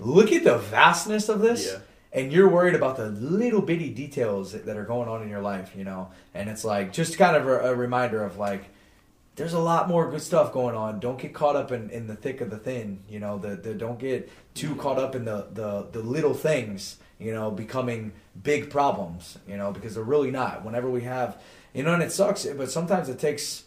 look 0.00 0.32
at 0.32 0.42
the 0.44 0.56
vastness 0.58 1.28
of 1.28 1.40
this 1.40 1.66
Yeah. 1.72 1.78
and 2.12 2.32
you're 2.32 2.48
worried 2.48 2.74
about 2.74 2.96
the 2.96 3.08
little 3.10 3.60
bitty 3.60 3.90
details 3.90 4.52
that 4.52 4.76
are 4.76 4.84
going 4.84 5.08
on 5.08 5.22
in 5.22 5.28
your 5.28 5.42
life, 5.42 5.72
you 5.76 5.84
know. 5.84 6.08
And 6.34 6.48
it's 6.48 6.64
like 6.64 6.92
just 6.94 7.18
kind 7.18 7.36
of 7.36 7.46
a, 7.46 7.72
a 7.72 7.74
reminder 7.74 8.22
of 8.24 8.38
like, 8.38 8.64
there's 9.36 9.52
a 9.52 9.60
lot 9.60 9.88
more 9.88 10.10
good 10.10 10.22
stuff 10.22 10.52
going 10.52 10.74
on. 10.74 10.98
Don't 10.98 11.18
get 11.18 11.34
caught 11.34 11.56
up 11.56 11.70
in, 11.70 11.90
in 11.90 12.06
the 12.06 12.16
thick 12.16 12.40
of 12.40 12.50
the 12.50 12.58
thin, 12.58 13.00
you 13.08 13.20
know. 13.20 13.38
The, 13.38 13.56
the 13.56 13.74
don't 13.74 13.98
get 13.98 14.30
too 14.54 14.74
caught 14.76 14.98
up 14.98 15.14
in 15.14 15.24
the, 15.24 15.46
the 15.52 15.86
the 15.92 16.00
little 16.00 16.34
things, 16.34 16.98
you 17.18 17.32
know, 17.32 17.50
becoming 17.50 18.12
big 18.42 18.70
problems, 18.70 19.38
you 19.46 19.56
know, 19.56 19.72
because 19.72 19.94
they're 19.94 20.04
really 20.04 20.30
not. 20.30 20.64
Whenever 20.64 20.90
we 20.90 21.02
have, 21.02 21.40
you 21.74 21.82
know, 21.82 21.94
and 21.94 22.02
it 22.02 22.12
sucks, 22.12 22.44
but 22.46 22.70
sometimes 22.70 23.08
it 23.08 23.18
takes 23.18 23.64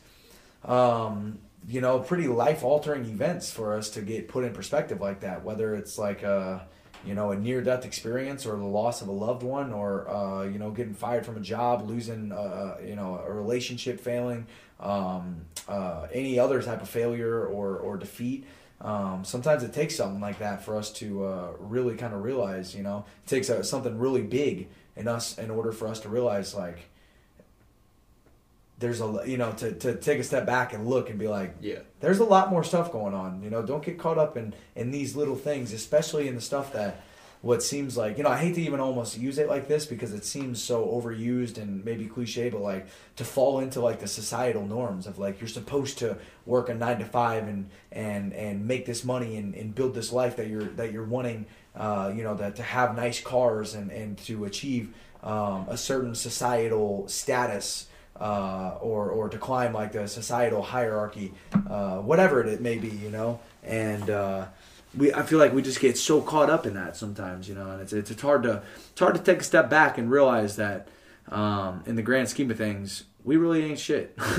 um, 0.65 1.39
you 1.67 1.81
know, 1.81 1.99
pretty 1.99 2.27
life 2.27 2.63
altering 2.63 3.05
events 3.05 3.51
for 3.51 3.75
us 3.75 3.89
to 3.91 4.01
get 4.01 4.27
put 4.27 4.43
in 4.43 4.53
perspective 4.53 4.99
like 5.01 5.21
that. 5.21 5.43
Whether 5.43 5.75
it's 5.75 5.97
like 5.97 6.23
a, 6.23 6.67
you 7.05 7.15
know, 7.15 7.31
a 7.31 7.35
near 7.35 7.61
death 7.61 7.85
experience 7.85 8.45
or 8.45 8.57
the 8.57 8.63
loss 8.63 9.01
of 9.01 9.07
a 9.07 9.11
loved 9.11 9.43
one 9.43 9.71
or, 9.71 10.09
uh, 10.09 10.43
you 10.43 10.59
know, 10.59 10.71
getting 10.71 10.93
fired 10.93 11.25
from 11.25 11.37
a 11.37 11.39
job, 11.39 11.87
losing, 11.89 12.31
uh, 12.31 12.77
you 12.85 12.95
know, 12.95 13.23
a 13.25 13.31
relationship 13.31 13.99
failing, 13.99 14.45
um, 14.79 15.45
uh, 15.67 16.07
any 16.13 16.37
other 16.39 16.61
type 16.61 16.81
of 16.81 16.89
failure 16.89 17.45
or, 17.45 17.77
or 17.77 17.97
defeat. 17.97 18.45
Um, 18.81 19.23
sometimes 19.25 19.63
it 19.63 19.73
takes 19.73 19.95
something 19.95 20.21
like 20.21 20.39
that 20.39 20.63
for 20.63 20.77
us 20.77 20.91
to 20.93 21.25
uh, 21.25 21.51
really 21.59 21.95
kind 21.95 22.13
of 22.13 22.23
realize, 22.23 22.73
you 22.75 22.83
know, 22.83 23.05
it 23.25 23.29
takes 23.29 23.49
uh 23.49 23.61
something 23.63 23.97
really 23.97 24.21
big 24.21 24.69
in 24.95 25.07
us 25.07 25.37
in 25.37 25.49
order 25.49 25.71
for 25.71 25.87
us 25.87 25.99
to 26.01 26.09
realize, 26.09 26.53
like, 26.53 26.88
there's 28.79 29.01
a, 29.01 29.23
you 29.25 29.37
know, 29.37 29.51
to, 29.53 29.73
to 29.73 29.95
take 29.95 30.19
a 30.19 30.23
step 30.23 30.45
back 30.45 30.73
and 30.73 30.87
look 30.87 31.09
and 31.09 31.19
be 31.19 31.27
like, 31.27 31.55
Yeah. 31.61 31.79
there's 31.99 32.19
a 32.19 32.23
lot 32.25 32.49
more 32.49 32.63
stuff 32.63 32.91
going 32.91 33.13
on. 33.13 33.43
You 33.43 33.49
know, 33.49 33.61
don't 33.61 33.83
get 33.83 33.99
caught 33.99 34.17
up 34.17 34.37
in 34.37 34.53
in 34.75 34.91
these 34.91 35.15
little 35.15 35.35
things, 35.35 35.73
especially 35.73 36.27
in 36.27 36.35
the 36.35 36.41
stuff 36.41 36.73
that 36.73 37.01
what 37.41 37.63
seems 37.63 37.95
like 37.95 38.17
you 38.17 38.23
know 38.25 38.29
I 38.29 38.37
hate 38.37 38.55
to 38.55 38.61
even 38.61 38.81
almost 38.81 39.17
use 39.17 39.37
it 39.37 39.47
like 39.47 39.69
this 39.69 39.85
because 39.85 40.11
it 40.13 40.25
seems 40.25 40.61
so 40.61 40.85
overused 40.85 41.57
and 41.57 41.85
maybe 41.85 42.05
cliche, 42.05 42.49
but 42.49 42.59
like 42.61 42.87
to 43.15 43.23
fall 43.23 43.59
into 43.59 43.79
like 43.79 43.99
the 44.01 44.07
societal 44.07 44.65
norms 44.65 45.07
of 45.07 45.19
like 45.19 45.39
you're 45.39 45.47
supposed 45.47 45.99
to 45.99 46.17
work 46.45 46.67
a 46.67 46.73
nine 46.73 46.99
to 46.99 47.05
five 47.05 47.47
and 47.47 47.69
and 47.93 48.33
and 48.33 48.67
make 48.67 48.85
this 48.85 49.05
money 49.05 49.37
and, 49.37 49.55
and 49.55 49.73
build 49.73 49.93
this 49.93 50.11
life 50.11 50.35
that 50.35 50.47
you're 50.47 50.63
that 50.75 50.91
you're 50.91 51.05
wanting, 51.05 51.45
uh, 51.75 52.11
you 52.13 52.23
know, 52.23 52.35
that 52.35 52.57
to 52.57 52.63
have 52.63 52.93
nice 52.95 53.21
cars 53.21 53.73
and 53.73 53.89
and 53.91 54.17
to 54.17 54.43
achieve 54.43 54.93
um, 55.23 55.65
a 55.69 55.77
certain 55.77 56.15
societal 56.15 57.07
status. 57.07 57.87
Uh, 58.19 58.77
or, 58.81 59.09
or 59.09 59.29
to 59.29 59.37
climb 59.37 59.71
like 59.71 59.93
the 59.93 60.05
societal 60.05 60.61
hierarchy, 60.61 61.33
uh, 61.69 61.99
whatever 61.99 62.43
it 62.43 62.59
may 62.59 62.77
be, 62.77 62.89
you 62.89 63.09
know, 63.09 63.39
and 63.63 64.09
uh, 64.09 64.45
we 64.97 65.13
I 65.13 65.23
feel 65.23 65.39
like 65.39 65.53
we 65.53 65.61
just 65.61 65.79
get 65.79 65.97
so 65.97 66.21
caught 66.21 66.49
up 66.49 66.65
in 66.65 66.73
that 66.73 66.97
sometimes, 66.97 67.47
you 67.47 67.55
know, 67.55 67.71
and 67.71 67.81
it's 67.81 67.93
it's, 67.93 68.11
it's 68.11 68.21
hard 68.21 68.43
to 68.43 68.61
it's 68.91 68.99
hard 68.99 69.15
to 69.15 69.21
take 69.21 69.39
a 69.39 69.43
step 69.43 69.69
back 69.69 69.97
and 69.97 70.09
realize 70.09 70.55
that 70.55 70.87
um, 71.29 71.83
in 71.85 71.95
the 71.95 72.01
grand 72.01 72.29
scheme 72.29 72.49
of 72.49 72.57
things, 72.57 73.03
we 73.23 73.37
really 73.37 73.63
ain't 73.63 73.79
shit, 73.79 74.17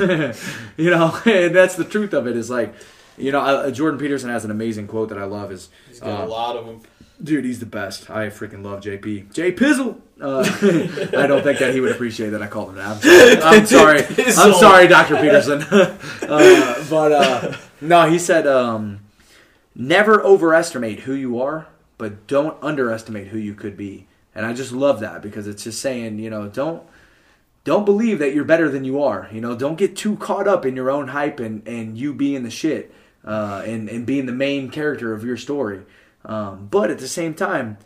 you 0.76 0.90
know, 0.90 1.16
and 1.24 1.54
that's 1.54 1.76
the 1.76 1.84
truth 1.84 2.12
of 2.12 2.26
it. 2.26 2.36
Is 2.36 2.50
like, 2.50 2.74
you 3.16 3.30
know, 3.32 3.40
uh, 3.40 3.70
Jordan 3.70 4.00
Peterson 4.00 4.30
has 4.30 4.44
an 4.44 4.50
amazing 4.50 4.88
quote 4.88 5.10
that 5.10 5.18
I 5.18 5.24
love. 5.24 5.52
Is 5.52 5.68
He's 5.88 6.00
got 6.00 6.20
uh, 6.20 6.24
a 6.24 6.26
lot 6.26 6.56
of 6.56 6.66
them. 6.66 6.80
Dude, 7.22 7.44
he's 7.44 7.60
the 7.60 7.66
best. 7.66 8.10
I 8.10 8.26
freaking 8.28 8.64
love 8.64 8.80
JP. 8.80 9.32
J 9.32 9.52
Pizzle. 9.52 10.00
Uh, 10.20 10.40
I 11.16 11.26
don't 11.26 11.42
think 11.42 11.58
that 11.58 11.72
he 11.72 11.80
would 11.80 11.92
appreciate 11.92 12.30
that 12.30 12.42
I 12.42 12.46
called 12.46 12.70
him 12.70 12.74
that. 12.76 13.42
I'm 13.44 13.66
sorry. 13.66 14.04
I'm 14.04 14.32
sorry, 14.32 14.52
I'm 14.52 14.54
sorry 14.54 14.88
Dr. 14.88 15.16
Peterson. 15.16 15.62
uh, 16.28 16.84
but 16.88 17.12
uh, 17.12 17.56
no, 17.80 18.08
he 18.08 18.18
said, 18.18 18.46
um, 18.46 19.00
never 19.74 20.22
overestimate 20.22 21.00
who 21.00 21.14
you 21.14 21.40
are, 21.40 21.68
but 21.98 22.26
don't 22.26 22.62
underestimate 22.62 23.28
who 23.28 23.38
you 23.38 23.54
could 23.54 23.76
be. 23.76 24.06
And 24.34 24.46
I 24.46 24.52
just 24.52 24.72
love 24.72 25.00
that 25.00 25.22
because 25.22 25.46
it's 25.46 25.64
just 25.64 25.80
saying, 25.80 26.18
you 26.18 26.30
know, 26.30 26.48
don't 26.48 26.82
don't 27.64 27.84
believe 27.84 28.18
that 28.20 28.34
you're 28.34 28.44
better 28.44 28.68
than 28.68 28.84
you 28.84 29.02
are. 29.02 29.28
You 29.32 29.40
know, 29.40 29.54
don't 29.54 29.76
get 29.76 29.96
too 29.96 30.16
caught 30.16 30.48
up 30.48 30.64
in 30.64 30.76
your 30.76 30.90
own 30.90 31.08
hype 31.08 31.40
and, 31.40 31.66
and 31.68 31.96
you 31.96 32.14
being 32.14 32.42
the 32.42 32.50
shit 32.50 32.92
uh, 33.24 33.62
and, 33.66 33.88
and 33.88 34.06
being 34.06 34.26
the 34.26 34.32
main 34.32 34.70
character 34.70 35.12
of 35.12 35.24
your 35.24 35.36
story. 35.36 35.82
Um, 36.24 36.68
but 36.70 36.90
at 36.90 36.98
the 36.98 37.08
same 37.08 37.34
time, 37.34 37.78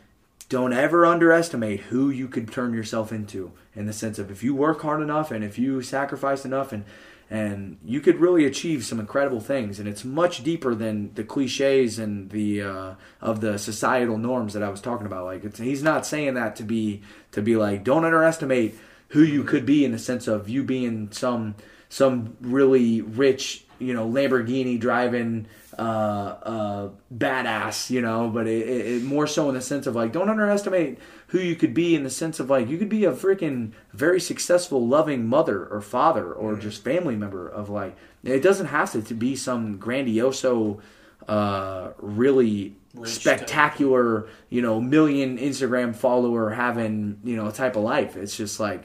don't 0.49 0.73
ever 0.73 1.07
underestimate 1.07 1.81
who 1.81 2.11
you 2.11 2.29
could 2.29 2.53
turn 2.53 2.75
yourself 2.75 3.13
into 3.13 3.53
in 3.75 3.87
the 3.87 3.93
sense 3.93 4.19
of 4.19 4.31
if 4.31 4.43
you 4.43 4.55
work 4.55 4.83
hard 4.83 5.01
enough 5.01 5.31
and 5.31 5.43
if 5.43 5.59
you 5.59 5.83
sacrifice 5.83 6.45
enough 6.45 6.73
and 6.73 6.85
and 7.31 7.79
you 7.85 8.01
could 8.01 8.21
really 8.21 8.45
achieve 8.45 8.85
some 8.85 9.01
incredible 9.01 9.41
things. 9.41 9.81
And 9.81 9.89
it's 9.89 10.05
much 10.05 10.45
deeper 10.45 10.75
than 10.75 11.13
the 11.15 11.25
cliches 11.25 11.99
and 11.99 12.31
the 12.31 12.63
uh, 12.63 12.95
of 13.21 13.41
the 13.41 13.59
societal 13.59 14.19
norms 14.19 14.53
that 14.53 14.63
I 14.63 14.69
was 14.69 14.81
talking 14.81 15.07
about. 15.07 15.25
Like 15.25 15.57
he's 15.57 15.83
not 15.83 16.07
saying 16.07 16.35
that 16.35 16.57
to 16.57 16.63
be 16.63 17.03
to 17.33 17.43
be 17.43 17.57
like 17.57 17.85
don't 17.85 18.05
underestimate 18.05 18.79
who 19.09 19.23
you 19.23 19.45
could 19.45 19.65
be 19.65 19.85
in 19.85 19.93
the 19.93 19.99
sense 19.99 20.29
of 20.29 20.49
you 20.49 20.63
being 20.63 21.11
some 21.13 21.55
some 21.89 22.37
really 22.41 23.01
rich 23.01 23.65
you 23.79 23.95
know 23.95 24.09
Lamborghini 24.09 24.79
driving 24.79 25.47
uh, 25.79 26.37
uh, 26.43 26.89
badass, 27.15 27.91
you 27.91 28.01
know, 28.01 28.29
but 28.29 28.47
it, 28.47 28.69
it, 28.69 28.87
it 28.87 29.03
more 29.03 29.27
so 29.27 29.49
in 29.49 29.55
the 29.55 29.61
sense 29.61 29.87
of 29.87 29.95
like, 29.95 30.13
don't 30.13 30.29
underestimate 30.29 30.99
who 31.29 31.39
you 31.39 31.57
could 31.57 31.75
be 31.75 31.95
in 31.95 32.03
the 32.03 32.11
sense 32.11 32.41
of 32.41 32.51
like, 32.51 32.69
you 32.69 32.79
could 32.79 32.89
be 32.89 33.05
a 33.05 33.13
freaking 33.13 33.73
very 33.93 34.21
successful, 34.21 34.87
loving 34.87 35.27
mother 35.27 35.67
or 35.67 35.81
father 35.81 36.33
or 36.33 36.57
just 36.57 36.85
family 36.85 37.17
member 37.17 37.49
of 37.49 37.69
like, 37.69 37.97
it 38.23 38.41
doesn't 38.41 38.67
have 38.67 38.93
to, 38.93 39.03
to 39.03 39.15
be 39.15 39.37
some 39.37 39.79
grandioso, 39.79 40.81
uh, 41.29 41.91
really 41.99 42.77
Rich 42.95 43.11
spectacular, 43.11 44.29
you 44.51 44.63
know, 44.63 44.81
million 44.81 45.39
Instagram 45.39 45.97
follower 45.97 46.51
having, 46.51 47.19
you 47.25 47.35
know, 47.35 47.47
a 47.47 47.53
type 47.53 47.77
of 47.77 47.83
life. 47.83 48.17
It's 48.17 48.37
just 48.37 48.61
like, 48.61 48.85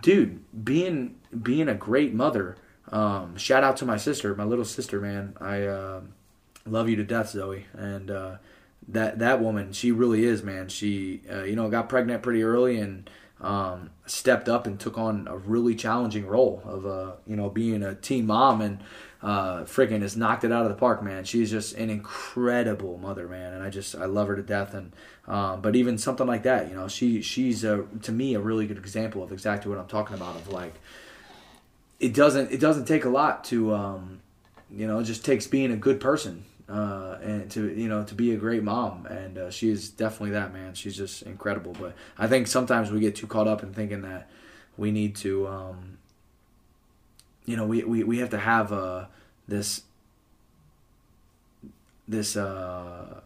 dude, 0.00 0.42
being 0.64 1.16
being 1.42 1.68
a 1.68 1.74
great 1.74 2.14
mother. 2.14 2.56
Um, 2.92 3.36
shout 3.36 3.64
out 3.64 3.78
to 3.78 3.86
my 3.86 3.96
sister, 3.96 4.34
my 4.34 4.44
little 4.44 4.64
sister, 4.64 5.00
man. 5.00 5.34
I 5.40 5.62
uh, 5.62 6.00
love 6.66 6.88
you 6.88 6.96
to 6.96 7.04
death, 7.04 7.30
Zoe. 7.30 7.66
And 7.72 8.10
uh, 8.10 8.36
that 8.88 9.18
that 9.18 9.40
woman, 9.40 9.72
she 9.72 9.90
really 9.90 10.24
is, 10.24 10.42
man. 10.42 10.68
She, 10.68 11.22
uh, 11.30 11.44
you 11.44 11.56
know, 11.56 11.70
got 11.70 11.88
pregnant 11.88 12.22
pretty 12.22 12.42
early 12.42 12.78
and 12.78 13.08
um, 13.40 13.90
stepped 14.06 14.48
up 14.48 14.66
and 14.66 14.78
took 14.78 14.98
on 14.98 15.26
a 15.28 15.36
really 15.36 15.74
challenging 15.74 16.26
role 16.26 16.62
of, 16.64 16.86
uh, 16.86 17.12
you 17.26 17.34
know, 17.34 17.48
being 17.48 17.82
a 17.82 17.94
teen 17.94 18.26
mom 18.26 18.60
and 18.60 18.78
uh, 19.22 19.62
freaking 19.62 20.02
has 20.02 20.16
knocked 20.16 20.44
it 20.44 20.52
out 20.52 20.64
of 20.64 20.68
the 20.68 20.74
park, 20.76 21.02
man. 21.02 21.24
She's 21.24 21.50
just 21.50 21.74
an 21.76 21.90
incredible 21.90 22.98
mother, 22.98 23.28
man, 23.28 23.54
and 23.54 23.62
I 23.62 23.70
just 23.70 23.94
I 23.94 24.06
love 24.06 24.28
her 24.28 24.36
to 24.36 24.42
death. 24.42 24.74
And 24.74 24.92
um, 25.28 25.60
but 25.60 25.76
even 25.76 25.96
something 25.96 26.26
like 26.26 26.42
that, 26.42 26.68
you 26.68 26.74
know, 26.74 26.88
she 26.88 27.22
she's 27.22 27.64
a, 27.64 27.84
to 28.02 28.12
me 28.12 28.34
a 28.34 28.40
really 28.40 28.66
good 28.66 28.78
example 28.78 29.22
of 29.22 29.32
exactly 29.32 29.70
what 29.70 29.78
I'm 29.78 29.86
talking 29.86 30.16
about. 30.16 30.36
Of 30.36 30.48
like, 30.48 30.74
it 32.02 32.14
doesn't 32.14 32.52
it 32.52 32.60
doesn't 32.60 32.86
take 32.86 33.04
a 33.04 33.08
lot 33.08 33.44
to, 33.44 33.74
um, 33.74 34.20
you 34.70 34.86
know, 34.86 34.98
it 34.98 35.04
just 35.04 35.24
takes 35.24 35.46
being 35.46 35.72
a 35.72 35.76
good 35.76 36.00
person. 36.00 36.44
Uh, 36.68 37.18
and 37.22 37.50
to 37.50 37.70
you 37.74 37.88
know 37.88 38.02
to 38.04 38.14
be 38.14 38.32
a 38.32 38.36
great 38.36 38.62
mom 38.62 39.04
and 39.06 39.36
uh, 39.36 39.50
she 39.50 39.68
is 39.68 39.90
definitely 39.90 40.30
that 40.30 40.54
man 40.54 40.72
she's 40.72 40.96
just 40.96 41.20
incredible 41.22 41.76
but 41.78 41.92
i 42.16 42.26
think 42.26 42.46
sometimes 42.46 42.90
we 42.90 43.00
get 43.00 43.16
too 43.16 43.26
caught 43.26 43.48
up 43.48 43.62
in 43.62 43.74
thinking 43.74 44.00
that 44.00 44.30
we 44.78 44.90
need 44.90 45.14
to 45.14 45.46
um, 45.48 45.98
you 47.44 47.56
know, 47.56 47.66
we, 47.66 47.82
we, 47.84 48.04
we 48.04 48.18
have 48.18 48.30
to 48.30 48.38
have 48.38 48.72
uh, 48.72 49.06
this 49.48 49.82
this 52.06 52.36
uh, 52.36 53.20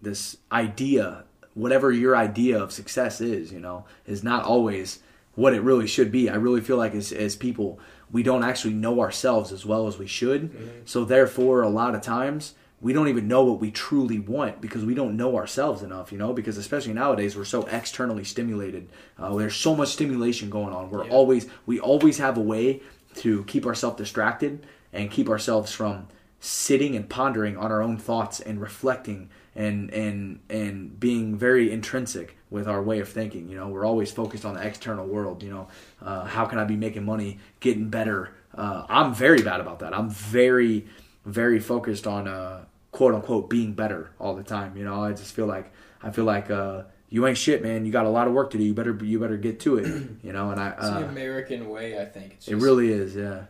this 0.00 0.36
idea, 0.50 1.24
whatever 1.54 1.92
your 1.92 2.16
idea 2.16 2.58
of 2.60 2.72
success 2.72 3.20
is, 3.20 3.52
you 3.52 3.60
know, 3.60 3.84
is 4.06 4.24
not 4.24 4.44
always 4.44 5.00
what 5.34 5.54
it 5.54 5.62
really 5.62 5.86
should 5.86 6.12
be. 6.12 6.28
I 6.28 6.34
really 6.36 6.60
feel 6.60 6.76
like 6.76 6.94
as 6.94 7.12
as 7.12 7.36
people, 7.36 7.78
we 8.10 8.22
don't 8.22 8.42
actually 8.44 8.74
know 8.74 9.00
ourselves 9.00 9.52
as 9.52 9.64
well 9.64 9.86
as 9.86 9.98
we 9.98 10.06
should. 10.06 10.82
So 10.84 11.04
therefore, 11.04 11.62
a 11.62 11.68
lot 11.68 11.94
of 11.94 12.02
times 12.02 12.54
we 12.80 12.92
don't 12.92 13.08
even 13.08 13.28
know 13.28 13.44
what 13.44 13.60
we 13.60 13.70
truly 13.70 14.18
want 14.18 14.60
because 14.60 14.84
we 14.84 14.94
don't 14.94 15.16
know 15.16 15.36
ourselves 15.36 15.82
enough, 15.82 16.10
you 16.12 16.18
know. 16.18 16.32
Because 16.32 16.58
especially 16.58 16.92
nowadays, 16.94 17.36
we're 17.36 17.44
so 17.44 17.62
externally 17.66 18.24
stimulated. 18.24 18.88
Uh, 19.18 19.34
there's 19.36 19.54
so 19.56 19.74
much 19.74 19.88
stimulation 19.90 20.50
going 20.50 20.74
on. 20.74 20.90
We're 20.90 21.04
Yeah. 21.06 21.12
always 21.12 21.46
we 21.64 21.80
always 21.80 22.18
have 22.18 22.36
a 22.36 22.40
way 22.42 22.82
to 23.16 23.44
keep 23.44 23.66
ourselves 23.66 23.96
distracted 23.96 24.66
and 24.92 25.10
keep 25.10 25.28
ourselves 25.28 25.72
from 25.72 26.08
sitting 26.40 26.96
and 26.96 27.08
pondering 27.08 27.56
on 27.56 27.70
our 27.70 27.80
own 27.80 27.96
thoughts 27.96 28.40
and 28.40 28.60
reflecting 28.60 29.30
and 29.54 29.90
and 29.94 30.40
and 30.50 30.98
being 30.98 31.36
very 31.36 31.70
intrinsic 31.70 32.36
with 32.52 32.68
our 32.68 32.82
way 32.82 33.00
of 33.00 33.08
thinking. 33.08 33.48
You 33.48 33.56
know, 33.56 33.68
we're 33.68 33.84
always 33.84 34.12
focused 34.12 34.44
on 34.44 34.54
the 34.54 34.64
external 34.64 35.06
world. 35.06 35.42
You 35.42 35.50
know, 35.50 35.68
uh, 36.00 36.24
how 36.24 36.44
can 36.44 36.58
I 36.58 36.64
be 36.64 36.76
making 36.76 37.04
money, 37.04 37.38
getting 37.60 37.88
better? 37.88 38.34
Uh, 38.54 38.84
I'm 38.88 39.14
very 39.14 39.42
bad 39.42 39.60
about 39.60 39.80
that. 39.80 39.96
I'm 39.96 40.10
very 40.10 40.86
very 41.24 41.60
focused 41.60 42.06
on 42.06 42.28
uh, 42.28 42.64
quote 42.90 43.14
unquote 43.14 43.48
being 43.48 43.72
better 43.72 44.10
all 44.18 44.34
the 44.34 44.42
time. 44.42 44.76
You 44.76 44.84
know, 44.84 45.02
I 45.02 45.12
just 45.12 45.34
feel 45.34 45.46
like 45.46 45.72
I 46.02 46.10
feel 46.10 46.24
like 46.24 46.50
uh, 46.50 46.82
you 47.08 47.26
ain't 47.26 47.38
shit, 47.38 47.62
man. 47.62 47.84
You 47.84 47.92
got 47.92 48.06
a 48.06 48.10
lot 48.10 48.26
of 48.26 48.34
work 48.34 48.50
to 48.52 48.58
do. 48.58 48.64
You 48.64 48.74
better 48.74 48.96
you 49.02 49.18
better 49.18 49.36
get 49.36 49.60
to 49.60 49.78
it. 49.78 50.08
You 50.22 50.32
know, 50.32 50.50
and 50.50 50.60
I 50.60 50.70
It's 50.70 50.80
the 50.82 51.06
uh, 51.06 51.08
American 51.08 51.68
way, 51.68 52.00
I 52.00 52.04
think. 52.04 52.34
It's 52.34 52.48
it 52.48 52.56
really 52.56 52.92
is. 52.92 53.16
Yeah. 53.16 53.44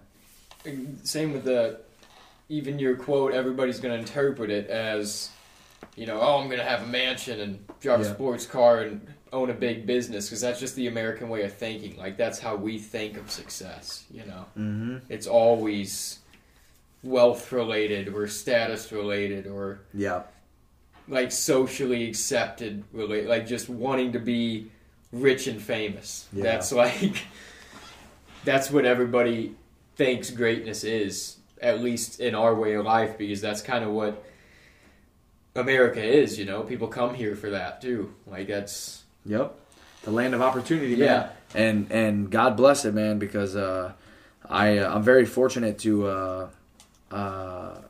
same 1.03 1.33
with 1.33 1.45
the 1.45 1.81
even 2.49 2.79
your 2.79 2.97
quote 2.97 3.33
everybody's 3.33 3.79
going 3.79 3.93
to 3.95 3.99
interpret 3.99 4.51
it 4.51 4.69
as 4.69 5.31
you 5.97 6.07
know 6.07 6.21
oh 6.21 6.39
i'm 6.39 6.47
going 6.47 6.59
to 6.59 6.65
have 6.65 6.83
a 6.83 6.87
mansion 6.87 7.41
and 7.41 7.65
drive 7.81 8.01
a 8.01 8.05
Yeah. 8.05 8.13
sports 8.15 8.47
car 8.47 8.81
and 8.81 9.07
own 9.33 9.51
a 9.51 9.55
big 9.55 9.87
business 9.87 10.27
because 10.29 10.41
that's 10.41 10.59
just 10.61 10.75
the 10.77 10.87
american 10.87 11.29
way 11.29 11.43
of 11.43 11.53
thinking 11.53 11.97
like 11.97 12.17
that's 12.17 12.39
how 12.39 12.57
we 12.57 12.79
think 12.79 13.17
of 13.17 13.31
success 13.31 14.05
you 14.11 14.25
know 14.25 14.45
Mm-hmm. 14.59 14.97
it's 15.09 15.27
always 15.27 16.19
wealth 17.03 17.51
related 17.53 18.09
or 18.09 18.27
status 18.29 18.93
related 18.93 19.47
or 19.47 19.81
Yeah. 19.93 20.23
like 21.09 21.33
socially 21.33 22.09
accepted 22.09 22.85
like 22.93 23.47
just 23.47 23.69
wanting 23.69 24.13
to 24.13 24.19
be 24.19 24.71
rich 25.13 25.47
and 25.47 25.61
famous 25.61 26.29
Yeah. 26.33 26.45
that's 26.45 26.73
like 26.85 27.27
that's 28.45 28.71
what 28.71 28.85
everybody 28.85 29.55
thinks 29.97 30.31
greatness 30.31 30.85
is 30.85 31.37
at 31.61 31.81
least 31.81 32.19
in 32.21 32.35
our 32.35 32.55
way 32.55 32.75
of 32.75 32.85
life 32.85 33.19
because 33.19 33.41
that's 33.41 33.63
kind 33.63 33.85
of 33.85 33.91
what 33.91 34.25
america 35.55 36.03
is 36.03 36.39
you 36.39 36.45
know 36.45 36.63
people 36.63 36.89
come 36.89 37.15
here 37.15 37.37
for 37.37 37.51
that 37.51 37.81
too 37.81 38.15
like 38.27 38.49
that's 38.49 39.03
Yep. 39.27 39.59
The 40.05 40.11
land 40.11 40.35
of 40.35 40.43
opportunity, 40.43 40.97
man. 40.97 41.09
Yeah. 41.09 41.31
And 41.55 41.93
and 41.93 42.31
God 42.31 42.57
bless 42.57 42.85
it, 42.85 42.95
man, 42.95 43.19
because 43.19 43.55
uh, 43.55 43.93
I 44.49 44.79
uh, 44.79 44.95
I'm 44.95 45.03
very 45.03 45.27
fortunate 45.27 45.79
to 45.81 46.07
uh, 46.07 46.49
uh, 47.11 47.81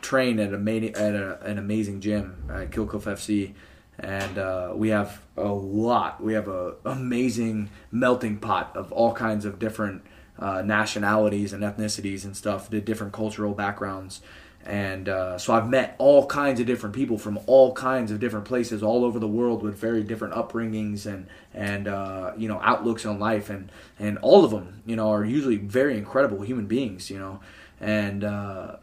train 0.00 0.38
at 0.38 0.52
a 0.52 0.92
at 0.96 1.14
a, 1.14 1.42
an 1.42 1.58
amazing 1.58 2.00
gym 2.00 2.44
at 2.50 2.70
Kilcliff 2.70 3.04
FC, 3.04 3.54
and 3.98 4.38
uh, 4.38 4.72
we 4.74 4.90
have 4.90 5.20
a 5.36 5.48
lot. 5.48 6.22
We 6.22 6.32
have 6.34 6.48
a 6.48 6.76
amazing 6.84 7.70
melting 7.90 8.38
pot 8.38 8.74
of 8.74 8.92
all 8.92 9.12
kinds 9.12 9.44
of 9.44 9.58
different 9.58 10.02
uh, 10.38 10.62
nationalities 10.62 11.52
and 11.52 11.62
ethnicities 11.62 12.24
and 12.24 12.36
stuff, 12.36 12.70
the 12.70 12.80
different 12.80 13.12
cultural 13.12 13.52
backgrounds. 13.52 14.22
And 14.66 15.08
uh, 15.08 15.38
so 15.38 15.54
I've 15.54 15.68
met 15.68 15.94
all 15.98 16.26
kinds 16.26 16.58
of 16.58 16.66
different 16.66 16.94
people 16.94 17.18
from 17.18 17.38
all 17.46 17.72
kinds 17.72 18.10
of 18.10 18.18
different 18.18 18.46
places 18.46 18.82
all 18.82 19.04
over 19.04 19.18
the 19.20 19.28
world 19.28 19.62
with 19.62 19.76
very 19.76 20.02
different 20.02 20.34
upbringings 20.34 21.06
and 21.06 21.28
and 21.54 21.86
uh, 21.86 22.32
you 22.36 22.48
know 22.48 22.60
outlooks 22.62 23.06
on 23.06 23.20
life, 23.20 23.48
and 23.48 23.70
and 23.98 24.18
all 24.18 24.44
of 24.44 24.50
them 24.50 24.82
you 24.84 24.96
know 24.96 25.10
are 25.10 25.24
usually 25.24 25.56
very 25.56 25.96
incredible 25.96 26.42
human 26.42 26.66
beings, 26.66 27.10
you 27.10 27.18
know, 27.18 27.40
and 27.80 28.24
uh, 28.24 28.76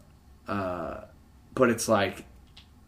uh, 0.48 1.02
but 1.54 1.70
it's 1.70 1.90
like 1.90 2.26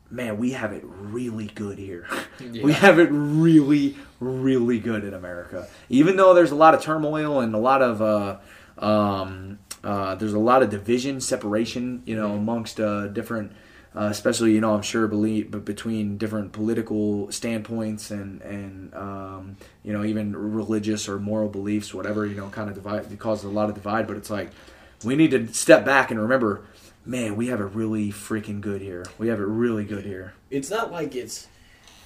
man, 0.10 0.38
we 0.38 0.52
have 0.52 0.72
it 0.72 0.84
really 0.86 1.48
good 1.48 1.78
here. 1.78 2.08
we 2.40 2.72
have 2.72 3.00
it 3.00 3.10
really, 3.12 3.98
really 4.22 4.80
good 4.80 5.04
in 5.04 5.14
America. 5.14 5.68
Even 5.90 6.16
though 6.16 6.34
there's 6.34 6.52
a 6.52 6.56
lot 6.56 6.74
of 6.74 6.82
turmoil 6.82 7.42
and 7.42 7.54
a 7.54 7.58
lot 7.58 7.82
of 7.82 8.02
uh, 8.02 8.38
um, 8.78 9.60
uh, 9.86 10.16
there's 10.16 10.34
a 10.34 10.40
lot 10.40 10.64
of 10.64 10.72
division, 10.72 11.22
separation, 11.22 12.02
you 12.06 12.16
know, 12.16 12.34
amongst 12.34 12.80
uh, 12.80 13.08
different, 13.08 13.52
uh, 13.96 14.08
especially 14.12 14.52
you 14.54 14.60
know, 14.60 14.74
I'm 14.74 14.82
sure 14.82 15.08
believe, 15.08 15.52
but 15.52 15.64
between 15.64 16.18
different 16.18 16.54
political 16.54 17.32
standpoints 17.32 18.10
and 18.10 18.42
and 18.42 18.94
um, 18.96 19.58
you 19.84 19.94
know 19.94 20.04
even 20.04 20.36
religious 20.36 21.08
or 21.08 21.20
moral 21.20 21.50
beliefs, 21.50 21.94
whatever 21.94 22.26
you 22.26 22.36
know, 22.36 22.50
kind 22.50 22.68
of 22.68 22.76
divide. 22.76 23.12
It 23.12 23.20
causes 23.20 23.46
a 23.46 23.50
lot 23.50 23.70
of 23.70 23.76
divide, 23.76 24.08
but 24.08 24.18
it's 24.18 24.32
like 24.32 24.50
we 25.04 25.16
need 25.16 25.32
to 25.32 25.54
step 25.54 25.86
back 25.86 26.10
and 26.10 26.20
remember. 26.20 26.66
Man, 27.08 27.36
we 27.36 27.50
have 27.50 27.62
it 27.62 27.66
really 27.66 28.10
freaking 28.10 28.62
good 28.62 28.82
here. 28.82 29.06
We 29.20 29.28
have 29.28 29.40
it 29.40 29.46
really 29.46 29.86
good 29.86 30.06
here. 30.06 30.34
it's 30.50 30.72
not 30.72 30.92
like 30.92 31.16
it's 31.16 31.48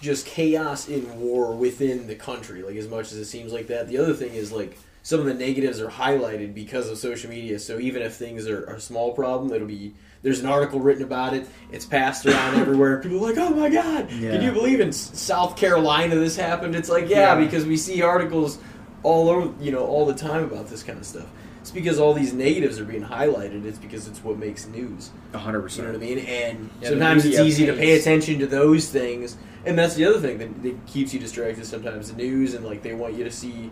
just 0.01 0.25
chaos 0.25 0.89
in 0.89 1.21
war 1.21 1.55
within 1.55 2.07
the 2.07 2.15
country, 2.15 2.61
like 2.63 2.75
as 2.75 2.89
much 2.89 3.13
as 3.13 3.13
it 3.13 3.25
seems 3.25 3.53
like 3.53 3.67
that. 3.67 3.87
The 3.87 3.97
other 3.97 4.13
thing 4.13 4.33
is 4.33 4.51
like 4.51 4.77
some 5.01 5.19
of 5.19 5.25
the 5.25 5.33
negatives 5.33 5.79
are 5.79 5.89
highlighted 5.89 6.53
because 6.53 6.89
of 6.89 6.97
social 6.97 7.29
media. 7.29 7.57
So 7.59 7.79
even 7.79 8.01
if 8.01 8.15
things 8.15 8.47
are, 8.47 8.69
are 8.69 8.75
a 8.75 8.81
small 8.81 9.13
problem, 9.13 9.51
it'll 9.53 9.67
be 9.67 9.93
there's 10.21 10.41
an 10.41 10.47
article 10.47 10.79
written 10.81 11.03
about 11.03 11.33
it. 11.33 11.47
It's 11.71 11.85
passed 11.85 12.25
around 12.25 12.55
everywhere. 12.59 12.97
People 13.01 13.19
are 13.25 13.29
like, 13.33 13.37
"Oh 13.37 13.49
my 13.55 13.69
god, 13.69 14.11
Yeah. 14.11 14.31
can 14.31 14.41
you 14.41 14.51
believe 14.51 14.79
in 14.81 14.91
South 14.91 15.55
Carolina 15.55 16.15
this 16.15 16.35
happened?" 16.35 16.75
It's 16.75 16.89
like, 16.89 17.07
yeah, 17.09 17.33
Yeah. 17.33 17.45
because 17.45 17.65
we 17.65 17.77
see 17.77 18.01
articles 18.01 18.59
all 19.03 19.29
over, 19.29 19.53
you 19.63 19.71
know, 19.71 19.85
all 19.85 20.05
the 20.05 20.13
time 20.13 20.43
about 20.43 20.67
this 20.67 20.83
kind 20.83 20.99
of 20.99 21.05
stuff. 21.05 21.27
It's 21.61 21.71
because 21.71 21.99
all 21.99 22.13
these 22.13 22.33
negatives 22.33 22.79
are 22.79 22.85
being 22.85 23.03
highlighted. 23.03 23.63
It's 23.65 23.77
because 23.77 24.07
it's 24.07 24.23
what 24.23 24.37
makes 24.37 24.65
news. 24.67 25.11
100. 25.31 25.61
percent 25.61 25.87
You 25.87 25.93
know 25.93 25.99
what 25.99 26.05
I 26.05 26.09
mean? 26.15 26.19
And 26.25 26.69
Yeah, 26.81 26.89
sometimes 26.89 27.25
it's 27.25 27.39
easy 27.39 27.65
to 27.65 27.73
pay 27.73 27.97
attention 27.99 28.39
to 28.39 28.47
those 28.47 28.89
things, 28.89 29.37
and 29.65 29.77
that's 29.77 29.95
the 29.95 30.03
other 30.05 30.19
thing 30.19 30.37
that, 30.39 30.63
that 30.63 30.85
keeps 30.85 31.13
you 31.13 31.19
distracted. 31.19 31.65
Sometimes 31.65 32.11
the 32.11 32.17
news 32.17 32.53
and 32.55 32.65
like 32.65 32.81
they 32.83 32.93
want 32.93 33.13
you 33.13 33.23
to 33.23 33.31
see 33.31 33.71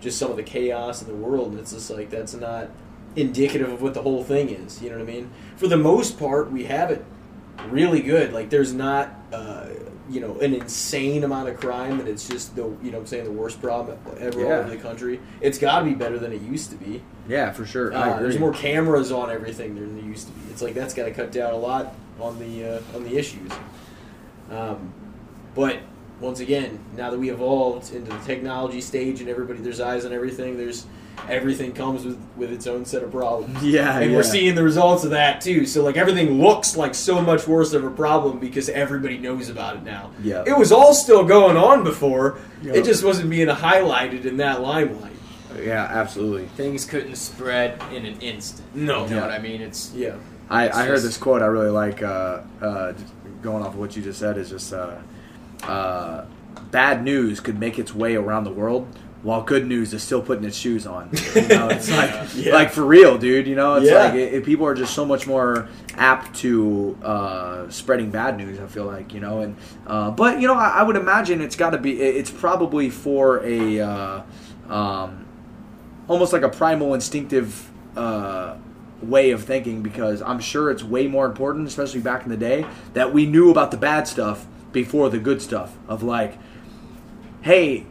just 0.00 0.18
some 0.18 0.30
of 0.30 0.36
the 0.36 0.42
chaos 0.42 1.02
in 1.02 1.08
the 1.08 1.14
world, 1.14 1.50
and 1.50 1.60
it's 1.60 1.72
just 1.72 1.90
like 1.90 2.10
that's 2.10 2.34
not 2.34 2.68
indicative 3.14 3.70
of 3.70 3.82
what 3.82 3.94
the 3.94 4.02
whole 4.02 4.22
thing 4.22 4.50
is. 4.50 4.82
You 4.82 4.90
know 4.90 4.96
what 4.96 5.08
I 5.08 5.12
mean? 5.12 5.30
For 5.56 5.68
the 5.68 5.76
most 5.76 6.18
part, 6.18 6.50
we 6.50 6.64
have 6.64 6.90
it 6.90 7.04
really 7.68 8.02
good. 8.02 8.32
Like 8.32 8.50
there's 8.50 8.72
not. 8.72 9.14
Uh, 9.32 9.66
you 10.08 10.20
know, 10.20 10.38
an 10.38 10.54
insane 10.54 11.24
amount 11.24 11.48
of 11.48 11.58
crime, 11.58 11.98
and 11.98 12.08
it's 12.08 12.28
just 12.28 12.54
the 12.54 12.62
you 12.82 12.90
know 12.92 12.98
I'm 12.98 13.06
saying 13.06 13.24
the 13.24 13.32
worst 13.32 13.60
problem 13.60 13.98
ever 14.18 14.44
all 14.44 14.52
over 14.52 14.70
the 14.70 14.76
country. 14.76 15.20
It's 15.40 15.58
got 15.58 15.80
to 15.80 15.84
be 15.84 15.94
better 15.94 16.18
than 16.18 16.32
it 16.32 16.42
used 16.42 16.70
to 16.70 16.76
be. 16.76 17.02
Yeah, 17.28 17.52
for 17.52 17.66
sure. 17.66 17.92
Uh, 17.92 18.20
there's 18.20 18.38
more 18.38 18.52
cameras 18.52 19.10
on 19.10 19.30
everything 19.30 19.74
than 19.74 19.96
there 19.96 20.04
used 20.04 20.28
to 20.28 20.32
be. 20.32 20.52
It's 20.52 20.62
like 20.62 20.74
that's 20.74 20.94
got 20.94 21.06
to 21.06 21.10
cut 21.10 21.32
down 21.32 21.52
a 21.52 21.56
lot 21.56 21.94
on 22.20 22.38
the 22.38 22.76
uh, 22.76 22.82
on 22.94 23.04
the 23.04 23.16
issues. 23.16 23.50
Um, 24.50 24.92
but 25.54 25.80
once 26.20 26.40
again, 26.40 26.78
now 26.96 27.10
that 27.10 27.18
we 27.18 27.30
evolved 27.30 27.92
into 27.92 28.10
the 28.10 28.18
technology 28.24 28.80
stage 28.80 29.20
and 29.20 29.28
everybody 29.28 29.60
there's 29.60 29.80
eyes 29.80 30.04
on 30.04 30.12
everything, 30.12 30.56
there's 30.56 30.86
everything 31.28 31.72
comes 31.72 32.04
with 32.04 32.18
with 32.36 32.52
its 32.52 32.66
own 32.66 32.84
set 32.84 33.02
of 33.02 33.10
problems. 33.10 33.62
Yeah, 33.62 33.98
and 33.98 34.10
yeah. 34.10 34.16
we're 34.16 34.22
seeing 34.22 34.54
the 34.54 34.62
results 34.62 35.04
of 35.04 35.10
that 35.10 35.40
too. 35.40 35.66
So 35.66 35.82
like 35.82 35.96
everything 35.96 36.40
looks 36.40 36.76
like 36.76 36.94
so 36.94 37.20
much 37.20 37.46
worse 37.46 37.72
of 37.72 37.84
a 37.84 37.90
problem 37.90 38.38
because 38.38 38.68
everybody 38.68 39.18
knows 39.18 39.48
about 39.48 39.76
it 39.76 39.82
now. 39.82 40.10
Yeah. 40.22 40.44
it 40.46 40.56
was 40.56 40.72
all 40.72 40.94
still 40.94 41.24
going 41.24 41.56
on 41.56 41.84
before. 41.84 42.38
Yeah. 42.62 42.74
It 42.74 42.84
just 42.84 43.04
wasn't 43.04 43.30
being 43.30 43.48
highlighted 43.48 44.24
in 44.24 44.36
that 44.38 44.60
limelight. 44.62 45.12
Yeah, 45.62 45.84
absolutely. 45.84 46.46
Things 46.48 46.84
couldn't 46.84 47.16
spread 47.16 47.82
in 47.92 48.04
an 48.04 48.20
instant. 48.20 48.74
No. 48.74 49.04
You 49.04 49.10
know 49.10 49.16
Yeah. 49.16 49.22
what 49.22 49.30
I 49.32 49.38
mean? 49.38 49.62
It's 49.62 49.92
Yeah. 49.94 50.16
I, 50.48 50.66
It's 50.66 50.76
I 50.76 50.84
heard 50.86 50.94
just- 50.96 51.04
this 51.04 51.16
quote 51.16 51.42
I 51.42 51.46
really 51.46 51.70
like. 51.70 52.02
Uh, 52.02 52.40
uh, 52.60 52.92
going 53.42 53.62
off 53.62 53.74
of 53.74 53.78
what 53.78 53.94
you 53.96 54.02
just 54.02 54.18
said 54.18 54.38
is 54.38 54.50
just 54.50 54.72
uh, 54.72 54.96
uh, 55.64 56.24
bad 56.70 57.02
news 57.04 57.40
could 57.40 57.58
make 57.58 57.78
its 57.78 57.94
way 57.94 58.16
around 58.16 58.44
the 58.44 58.50
world. 58.52 58.86
While 59.22 59.42
good 59.42 59.66
news 59.66 59.92
is 59.92 60.04
still 60.04 60.22
putting 60.22 60.44
its 60.44 60.56
shoes 60.56 60.86
on, 60.86 61.08
you 61.34 61.48
know, 61.48 61.68
it's 61.68 61.90
like, 61.96 62.28
Yeah. 62.36 62.52
like 62.54 62.70
for 62.70 62.84
real, 62.84 63.18
dude. 63.18 63.48
You 63.48 63.56
know, 63.56 63.74
it's 63.74 63.86
Yeah. 63.90 64.04
like 64.04 64.14
it, 64.14 64.34
it- 64.34 64.44
people 64.44 64.66
are 64.66 64.74
just 64.74 64.94
so 64.94 65.04
much 65.04 65.26
more 65.26 65.68
apt 65.96 66.36
to 66.36 66.96
uh, 67.02 67.68
spreading 67.68 68.10
bad 68.10 68.36
news. 68.36 68.60
I 68.60 68.66
feel 68.66 68.84
like, 68.84 69.12
you 69.12 69.18
know, 69.18 69.40
and 69.40 69.56
uh, 69.86 70.12
but 70.12 70.40
you 70.40 70.46
know, 70.46 70.54
I, 70.54 70.68
I 70.68 70.82
would 70.84 70.94
imagine 70.96 71.40
it's 71.40 71.56
got 71.56 71.70
to 71.70 71.78
be. 71.78 72.00
it- 72.00 72.16
It's 72.16 72.30
probably 72.30 72.88
for 72.88 73.42
a 73.44 73.80
uh, 73.80 74.22
um, 74.68 75.26
almost 76.06 76.32
like 76.32 76.42
a 76.42 76.48
primal 76.48 76.94
instinctive 76.94 77.68
uh, 77.96 78.54
way 79.02 79.30
of 79.32 79.42
thinking 79.42 79.82
because 79.82 80.22
I'm 80.22 80.38
sure 80.38 80.70
it's 80.70 80.84
way 80.84 81.08
more 81.08 81.26
important, 81.26 81.66
especially 81.66 82.00
back 82.00 82.22
in 82.22 82.28
the 82.28 82.36
day, 82.36 82.64
that 82.92 83.12
we 83.12 83.26
knew 83.26 83.50
about 83.50 83.72
the 83.72 83.76
bad 83.76 84.06
stuff 84.06 84.46
before 84.76 85.08
the 85.08 85.18
good 85.18 85.40
stuff. 85.40 85.74
Of 85.88 86.02
like, 86.02 86.38
hey, 87.40 87.86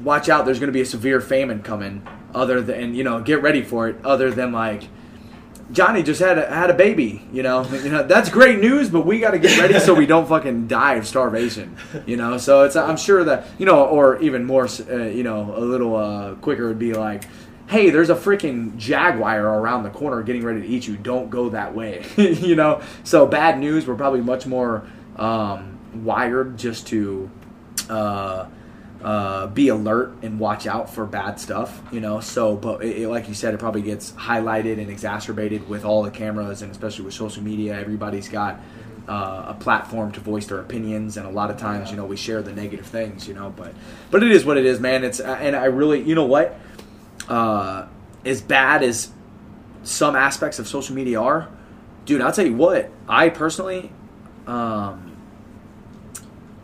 watch 0.00 0.28
out, 0.28 0.46
there's 0.46 0.60
going 0.60 0.68
to 0.68 0.72
be 0.72 0.80
a 0.80 0.86
severe 0.86 1.20
famine 1.20 1.62
coming. 1.62 2.06
Other 2.34 2.60
than 2.62 2.94
you 2.94 3.04
know, 3.04 3.20
get 3.20 3.42
ready 3.42 3.62
for 3.62 3.88
it. 3.88 3.96
Other 4.04 4.30
than 4.30 4.52
like. 4.52 4.84
Johnny 5.72 6.02
just 6.02 6.20
had 6.20 6.36
a, 6.36 6.46
had 6.54 6.68
a 6.68 6.74
baby, 6.74 7.26
you 7.32 7.42
know. 7.42 7.64
You 7.84 7.90
know 7.90 8.02
that's 8.02 8.28
great 8.28 8.60
news, 8.60 8.90
but 8.90 9.06
we 9.06 9.18
got 9.18 9.30
to 9.30 9.38
get 9.38 9.58
ready 9.58 9.80
so 9.80 9.94
we 9.94 10.04
don't 10.04 10.28
fucking 10.28 10.68
die 10.68 10.94
of 10.94 11.06
starvation, 11.06 11.76
you 12.06 12.16
know. 12.16 12.36
So 12.36 12.64
it's 12.64 12.76
I'm 12.76 12.98
sure 12.98 13.24
that 13.24 13.46
you 13.58 13.64
know, 13.64 13.86
or 13.86 14.20
even 14.20 14.44
more, 14.44 14.66
uh, 14.66 15.04
you 15.04 15.22
know, 15.22 15.54
a 15.56 15.64
little 15.64 15.96
uh, 15.96 16.34
quicker 16.36 16.68
would 16.68 16.78
be 16.78 16.92
like, 16.92 17.24
hey, 17.66 17.88
there's 17.88 18.10
a 18.10 18.14
freaking 18.14 18.76
jaguar 18.76 19.40
around 19.40 19.84
the 19.84 19.90
corner 19.90 20.22
getting 20.22 20.44
ready 20.44 20.60
to 20.60 20.66
eat 20.66 20.86
you. 20.86 20.98
Don't 20.98 21.30
go 21.30 21.48
that 21.48 21.74
way, 21.74 22.04
you 22.16 22.56
know. 22.56 22.82
So 23.02 23.26
bad 23.26 23.58
news. 23.58 23.86
We're 23.86 23.96
probably 23.96 24.20
much 24.20 24.46
more 24.46 24.86
um, 25.16 25.73
wired 25.96 26.56
just 26.58 26.86
to. 26.88 27.30
Uh, 27.88 28.46
uh, 29.02 29.46
be 29.48 29.68
alert 29.68 30.14
and 30.22 30.40
watch 30.40 30.66
out 30.66 30.88
for 30.88 31.04
bad 31.04 31.38
stuff, 31.38 31.82
you 31.92 32.00
know. 32.00 32.20
So, 32.20 32.56
but 32.56 32.82
it, 32.82 33.02
it- 33.02 33.08
like 33.08 33.28
you 33.28 33.34
said, 33.34 33.52
it 33.52 33.58
probably 33.60 33.82
gets 33.82 34.12
highlighted 34.12 34.78
and 34.80 34.88
exacerbated 34.90 35.68
with 35.68 35.84
all 35.84 36.02
the 36.02 36.10
cameras 36.10 36.62
and 36.62 36.70
especially 36.72 37.04
with 37.04 37.12
social 37.12 37.42
media. 37.42 37.78
Everybody's 37.78 38.30
got 38.30 38.60
uh, 39.06 39.44
a 39.48 39.56
platform 39.60 40.10
to 40.12 40.20
voice 40.20 40.46
their 40.46 40.60
opinions, 40.60 41.18
and 41.18 41.26
a 41.26 41.30
lot 41.30 41.50
of 41.50 41.58
times, 41.58 41.90
you 41.90 41.98
know, 41.98 42.06
we 42.06 42.16
share 42.16 42.40
the 42.40 42.52
negative 42.54 42.86
things, 42.86 43.28
you 43.28 43.34
know. 43.34 43.52
But, 43.54 43.74
but 44.10 44.22
it 44.22 44.32
is 44.32 44.46
what 44.46 44.56
it 44.56 44.64
is, 44.64 44.80
man. 44.80 45.04
It's 45.04 45.20
and 45.20 45.54
I 45.54 45.66
really, 45.66 46.00
you 46.00 46.14
know 46.14 46.24
what, 46.24 46.58
uh, 47.28 47.86
as 48.24 48.40
bad 48.40 48.82
as 48.82 49.10
some 49.82 50.16
aspects 50.16 50.58
of 50.58 50.66
social 50.66 50.94
media 50.94 51.20
are, 51.20 51.50
dude, 52.06 52.22
I'll 52.22 52.32
tell 52.32 52.46
you 52.46 52.54
what. 52.56 52.90
I 53.06 53.28
personally, 53.28 53.92
um, 54.46 55.13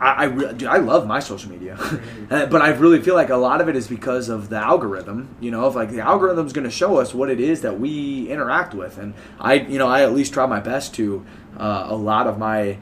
I, 0.01 0.25
I, 0.25 0.29
dude, 0.29 0.63
I 0.63 0.77
love 0.77 1.05
my 1.05 1.19
social 1.19 1.51
media, 1.51 1.77
Uh, 2.31 2.45
but 2.45 2.61
I 2.61 2.69
really 2.69 3.01
feel 3.01 3.13
like 3.13 3.29
a 3.29 3.35
lot 3.35 3.59
of 3.59 3.67
it 3.67 3.75
is 3.75 3.89
because 3.89 4.29
of 4.29 4.47
the 4.49 4.55
algorithm. 4.55 5.35
You 5.41 5.51
know, 5.51 5.67
if 5.67 5.75
like 5.75 5.91
the 5.91 5.99
algorithm's 5.99 6.53
going 6.53 6.63
to 6.63 6.71
show 6.71 6.97
us 6.97 7.13
what 7.13 7.29
it 7.29 7.41
is 7.41 7.61
that 7.61 7.77
we 7.77 8.29
interact 8.31 8.73
with, 8.73 8.97
and 8.97 9.13
I, 9.37 9.55
you 9.55 9.77
know, 9.77 9.87
I 9.87 10.03
at 10.03 10.13
least 10.13 10.33
try 10.33 10.45
my 10.45 10.61
best 10.61 10.95
to 10.95 11.25
uh, 11.57 11.87
a 11.89 11.95
lot 11.95 12.27
of 12.27 12.37
my. 12.37 12.77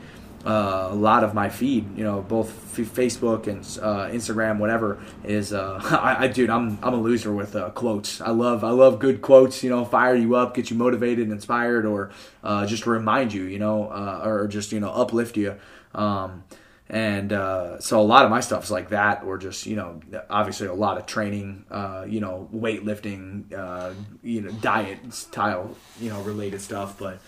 Uh, 0.45 0.87
a 0.91 0.95
lot 0.95 1.25
of 1.25 1.33
my 1.33 1.49
feed, 1.49 1.97
you 1.97 2.03
know, 2.05 2.21
both 2.21 2.49
f- 2.79 2.87
Facebook 2.95 3.47
and 3.47 3.59
uh, 3.83 4.07
Instagram, 4.09 4.57
whatever, 4.57 4.97
is 5.25 5.51
uh, 5.51 5.81
I, 6.01 6.23
I, 6.23 6.27
dude, 6.27 6.49
I'm 6.49 6.79
I'm 6.81 6.93
a 6.93 7.01
loser 7.01 7.33
with 7.33 7.57
uh, 7.57 7.71
quotes. 7.71 8.21
I 8.21 8.29
love 8.29 8.63
I 8.63 8.69
love 8.69 8.99
good 8.99 9.21
quotes, 9.21 9.63
you 9.63 9.69
know, 9.69 9.83
fire 9.83 10.15
you 10.15 10.35
up, 10.37 10.53
get 10.55 10.69
you 10.69 10.77
motivated, 10.77 11.29
inspired, 11.29 11.85
or 11.85 12.11
uh, 12.41 12.65
just 12.65 12.87
remind 12.87 13.33
you, 13.33 13.43
you 13.43 13.59
know, 13.59 13.91
or 14.23 14.47
just 14.47 14.71
you 14.71 14.79
know 14.79 14.91
uplift 14.91 15.35
you. 15.35 15.55
Um, 15.93 16.45
and 16.89 17.31
uh, 17.31 17.79
so 17.79 17.99
a 17.99 18.01
lot 18.01 18.25
of 18.25 18.31
my 18.31 18.39
stuff 18.39 18.63
is 18.63 18.71
like 18.71 18.89
that, 18.89 19.23
or 19.23 19.37
just 19.37 19.67
you 19.67 19.75
know, 19.75 20.01
obviously 20.29 20.67
a 20.67 20.73
lot 20.73 20.97
of 20.97 21.05
training, 21.05 21.65
uh, 21.69 22.05
you 22.07 22.19
know, 22.19 22.49
weightlifting, 22.53 23.53
uh, 23.53 23.93
you 24.23 24.41
know, 24.41 24.51
diet 24.53 25.13
style, 25.13 25.75
you 25.99 26.09
know, 26.09 26.19
related 26.21 26.61
stuff. 26.61 26.97
But 26.97 27.19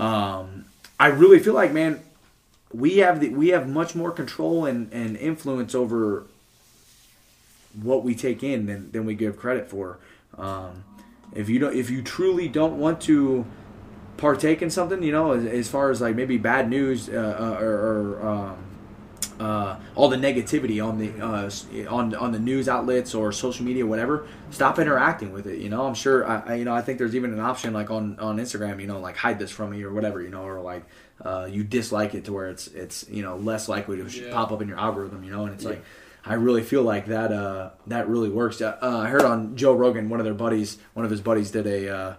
um, 0.00 0.66
I 1.00 1.08
really 1.08 1.40
feel 1.40 1.54
like, 1.54 1.72
man, 1.72 2.00
we 2.72 2.98
have 2.98 3.18
the, 3.18 3.30
we 3.30 3.48
have 3.48 3.68
much 3.68 3.96
more 3.96 4.12
control 4.12 4.66
and, 4.66 4.92
and 4.92 5.16
influence 5.16 5.74
over 5.74 6.26
what 7.82 8.04
we 8.04 8.14
take 8.14 8.44
in 8.44 8.66
than, 8.66 8.92
than 8.92 9.04
we 9.04 9.14
give 9.14 9.36
credit 9.36 9.68
for. 9.68 9.98
Um, 10.36 10.84
if 11.34 11.48
you 11.48 11.58
don't, 11.58 11.74
if 11.74 11.90
you 11.90 12.02
truly 12.02 12.48
don't 12.48 12.78
want 12.78 13.00
to 13.02 13.44
partake 14.16 14.62
in 14.62 14.70
something, 14.70 15.02
you 15.02 15.12
know, 15.12 15.32
as, 15.32 15.44
as 15.44 15.68
far 15.68 15.90
as 15.90 16.00
like 16.00 16.14
maybe 16.14 16.38
bad 16.38 16.70
news 16.70 17.08
uh, 17.08 17.56
uh, 17.58 17.62
or, 17.62 18.18
or 18.20 18.28
um, 18.28 18.67
uh, 19.40 19.76
all 19.94 20.08
the 20.08 20.16
negativity 20.16 20.84
on 20.84 20.98
the 20.98 21.12
uh, 21.24 21.50
on 21.94 22.14
on 22.14 22.32
the 22.32 22.38
news 22.38 22.68
outlets 22.68 23.14
or 23.14 23.30
social 23.32 23.64
media, 23.64 23.86
whatever. 23.86 24.26
Stop 24.50 24.78
interacting 24.78 25.32
with 25.32 25.46
it. 25.46 25.58
You 25.58 25.68
know, 25.68 25.86
I'm 25.86 25.94
sure. 25.94 26.26
I, 26.26 26.42
I 26.46 26.54
you 26.56 26.64
know 26.64 26.74
I 26.74 26.82
think 26.82 26.98
there's 26.98 27.14
even 27.14 27.32
an 27.32 27.40
option 27.40 27.72
like 27.72 27.90
on 27.90 28.18
on 28.18 28.38
Instagram. 28.38 28.80
You 28.80 28.86
know, 28.88 28.98
like 29.00 29.16
hide 29.16 29.38
this 29.38 29.50
from 29.50 29.70
me 29.70 29.82
or 29.82 29.92
whatever. 29.92 30.20
You 30.20 30.30
know, 30.30 30.42
or 30.42 30.60
like 30.60 30.84
uh, 31.24 31.48
you 31.50 31.62
dislike 31.64 32.14
it 32.14 32.24
to 32.26 32.32
where 32.32 32.48
it's 32.48 32.66
it's 32.68 33.08
you 33.08 33.22
know 33.22 33.36
less 33.36 33.68
likely 33.68 33.96
to 34.02 34.08
Yeah. 34.08 34.32
pop 34.32 34.50
up 34.52 34.60
in 34.62 34.68
your 34.68 34.78
algorithm. 34.78 35.22
You 35.24 35.30
know, 35.30 35.44
and 35.44 35.54
it's 35.54 35.64
like. 35.64 35.82
I 36.24 36.34
really 36.34 36.62
feel 36.62 36.82
like 36.82 37.06
that. 37.06 37.32
Uh, 37.32 37.70
that 37.86 38.06
really 38.08 38.28
works. 38.28 38.60
Uh, 38.60 38.76
I 38.82 39.08
heard 39.08 39.22
on 39.22 39.56
Joe 39.56 39.72
Rogan, 39.72 40.10
one 40.10 40.20
of 40.20 40.24
their 40.24 40.34
buddies, 40.34 40.76
one 40.92 41.06
of 41.06 41.10
his 41.10 41.22
buddies, 41.22 41.50
did 41.52 41.66
a 41.66 41.88
uh, 41.88 42.14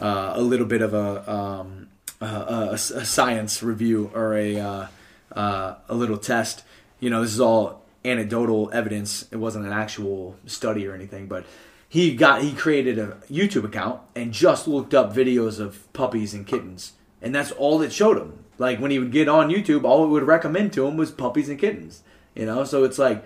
uh, 0.00 0.32
a 0.36 0.40
little 0.40 0.64
bit 0.64 0.80
of 0.80 0.94
a, 0.94 1.30
um, 1.30 1.88
a, 2.22 2.70
a 2.72 2.78
science 2.78 3.62
review 3.62 4.10
or 4.14 4.34
a 4.34 4.88
uh, 5.34 5.76
a 5.88 5.94
little 5.94 6.18
test. 6.18 6.64
You 7.00 7.10
know, 7.10 7.22
this 7.22 7.32
is 7.32 7.40
all 7.40 7.82
anecdotal 8.04 8.70
evidence. 8.72 9.26
It 9.30 9.36
wasn't 9.36 9.66
an 9.66 9.72
actual 9.72 10.36
study 10.46 10.86
or 10.86 10.94
anything, 10.94 11.26
but 11.26 11.44
he 11.88 12.14
got 12.14 12.42
he 12.42 12.52
created 12.52 12.98
a 12.98 13.18
YouTube 13.30 13.64
account 13.64 14.00
and 14.14 14.32
just 14.32 14.66
looked 14.66 14.94
up 14.94 15.14
videos 15.14 15.60
of 15.60 15.92
puppies 15.92 16.32
and 16.34 16.46
kittens, 16.46 16.92
and 17.20 17.34
that's 17.34 17.52
all 17.52 17.82
it 17.82 17.92
showed 17.92 18.16
him. 18.16 18.44
Like 18.58 18.78
when 18.78 18.90
he 18.90 18.98
would 18.98 19.12
get 19.12 19.28
on 19.28 19.50
YouTube, 19.50 19.84
all 19.84 20.04
it 20.04 20.08
would 20.08 20.22
recommend 20.22 20.72
to 20.74 20.86
him 20.86 20.96
was 20.96 21.10
puppies 21.10 21.48
and 21.48 21.58
kittens. 21.58 22.02
You 22.34 22.46
know, 22.46 22.64
so 22.64 22.84
it's 22.84 22.98
like 22.98 23.24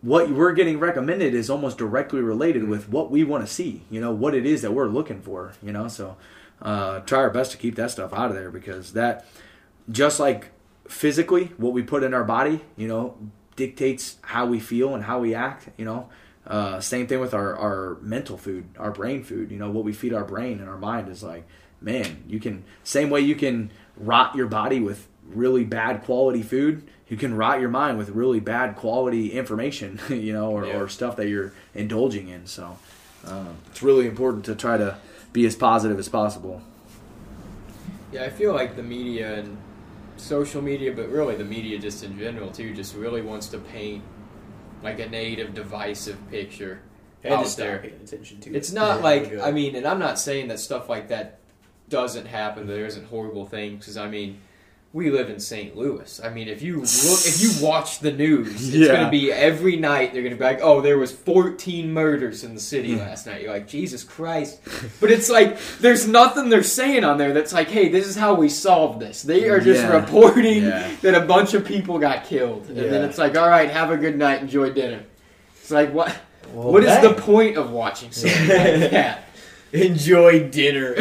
what 0.00 0.30
we're 0.30 0.52
getting 0.52 0.78
recommended 0.80 1.34
is 1.34 1.50
almost 1.50 1.78
directly 1.78 2.20
related 2.20 2.64
with 2.64 2.88
what 2.88 3.10
we 3.10 3.24
want 3.24 3.46
to 3.46 3.52
see. 3.52 3.82
You 3.90 4.00
know, 4.00 4.10
what 4.10 4.34
it 4.34 4.46
is 4.46 4.62
that 4.62 4.72
we're 4.72 4.88
looking 4.88 5.20
for. 5.20 5.52
You 5.62 5.72
know, 5.72 5.88
so 5.88 6.16
uh, 6.60 7.00
try 7.00 7.18
our 7.18 7.30
best 7.30 7.52
to 7.52 7.58
keep 7.58 7.76
that 7.76 7.90
stuff 7.90 8.12
out 8.12 8.30
of 8.30 8.36
there 8.36 8.50
because 8.50 8.94
that, 8.94 9.26
just 9.90 10.18
like 10.18 10.50
physically, 10.92 11.52
what 11.56 11.72
we 11.72 11.82
put 11.82 12.02
in 12.02 12.14
our 12.14 12.24
body, 12.24 12.60
you 12.76 12.86
know, 12.88 13.16
dictates 13.56 14.16
how 14.22 14.46
we 14.46 14.60
feel 14.60 14.94
and 14.94 15.04
how 15.04 15.18
we 15.20 15.34
act. 15.34 15.68
You 15.76 15.84
know, 15.84 16.08
uh, 16.46 16.80
same 16.80 17.06
thing 17.06 17.20
with 17.20 17.34
our 17.34 17.56
our 17.56 17.96
mental 18.02 18.36
food, 18.36 18.64
our 18.78 18.90
brain 18.92 19.22
food. 19.24 19.50
You 19.50 19.58
know, 19.58 19.70
what 19.70 19.84
we 19.84 19.92
feed 19.92 20.12
our 20.12 20.24
brain 20.24 20.60
and 20.60 20.68
our 20.68 20.78
mind 20.78 21.08
is 21.08 21.22
like, 21.22 21.44
man, 21.80 22.24
you 22.28 22.38
can 22.40 22.64
same 22.84 23.10
way 23.10 23.20
you 23.20 23.34
can 23.34 23.70
rot 23.96 24.34
your 24.36 24.46
body 24.46 24.80
with 24.80 25.08
really 25.26 25.64
bad 25.64 26.02
quality 26.02 26.42
food 26.42 26.82
you 27.08 27.16
can 27.16 27.34
rot 27.34 27.60
your 27.60 27.68
mind 27.68 27.96
with 27.96 28.08
really 28.10 28.40
bad 28.40 28.74
quality 28.74 29.32
information 29.32 30.00
you 30.08 30.32
know 30.32 30.50
or, 30.50 30.66
Yeah. 30.66 30.78
or 30.78 30.88
stuff 30.88 31.16
that 31.16 31.28
you're 31.28 31.52
indulging 31.74 32.28
in 32.28 32.46
so 32.46 32.76
um, 33.26 33.56
it's 33.70 33.82
really 33.82 34.06
important 34.06 34.44
to 34.46 34.54
try 34.54 34.76
to 34.76 34.96
be 35.32 35.46
as 35.46 35.54
positive 35.54 35.98
as 35.98 36.08
possible 36.08 36.60
Yeah, 38.12 38.24
I 38.24 38.30
feel 38.30 38.52
like 38.52 38.76
the 38.76 38.82
media 38.82 39.38
and 39.38 39.56
social 40.22 40.62
media, 40.62 40.92
but 40.92 41.08
really 41.08 41.34
the 41.36 41.44
media 41.44 41.78
just 41.78 42.04
in 42.04 42.18
general 42.18 42.50
too, 42.50 42.74
just 42.74 42.94
really 42.94 43.22
wants 43.22 43.48
to 43.48 43.58
paint 43.58 44.02
like 44.82 44.98
a 44.98 45.08
negative, 45.08 45.54
divisive 45.54 46.18
picture 46.30 46.80
and 47.22 47.34
out 47.34 47.46
there. 47.56 47.78
paying 47.78 47.94
attention 48.02 48.40
to 48.40 48.54
It's 48.54 48.70
it. 48.72 48.74
not 48.74 48.98
Yeah, 48.98 49.02
like. 49.04 49.38
I 49.40 49.50
mean, 49.50 49.76
and 49.76 49.86
I'm 49.86 49.98
not 49.98 50.18
saying 50.18 50.48
that 50.48 50.58
stuff 50.60 50.88
like 50.88 51.08
that 51.08 51.38
doesn't 51.88 52.26
happen. 52.26 52.66
That 52.66 52.72
there 52.74 52.86
isn't 52.86 53.06
horrible 53.06 53.46
things 53.46 53.80
because 53.80 53.96
I 53.96 54.08
mean, 54.08 54.38
we 54.94 55.10
live 55.10 55.30
in 55.30 55.40
St. 55.40 55.74
Louis. 55.74 56.20
I 56.22 56.28
mean, 56.28 56.48
if 56.48 56.60
you 56.60 56.80
look, 56.80 56.86
if 57.24 57.40
you 57.42 57.66
watch 57.66 58.00
the 58.00 58.12
news, 58.12 58.68
it's 58.68 58.76
Yeah. 58.76 58.88
going 58.88 59.04
to 59.06 59.10
be 59.10 59.32
every 59.32 59.76
night. 59.76 60.12
They're 60.12 60.22
going 60.22 60.34
to 60.34 60.38
be 60.38 60.44
like, 60.44 60.60
"Oh, 60.62 60.82
there 60.82 60.98
was 60.98 61.10
14 61.10 61.92
murders 61.92 62.44
in 62.44 62.54
the 62.54 62.60
city 62.60 62.92
hmm. 62.92 62.98
last 62.98 63.26
night." 63.26 63.40
You're 63.42 63.52
like, 63.52 63.66
Jesus 63.66 64.04
Christ! 64.04 64.60
But 65.00 65.10
it's 65.10 65.30
like 65.30 65.58
there's 65.80 66.06
nothing 66.06 66.50
they're 66.50 66.62
saying 66.62 67.04
on 67.04 67.16
there 67.16 67.32
that's 67.32 67.52
like, 67.54 67.68
"Hey, 67.68 67.88
this 67.88 68.06
is 68.06 68.16
how 68.16 68.34
we 68.34 68.50
solved 68.50 69.00
this." 69.00 69.22
They 69.22 69.48
are 69.48 69.60
just 69.60 69.82
Yeah. 69.82 69.96
reporting 69.96 70.64
Yeah. 70.64 70.90
that 71.00 71.14
a 71.14 71.24
bunch 71.24 71.54
of 71.54 71.64
people 71.64 71.98
got 71.98 72.24
killed, 72.24 72.68
and 72.68 72.76
then 72.76 73.02
it's 73.02 73.16
like, 73.18 73.36
"All 73.36 73.48
right, 73.48 73.70
have 73.70 73.90
a 73.90 73.96
good 73.96 74.18
night, 74.18 74.42
enjoy 74.42 74.70
dinner." 74.70 75.00
It's 75.60 75.70
like 75.70 75.92
what? 75.92 76.14
Well, 76.52 76.70
what 76.70 76.82
is 76.82 76.88
that- 76.88 77.02
the 77.02 77.14
point 77.14 77.56
of 77.56 77.70
watching 77.70 78.10
something 78.10 78.48
like 78.48 78.90
that? 78.90 79.24
Enjoy 79.72 80.48
dinner. 80.50 80.94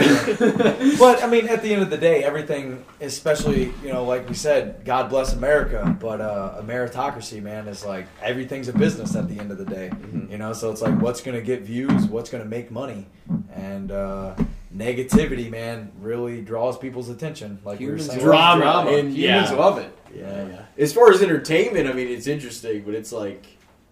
but 1.00 1.24
I 1.24 1.28
mean, 1.30 1.48
at 1.50 1.62
the 1.62 1.74
end 1.74 1.82
of 1.82 1.90
the 1.90 1.98
day, 1.98 2.24
everything, 2.24 2.84
especially 3.02 3.74
you 3.84 3.90
know, 3.92 4.04
like 4.06 4.28
we 4.28 4.36
said, 4.36 4.84
God 4.86 5.10
bless 5.10 5.34
America, 5.34 5.96
but 6.00 6.22
uh, 6.22 6.56
a 6.60 6.64
meritocracy, 6.64 7.42
man, 7.42 7.68
is 7.68 7.86
like 7.86 8.08
everything's 8.22 8.68
a 8.70 8.74
business 8.74 9.16
at 9.16 9.28
the 9.28 9.38
end 9.40 9.52
of 9.52 9.58
the 9.58 9.66
day. 9.66 9.92
You 10.30 10.38
know, 10.38 10.54
so 10.54 10.72
it's 10.72 10.82
like 10.82 11.00
what's 11.02 11.22
going 11.22 11.38
to 11.38 11.44
get 11.44 11.62
views, 11.62 12.06
what's 12.06 12.30
going 12.30 12.44
to 12.44 12.50
make 12.50 12.72
money, 12.72 13.08
and 13.54 13.92
uh, 13.92 14.36
negativity, 14.76 15.50
man, 15.50 15.92
really 16.00 16.42
draws 16.42 16.78
people's 16.78 17.10
attention. 17.10 17.60
Like 17.66 17.80
Humans 17.80 18.02
we 18.02 18.06
were 18.08 18.12
saying, 18.14 18.26
Drama, 18.26 18.62
drama. 18.62 18.92
and- 18.92 19.14
Humans 19.16 19.52
love 19.52 19.78
it. 19.80 19.98
Yeah, 20.16 20.48
yeah. 20.48 20.66
As 20.78 20.94
far 20.94 21.12
as 21.12 21.22
entertainment, 21.22 21.88
I 21.88 21.94
mean, 21.94 22.08
it's 22.08 22.28
interesting, 22.28 22.84
but 22.84 22.94
it's 22.94 23.12
like 23.12 23.46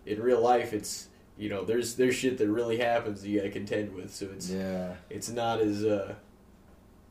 in 0.05 0.21
real 0.21 0.41
life, 0.41 0.73
it's 0.73 1.07
you 1.39 1.47
know, 1.47 1.63
there's 1.63 1.95
there's 1.95 2.15
shit 2.15 2.37
that 2.37 2.49
really 2.49 2.77
happens 2.77 3.21
that 3.21 3.29
you 3.29 3.39
got 3.39 3.45
to 3.45 3.51
contend 3.51 3.95
with, 3.95 4.13
so 4.13 4.27
it's 4.33 4.49
yeah. 4.49 4.95
it's 5.09 5.29
not 5.29 5.61
as 5.61 5.85
uh, 5.85 6.13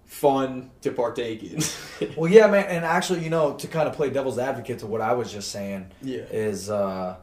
fun 0.05 0.71
to 0.83 0.93
partake 0.93 1.43
in. 1.43 1.63
Well, 2.17 2.31
yeah, 2.31 2.47
man, 2.47 2.67
and 2.67 2.85
actually, 2.85 3.25
you 3.25 3.31
know, 3.31 3.55
to 3.55 3.67
kind 3.67 3.89
of 3.89 3.95
play 3.95 4.11
devil's 4.11 4.39
advocate 4.39 4.81
to 4.81 4.87
what 4.87 5.01
I 5.01 5.15
was 5.15 5.33
just 5.33 5.51
saying, 5.51 5.91
yeah, 6.01 6.21
is 6.31 6.71
uh, 6.71 7.17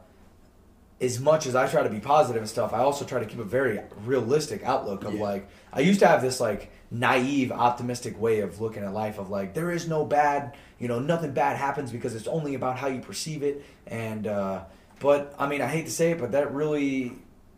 as 1.00 1.20
much 1.20 1.46
as 1.46 1.54
I 1.54 1.68
try 1.68 1.82
to 1.82 1.88
be 1.88 2.00
positive 2.00 2.42
and 2.42 2.50
stuff, 2.50 2.74
I 2.74 2.80
also 2.80 3.04
try 3.04 3.20
to 3.20 3.26
keep 3.26 3.38
a 3.38 3.44
very 3.44 3.80
realistic 4.04 4.64
outlook 4.64 5.04
of 5.04 5.14
Yeah. 5.14 5.22
like 5.22 5.48
I 5.72 5.80
used 5.80 6.00
to 6.00 6.06
have 6.06 6.22
this 6.22 6.40
like 6.40 6.70
naive, 6.90 7.52
optimistic 7.52 8.20
way 8.20 8.40
of 8.40 8.60
looking 8.60 8.82
at 8.82 8.92
life 8.92 9.18
of 9.18 9.30
like 9.30 9.54
there 9.54 9.70
is 9.70 9.88
no 9.88 10.04
bad, 10.04 10.56
you 10.78 10.88
know, 10.88 10.98
nothing 10.98 11.32
bad 11.32 11.56
happens 11.56 11.90
because 11.92 12.14
it's 12.14 12.26
only 12.26 12.54
about 12.54 12.78
how 12.78 12.88
you 12.88 13.00
perceive 13.00 13.42
it. 13.42 13.64
And 13.86 14.26
uh, 14.26 14.64
but 15.00 15.34
I 15.38 15.46
mean, 15.48 15.60
I 15.62 15.66
hate 15.68 15.86
to 15.86 15.90
say 15.92 16.12
it, 16.12 16.18
but 16.18 16.32
that 16.32 16.52
really, 16.54 17.12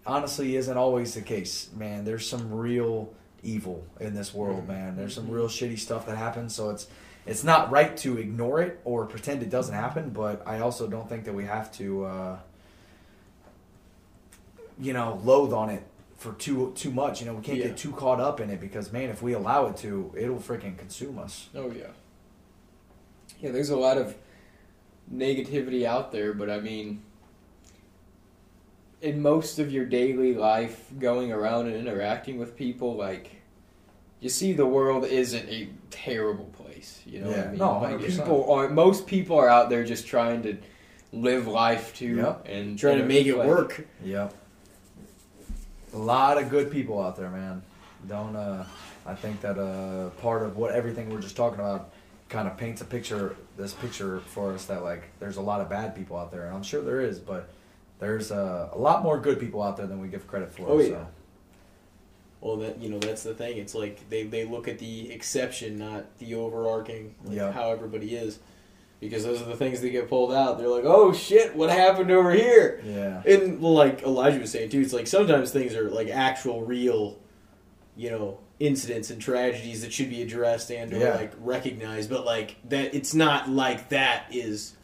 honestly, 0.07 0.57
isn't 0.57 0.77
always 0.77 1.15
the 1.15 1.23
case, 1.23 1.71
man. 1.77 2.05
There's 2.05 2.29
some 2.29 2.53
real 2.53 3.13
evil 3.43 3.85
in 4.01 4.15
this 4.15 4.35
world, 4.35 4.67
man. 4.67 4.97
There's 4.97 5.15
some 5.15 5.31
real 5.31 5.47
shitty 5.49 5.79
stuff 5.79 6.07
that 6.07 6.17
happens, 6.17 6.55
so 6.55 6.71
it's 6.71 6.87
it's 7.27 7.45
not 7.45 7.71
right 7.71 7.97
to 7.99 8.17
ignore 8.19 8.61
it 8.63 8.81
or 8.85 9.05
pretend 9.07 9.43
it 9.43 9.51
doesn't 9.51 9.75
happen, 9.75 10.11
but 10.11 10.43
I 10.47 10.61
also 10.61 10.89
don't 10.89 11.09
think 11.09 11.25
that 11.25 11.35
we 11.35 11.45
have 11.45 11.71
to, 11.73 12.05
uh, 12.07 12.39
you 14.81 14.93
know, 14.93 15.21
loathe 15.25 15.53
on 15.53 15.69
it 15.71 15.83
for 16.17 16.33
too 16.33 16.73
too 16.75 16.91
much. 16.91 17.21
You 17.21 17.27
know, 17.27 17.35
we 17.35 17.43
can't 17.43 17.59
Yeah. 17.59 17.69
get 17.69 17.77
too 17.77 17.93
caught 17.93 18.21
up 18.21 18.41
in 18.41 18.51
it 18.51 18.61
because, 18.61 18.93
man, 18.93 19.11
if 19.11 19.23
we 19.23 19.33
allow 19.35 19.67
it 19.67 19.77
to, 19.79 20.13
it'll 20.17 20.37
freaking 20.39 20.77
consume 20.77 21.19
us. 21.19 21.49
Oh 21.55 21.71
yeah. 21.71 21.89
Yeah, 23.41 23.51
there's 23.53 23.71
a 23.71 23.77
lot 23.77 23.99
of 23.99 24.17
negativity 25.13 25.85
out 25.85 26.11
there, 26.13 26.33
but 26.33 26.51
I 26.51 26.61
mean 26.61 27.03
in 29.01 29.23
most 29.23 29.59
of 29.59 29.71
your 29.73 29.85
daily 29.85 30.35
life 30.35 30.89
going 30.99 31.33
around 31.33 31.67
and 31.67 31.77
interacting 31.77 32.39
with 32.39 32.57
people 32.57 32.95
like 32.97 33.31
you 34.21 34.29
see 34.29 34.53
the 34.53 34.67
world 34.67 35.05
isn't 35.05 35.49
a 35.49 35.69
terrible 35.91 36.47
place, 36.47 37.01
you 37.07 37.21
know 37.21 37.29
what 37.31 37.39
I 37.39 37.47
mean? 37.49 37.59
No, 37.59 37.79
like 37.79 37.99
100%. 38.01 38.17
people 38.19 38.53
are 38.53 38.69
most 38.69 39.07
people 39.07 39.39
are 39.39 39.49
out 39.49 39.71
there 39.71 39.85
just 39.85 40.07
trying 40.09 40.43
to 40.43 40.57
live 41.13 41.47
life 41.47 41.95
too 41.97 42.17
Yep. 42.17 42.47
and 42.49 42.79
trying 42.79 42.99
to 42.99 43.05
make 43.07 43.27
it 43.27 43.37
like- 43.37 43.47
work. 43.47 43.87
Yep. 44.05 44.35
A 45.95 45.99
lot 45.99 46.37
of 46.43 46.51
good 46.51 46.71
people 46.71 47.01
out 47.01 47.17
there, 47.17 47.31
man. 47.31 47.63
Don't 48.09 48.35
uh 48.37 48.65
I 49.07 49.15
think 49.15 49.41
that 49.43 49.59
uh 49.59 50.11
part 50.21 50.43
of 50.43 50.57
what 50.57 50.73
everything 50.73 51.09
we're 51.11 51.21
just 51.21 51.37
talking 51.37 51.61
about 51.61 51.91
kind 52.29 52.47
of 52.47 52.57
paints 52.59 52.83
a 52.83 52.85
picture 52.85 53.37
this 53.57 53.73
picture 53.73 54.21
for 54.27 54.53
us 54.53 54.67
that 54.67 54.83
like 54.83 55.05
there's 55.19 55.37
a 55.39 55.41
lot 55.41 55.61
of 55.61 55.69
bad 55.71 55.95
people 55.97 56.17
out 56.17 56.31
there 56.31 56.47
and 56.47 56.55
I'm 56.57 56.63
sure 56.63 56.83
there 56.83 57.01
is, 57.01 57.19
but 57.21 57.49
there's 57.99 58.31
uh, 58.31 58.69
a 58.73 58.79
lot 58.79 59.03
more 59.03 59.19
good 59.19 59.41
people 59.41 59.63
out 59.63 59.77
there 59.77 59.87
than 59.87 60.01
we 60.01 60.09
give 60.09 60.27
credit 60.27 60.53
for. 60.53 60.69
Oh, 60.69 60.81
so. 60.81 60.87
yeah. 60.89 61.05
Well, 62.41 62.57
that 62.59 62.81
you 62.81 62.89
know, 62.89 62.99
that's 62.99 63.25
the 63.25 63.35
thing. 63.35 63.59
It's 63.59 63.75
like 63.75 64.09
they, 64.11 64.23
they 64.23 64.45
look 64.45 64.69
at 64.69 64.79
the 64.79 65.11
exception, 65.11 65.79
not 65.79 66.17
the 66.19 66.37
overarching, 66.37 67.15
like 67.25 67.37
Yeah. 67.37 67.51
how 67.51 67.73
everybody 67.73 68.15
is, 68.15 68.39
because 69.01 69.25
those 69.25 69.43
are 69.43 69.47
the 69.47 69.57
things 69.57 69.81
that 69.81 69.91
get 69.91 70.09
pulled 70.09 70.33
out. 70.33 70.57
They're 70.59 70.69
like, 70.69 70.85
oh 70.85 71.13
shit, 71.13 71.57
what 71.57 71.69
happened 71.71 72.13
over 72.13 72.31
here? 72.31 72.81
Yeah. 72.85 73.23
And 73.27 73.61
like 73.61 74.03
Elijah 74.05 74.39
was 74.39 74.53
saying 74.53 74.71
too, 74.71 74.81
it's 74.81 74.93
like 74.93 75.09
sometimes 75.09 75.51
things 75.51 75.75
are 75.75 75.91
like 75.91 76.09
actual, 76.09 76.63
real, 76.63 77.19
you 77.97 78.11
know, 78.11 78.39
incidents 78.61 79.11
and 79.11 79.21
tragedies 79.21 79.83
that 79.83 79.93
should 79.93 80.11
be 80.11 80.23
addressed 80.23 80.71
and 80.71 80.93
or 80.93 80.99
Yeah. 80.99 81.17
like 81.17 81.33
recognized, 81.41 82.09
but 82.09 82.25
like 82.25 82.55
that, 82.69 82.95
it's 82.95 83.15
not 83.15 83.49
like 83.49 83.89
that 83.89 84.27
is 84.31 84.75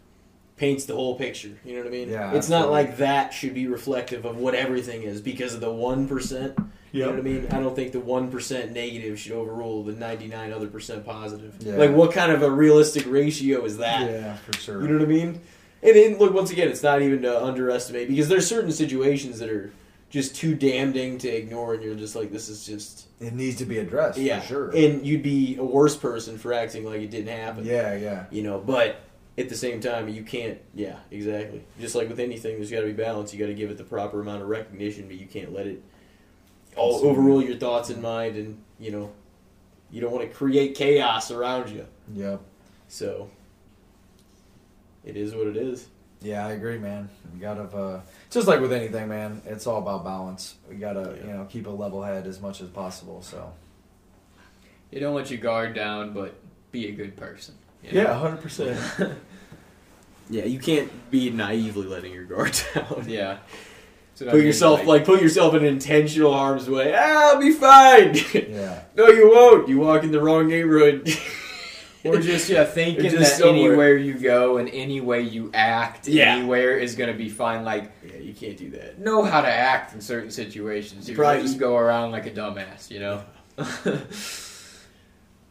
paints 0.57 0.85
the 0.85 0.95
whole 0.95 1.17
picture. 1.17 1.59
You 1.65 1.75
know 1.75 1.79
what 1.81 1.89
I 1.89 1.91
mean? 1.91 2.11
Yeah, 2.11 2.33
It's 2.33 2.49
not 2.49 2.71
like 2.71 2.99
that 2.99 3.33
should 3.33 3.55
be 3.55 3.67
reflective 3.67 4.25
of 4.25 4.37
what 4.37 4.55
everything 4.55 5.03
is 5.03 5.21
because 5.21 5.55
of 5.55 5.61
the 5.61 5.73
one 5.73 6.07
percent. 6.09 6.59
You 6.93 7.01
know 7.01 7.11
what 7.11 7.19
I 7.19 7.23
mean? 7.23 7.49
I 7.51 7.59
don't 7.59 7.75
think 7.75 7.91
the 7.91 7.99
one 7.99 8.31
percent 8.31 8.71
negative 8.71 9.19
should 9.19 9.33
overrule 9.33 9.83
the 9.83 9.93
ninety 9.93 10.29
nine 10.29 10.53
other 10.53 10.69
percent 10.69 11.05
positive. 11.05 11.57
Yeah. 11.59 11.75
Like, 11.75 11.91
what 11.91 12.13
kind 12.13 12.31
of 12.31 12.43
a 12.43 12.51
realistic 12.51 13.05
ratio 13.07 13.65
is 13.65 13.79
that? 13.79 14.09
Yeah, 14.09 14.37
for 14.37 14.53
sure. 14.59 14.81
You 14.81 14.89
know 14.89 14.99
what 14.99 15.03
I 15.03 15.07
mean? 15.07 15.41
And 15.83 15.97
then 15.97 16.19
look 16.19 16.33
once 16.33 16.53
again, 16.53 16.69
it's 16.69 16.85
not 16.85 17.03
even 17.03 17.23
to 17.23 17.45
underestimate 17.45 18.09
because 18.09 18.29
there's 18.29 18.49
certain 18.49 18.71
situations 18.71 19.41
that 19.41 19.51
are 19.51 19.73
just 20.09 20.37
too 20.37 20.55
damning 20.55 21.19
to 21.19 21.29
ignore, 21.29 21.75
and 21.75 21.83
you're 21.83 21.97
just 21.97 22.15
like, 22.15 22.31
this 22.31 22.49
is 22.49 22.65
just 22.65 23.09
it 23.21 23.33
needs 23.33 23.57
to 23.57 23.67
be 23.67 23.79
addressed 23.79 24.17
yeah. 24.17 24.39
for 24.39 24.47
sure. 24.47 24.71
And 24.71 25.05
you'd 25.05 25.25
be 25.25 25.57
a 25.57 25.65
worse 25.65 25.97
person 25.97 26.39
for 26.39 26.53
acting 26.53 26.85
like 26.85 27.01
it 27.01 27.11
didn't 27.11 27.37
happen. 27.37 27.65
yeah, 27.65 27.97
yeah. 27.97 28.27
You 28.31 28.45
know, 28.45 28.61
but 28.61 29.01
at 29.37 29.49
the 29.49 29.57
same 29.57 29.81
time, 29.81 30.09
you 30.09 30.23
can't. 30.23 30.59
Yeah, 30.75 30.99
exactly. 31.11 31.65
Just 31.81 31.95
like 31.95 32.09
with 32.09 32.21
anything, 32.21 32.57
there's 32.57 32.71
got 32.71 32.81
to 32.81 32.87
be 32.87 32.93
balance. 32.93 33.33
You 33.33 33.41
got 33.41 33.47
to 33.47 33.55
give 33.55 33.71
it 33.71 33.79
the 33.79 33.85
proper 33.85 34.21
amount 34.21 34.43
of 34.43 34.49
recognition, 34.49 35.07
but 35.07 35.17
you 35.17 35.27
can't 35.27 35.53
let 35.53 35.67
it 35.67 35.83
all 36.77 37.05
overrule 37.07 37.43
your 37.43 37.57
thoughts 37.57 37.91
and 37.91 38.03
mind, 38.03 38.37
and 38.37 38.63
you 38.79 38.91
know, 38.91 39.13
you 39.91 40.01
don't 40.01 40.13
want 40.13 40.29
to 40.29 40.35
create 40.35 40.75
chaos 40.75 41.31
around 41.31 41.71
you. 41.71 41.87
Yeah. 42.13 42.37
So 42.89 43.31
it 45.05 45.17
is 45.17 45.35
what 45.35 45.47
it 45.47 45.57
is. 45.57 45.89
Yeah, 46.21 46.47
I 46.47 46.53
agree, 46.53 46.79
man. 46.79 47.11
You 47.35 47.41
gotta, 47.41 47.63
uh, 47.65 48.01
just 48.31 48.49
like 48.49 48.61
with 48.61 48.73
anything, 48.73 49.09
man. 49.09 49.43
It's 49.45 49.67
all 49.67 49.79
about 49.79 50.05
balance. 50.05 50.55
We 50.69 50.77
gotta, 50.77 51.19
Yeah. 51.21 51.27
you 51.27 51.33
know, 51.37 51.45
keep 51.45 51.67
a 51.67 51.71
level 51.71 52.03
head 52.03 52.27
as 52.27 52.41
much 52.41 52.61
as 52.63 52.69
possible. 52.69 53.21
So. 53.21 53.53
You 54.91 55.01
don't 55.01 55.15
let 55.15 55.31
your 55.31 55.41
guard 55.41 55.75
down, 55.75 56.13
but 56.15 56.35
be 56.71 56.87
a 56.89 56.93
good 56.93 57.17
person. 57.17 57.57
You 57.85 57.93
know? 57.93 58.03
Yeah, 58.03 58.19
hundred 58.19 58.41
percent. 58.43 58.79
Yeah, 60.31 60.47
you 60.47 60.59
can't 60.59 60.91
be 61.11 61.29
naively 61.29 61.87
letting 61.87 62.11
your 62.15 62.25
guard 62.25 62.59
down. 62.75 63.05
Yeah. 63.07 63.37
So 64.15 64.31
Put 64.31 64.43
yourself 64.43 64.87
like 64.87 65.05
put 65.05 65.21
yourself 65.21 65.53
in 65.53 65.65
intentional 65.67 66.33
harm's 66.33 66.67
way. 66.69 66.95
Ah, 66.97 67.33
I'll 67.35 67.39
be 67.39 67.53
fine. 67.53 68.15
Yeah. 68.33 68.85
no, 68.97 69.09
you 69.09 69.29
won't. 69.31 69.69
You 69.69 69.79
walk 69.81 70.03
in 70.03 70.13
the 70.13 70.21
wrong 70.23 70.49
neighborhood. 70.49 71.11
Or 72.05 72.19
just 72.21 72.49
yeah, 72.49 72.65
thinking 72.65 73.05
Or 73.07 73.11
just 73.11 73.19
that 73.33 73.39
somewhere. 73.39 73.67
anywhere 73.73 73.97
you 73.99 74.15
go 74.15 74.57
and 74.57 74.71
any 74.71 75.01
way 75.03 75.21
you 75.21 75.51
act 75.53 76.09
Yeah. 76.09 76.37
anywhere 76.37 76.79
is 76.79 76.95
gonna 76.95 77.13
be 77.13 77.29
fine. 77.29 77.63
Like 77.65 77.93
yeah, 78.07 78.17
you 78.19 78.33
can't 78.33 78.57
do 78.57 78.71
that. 78.71 78.99
know 78.99 79.25
how 79.25 79.43
to 79.43 79.49
act 79.49 79.95
in 79.95 80.01
certain 80.01 80.31
situations. 80.31 81.07
You 81.07 81.15
Probably- 81.17 81.35
probably 81.35 81.49
just 81.49 81.59
go 81.61 81.77
around 81.77 82.13
like 82.13 82.25
a 82.27 82.31
dumbass, 82.31 82.91
you 82.91 83.01
know. 83.01 83.23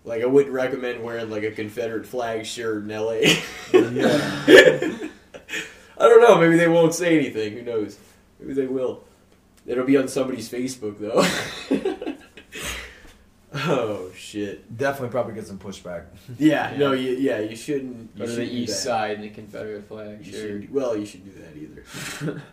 Like 0.06 0.22
I 0.22 0.26
wouldn't 0.26 0.54
recommend 0.54 1.02
wearing 1.04 1.30
like 1.30 1.44
a 1.44 1.52
Confederate 1.52 2.06
flag 2.06 2.46
shirt 2.46 2.84
in 2.84 2.90
LA. 2.90 3.14
Yeah. 3.14 3.40
I 5.98 6.10
don't 6.10 6.22
know. 6.22 6.38
Maybe 6.40 6.58
they 6.58 6.68
won't 6.68 6.94
say 6.94 7.18
anything. 7.18 7.54
Who 7.54 7.62
knows? 7.62 7.98
Maybe 8.40 8.54
they 8.54 8.68
will. 8.68 9.04
It'll 9.66 9.86
be 9.86 9.96
on 9.96 10.10
somebody's 10.10 10.50
Facebook 10.52 11.00
though. 11.00 11.24
oh 13.56 14.12
shit. 14.16 14.76
Definitely 14.78 15.10
probably 15.10 15.34
get 15.36 15.48
some 15.48 15.60
pushback. 15.60 16.06
Yeah. 16.38 16.72
Yeah. 16.72 16.78
No. 16.78 16.92
You, 16.94 17.12
yeah. 17.14 17.40
You 17.40 17.56
shouldn't. 17.56 18.12
You 18.16 18.20
Go 18.20 18.26
to 18.26 18.32
the 18.32 18.36
shouldn't 18.36 18.52
do 18.52 18.58
east 18.58 18.84
that. 18.84 18.90
side 18.90 19.16
in 19.16 19.22
the 19.22 19.30
Confederate 19.30 19.88
flag. 19.88 20.26
You 20.26 20.32
Sure. 20.34 20.42
should, 20.62 20.74
well, 20.74 20.98
you 20.98 21.06
should 21.06 21.24
do 21.24 21.32
that 21.42 21.56
either. 22.36 22.42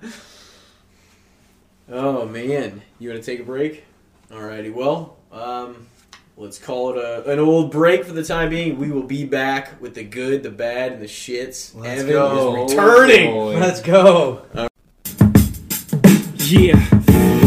oh 1.91 2.27
man, 2.27 2.83
you 2.99 3.11
want 3.11 3.23
to 3.23 3.27
take 3.27 3.41
a 3.41 3.45
break? 3.45 3.85
Alrighty, 4.31 4.73
well, 4.73 5.17
um, 5.33 5.89
let's 6.41 6.59
call 6.59 6.91
it 6.91 6.97
a, 6.97 7.31
an 7.31 7.39
old 7.39 7.71
break 7.71 8.03
for 8.03 8.15
the 8.15 8.25
time 8.25 8.49
being. 8.49 8.79
We 8.79 8.91
will 8.91 9.03
be 9.03 9.27
back 9.27 9.81
with 9.81 9.95
the 9.95 10.03
good, 10.03 10.43
the 10.43 10.51
bad, 10.51 10.93
and 10.93 11.03
the 11.03 11.07
shits. 11.07 11.75
Let's 11.75 12.01
Evan 12.01 12.13
go. 12.13 12.65
is 12.65 12.73
oh, 12.73 12.83
returning. 12.83 13.33
Oh. 13.35 13.47
Let's 13.51 13.83
go. 13.83 14.47
Yeah. 16.47 17.00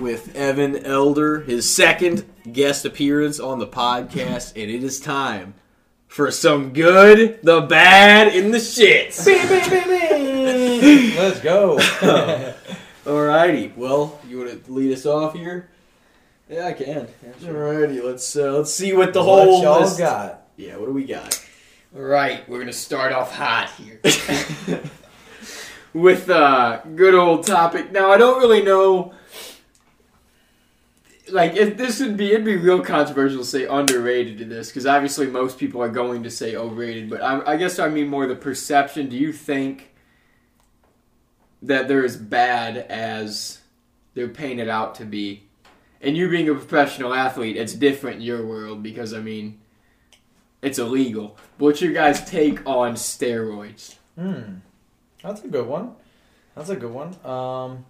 with 0.00 0.34
Evan 0.36 0.84
Elder, 0.84 1.40
his 1.40 1.68
second 1.68 2.24
guest 2.52 2.84
appearance 2.84 3.38
on 3.40 3.58
the 3.58 3.66
podcast, 3.66 4.52
and 4.60 4.70
it 4.70 4.82
is 4.82 5.00
time 5.00 5.54
for 6.06 6.30
some 6.30 6.72
good, 6.72 7.40
the 7.42 7.60
bad, 7.62 8.28
and 8.34 8.52
the 8.54 8.58
shits. 8.58 9.26
Let's 11.16 11.40
go. 11.40 11.76
Alrighty, 13.04 13.76
well, 13.76 14.18
you 14.28 14.38
want 14.38 14.64
to 14.64 14.72
lead 14.72 14.92
us 14.92 15.06
off 15.06 15.34
here? 15.34 15.68
yeah, 16.48 16.66
I 16.66 16.72
can. 16.72 17.08
Alrighty, 17.40 18.02
let's 18.02 18.36
uh, 18.36 18.52
let's 18.52 18.72
see 18.72 18.92
what 18.92 19.12
the 19.12 19.20
what 19.22 19.44
whole 19.46 19.62
y'all 19.62 19.80
list- 19.80 19.98
got? 19.98 20.46
Yeah, 20.56 20.76
what 20.76 20.86
do 20.86 20.92
we 20.92 21.04
got? 21.04 21.44
Right, 21.92 22.46
we're 22.48 22.58
gonna 22.58 22.72
start 22.72 23.12
off 23.12 23.34
hot 23.34 23.70
here 23.78 24.00
with 25.94 26.28
a 26.28 26.82
good 26.96 27.14
old 27.14 27.46
topic. 27.46 27.92
Now, 27.92 28.10
I 28.10 28.18
don't 28.18 28.40
really 28.40 28.62
know. 28.62 29.14
Like, 31.30 31.56
if 31.56 31.76
this 31.76 32.00
would 32.00 32.16
be, 32.16 32.32
it'd 32.32 32.44
be 32.44 32.56
real 32.56 32.82
controversial 32.82 33.40
to 33.40 33.44
say 33.44 33.66
underrated 33.66 34.38
to 34.38 34.44
this, 34.44 34.68
because 34.68 34.86
obviously 34.86 35.26
most 35.26 35.58
people 35.58 35.82
are 35.82 35.88
going 35.88 36.22
to 36.22 36.30
say 36.30 36.56
overrated. 36.56 37.10
But 37.10 37.22
I, 37.22 37.52
I 37.52 37.56
guess 37.56 37.78
I 37.78 37.88
mean 37.88 38.08
more 38.08 38.26
the 38.26 38.34
perception. 38.34 39.08
Do 39.08 39.16
you 39.16 39.32
think 39.32 39.94
that 41.62 41.88
they're 41.88 42.04
as 42.04 42.16
bad 42.16 42.76
as 42.76 43.60
they're 44.14 44.28
painted 44.28 44.68
out 44.68 44.94
to 44.96 45.04
be? 45.04 45.44
And 46.00 46.16
you 46.16 46.28
being 46.28 46.48
a 46.48 46.54
professional 46.54 47.12
athlete, 47.12 47.56
it's 47.56 47.74
different 47.74 48.16
in 48.16 48.22
your 48.22 48.46
world 48.46 48.82
because 48.82 49.12
I 49.12 49.20
mean, 49.20 49.60
it's 50.62 50.78
illegal. 50.78 51.36
But 51.58 51.64
what's 51.64 51.82
your 51.82 51.92
guys' 51.92 52.28
take 52.28 52.66
on 52.66 52.94
steroids? 52.94 53.96
Hmm. 54.16 54.56
That's 55.22 55.42
a 55.42 55.48
good 55.48 55.66
one. 55.66 55.94
That's 56.54 56.70
a 56.70 56.76
good 56.76 56.92
one. 56.92 57.14
Um, 57.24 57.86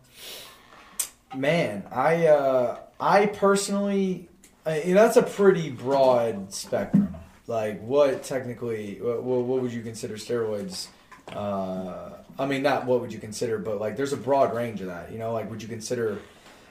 man, 1.35 1.85
I 1.91 2.27
uh, 2.27 2.79
I 3.01 3.27
personally, 3.27 4.29
I, 4.67 4.83
you 4.83 4.95
know, 4.95 5.03
that's 5.03 5.17
a 5.17 5.23
pretty 5.23 5.71
broad 5.71 6.53
spectrum. 6.53 7.15
Like, 7.47 7.81
what 7.81 8.23
technically, 8.25 9.01
what, 9.01 9.23
what 9.23 9.63
would 9.63 9.73
you 9.73 9.83
consider 9.83 10.15
steroids? 10.15 10.89
Uh, 11.29 12.11
I 12.39 12.47
mean, 12.47 12.63
not 12.63 12.87
what 12.87 13.01
would 13.01 13.13
you 13.13 13.19
consider, 13.19 13.59
but 13.59 13.81
like, 13.81 13.97
there's 13.97 14.13
a 14.13 14.17
broad 14.17 14.55
range 14.55 14.81
of 14.81 14.89
that. 14.89 15.13
You 15.13 15.19
know, 15.19 15.33
like, 15.33 15.51
would 15.51 15.63
you 15.63 15.69
consider 15.69 16.19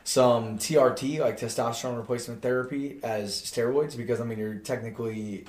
some 0.04 0.58
TRT, 0.58 1.20
like 1.20 1.40
testosterone 1.40 1.98
replacement 1.98 2.42
therapy, 2.42 3.00
as 3.04 3.42
steroids? 3.42 3.98
Because 3.98 4.22
I 4.22 4.26
mean, 4.26 4.38
you're 4.38 4.56
technically 4.56 5.46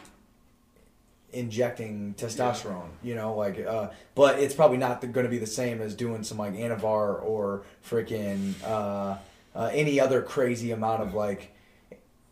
injecting 1.33 2.15
testosterone, 2.15 2.89
you 3.03 3.15
know, 3.15 3.35
like, 3.35 3.59
uh, 3.65 3.91
but 4.15 4.39
it's 4.39 4.55
probably 4.55 4.79
not 4.79 5.01
going 5.01 5.25
to 5.25 5.31
be 5.31 5.39
the 5.39 5.47
same 5.47 5.81
as 5.83 5.95
doing 5.95 6.23
some 6.23 6.39
like 6.39 6.55
Anavar 6.55 7.23
or 7.23 7.65
freaking 7.87 8.55
uh, 8.65 9.19
uh, 9.59 9.71
any 9.73 9.99
other 9.99 10.23
crazy 10.23 10.71
amount 10.71 11.03
of 11.03 11.15
like 11.15 11.53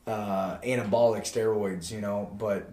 uh, 0.06 0.58
anabolic 0.58 1.22
steroids, 1.22 1.90
you 1.90 2.00
know. 2.00 2.30
But, 2.38 2.70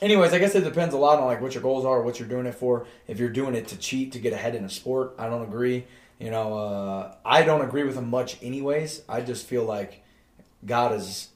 anyways, 0.00 0.32
I 0.32 0.38
guess 0.38 0.54
it 0.54 0.64
depends 0.64 0.94
a 0.94 0.98
lot 0.98 1.18
on 1.18 1.26
like 1.26 1.42
what 1.42 1.52
your 1.54 1.62
goals 1.62 1.84
are, 1.84 2.00
what 2.00 2.18
you're 2.18 2.28
doing 2.28 2.46
it 2.46 2.54
for. 2.54 2.86
If 3.06 3.18
you're 3.18 3.28
doing 3.28 3.54
it 3.54 3.68
to 3.68 3.76
cheat 3.76 4.12
to 4.12 4.18
get 4.18 4.32
ahead 4.32 4.54
in 4.54 4.64
a 4.64 4.70
sport, 4.70 5.14
I 5.18 5.28
don't 5.28 5.42
agree. 5.42 5.84
You 6.18 6.30
know, 6.30 6.54
uh, 6.56 7.14
I 7.26 7.42
don't 7.42 7.60
agree 7.60 7.84
with 7.84 7.96
them 7.96 8.08
much, 8.08 8.42
anyways. 8.42 9.02
I 9.06 9.20
just 9.20 9.46
feel 9.46 9.64
like 9.64 10.02
God 10.64 10.92
has 10.92 11.28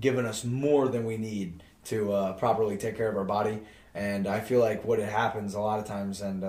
given 0.00 0.26
us 0.26 0.44
more 0.44 0.88
than 0.88 1.04
we 1.04 1.16
need 1.16 1.62
to 1.84 2.12
uh, 2.12 2.32
properly 2.32 2.76
take 2.76 2.96
care 2.96 3.08
of 3.08 3.16
our 3.16 3.24
body. 3.24 3.60
And 3.94 4.26
I 4.26 4.40
feel 4.40 4.58
like 4.58 4.84
what 4.84 4.98
it 4.98 5.08
happens 5.08 5.54
a 5.54 5.60
lot 5.60 5.78
of 5.78 5.86
times, 5.86 6.20
and 6.20 6.42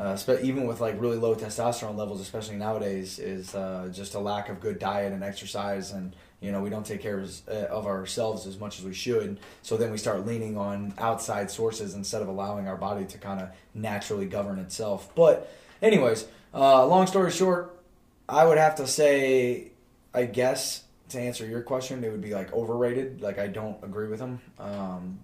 uh, 0.00 0.16
even 0.42 0.66
with 0.66 0.80
like 0.80 0.98
really 0.98 1.18
low 1.18 1.34
testosterone 1.34 1.94
levels, 1.94 2.22
especially 2.22 2.56
nowadays, 2.56 3.18
is 3.18 3.54
uh, 3.54 3.90
just 3.92 4.14
a 4.14 4.18
lack 4.18 4.48
of 4.48 4.58
good 4.58 4.78
diet 4.78 5.12
and 5.12 5.22
exercise. 5.22 5.90
And 5.90 6.16
you 6.40 6.52
know, 6.52 6.62
we 6.62 6.70
don't 6.70 6.86
take 6.86 7.02
care 7.02 7.18
of, 7.18 7.30
uh, 7.46 7.66
of 7.66 7.86
ourselves 7.86 8.46
as 8.46 8.58
much 8.58 8.78
as 8.78 8.84
we 8.86 8.94
should. 8.94 9.38
So 9.60 9.76
then 9.76 9.90
we 9.90 9.98
start 9.98 10.26
leaning 10.26 10.56
on 10.56 10.94
outside 10.96 11.50
sources 11.50 11.94
instead 11.94 12.22
of 12.22 12.28
allowing 12.28 12.66
our 12.66 12.78
body 12.78 13.04
to 13.04 13.18
kind 13.18 13.40
of 13.40 13.50
naturally 13.74 14.24
govern 14.24 14.58
itself. 14.58 15.14
But, 15.14 15.52
anyways, 15.82 16.26
uh, 16.54 16.86
long 16.86 17.06
story 17.06 17.30
short, 17.30 17.78
I 18.26 18.46
would 18.46 18.56
have 18.56 18.76
to 18.76 18.86
say, 18.86 19.72
I 20.14 20.24
guess 20.24 20.82
to 21.10 21.20
answer 21.20 21.46
your 21.46 21.60
question, 21.60 22.02
it 22.04 22.10
would 22.10 22.22
be 22.22 22.32
like 22.32 22.50
overrated. 22.54 23.20
Like 23.20 23.38
I 23.38 23.48
don't 23.48 23.76
agree 23.84 24.08
with 24.08 24.20
them. 24.20 24.40
Um, 24.58 25.18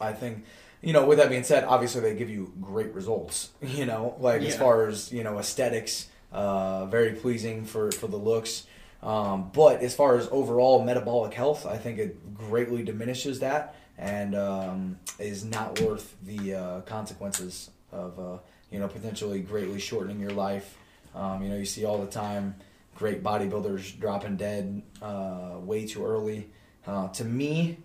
I 0.00 0.12
think 0.12 0.44
you 0.82 0.92
know, 0.92 1.06
with 1.06 1.18
that 1.18 1.28
being 1.28 1.44
said, 1.44 1.64
obviously 1.64 2.00
they 2.00 2.14
give 2.14 2.30
you 2.30 2.52
great 2.60 2.92
results. 2.94 3.50
You 3.62 3.86
know, 3.86 4.16
like 4.20 4.42
as 4.42 4.56
far 4.56 4.86
as 4.86 5.12
you 5.12 5.22
know, 5.22 5.38
aesthetics, 5.38 6.08
uh, 6.32 6.86
very 6.86 7.12
pleasing 7.12 7.64
for 7.64 7.90
for 7.92 8.06
the 8.06 8.16
looks. 8.16 8.66
Um, 9.02 9.50
but 9.52 9.82
as 9.82 9.94
far 9.94 10.16
as 10.16 10.28
overall 10.30 10.82
metabolic 10.82 11.34
health, 11.34 11.66
I 11.66 11.76
think 11.76 11.98
it 11.98 12.34
greatly 12.34 12.82
diminishes 12.82 13.40
that 13.40 13.76
and 13.98 14.34
um, 14.34 14.98
is 15.18 15.44
not 15.44 15.80
worth 15.80 16.16
the 16.22 16.54
uh, 16.54 16.80
consequences 16.82 17.70
of 17.92 18.18
uh, 18.18 18.38
you 18.70 18.78
know 18.78 18.88
potentially 18.88 19.40
greatly 19.40 19.78
shortening 19.78 20.20
your 20.20 20.30
life. 20.30 20.76
Um, 21.14 21.42
you 21.42 21.48
know, 21.48 21.56
you 21.56 21.64
see 21.64 21.84
all 21.84 21.98
the 21.98 22.10
time 22.10 22.54
great 22.94 23.22
bodybuilders 23.22 23.98
dropping 24.00 24.36
dead 24.36 24.82
uh, 25.02 25.56
way 25.60 25.86
too 25.86 26.04
early. 26.04 26.48
Uh, 26.86 27.08
to 27.08 27.24
me, 27.24 27.78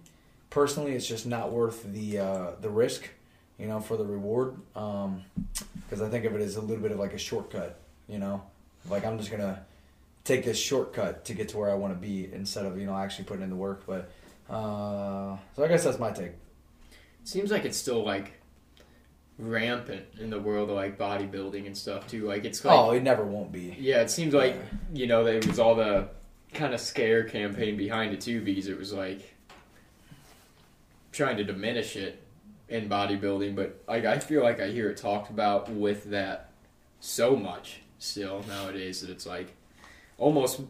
personally, 0.52 0.94
it's 0.94 1.08
just 1.08 1.26
not 1.26 1.52
worth 1.52 1.84
the 1.92 2.20
uh, 2.20 2.52
the 2.62 2.70
risk, 2.70 3.10
you 3.58 3.66
know, 3.66 3.80
for 3.80 3.98
the 3.98 4.06
reward. 4.06 4.56
Because 4.74 6.04
I 6.04 6.10
think 6.10 6.26
of 6.26 6.36
it 6.36 6.42
as 6.42 6.58
a 6.58 6.62
little 6.62 6.84
bit 6.84 6.92
of 6.92 7.00
like 7.00 7.14
a 7.14 7.18
shortcut, 7.18 7.80
you 8.08 8.20
know, 8.20 8.44
like 8.88 9.04
I'm 9.04 9.18
just 9.18 9.32
gonna 9.32 9.66
take 10.24 10.46
this 10.46 10.60
shortcut 10.60 11.26
to 11.26 11.34
get 11.34 11.50
to 11.50 11.58
where 11.58 11.72
I 11.72 11.74
want 11.74 11.94
to 11.94 12.00
be 12.00 12.32
instead 12.32 12.68
of 12.68 12.80
you 12.80 12.86
know 12.86 12.96
actually 12.96 13.26
putting 13.26 13.44
in 13.44 13.50
the 13.50 13.56
work. 13.56 13.84
But 13.88 14.12
uh, 14.48 15.38
so 15.56 15.64
I 15.64 15.68
guess 15.68 15.84
that's 15.84 15.98
my 15.98 16.12
take. 16.12 16.34
seems 17.24 17.50
like 17.50 17.66
it's 17.66 17.78
still 17.78 18.04
like 18.06 18.34
rampant 19.40 20.06
in 20.20 20.30
the 20.30 20.40
world 20.40 20.70
of 20.70 20.76
like 20.76 20.98
bodybuilding 21.00 21.66
and 21.66 21.76
stuff 21.76 22.08
too. 22.08 22.28
Like 22.28 22.46
it's 22.46 22.64
like 22.64 22.78
oh, 22.78 22.92
it 22.92 23.02
never 23.04 23.24
won't 23.24 23.52
be. 23.52 23.76
yeah, 23.80 24.02
it 24.02 24.10
seems 24.10 24.34
like 24.34 24.56
you 24.94 25.08
know 25.08 25.24
there 25.24 25.40
was 25.48 25.60
all 25.60 25.76
the 25.76 26.10
kind 26.54 26.74
of 26.74 26.82
scare 26.82 27.24
campaign 27.24 27.78
behind 27.78 28.14
it 28.14 28.20
too 28.20 28.42
because 28.42 28.68
it 28.68 28.78
was 28.78 28.92
like 28.92 29.34
trying 31.12 31.38
to 31.38 31.44
diminish 31.44 31.96
it 31.96 32.22
in 32.70 32.88
bodybuilding, 32.88 33.56
but 33.56 33.82
like 33.88 34.06
I 34.06 34.20
feel 34.20 34.44
like 34.44 34.60
I 34.62 34.68
hear 34.70 34.90
it 34.90 34.98
talked 34.98 35.30
about 35.30 35.70
with 35.70 36.06
that 36.12 36.52
so 37.00 37.36
much 37.36 37.82
still 38.00 38.44
nowadays 38.48 39.02
that 39.02 39.10
it's 39.10 39.26
like 39.26 39.54
almost 40.18 40.62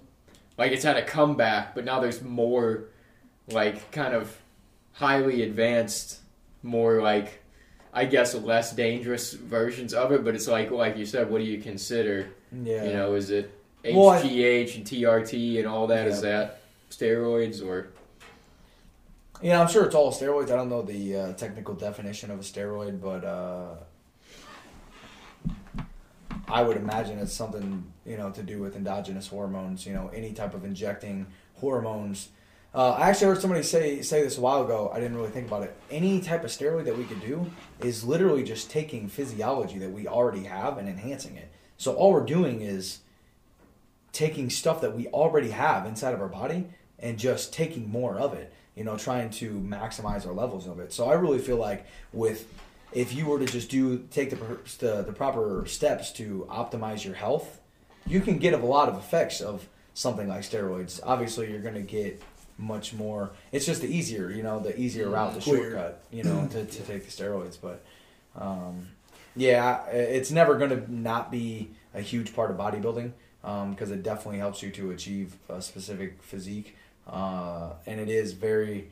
like 0.57 0.71
it's 0.71 0.83
had 0.83 0.97
a 0.97 1.03
comeback, 1.05 1.75
but 1.75 1.85
now 1.85 1.99
there's 1.99 2.21
more 2.21 2.85
like 3.47 3.91
kind 3.91 4.13
of 4.13 4.35
highly 4.93 5.43
advanced, 5.43 6.19
more 6.63 7.01
like 7.01 7.43
I 7.93 8.05
guess 8.05 8.33
less 8.33 8.73
dangerous 8.73 9.33
versions 9.33 9.93
of 9.93 10.11
it. 10.11 10.23
But 10.23 10.33
it's 10.35 10.47
like 10.47 10.71
like 10.71 10.97
you 10.97 11.05
said, 11.05 11.29
what 11.29 11.37
do 11.39 11.43
you 11.43 11.61
consider? 11.61 12.29
Yeah. 12.51 12.85
You 12.85 12.93
know, 12.93 13.13
is 13.13 13.29
it 13.29 13.51
Well, 13.85 14.09
I- 14.09 14.21
HGH 14.21 14.75
and 14.77 14.85
TRT 14.85 15.59
and 15.59 15.67
all 15.67 15.87
that? 15.87 16.07
Is 16.07 16.21
that 16.21 16.61
steroids 16.89 17.65
or 17.65 17.87
Yeah, 19.41 19.59
I'm 19.59 19.67
sure 19.67 19.85
it's 19.85 19.95
all 19.95 20.11
steroids. 20.11 20.51
I 20.51 20.55
don't 20.55 20.69
know 20.69 20.83
the 20.83 21.15
uh, 21.15 21.33
technical 21.33 21.73
definition 21.73 22.29
of 22.29 22.39
a 22.39 22.43
steroid, 22.43 23.01
but 23.01 23.25
uh, 23.25 23.73
I 26.47 26.61
would 26.61 26.77
imagine 26.77 27.17
it's 27.17 27.33
something 27.33 27.91
you 28.05 28.17
know 28.17 28.29
to 28.29 28.43
do 28.43 28.59
with 28.59 28.75
endogenous 28.75 29.27
hormones. 29.27 29.87
You 29.87 29.93
know, 29.93 30.11
any 30.13 30.33
type 30.33 30.53
of 30.53 30.63
injecting 30.63 31.25
hormones. 31.55 32.29
Uh, 32.73 32.91
I 32.91 33.09
actually 33.09 33.27
heard 33.27 33.41
somebody 33.41 33.63
say 33.63 34.03
say 34.03 34.21
this 34.21 34.37
a 34.37 34.41
while 34.41 34.63
ago. 34.63 34.91
I 34.93 34.99
didn't 34.99 35.17
really 35.17 35.31
think 35.31 35.47
about 35.47 35.63
it. 35.63 35.75
Any 35.89 36.21
type 36.21 36.43
of 36.43 36.51
steroid 36.51 36.85
that 36.85 36.95
we 36.95 37.05
could 37.05 37.21
do 37.21 37.49
is 37.79 38.03
literally 38.03 38.43
just 38.43 38.69
taking 38.69 39.07
physiology 39.07 39.79
that 39.79 39.91
we 39.91 40.07
already 40.07 40.43
have 40.43 40.77
and 40.77 40.87
enhancing 40.87 41.35
it. 41.35 41.51
So 41.77 41.93
all 41.93 42.13
we're 42.13 42.25
doing 42.25 42.61
is 42.61 42.99
taking 44.11 44.51
stuff 44.51 44.81
that 44.81 44.95
we 44.95 45.07
already 45.07 45.49
have 45.49 45.87
inside 45.87 46.13
of 46.13 46.21
our 46.21 46.29
body 46.29 46.67
and 46.99 47.17
just 47.17 47.51
taking 47.51 47.89
more 47.89 48.15
of 48.17 48.35
it 48.35 48.53
you 48.81 48.85
know 48.85 48.97
trying 48.97 49.29
to 49.29 49.51
maximize 49.59 50.25
our 50.25 50.33
levels 50.33 50.65
of 50.65 50.79
it. 50.79 50.91
So 50.91 51.07
i 51.07 51.13
really 51.13 51.37
feel 51.37 51.57
like 51.57 51.85
with 52.13 52.51
if 52.93 53.13
you 53.13 53.27
were 53.27 53.37
to 53.37 53.45
just 53.45 53.69
do 53.69 54.07
take 54.09 54.31
the 54.31 54.37
the, 54.79 55.03
the 55.03 55.13
proper 55.13 55.65
steps 55.67 56.11
to 56.13 56.47
optimize 56.49 57.05
your 57.05 57.13
health 57.13 57.59
you 58.07 58.21
can 58.21 58.39
get 58.39 58.55
a 58.55 58.57
lot 58.57 58.89
of 58.89 58.97
effects 58.97 59.39
of 59.39 59.67
something 59.93 60.27
like 60.27 60.41
steroids. 60.41 60.99
Obviously 61.03 61.51
you're 61.51 61.61
going 61.61 61.75
to 61.75 61.81
get 61.81 62.23
much 62.57 62.91
more. 62.91 63.29
It's 63.51 63.67
just 63.67 63.81
the 63.81 63.87
easier 63.87 64.31
you 64.31 64.41
know 64.41 64.59
the 64.59 64.75
easier 64.79 65.09
route 65.09 65.35
the 65.35 65.41
shortcut 65.41 66.03
you 66.11 66.23
know 66.23 66.47
to, 66.53 66.65
to 66.65 66.81
take 66.81 67.05
the 67.05 67.11
steroids. 67.11 67.57
But 67.61 67.83
um, 68.35 68.87
yeah 69.35 69.85
it's 69.89 70.31
never 70.31 70.57
going 70.57 70.71
to 70.71 70.91
not 70.91 71.29
be 71.29 71.69
a 71.93 72.01
huge 72.01 72.33
part 72.35 72.49
of 72.49 72.57
bodybuilding 72.57 73.11
because 73.69 73.91
it 73.91 74.01
definitely 74.01 74.39
helps 74.39 74.63
you 74.63 74.71
to 74.71 74.89
achieve 74.89 75.35
a 75.49 75.61
specific 75.61 76.23
physique 76.23 76.75
uh, 77.07 77.71
and 77.85 77.99
it 77.99 78.09
is 78.09 78.33
very 78.33 78.89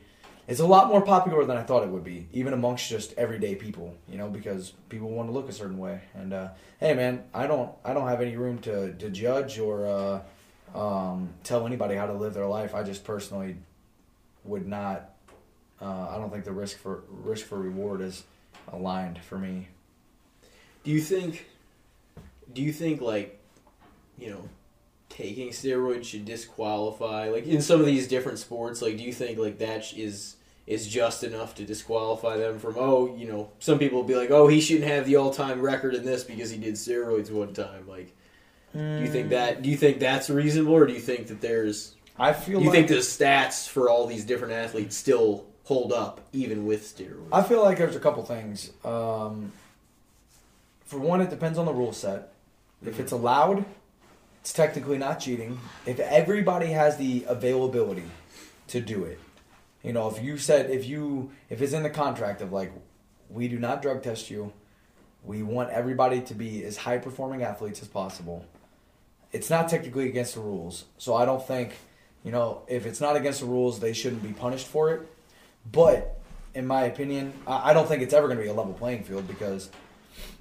it's 0.48 0.60
a 0.60 0.66
lot 0.66 0.88
more 0.88 1.00
popular 1.00 1.44
than 1.44 1.56
i 1.56 1.62
thought 1.62 1.82
it 1.82 1.88
would 1.88 2.04
be 2.04 2.26
even 2.32 2.52
amongst 2.52 2.88
just 2.88 3.12
everyday 3.16 3.54
people 3.54 3.94
you 4.08 4.18
know 4.18 4.28
because 4.28 4.72
people 4.88 5.08
want 5.10 5.28
to 5.28 5.32
look 5.32 5.48
a 5.48 5.52
certain 5.52 5.78
way 5.78 6.00
and 6.14 6.32
uh, 6.32 6.48
hey 6.80 6.94
man 6.94 7.22
i 7.34 7.46
don't 7.46 7.70
i 7.84 7.92
don't 7.92 8.08
have 8.08 8.20
any 8.20 8.36
room 8.36 8.58
to, 8.58 8.92
to 8.94 9.10
judge 9.10 9.58
or 9.58 9.86
uh, 9.86 10.20
um, 10.78 11.28
tell 11.44 11.66
anybody 11.66 11.94
how 11.94 12.06
to 12.06 12.14
live 12.14 12.34
their 12.34 12.46
life 12.46 12.74
i 12.74 12.82
just 12.82 13.04
personally 13.04 13.56
would 14.44 14.66
not 14.66 15.10
uh, 15.80 16.08
i 16.10 16.16
don't 16.16 16.30
think 16.30 16.44
the 16.44 16.52
risk 16.52 16.78
for 16.78 17.02
risk 17.10 17.46
for 17.46 17.58
reward 17.58 18.00
is 18.00 18.24
aligned 18.72 19.18
for 19.18 19.38
me 19.38 19.68
Do 20.84 20.90
you 20.90 21.00
think? 21.00 21.46
Do 22.54 22.62
you 22.62 22.72
think 22.72 23.00
like, 23.00 23.38
you 24.18 24.30
know, 24.30 24.48
taking 25.20 25.50
steroids 25.50 26.04
should 26.04 26.24
disqualify? 26.24 27.28
Like 27.28 27.46
in 27.46 27.62
some 27.62 27.80
of 27.80 27.86
these 27.86 28.08
different 28.08 28.38
sports, 28.38 28.82
like 28.82 28.96
do 28.96 29.02
you 29.02 29.12
think 29.12 29.38
like 29.38 29.58
that 29.58 29.92
is 29.96 30.36
is 30.66 30.86
just 30.86 31.24
enough 31.24 31.54
to 31.56 31.64
disqualify 31.64 32.36
them 32.36 32.58
from? 32.58 32.76
Oh, 32.78 33.14
you 33.16 33.26
know, 33.26 33.50
some 33.58 33.78
people 33.78 33.98
will 33.98 34.08
be 34.08 34.14
like, 34.14 34.30
oh, 34.30 34.46
he 34.46 34.60
shouldn't 34.60 34.90
have 34.90 35.06
the 35.06 35.16
all 35.16 35.32
time 35.32 35.60
record 35.60 35.94
in 35.94 36.04
this 36.04 36.24
because 36.24 36.50
he 36.50 36.58
did 36.58 36.74
steroids 36.74 37.30
one 37.30 37.52
time. 37.52 37.88
Like, 37.88 38.14
do 38.72 39.00
you 39.00 39.08
think 39.08 39.30
that? 39.30 39.62
Do 39.62 39.68
you 39.68 39.76
think 39.76 39.98
that's 39.98 40.30
reasonable, 40.30 40.74
or 40.74 40.86
do 40.86 40.92
you 40.92 41.00
think 41.00 41.26
that 41.26 41.40
there's? 41.40 41.94
i 42.18 42.32
feel 42.32 42.58
Do 42.58 42.64
you 42.64 42.70
like 42.70 42.88
think 42.88 42.88
the 42.88 42.96
stats 42.96 43.68
for 43.68 43.88
all 43.88 44.06
these 44.06 44.24
different 44.24 44.52
athletes 44.52 44.96
still 44.96 45.46
hold 45.64 45.92
up 45.92 46.20
even 46.32 46.66
with 46.66 46.84
steroids? 46.84 47.28
I 47.32 47.42
feel 47.42 47.62
like 47.62 47.78
there's 47.78 47.96
a 47.96 48.00
couple 48.00 48.22
things. 48.24 48.70
Um, 48.84 49.52
for 50.84 50.98
one, 50.98 51.20
it 51.20 51.30
depends 51.30 51.58
on 51.58 51.66
the 51.66 51.72
rule 51.72 51.92
set. 51.92 52.32
If 52.84 52.98
it's 52.98 53.12
allowed, 53.12 53.64
it's 54.40 54.52
technically 54.52 54.98
not 54.98 55.20
cheating. 55.20 55.58
If 55.86 56.00
everybody 56.00 56.66
has 56.68 56.96
the 56.96 57.24
availability 57.28 58.10
to 58.68 58.80
do 58.80 59.04
it, 59.04 59.18
you 59.82 59.92
know, 59.92 60.08
if 60.08 60.22
you 60.22 60.38
said 60.38 60.70
if 60.70 60.86
you 60.86 61.30
if 61.48 61.62
it's 61.62 61.72
in 61.72 61.82
the 61.82 61.90
contract 61.90 62.40
of 62.40 62.52
like, 62.52 62.72
we 63.28 63.48
do 63.48 63.58
not 63.58 63.82
drug 63.82 64.02
test 64.02 64.30
you, 64.30 64.52
we 65.24 65.42
want 65.42 65.70
everybody 65.70 66.20
to 66.22 66.34
be 66.34 66.64
as 66.64 66.78
high 66.78 66.98
performing 66.98 67.42
athletes 67.42 67.82
as 67.82 67.88
possible. 67.88 68.44
It's 69.32 69.50
not 69.50 69.68
technically 69.68 70.08
against 70.08 70.34
the 70.34 70.40
rules, 70.40 70.86
so 70.98 71.14
I 71.14 71.24
don't 71.24 71.46
think, 71.46 71.74
you 72.24 72.32
know, 72.32 72.62
if 72.66 72.84
it's 72.86 73.00
not 73.00 73.16
against 73.16 73.40
the 73.40 73.46
rules, 73.46 73.78
they 73.78 73.92
shouldn't 73.92 74.22
be 74.22 74.32
punished 74.32 74.66
for 74.66 74.92
it. 74.92 75.08
But 75.70 76.18
in 76.54 76.66
my 76.66 76.84
opinion, 76.84 77.32
I 77.46 77.72
don't 77.72 77.86
think 77.86 78.02
it's 78.02 78.14
ever 78.14 78.26
going 78.26 78.38
to 78.38 78.42
be 78.42 78.50
a 78.50 78.54
level 78.54 78.72
playing 78.72 79.04
field 79.04 79.28
because 79.28 79.70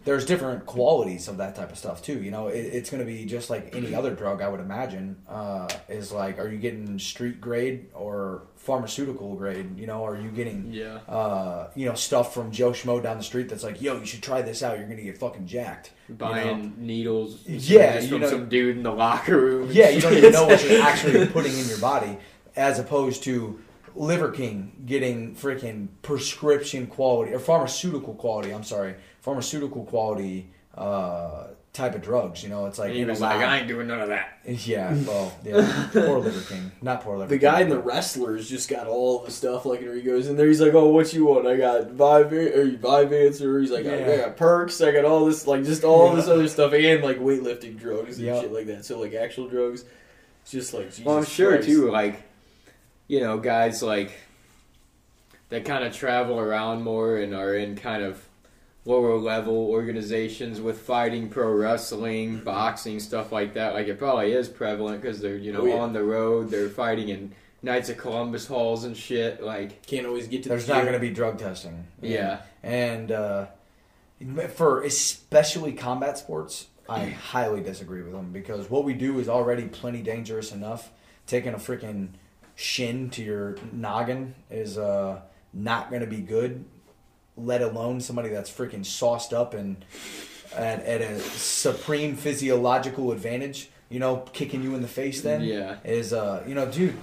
there's 0.06 0.26
different 0.26 0.66
qualities 0.66 1.28
of 1.28 1.38
that 1.38 1.56
type 1.56 1.72
of 1.72 1.78
stuff 1.78 2.02
too. 2.02 2.22
You 2.24 2.32
know, 2.32 2.48
it, 2.48 2.58
it's 2.60 2.90
going 2.90 3.00
to 3.02 3.06
be 3.06 3.26
just 3.26 3.50
like 3.50 3.76
any 3.76 3.94
other 3.94 4.14
drug. 4.16 4.42
I 4.42 4.48
would 4.48 4.62
imagine 4.62 5.18
uh, 5.28 5.68
is 5.90 6.12
like, 6.12 6.40
are 6.40 6.48
you 6.48 6.58
getting 6.58 6.98
street 7.00 7.42
grade 7.42 7.88
or 7.94 8.44
pharmaceutical 8.56 9.36
grade? 9.36 9.78
You 9.78 9.88
know, 9.88 10.06
are 10.06 10.16
you 10.20 10.30
getting 10.30 10.72
yeah? 10.72 11.00
uh, 11.08 11.70
you 11.76 11.86
know 11.86 11.96
stuff 11.96 12.34
from 12.34 12.52
Joe 12.52 12.72
Schmo 12.72 13.04
down 13.04 13.18
the 13.18 13.24
street 13.24 13.50
that's 13.50 13.64
like, 13.64 13.82
yo, 13.82 14.00
you 14.00 14.06
should 14.06 14.24
try 14.24 14.42
this 14.42 14.64
out. 14.64 14.78
You're 14.78 14.88
going 14.88 14.98
to 14.98 15.04
get 15.04 15.18
fucking 15.18 15.48
jacked. 15.48 15.92
you 16.08 16.14
know? 16.16 16.18
Buying 16.18 16.76
needles, 16.78 17.46
Yeah, 17.46 18.00
you 18.00 18.08
from 18.10 18.22
know- 18.22 18.30
some 18.30 18.50
dude 18.50 18.78
in 18.78 18.84
the 18.84 18.92
locker 18.94 19.38
room. 19.38 19.70
Yeah, 19.72 19.90
you 19.90 20.00
don't 20.02 20.14
even 20.14 20.32
know 20.32 20.48
what 20.48 20.64
you're 20.64 20.82
actually 20.82 21.26
putting 21.38 21.58
in 21.58 21.68
your 21.68 21.80
body, 21.80 22.18
as 22.56 22.80
opposed 22.80 23.24
to 23.24 23.60
Liver 23.96 24.32
King 24.32 24.84
getting 24.86 25.36
freaking 25.36 25.88
prescription 26.04 26.88
quality 26.88 27.34
or 27.34 27.40
pharmaceutical 27.40 28.14
quality. 28.14 28.52
I'm 28.52 28.64
sorry, 28.64 28.96
pharmaceutical 29.22 29.86
quality 29.86 30.50
uh, 30.76 31.48
type 31.74 31.94
of 31.96 32.02
drugs. 32.02 32.42
You 32.44 32.50
know, 32.50 32.66
it's 32.68 32.80
like 32.80 32.90
And 32.90 32.98
he 32.98 33.06
was 33.06 33.22
like. 33.22 33.36
I 33.42 33.60
ain't 33.60 33.68
doing 33.68 33.88
none 33.88 34.02
of 34.02 34.10
that. 34.10 34.40
yeah, 34.68 34.94
well, 35.08 35.32
yeah, 35.44 35.88
poor 35.92 36.20
Liver 36.20 36.42
King, 36.54 36.72
not 36.82 37.02
poor 37.02 37.18
Liver. 37.18 37.30
The 37.30 37.36
King. 37.40 37.52
guy 37.52 37.62
in 37.62 37.70
the 37.70 37.80
wrestlers 37.80 38.50
just 38.50 38.70
got 38.70 38.88
all 38.88 39.20
the 39.24 39.32
stuff. 39.32 39.66
Like, 39.66 39.82
and 39.82 39.94
he 39.96 40.02
goes 40.02 40.28
in 40.28 40.38
there. 40.38 40.48
He's 40.48 40.62
like, 40.62 40.74
"Oh, 40.74 40.88
what 40.90 41.14
you 41.14 41.26
want? 41.26 41.46
I 41.48 41.58
got 41.58 41.90
Vyvanse, 41.90 42.56
or 42.56 42.66
Vyvanse, 42.78 43.42
or 43.42 43.60
he's 43.60 43.72
like, 43.72 43.86
I- 43.86 44.14
I 44.14 44.18
got 44.18 44.38
perks. 44.38 44.82
I 44.82 44.92
got 44.92 45.06
all 45.06 45.26
this, 45.26 45.46
like, 45.48 45.64
just 45.64 45.84
all 45.84 46.16
this 46.16 46.28
other 46.28 46.48
stuff, 46.48 46.74
and 46.74 47.04
like 47.04 47.20
weightlifting 47.20 47.78
drugs 47.78 48.18
and 48.18 48.26
Yep. 48.28 48.42
shit 48.44 48.52
like 48.54 48.68
that. 48.68 48.86
So, 48.86 49.00
like, 49.00 49.14
actual 49.14 49.48
drugs. 49.48 49.84
It's 50.44 50.52
just 50.52 50.74
like, 50.74 50.86
Jesus 50.86 51.06
Well, 51.06 51.18
I'm 51.18 51.26
sure 51.26 51.52
Christ. 51.54 51.68
too. 51.68 51.92
Like, 51.92 52.24
you 53.08 53.20
know, 53.20 53.38
guys 53.38 53.84
like 53.84 54.12
that 55.50 55.66
kind 55.66 55.84
of 55.84 55.94
travel 55.96 56.40
around 56.40 56.84
more 56.84 57.18
and 57.18 57.34
are 57.36 57.54
in 57.56 57.76
kind 57.76 58.04
of 58.04 58.24
lower 58.90 59.16
level 59.18 59.56
organizations 59.70 60.60
with 60.60 60.80
fighting, 60.80 61.30
pro 61.30 61.52
wrestling, 61.52 62.40
boxing, 62.40 63.00
stuff 63.00 63.32
like 63.32 63.54
that. 63.54 63.74
Like, 63.76 63.88
it 63.88 64.00
probably 64.00 64.32
is 64.34 64.50
prevalent 64.50 65.02
because 65.02 65.20
they're 65.22 65.38
you 65.38 65.54
know 65.54 65.62
Oh, 65.62 65.66
yeah. 65.66 65.76
on 65.76 65.94
the 65.94 66.04
road. 66.04 66.50
They're 66.50 66.70
fighting 66.70 67.10
in 67.10 67.34
Knights 67.62 67.90
of 67.90 67.98
Columbus 67.98 68.48
halls 68.48 68.86
and 68.86 68.98
shit. 68.98 69.44
Like, 69.44 69.86
Can't 69.86 70.08
always 70.08 70.28
get 70.28 70.44
to 70.44 70.50
There's 70.50 70.66
the 70.66 70.74
not 70.74 70.82
going 70.82 70.94
to 70.94 71.00
be 71.00 71.12
drug 71.12 71.38
testing. 71.38 71.86
yeah, 72.02 72.42
And 72.64 73.12
uh, 73.12 73.48
for 74.56 74.82
especially 74.84 75.74
combat 75.74 76.18
sports, 76.18 76.68
I 76.88 77.06
highly 77.06 77.62
disagree 77.62 78.02
with 78.02 78.14
them 78.14 78.32
because 78.32 78.70
what 78.70 78.84
we 78.84 78.94
do 78.94 79.20
is 79.20 79.30
already 79.30 79.68
plenty 79.68 80.02
dangerous 80.02 80.52
enough. 80.52 80.90
Taking 81.28 81.54
a 81.54 81.58
freaking 81.58 82.10
shin 82.56 83.12
to 83.12 83.24
your 83.24 83.56
noggin 83.72 84.34
is 84.50 84.78
uh, 84.80 85.22
not 85.54 85.90
going 85.92 86.02
to 86.02 86.08
be 86.08 86.22
good, 86.22 86.66
let 87.46 87.62
alone 87.62 88.02
somebody 88.02 88.30
that's 88.30 88.52
freaking 88.52 88.86
sauced 88.86 89.34
up 89.34 89.54
and 89.54 89.84
at, 90.56 90.84
at 90.84 91.02
a 91.02 91.20
supreme 91.20 92.16
physiological 92.16 93.12
advantage, 93.12 93.70
you 93.90 94.00
know, 94.00 94.18
kicking 94.34 94.64
you 94.64 94.76
in 94.76 94.82
the 94.82 94.88
face 94.88 95.22
then 95.22 95.42
yeah. 95.42 95.78
is 95.84 96.14
uh 96.14 96.44
you 96.48 96.56
know 96.56 96.66
dude 96.66 96.96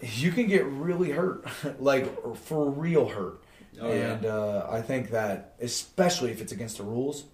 you 0.00 0.30
can 0.30 0.46
get 0.46 0.64
really 0.66 1.10
hurt 1.10 1.46
like 1.80 2.36
for 2.36 2.70
real 2.70 3.08
hurt. 3.08 3.40
Oh, 3.80 3.90
and 3.90 4.24
uh, 4.24 4.68
i 4.70 4.80
think 4.80 5.10
that 5.10 5.54
especially 5.60 6.30
if 6.30 6.40
it's 6.40 6.52
against 6.52 6.76
the 6.76 6.84
rules 6.84 7.24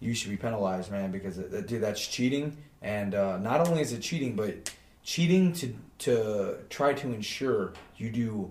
you 0.00 0.14
should 0.14 0.30
be 0.30 0.36
penalized 0.36 0.90
man 0.90 1.12
because 1.12 1.38
it, 1.38 1.52
it- 1.52 1.66
dude 1.68 1.82
that's 1.82 2.04
cheating. 2.04 2.56
And 2.82 3.14
uh, 3.14 3.36
not 3.36 3.68
only 3.68 3.82
is 3.82 3.92
it 3.92 4.00
cheating 4.00 4.34
but 4.34 4.74
cheating 5.04 5.52
to 5.54 5.74
to 5.98 6.56
try 6.70 6.94
to 6.94 7.12
ensure 7.12 7.74
you 7.96 8.10
do 8.10 8.50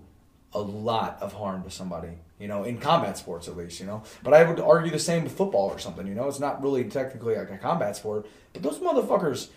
a 0.54 0.60
lot 0.60 1.18
of 1.22 1.34
harm 1.34 1.64
to 1.64 1.70
somebody 1.70 2.10
you 2.40 2.48
know 2.48 2.64
in 2.64 2.78
combat 2.78 3.18
sports 3.18 3.48
at 3.48 3.56
least 3.56 3.80
you 3.80 3.86
know 3.86 4.02
but 4.24 4.34
i 4.34 4.44
would 4.44 4.60
argue 4.60 4.92
the 4.92 5.00
same 5.00 5.24
with 5.24 5.36
football 5.36 5.70
or 5.70 5.78
something 5.78 6.08
you 6.08 6.16
know 6.16 6.28
it's 6.28 6.40
not 6.40 6.62
really 6.62 6.84
technically 6.86 7.36
like 7.36 7.52
a 7.52 7.58
combat 7.58 7.96
sport 7.96 8.26
but 8.54 8.64
those 8.64 8.80
motherfuckers 8.80 9.50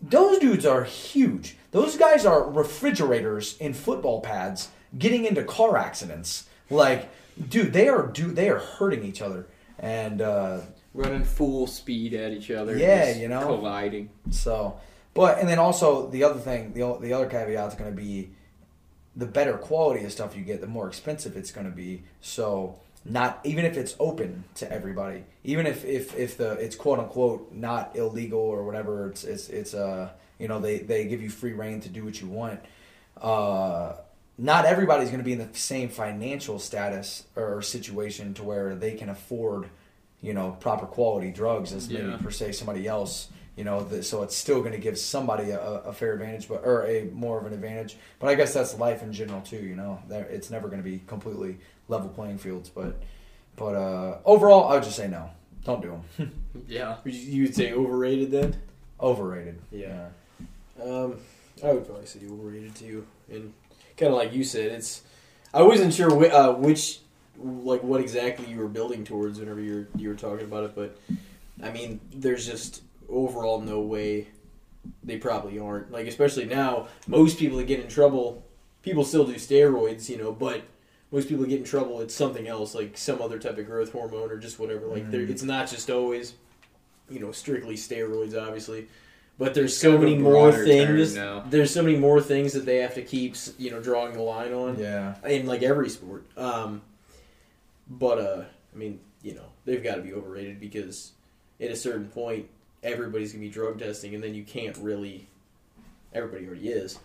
those 0.00 0.38
dudes 0.38 0.64
are 0.64 0.84
huge. 0.84 1.56
Those 1.70 1.96
guys 1.96 2.24
are 2.24 2.48
refrigerators 2.48 3.56
in 3.58 3.74
football 3.74 4.20
pads 4.20 4.68
getting 4.96 5.24
into 5.24 5.42
car 5.44 5.76
accidents. 5.76 6.48
Like, 6.70 7.08
dude, 7.48 7.72
they 7.72 7.88
are 7.88 8.06
dude, 8.06 8.36
they 8.36 8.48
are 8.48 8.58
hurting 8.58 9.04
each 9.04 9.20
other. 9.20 9.46
And 9.78 10.20
uh, 10.20 10.60
Running 10.94 11.24
full 11.24 11.66
speed 11.66 12.14
at 12.14 12.32
each 12.32 12.50
other. 12.50 12.76
Yeah, 12.76 13.14
you 13.14 13.28
know? 13.28 13.44
colliding. 13.44 14.10
so, 14.30 14.80
but 15.14 15.38
and 15.38 15.48
then 15.48 15.58
also 15.58 16.08
the 16.08 16.24
other 16.24 16.40
thing, 16.40 16.72
the 16.72 16.98
the 17.00 17.12
other 17.12 17.26
caveat 17.26 17.68
is 17.68 17.74
going 17.74 17.90
to 17.90 17.96
be 17.96 18.30
the 19.18 19.26
better 19.26 19.54
quality 19.54 20.04
of 20.04 20.12
stuff 20.12 20.36
you 20.36 20.44
get, 20.44 20.60
the 20.60 20.66
more 20.66 20.86
expensive 20.86 21.36
it's 21.36 21.50
going 21.50 21.68
to 21.68 21.74
be. 21.74 22.04
So, 22.20 22.76
not 23.04 23.40
even 23.44 23.64
if 23.64 23.76
it's 23.76 23.96
open 23.98 24.44
to 24.56 24.70
everybody, 24.72 25.24
even 25.44 25.66
if 25.66 25.84
if 25.84 26.16
if 26.16 26.38
the 26.38 26.52
it's 26.52 26.76
quote 26.76 27.00
unquote 27.00 27.52
not 27.52 27.96
illegal 27.96 28.40
or 28.40 28.64
whatever, 28.64 29.08
it's 29.08 29.24
it's 29.24 29.48
it's 29.48 29.74
uh 29.74 30.10
you 30.38 30.46
know 30.46 30.60
they 30.60 30.78
they 30.78 31.06
give 31.06 31.20
you 31.20 31.30
free 31.30 31.52
reign 31.52 31.80
to 31.80 31.88
do 31.88 32.04
what 32.04 32.20
you 32.20 32.28
want. 32.28 32.60
Uh, 33.20 33.94
not 34.36 34.64
everybody's 34.64 35.08
going 35.08 35.18
to 35.18 35.24
be 35.24 35.32
in 35.32 35.38
the 35.38 35.48
same 35.52 35.88
financial 35.88 36.60
status 36.60 37.24
or 37.34 37.60
situation 37.60 38.34
to 38.34 38.44
where 38.44 38.76
they 38.76 38.94
can 38.94 39.08
afford, 39.08 39.68
you 40.22 40.32
know, 40.32 40.56
proper 40.60 40.86
quality 40.86 41.32
drugs 41.32 41.72
as 41.72 41.90
maybe 41.90 42.16
per 42.22 42.30
se 42.30 42.52
somebody 42.52 42.86
else. 42.86 43.28
You 43.58 43.64
know, 43.64 43.82
th- 43.84 44.04
so 44.04 44.22
it's 44.22 44.36
still 44.36 44.60
going 44.60 44.72
to 44.72 44.78
give 44.78 44.96
somebody 44.98 45.50
a, 45.50 45.60
a 45.60 45.92
fair 45.92 46.12
advantage, 46.14 46.48
but 46.48 46.62
or 46.64 46.86
a 46.86 47.04
more 47.12 47.38
of 47.40 47.44
an 47.46 47.52
advantage. 47.52 47.96
But 48.20 48.28
I 48.28 48.34
guess 48.36 48.54
that's 48.54 48.78
life 48.78 49.02
in 49.02 49.12
general 49.12 49.40
too. 49.40 49.56
You 49.58 49.74
know, 49.74 50.00
There- 50.08 50.24
it's 50.30 50.48
never 50.48 50.68
going 50.68 50.82
to 50.82 50.88
be 50.88 51.02
completely 51.08 51.58
level 51.88 52.08
playing 52.08 52.38
fields. 52.38 52.68
But 52.68 52.94
but 53.56 53.74
uh, 53.74 54.18
overall, 54.24 54.68
I 54.70 54.74
would 54.74 54.84
just 54.84 54.96
say 54.96 55.08
no. 55.08 55.30
Don't 55.64 55.82
do 55.82 56.00
them. 56.16 56.30
Yeah. 56.68 56.96
You, 57.04 57.12
you 57.12 57.42
would 57.44 57.54
say 57.54 57.72
overrated 57.72 58.30
then? 58.30 58.56
Overrated. 59.00 59.58
Yeah. 59.72 60.08
Um, 60.82 61.16
I 61.64 61.72
would 61.72 61.84
probably 61.86 62.06
say 62.06 62.20
overrated 62.30 62.74
too, 62.76 63.06
and 63.30 63.52
kind 63.96 64.12
of 64.12 64.18
like 64.18 64.32
you 64.32 64.44
said, 64.44 64.70
it's. 64.72 65.02
I 65.52 65.62
wasn't 65.62 65.92
sure 65.94 66.10
whi- 66.14 66.28
uh, 66.30 66.52
which, 66.52 67.00
like, 67.38 67.82
what 67.82 68.00
exactly 68.00 68.46
you 68.46 68.58
were 68.58 68.68
building 68.68 69.02
towards 69.04 69.40
whenever 69.40 69.60
you 69.60 69.74
were 69.74 70.00
you 70.00 70.08
were 70.10 70.14
talking 70.14 70.44
about 70.46 70.64
it, 70.64 70.74
but 70.76 70.96
I 71.62 71.70
mean, 71.72 72.00
there's 72.14 72.46
just 72.46 72.82
overall 73.08 73.60
no 73.60 73.80
way 73.80 74.28
they 75.02 75.16
probably 75.18 75.58
aren't. 75.58 75.90
Like, 75.90 76.06
especially 76.06 76.44
now, 76.46 76.88
most 77.06 77.38
people 77.38 77.58
that 77.58 77.66
get 77.66 77.80
in 77.80 77.88
trouble, 77.88 78.44
people 78.82 79.04
still 79.04 79.24
do 79.24 79.34
steroids, 79.34 80.08
you 80.08 80.16
know, 80.18 80.32
but 80.32 80.62
most 81.10 81.28
people 81.28 81.44
get 81.46 81.58
in 81.58 81.64
trouble, 81.64 82.00
it's 82.00 82.14
something 82.14 82.46
else, 82.46 82.74
like 82.74 82.96
some 82.98 83.20
other 83.22 83.38
type 83.38 83.58
of 83.58 83.66
growth 83.66 83.92
hormone 83.92 84.30
or 84.30 84.36
just 84.38 84.58
whatever. 84.58 84.86
Like, 84.86 85.10
there, 85.10 85.22
it's 85.22 85.42
not 85.42 85.68
just 85.68 85.90
always, 85.90 86.34
you 87.10 87.18
know, 87.20 87.32
strictly 87.32 87.74
steroids, 87.76 88.40
obviously. 88.40 88.88
But 89.38 89.54
there's 89.54 89.72
It's 89.72 89.80
so 89.80 89.92
kind 89.92 90.02
of 90.02 90.08
a 90.08 90.12
many 90.12 90.22
more 90.22 90.52
things. 90.52 91.14
There's 91.48 91.72
so 91.72 91.82
many 91.82 91.96
more 91.96 92.20
things 92.20 92.52
that 92.54 92.66
they 92.66 92.78
have 92.78 92.94
to 92.94 93.02
keep, 93.02 93.36
you 93.56 93.70
know, 93.70 93.80
drawing 93.80 94.12
the 94.14 94.22
line 94.22 94.52
on 94.52 94.78
Yeah. 94.78 95.14
in 95.24 95.46
like 95.46 95.62
every 95.62 95.88
sport. 95.90 96.24
Um, 96.36 96.82
but 97.88 98.18
uh, 98.18 98.44
I 98.74 98.76
mean, 98.76 99.00
you 99.22 99.34
know, 99.34 99.46
they've 99.64 99.82
got 99.82 99.94
to 99.94 100.02
be 100.02 100.12
overrated 100.12 100.58
because 100.60 101.12
at 101.60 101.70
a 101.70 101.76
certain 101.76 102.06
point, 102.08 102.48
everybody's 102.82 103.32
gonna 103.32 103.44
be 103.44 103.50
drug 103.50 103.78
testing, 103.78 104.14
and 104.14 104.22
then 104.22 104.34
you 104.34 104.44
can't 104.44 104.76
really. 104.78 105.28
Everybody 106.12 106.46
already 106.46 106.68
is, 106.68 106.98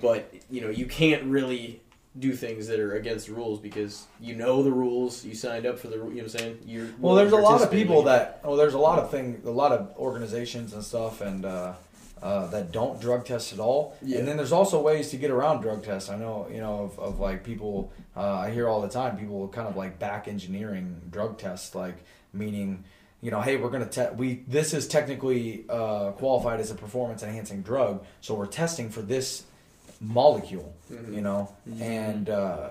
but 0.00 0.32
you 0.50 0.60
know, 0.60 0.70
you 0.70 0.86
can't 0.86 1.24
really 1.24 1.82
do 2.18 2.32
things 2.32 2.66
that 2.66 2.80
are 2.80 2.96
against 2.96 3.26
the 3.26 3.34
rules 3.34 3.60
because 3.60 4.06
you 4.20 4.34
know 4.34 4.62
the 4.62 4.72
rules. 4.72 5.24
You 5.24 5.34
signed 5.34 5.66
up 5.66 5.78
for 5.78 5.88
the. 5.88 5.96
You 5.96 6.02
know 6.02 6.08
what 6.08 6.22
I'm 6.22 6.28
saying? 6.28 6.58
You're 6.66 6.88
Well, 6.98 7.14
there's 7.14 7.32
a 7.32 7.36
lot 7.36 7.62
of 7.62 7.70
people 7.70 8.02
that. 8.04 8.40
Oh, 8.44 8.56
there's 8.56 8.74
a 8.74 8.78
lot 8.78 8.98
of 8.98 9.10
thing, 9.10 9.42
a 9.44 9.50
lot 9.50 9.72
of 9.72 9.94
organizations 9.98 10.72
and 10.72 10.82
stuff, 10.82 11.20
and 11.20 11.44
uh, 11.44 11.74
uh, 12.22 12.46
that 12.48 12.72
don't 12.72 13.00
drug 13.00 13.24
test 13.24 13.52
at 13.52 13.58
all. 13.58 13.96
Yeah. 14.02 14.18
And 14.18 14.28
then 14.28 14.36
there's 14.36 14.52
also 14.52 14.80
ways 14.80 15.10
to 15.10 15.16
get 15.16 15.30
around 15.30 15.62
drug 15.62 15.84
tests. 15.84 16.10
I 16.10 16.16
know, 16.16 16.48
you 16.50 16.58
know, 16.58 16.84
of, 16.84 16.98
of 16.98 17.20
like 17.20 17.44
people. 17.44 17.92
Uh, 18.16 18.34
I 18.34 18.50
hear 18.50 18.68
all 18.68 18.80
the 18.80 18.88
time 18.88 19.16
people 19.16 19.46
kind 19.48 19.68
of 19.68 19.76
like 19.76 19.98
back 19.98 20.26
engineering 20.28 21.00
drug 21.10 21.38
tests, 21.38 21.74
like 21.74 21.96
meaning, 22.32 22.84
you 23.20 23.30
know, 23.30 23.40
hey, 23.40 23.56
we're 23.56 23.70
gonna 23.70 23.86
test. 23.86 24.14
We 24.14 24.44
this 24.46 24.74
is 24.74 24.86
technically 24.88 25.64
uh, 25.68 26.12
qualified 26.12 26.60
as 26.60 26.70
a 26.70 26.74
performance 26.74 27.22
enhancing 27.22 27.62
drug, 27.62 28.04
so 28.20 28.34
we're 28.34 28.46
testing 28.46 28.90
for 28.90 29.02
this 29.02 29.44
molecule. 30.00 30.74
Mhm. 30.90 31.14
You 31.14 31.20
know, 31.20 31.52
and. 31.80 32.30
Uh, 32.30 32.70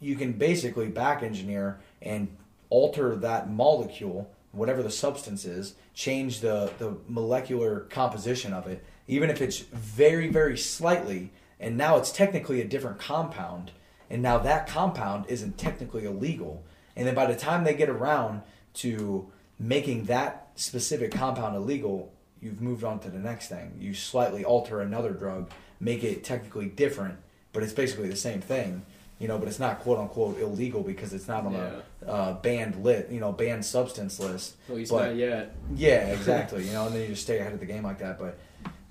you 0.00 0.16
can 0.16 0.32
basically 0.32 0.88
back 0.88 1.22
engineer 1.22 1.78
and 2.02 2.28
alter 2.70 3.14
that 3.16 3.50
molecule, 3.50 4.30
whatever 4.52 4.82
the 4.82 4.90
substance 4.90 5.44
is, 5.44 5.74
change 5.94 6.40
the, 6.40 6.72
the 6.78 6.96
molecular 7.06 7.80
composition 7.90 8.52
of 8.52 8.66
it, 8.66 8.82
even 9.06 9.28
if 9.28 9.42
it's 9.42 9.58
very, 9.58 10.28
very 10.28 10.56
slightly, 10.56 11.30
and 11.58 11.76
now 11.76 11.96
it's 11.96 12.10
technically 12.10 12.60
a 12.60 12.64
different 12.64 12.98
compound, 12.98 13.72
and 14.08 14.22
now 14.22 14.38
that 14.38 14.66
compound 14.66 15.26
isn't 15.28 15.58
technically 15.58 16.06
illegal. 16.06 16.64
And 16.96 17.06
then 17.06 17.14
by 17.14 17.26
the 17.26 17.36
time 17.36 17.64
they 17.64 17.74
get 17.74 17.90
around 17.90 18.40
to 18.74 19.30
making 19.58 20.04
that 20.04 20.48
specific 20.54 21.12
compound 21.12 21.56
illegal, 21.56 22.12
you've 22.40 22.60
moved 22.60 22.84
on 22.84 22.98
to 23.00 23.10
the 23.10 23.18
next 23.18 23.48
thing. 23.48 23.76
You 23.78 23.94
slightly 23.94 24.44
alter 24.44 24.80
another 24.80 25.12
drug, 25.12 25.50
make 25.80 26.02
it 26.04 26.24
technically 26.24 26.66
different, 26.66 27.18
but 27.52 27.62
it's 27.62 27.72
basically 27.72 28.08
the 28.08 28.16
same 28.16 28.40
thing 28.40 28.82
you 29.20 29.28
know, 29.28 29.38
but 29.38 29.46
it's 29.46 29.58
not 29.60 29.80
quote 29.80 29.98
unquote 29.98 30.40
illegal 30.40 30.82
because 30.82 31.12
it's 31.12 31.28
not 31.28 31.44
on 31.44 31.54
a 31.54 31.82
uh, 32.06 32.32
banned 32.40 32.82
lit, 32.82 33.10
you 33.10 33.20
know, 33.20 33.30
banned 33.30 33.64
substance 33.64 34.18
list. 34.18 34.56
At 34.68 34.74
least 34.74 34.90
But- 34.90 35.08
not 35.08 35.16
yet. 35.16 35.54
Yeah, 35.76 36.06
exactly. 36.12 36.66
you 36.66 36.72
know, 36.72 36.86
and 36.86 36.94
then 36.94 37.02
you 37.02 37.08
just 37.08 37.22
stay 37.22 37.38
ahead 37.38 37.52
of 37.52 37.60
the 37.60 37.66
game 37.66 37.84
like 37.84 37.98
that. 37.98 38.18
But, 38.18 38.38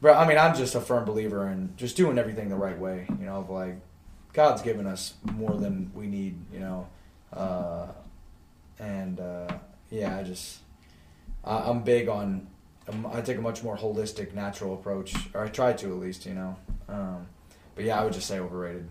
bro, 0.02 0.14
I 0.14 0.28
mean, 0.28 0.38
I'm 0.38 0.56
just 0.56 0.76
a 0.76 0.82
firm 0.82 1.04
believer 1.04 1.48
in 1.50 1.74
just 1.78 1.98
doing 1.98 2.20
everything 2.20 2.48
the 2.48 2.56
right 2.56 2.78
way. 2.78 3.08
You 3.10 3.26
know, 3.26 3.38
of 3.38 3.50
like 3.50 3.78
God's 4.34 4.62
given 4.62 4.86
us 4.86 5.16
more 5.34 5.56
than 5.58 5.92
we 5.96 6.06
need. 6.06 6.38
You 6.54 6.60
know, 6.60 6.88
uh, 7.34 7.88
and 8.78 9.20
uh, 9.20 9.58
yeah, 9.90 10.18
I 10.18 10.24
just 10.24 10.60
I, 11.44 11.58
I'm 11.70 11.84
big 11.84 12.08
on. 12.08 12.48
um, 12.88 13.08
I 13.12 13.22
take 13.22 13.38
a 13.38 13.42
much 13.42 13.64
more 13.64 13.78
holistic, 13.78 14.34
natural 14.34 14.74
approach, 14.74 15.14
or 15.34 15.46
I 15.46 15.50
try 15.50 15.74
to 15.74 15.88
at 15.88 16.00
least. 16.00 16.26
You 16.26 16.34
know, 16.34 16.56
um, 16.88 17.28
but 17.76 17.86
yeah, 17.86 18.00
I 18.00 18.04
would 18.04 18.14
just 18.14 18.28
say 18.28 18.40
overrated. 18.40 18.88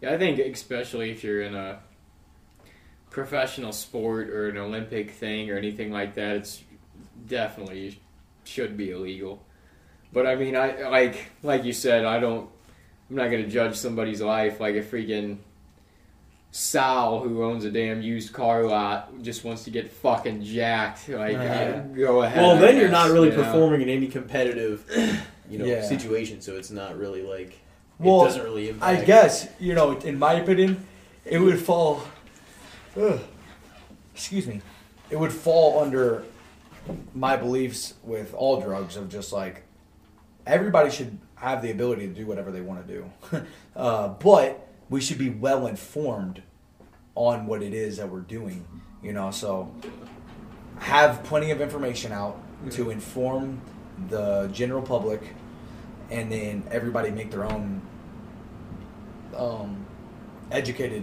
Yeah, 0.00 0.12
I 0.12 0.18
think 0.18 0.38
especially 0.38 1.10
if 1.10 1.24
you're 1.24 1.42
in 1.42 1.54
a 1.54 1.80
professional 3.10 3.72
sport 3.72 4.30
or 4.30 4.48
an 4.48 4.56
Olympic 4.56 5.10
thing 5.10 5.50
or 5.50 5.56
anything 5.56 5.90
like 5.90 6.14
that, 6.14 6.36
it's 6.36 6.62
definitely 7.26 7.98
should 8.44 8.76
be 8.76 8.90
illegal. 8.90 9.42
But 10.12 10.26
I 10.26 10.36
mean, 10.36 10.56
I 10.56 10.88
like 10.88 11.30
like 11.42 11.64
you 11.64 11.72
said, 11.72 12.04
I 12.04 12.20
don't. 12.20 12.48
I'm 13.10 13.16
not 13.16 13.30
gonna 13.30 13.46
judge 13.48 13.76
somebody's 13.76 14.20
life 14.20 14.60
like 14.60 14.74
a 14.74 14.82
freaking 14.82 15.38
Sal 16.50 17.20
who 17.20 17.44
owns 17.44 17.64
a 17.64 17.70
damn 17.70 18.00
used 18.00 18.32
car 18.32 18.64
lot 18.64 19.20
just 19.22 19.44
wants 19.44 19.64
to 19.64 19.70
get 19.70 19.90
fucking 19.90 20.42
jacked. 20.42 21.08
Like, 21.08 21.32
Yeah. 21.32 21.82
go 21.94 22.22
ahead. 22.22 22.42
Well, 22.42 22.56
I 22.56 22.60
then 22.60 22.76
you're 22.78 22.88
not 22.88 23.10
really 23.10 23.30
you 23.30 23.36
know? 23.36 23.44
performing 23.44 23.82
in 23.82 23.88
any 23.88 24.08
competitive, 24.08 24.84
you 25.48 25.58
know, 25.58 25.66
Yeah. 25.66 25.82
situation. 25.82 26.40
So 26.40 26.56
it's 26.56 26.70
not 26.70 26.96
really 26.98 27.22
like 27.22 27.58
Well, 27.98 28.22
it 28.22 28.28
doesn't 28.28 28.44
really 28.44 28.70
impact. 28.70 29.02
I 29.02 29.04
guess 29.04 29.48
you 29.60 29.74
know, 29.74 29.98
in 29.98 30.18
my 30.18 30.34
opinion, 30.34 30.86
it 31.24 31.38
would 31.38 31.60
fall. 31.60 32.02
Ugh, 32.96 33.20
excuse 34.14 34.46
me. 34.46 34.62
It 35.10 35.18
would 35.18 35.32
fall 35.32 35.80
under 35.80 36.24
my 37.14 37.36
beliefs 37.36 37.94
with 38.02 38.32
all 38.34 38.60
drugs 38.60 38.96
of 38.96 39.10
just 39.10 39.32
like 39.32 39.62
everybody 40.46 40.90
should 40.90 41.18
have 41.34 41.60
the 41.60 41.70
ability 41.70 42.06
to 42.06 42.14
do 42.14 42.26
whatever 42.26 42.50
they 42.50 42.62
want 42.62 42.86
to 42.86 42.94
do. 42.94 43.44
uh, 43.76 44.08
but 44.08 44.67
we 44.90 45.00
should 45.00 45.18
be 45.18 45.30
well 45.30 45.66
informed 45.66 46.42
on 47.14 47.46
what 47.46 47.62
it 47.62 47.74
is 47.74 47.96
that 47.98 48.08
we're 48.08 48.20
doing. 48.20 48.66
You 49.02 49.12
know, 49.12 49.30
so 49.30 49.72
have 50.78 51.22
plenty 51.24 51.50
of 51.50 51.60
information 51.60 52.12
out 52.12 52.40
to 52.70 52.90
inform 52.90 53.60
the 54.08 54.48
general 54.52 54.82
public, 54.82 55.34
and 56.10 56.30
then 56.30 56.64
everybody 56.70 57.10
make 57.10 57.30
their 57.30 57.44
own 57.44 57.82
um, 59.36 59.86
educated 60.50 61.02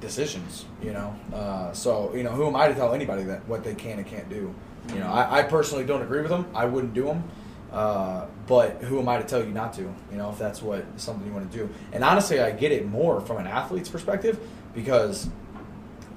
decisions. 0.00 0.66
You 0.82 0.92
know, 0.92 1.16
uh, 1.32 1.72
so 1.72 2.14
you 2.14 2.22
know, 2.22 2.30
who 2.30 2.46
am 2.46 2.56
I 2.56 2.68
to 2.68 2.74
tell 2.74 2.94
anybody 2.94 3.24
that 3.24 3.46
what 3.48 3.64
they 3.64 3.74
can 3.74 3.98
and 3.98 4.06
can't 4.06 4.28
do? 4.28 4.54
You 4.88 5.00
know, 5.00 5.10
I, 5.10 5.38
I 5.38 5.42
personally 5.44 5.84
don't 5.84 6.02
agree 6.02 6.20
with 6.20 6.30
them. 6.30 6.46
I 6.54 6.64
wouldn't 6.64 6.94
do 6.94 7.04
them. 7.04 7.24
Uh, 7.72 8.26
but 8.46 8.82
who 8.82 9.00
am 9.00 9.08
I 9.08 9.16
to 9.18 9.24
tell 9.24 9.42
you 9.42 9.50
not 9.50 9.72
to? 9.74 9.82
You 9.82 10.18
know, 10.18 10.30
if 10.30 10.38
that's 10.38 10.60
what 10.60 10.84
something 11.00 11.26
you 11.26 11.32
want 11.32 11.50
to 11.50 11.56
do. 11.56 11.70
And 11.92 12.04
honestly, 12.04 12.38
I 12.38 12.50
get 12.50 12.70
it 12.70 12.86
more 12.86 13.20
from 13.20 13.38
an 13.38 13.46
athlete's 13.46 13.88
perspective 13.88 14.38
because 14.74 15.28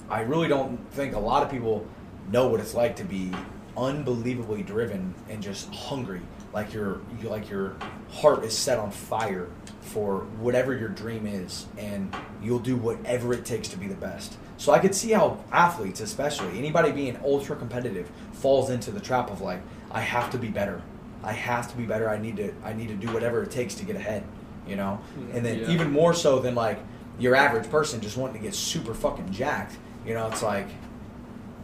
I 0.09 0.21
really 0.21 0.47
don't 0.47 0.77
think 0.91 1.15
a 1.15 1.19
lot 1.19 1.43
of 1.43 1.49
people 1.49 1.87
know 2.29 2.47
what 2.47 2.59
it's 2.59 2.73
like 2.73 2.97
to 2.97 3.03
be 3.03 3.31
unbelievably 3.77 4.63
driven 4.63 5.13
and 5.29 5.41
just 5.41 5.73
hungry. 5.73 6.21
Like 6.53 6.73
your 6.73 7.01
you 7.21 7.29
like 7.29 7.49
your 7.49 7.75
heart 8.11 8.43
is 8.43 8.57
set 8.57 8.79
on 8.79 8.91
fire 8.91 9.49
for 9.81 10.19
whatever 10.39 10.75
your 10.75 10.89
dream 10.89 11.27
is 11.27 11.67
and 11.77 12.15
you'll 12.41 12.59
do 12.59 12.75
whatever 12.75 13.33
it 13.33 13.45
takes 13.45 13.67
to 13.69 13.77
be 13.77 13.87
the 13.87 13.95
best. 13.95 14.37
So 14.57 14.71
I 14.71 14.79
could 14.79 14.95
see 14.95 15.11
how 15.11 15.43
athletes, 15.51 15.99
especially 15.99 16.57
anybody 16.57 16.91
being 16.91 17.17
ultra 17.23 17.55
competitive, 17.55 18.09
falls 18.31 18.69
into 18.69 18.91
the 18.91 19.01
trap 19.01 19.29
of 19.29 19.41
like, 19.41 19.61
I 19.91 19.99
have 19.99 20.31
to 20.31 20.37
be 20.37 20.47
better. 20.47 20.81
I 21.23 21.31
have 21.33 21.69
to 21.71 21.77
be 21.77 21.85
better. 21.85 22.09
I 22.09 22.17
need 22.17 22.37
to 22.37 22.53
I 22.63 22.73
need 22.73 22.87
to 22.89 22.95
do 22.95 23.11
whatever 23.13 23.43
it 23.43 23.51
takes 23.51 23.75
to 23.75 23.85
get 23.85 23.95
ahead. 23.95 24.23
You 24.67 24.75
know? 24.75 24.99
And 25.33 25.45
then 25.45 25.59
Yeah. 25.59 25.69
even 25.69 25.91
more 25.91 26.13
so 26.13 26.39
than 26.39 26.55
like 26.55 26.79
your 27.19 27.35
average 27.35 27.69
person 27.69 28.01
just 28.01 28.17
wanting 28.17 28.35
to 28.37 28.41
get 28.41 28.55
super 28.55 28.93
fucking 28.93 29.31
jacked. 29.31 29.77
You 30.05 30.13
know, 30.13 30.27
it's 30.27 30.43
like 30.43 30.67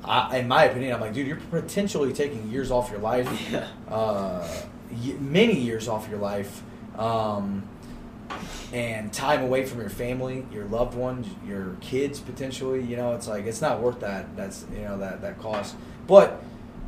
I, 0.03 0.37
in 0.37 0.47
my 0.47 0.63
opinion, 0.65 0.93
I'm 0.95 1.01
like, 1.01 1.13
dude, 1.13 1.27
you're 1.27 1.37
potentially 1.51 2.11
taking 2.13 2.49
years 2.49 2.71
off 2.71 2.89
your 2.89 2.99
life, 3.01 3.29
Yeah. 3.51 3.67
uh, 3.87 4.47
y- 4.91 5.15
many 5.19 5.59
years 5.59 5.87
off 5.87 6.09
your 6.09 6.17
life, 6.17 6.63
um, 6.97 7.61
and 8.73 9.11
time 9.13 9.43
away 9.43 9.65
from 9.65 9.79
your 9.79 9.89
family, 9.89 10.45
your 10.51 10.65
loved 10.65 10.95
ones, 10.95 11.27
your 11.47 11.75
kids 11.81 12.19
potentially. 12.19 12.81
You 12.81 12.95
know, 12.97 13.13
it's 13.13 13.27
like 13.27 13.45
it's 13.45 13.61
not 13.61 13.79
worth 13.81 13.99
that. 13.99 14.35
That's 14.35 14.65
you 14.73 14.81
know 14.83 14.97
that 14.99 15.21
that 15.21 15.39
cost. 15.39 15.75
But 16.07 16.41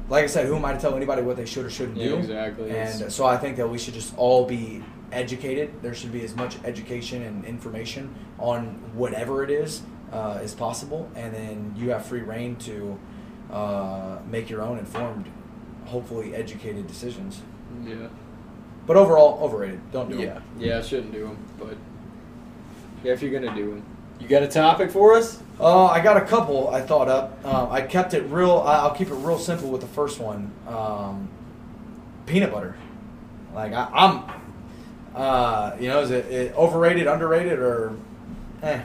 like 0.09 0.23
I 0.23 0.27
said, 0.27 0.45
who 0.45 0.55
am 0.55 0.65
I 0.65 0.73
to 0.73 0.79
tell 0.79 0.95
anybody 0.95 1.21
what 1.21 1.37
they 1.37 1.45
should 1.45 1.65
or 1.65 1.69
shouldn't 1.69 1.97
Yeah, 1.97 2.09
do? 2.09 2.17
exactly. 2.17 2.69
It's- 2.69 3.01
And 3.01 3.11
so 3.11 3.25
I 3.25 3.37
think 3.37 3.57
that 3.57 3.67
we 3.69 3.77
should 3.77 3.93
just 3.93 4.13
all 4.17 4.45
be 4.45 4.83
educated. 5.11 5.71
There 5.81 5.93
should 5.93 6.11
be 6.11 6.23
as 6.23 6.35
much 6.35 6.57
education 6.65 7.21
and 7.21 7.45
information 7.45 8.13
on 8.39 8.79
whatever 8.95 9.43
it 9.43 9.49
is 9.49 9.81
uh, 10.11 10.39
as 10.41 10.53
possible, 10.53 11.09
and 11.15 11.33
then 11.33 11.73
you 11.77 11.89
have 11.91 12.05
free 12.05 12.21
reign 12.21 12.55
to 12.57 12.97
uh, 13.51 14.17
make 14.29 14.49
your 14.49 14.61
own 14.61 14.77
informed, 14.79 15.25
hopefully 15.85 16.35
educated 16.35 16.87
decisions. 16.87 17.41
Yeah. 17.85 18.07
But 18.87 18.97
overall, 18.97 19.39
overrated. 19.43 19.79
Don't 19.91 20.09
do 20.09 20.17
Yeah. 20.17 20.37
it. 20.37 20.41
Yeah, 20.59 20.77
I 20.79 20.81
shouldn't 20.81 21.13
do 21.13 21.23
them, 21.25 21.37
but 21.59 21.75
yeah, 23.03 23.13
if 23.13 23.21
you're 23.21 23.31
gonna 23.39 23.55
do 23.55 23.69
them, 23.71 23.83
You 24.23 24.29
got 24.29 24.41
a 24.43 24.47
topic 24.47 24.89
for 24.89 25.15
us? 25.15 25.37
Uh, 25.59 25.85
I 25.87 25.99
got 26.01 26.15
a 26.15 26.21
couple 26.21 26.69
I 26.69 26.79
thought 26.81 27.09
up. 27.09 27.45
Um, 27.45 27.69
I 27.69 27.81
kept 27.81 28.13
it 28.13 28.21
real. 28.23 28.63
I- 28.65 28.79
I'll 28.79 28.95
keep 28.95 29.09
it 29.09 29.15
real 29.15 29.37
simple 29.37 29.69
with 29.69 29.81
the 29.81 29.87
first 29.87 30.17
one. 30.19 30.49
Um, 30.65 31.27
peanut 32.25 32.53
butter. 32.53 32.75
Like 33.53 33.73
I, 33.73 33.89
I'm, 33.93 34.23
uh, 35.13 35.75
you 35.77 35.89
know, 35.89 35.99
is 35.99 36.09
it, 36.09 36.25
it 36.27 36.55
overrated, 36.55 37.05
underrated, 37.05 37.59
or, 37.59 37.93
eh? 38.63 38.81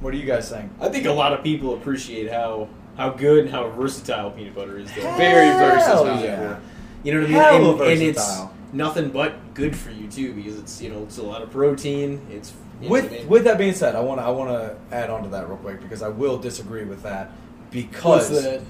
What 0.00 0.10
do 0.12 0.18
you 0.18 0.26
guys 0.26 0.50
think? 0.50 0.70
I 0.78 0.90
think 0.90 1.06
a 1.06 1.12
lot 1.12 1.32
of 1.32 1.42
people 1.42 1.74
appreciate 1.74 2.30
how 2.30 2.68
how 2.96 3.08
good 3.10 3.44
and 3.44 3.50
how 3.50 3.68
versatile 3.70 4.30
peanut 4.30 4.54
butter 4.54 4.78
is. 4.78 4.92
Though. 4.94 5.00
Hell 5.02 5.16
Very 5.16 5.48
versatile. 5.50 6.20
yeah. 6.22 6.58
You 7.02 7.14
know 7.14 7.20
what 7.22 7.30
I 7.30 7.58
mean? 7.58 7.70
of 7.70 7.80
And, 7.80 7.90
and 7.92 8.02
it's 8.02 8.40
nothing 8.74 9.08
but 9.10 9.54
good 9.54 9.74
for 9.74 9.90
you 9.90 10.06
too, 10.06 10.34
because 10.34 10.58
it's 10.58 10.82
you 10.82 10.90
know 10.90 11.02
it's 11.02 11.16
a 11.18 11.22
lot 11.22 11.40
of 11.42 11.50
protein. 11.50 12.20
It's 12.30 12.52
you 12.80 12.88
know 12.88 12.94
what 12.94 13.04
I 13.04 13.08
With 13.08 13.26
with 13.26 13.44
that 13.44 13.58
being 13.58 13.74
said, 13.74 13.94
I 13.94 14.00
want 14.00 14.20
to 14.20 14.24
I 14.24 14.30
want 14.30 14.50
to 14.50 14.94
add 14.94 15.10
on 15.10 15.22
to 15.24 15.28
that 15.30 15.48
real 15.48 15.58
quick 15.58 15.80
because 15.80 16.02
I 16.02 16.08
will 16.08 16.38
disagree 16.38 16.84
with 16.84 17.02
that 17.02 17.30
because 17.70 18.30
that? 18.42 18.62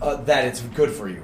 Uh, 0.00 0.16
that 0.16 0.44
it's 0.46 0.60
good 0.60 0.90
for 0.90 1.08
you. 1.08 1.22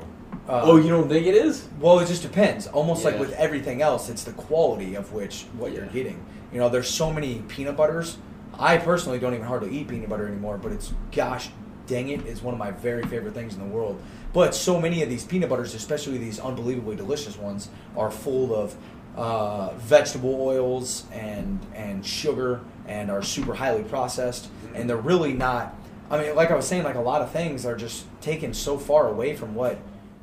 Uh, 0.48 0.60
oh, 0.64 0.76
you 0.76 0.88
don't 0.88 1.08
think 1.08 1.26
it 1.26 1.34
is? 1.34 1.68
Well, 1.80 1.98
it 1.98 2.06
just 2.06 2.22
depends. 2.22 2.66
Almost 2.66 3.04
like 3.04 3.18
with 3.18 3.32
everything 3.32 3.82
else, 3.82 4.08
it's 4.08 4.22
the 4.22 4.32
quality 4.32 4.94
of 4.94 5.12
which 5.12 5.46
what 5.58 5.72
you're 5.72 5.84
Yeah. 5.86 5.92
getting. 5.92 6.24
You 6.52 6.60
know, 6.60 6.68
there's 6.68 6.88
so 6.88 7.12
many 7.12 7.42
peanut 7.48 7.76
butters. 7.76 8.18
I 8.58 8.78
personally 8.78 9.18
don't 9.18 9.34
even 9.34 9.46
hardly 9.46 9.70
eat 9.76 9.88
peanut 9.88 10.08
butter 10.08 10.26
anymore, 10.26 10.58
but 10.58 10.72
it's 10.72 10.92
gosh 11.10 11.50
dang 11.86 12.08
it, 12.08 12.26
is 12.26 12.42
one 12.42 12.52
of 12.52 12.58
my 12.58 12.70
very 12.70 13.02
favorite 13.04 13.34
things 13.34 13.54
in 13.54 13.60
the 13.60 13.66
world. 13.66 14.00
But 14.32 14.54
so 14.54 14.80
many 14.80 15.02
of 15.02 15.08
these 15.08 15.24
peanut 15.24 15.48
butters, 15.48 15.74
especially 15.74 16.18
these 16.18 16.38
unbelievably 16.38 16.96
delicious 16.96 17.38
ones, 17.38 17.68
are 17.96 18.10
full 18.10 18.54
of 18.54 18.74
uh, 19.16 19.72
vegetable 19.76 20.40
oils 20.40 21.04
and 21.12 21.58
and 21.74 22.04
sugar 22.04 22.60
and 22.86 23.10
are 23.10 23.22
super 23.22 23.54
highly 23.54 23.82
processed, 23.82 24.48
and 24.74 24.88
they're 24.88 24.96
really 24.96 25.32
not. 25.32 25.74
I 26.10 26.22
mean, 26.22 26.36
like 26.36 26.50
I 26.50 26.54
was 26.54 26.66
saying, 26.66 26.84
like 26.84 26.94
a 26.94 27.00
lot 27.00 27.22
of 27.22 27.30
things 27.30 27.66
are 27.66 27.76
just 27.76 28.06
taken 28.20 28.54
so 28.54 28.78
far 28.78 29.08
away 29.08 29.34
from 29.34 29.54
what 29.54 29.78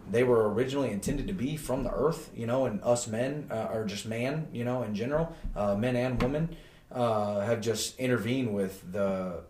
they 0.09 0.23
were 0.23 0.53
originally 0.53 0.91
intended 0.91 1.27
to 1.27 1.33
be 1.33 1.57
from 1.57 1.83
the 1.83 1.91
earth, 1.91 2.29
you 2.35 2.45
know, 2.45 2.65
and 2.65 2.81
us 2.83 3.07
men, 3.07 3.47
uh, 3.49 3.69
or 3.73 3.85
just 3.85 4.05
man, 4.05 4.47
you 4.53 4.63
know, 4.63 4.83
in 4.83 4.95
general, 4.95 5.35
uh, 5.55 5.75
men 5.75 5.95
and 5.95 6.21
women, 6.21 6.55
uh, 6.91 7.41
have 7.41 7.61
just 7.61 7.97
intervened 7.99 8.53
with 8.53 8.91
the 8.91 9.41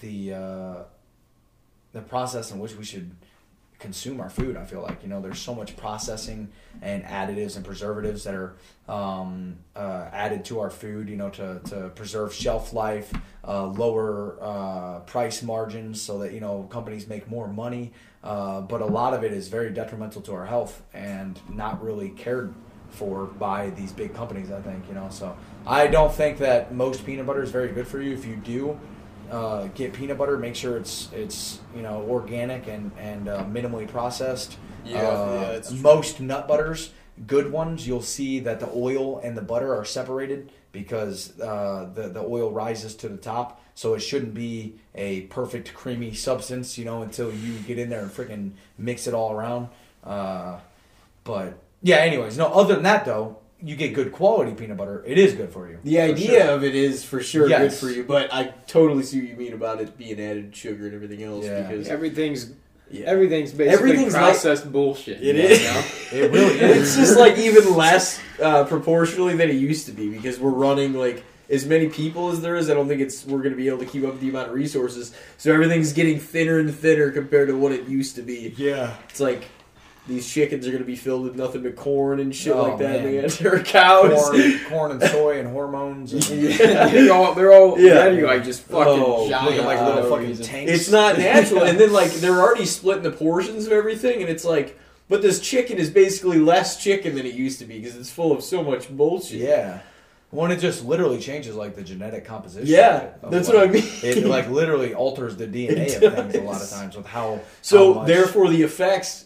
the 0.00 0.34
uh, 0.34 0.76
the 1.92 2.00
process 2.02 2.50
in 2.50 2.58
which 2.58 2.74
we 2.74 2.84
should 2.84 3.10
consume 3.78 4.20
our 4.20 4.28
food. 4.28 4.56
I 4.56 4.64
feel 4.64 4.82
like 4.82 5.02
you 5.02 5.08
know 5.08 5.20
there's 5.20 5.38
so 5.38 5.54
much 5.54 5.76
processing 5.76 6.48
and 6.82 7.04
additives 7.04 7.56
and 7.56 7.64
preservatives 7.64 8.24
that 8.24 8.34
are 8.34 8.56
um, 8.88 9.56
uh, 9.76 10.08
added 10.12 10.44
to 10.46 10.60
our 10.60 10.70
food. 10.70 11.08
You 11.08 11.16
know 11.16 11.30
to 11.30 11.60
to 11.66 11.90
preserve 11.94 12.34
shelf 12.34 12.72
life, 12.72 13.12
uh, 13.46 13.66
lower 13.66 14.36
uh, 14.40 15.00
price 15.00 15.42
margins, 15.42 16.00
so 16.00 16.18
that 16.18 16.32
you 16.32 16.40
know 16.40 16.64
companies 16.70 17.06
make 17.06 17.28
more 17.28 17.48
money. 17.48 17.92
Uh, 18.22 18.60
but 18.60 18.80
a 18.80 18.86
lot 18.86 19.14
of 19.14 19.22
it 19.22 19.32
is 19.32 19.48
very 19.48 19.70
detrimental 19.70 20.20
to 20.22 20.34
our 20.34 20.46
health 20.46 20.82
and 20.92 21.40
not 21.48 21.82
really 21.82 22.10
cared 22.10 22.52
for 22.90 23.26
by 23.26 23.70
these 23.70 23.92
big 23.92 24.12
companies. 24.14 24.50
I 24.50 24.60
think 24.60 24.88
you 24.88 24.94
know. 24.94 25.08
So 25.10 25.36
I 25.66 25.86
don't 25.86 26.12
think 26.12 26.38
that 26.38 26.74
most 26.74 27.06
peanut 27.06 27.26
butter 27.26 27.42
is 27.42 27.50
very 27.50 27.68
good 27.68 27.86
for 27.86 28.00
you. 28.00 28.12
If 28.12 28.24
you 28.24 28.36
do, 28.36 28.78
uh, 29.30 29.66
get 29.74 29.92
peanut 29.92 30.18
butter. 30.18 30.36
Make 30.38 30.54
sure 30.54 30.76
it's 30.76 31.08
it's 31.12 31.60
you 31.74 31.82
know 31.82 32.02
organic 32.08 32.66
and 32.68 32.90
and 32.98 33.28
uh, 33.28 33.44
minimally 33.44 33.86
processed. 33.88 34.56
Yeah, 34.84 34.98
Uh, 34.98 35.32
yeah, 35.42 35.52
that's 35.52 35.68
true. 35.70 35.78
most 35.80 36.20
nut 36.20 36.48
butters, 36.48 36.90
good 37.26 37.52
ones, 37.52 37.86
you'll 37.86 38.00
see 38.02 38.40
that 38.40 38.60
the 38.60 38.70
oil 38.74 39.18
and 39.18 39.36
the 39.36 39.42
butter 39.42 39.74
are 39.74 39.84
separated 39.84 40.50
because 40.72 41.38
uh, 41.40 41.90
the 41.94 42.08
the 42.08 42.20
oil 42.22 42.50
rises 42.52 42.94
to 42.96 43.08
the 43.08 43.16
top. 43.18 43.60
So 43.74 43.94
it 43.94 44.00
shouldn't 44.00 44.34
be 44.34 44.74
a 44.94 45.22
perfect 45.22 45.72
creamy 45.72 46.12
substance, 46.14 46.76
you 46.78 46.84
know, 46.84 47.02
until 47.02 47.32
you 47.32 47.58
get 47.60 47.78
in 47.78 47.90
there 47.90 48.00
and 48.02 48.10
freaking 48.10 48.52
mix 48.76 49.06
it 49.06 49.14
all 49.14 49.32
around. 49.32 49.68
Uh, 50.02 50.58
but 51.24 51.58
yeah, 51.82 51.98
anyways, 51.98 52.36
no. 52.36 52.46
Other 52.46 52.74
than 52.74 52.82
that, 52.84 53.04
though, 53.04 53.38
you 53.62 53.74
get 53.76 53.92
good 53.94 54.12
quality 54.12 54.52
peanut 54.52 54.76
butter. 54.76 55.02
It 55.06 55.18
is 55.18 55.34
good 55.34 55.50
for 55.50 55.68
you. 55.68 55.78
The 55.82 55.96
for 55.96 56.02
idea 56.02 56.28
sure. 56.44 56.50
of 56.52 56.64
it 56.64 56.74
is 56.74 57.04
for 57.04 57.20
sure 57.20 57.48
Yes. 57.48 57.60
good 57.80 57.86
for 57.88 57.92
you, 57.92 58.04
but 58.04 58.32
I 58.32 58.52
totally 58.66 59.02
see 59.02 59.20
what 59.20 59.30
you 59.30 59.36
mean 59.36 59.52
about 59.52 59.80
it 59.80 59.96
being 59.98 60.20
added 60.20 60.54
sugar 60.54 60.86
and 60.86 60.94
everything 60.94 61.22
else. 61.22 61.44
Yeah. 61.44 61.62
Because 61.62 61.88
everything's 61.88 62.50
Yeah. 62.90 63.06
everything's 63.06 63.50
basically 63.52 63.74
Everything's 63.90 64.14
like- 64.14 64.22
processed 64.22 64.70
bullshit. 64.72 65.20
It 65.22 65.36
you 65.36 65.42
is. 65.42 65.62
know? 65.64 65.82
It 66.18 66.30
really 66.32 66.54
is. 66.60 66.76
it's 66.82 66.96
just 66.96 67.18
like 67.18 67.36
even 67.38 67.74
less 67.74 68.20
uh, 68.40 68.64
proportionally 68.64 69.34
than 69.36 69.50
it 69.50 69.56
used 69.56 69.86
to 69.86 69.92
be 69.92 70.08
because 70.08 70.38
we're 70.38 70.50
running 70.50 70.94
like 70.94 71.24
as 71.50 71.66
many 71.66 71.88
people 71.88 72.30
as 72.30 72.40
there 72.40 72.54
is. 72.56 72.70
I 72.70 72.74
don't 72.74 72.86
think 72.88 73.00
it's 73.00 73.26
we're 73.26 73.38
going 73.38 73.50
to 73.50 73.56
be 73.56 73.66
able 73.68 73.78
to 73.78 73.86
keep 73.86 74.04
up 74.04 74.12
with 74.12 74.20
the 74.20 74.28
amount 74.28 74.48
of 74.48 74.54
resources. 74.54 75.12
So 75.36 75.52
everything's 75.52 75.92
getting 75.92 76.20
thinner 76.20 76.58
and 76.60 76.72
thinner 76.72 77.10
compared 77.10 77.48
to 77.48 77.56
what 77.58 77.72
it 77.72 77.88
used 77.88 78.14
to 78.16 78.22
be. 78.22 78.54
yeah. 78.56 78.94
It's 79.10 79.18
like 79.20 79.44
these 80.08 80.28
chickens 80.28 80.66
are 80.66 80.70
going 80.70 80.82
to 80.82 80.86
be 80.86 80.96
filled 80.96 81.22
with 81.24 81.36
nothing 81.36 81.62
but 81.62 81.76
corn 81.76 82.18
and 82.18 82.34
shit 82.34 82.52
Oh, 82.54 82.62
like 82.64 82.78
that. 82.78 83.04
man. 83.04 83.14
Man. 83.22 83.30
They're 83.40 83.62
cows. 83.62 84.10
corn, 84.12 84.60
corn 84.68 84.90
and 84.92 85.02
soy 85.02 85.38
and 85.38 85.48
hormones. 85.48 86.12
And, 86.12 86.22
they're 86.58 87.12
all 87.12 87.34
they're 87.34 87.52
all 87.52 87.78
Yeah. 87.78 88.04
ready, 88.04 88.22
like 88.22 88.42
just 88.44 88.62
fucking 88.62 89.00
Oh, 89.02 89.28
giant 89.28 89.50
looking 89.50 89.64
like 89.66 89.78
little 89.80 90.02
no 90.02 90.10
fucking 90.10 90.26
reason. 90.28 90.44
tanks. 90.46 90.72
It's 90.72 90.90
not 90.90 91.18
natural. 91.18 91.62
and 91.64 91.78
then 91.78 91.92
like 91.92 92.10
they're 92.14 92.40
already 92.40 92.64
splitting 92.66 93.04
the 93.04 93.12
portions 93.12 93.66
of 93.66 93.72
everything, 93.72 94.20
and 94.20 94.28
it's 94.30 94.44
like, 94.44 94.78
but 95.08 95.22
this 95.22 95.40
chicken 95.40 95.78
is 95.78 95.90
basically 95.90 96.38
less 96.38 96.82
chicken 96.82 97.14
than 97.14 97.24
it 97.26 97.34
used 97.34 97.58
to 97.60 97.64
be 97.64 97.78
because 97.78 97.96
it's 97.96 98.10
full 98.10 98.32
of 98.32 98.42
so 98.42 98.62
much 98.64 98.88
bullshit. 98.90 99.40
Yeah. 99.40 99.80
When 100.30 100.50
it 100.50 100.58
just 100.58 100.84
literally 100.84 101.18
changes 101.20 101.54
like 101.56 101.74
the 101.74 101.82
genetic 101.82 102.26
composition. 102.26 102.66
Yeah, 102.68 103.12
of 103.22 103.30
that's 103.30 103.48
like- 103.48 103.56
what 103.56 103.68
I 103.68 103.72
mean. 103.72 103.84
It 104.02 104.26
like 104.26 104.50
literally 104.50 104.92
alters 104.92 105.36
the 105.36 105.46
DNA 105.46 105.86
of 106.02 106.30
things 106.30 106.34
a 106.34 106.40
lot 106.42 106.60
of 106.60 106.68
times 106.68 106.96
with 106.98 107.06
how. 107.06 107.40
So 107.62 107.94
how 107.94 108.00
much- 108.00 108.08
therefore, 108.08 108.50
the 108.50 108.62
effects 108.62 109.24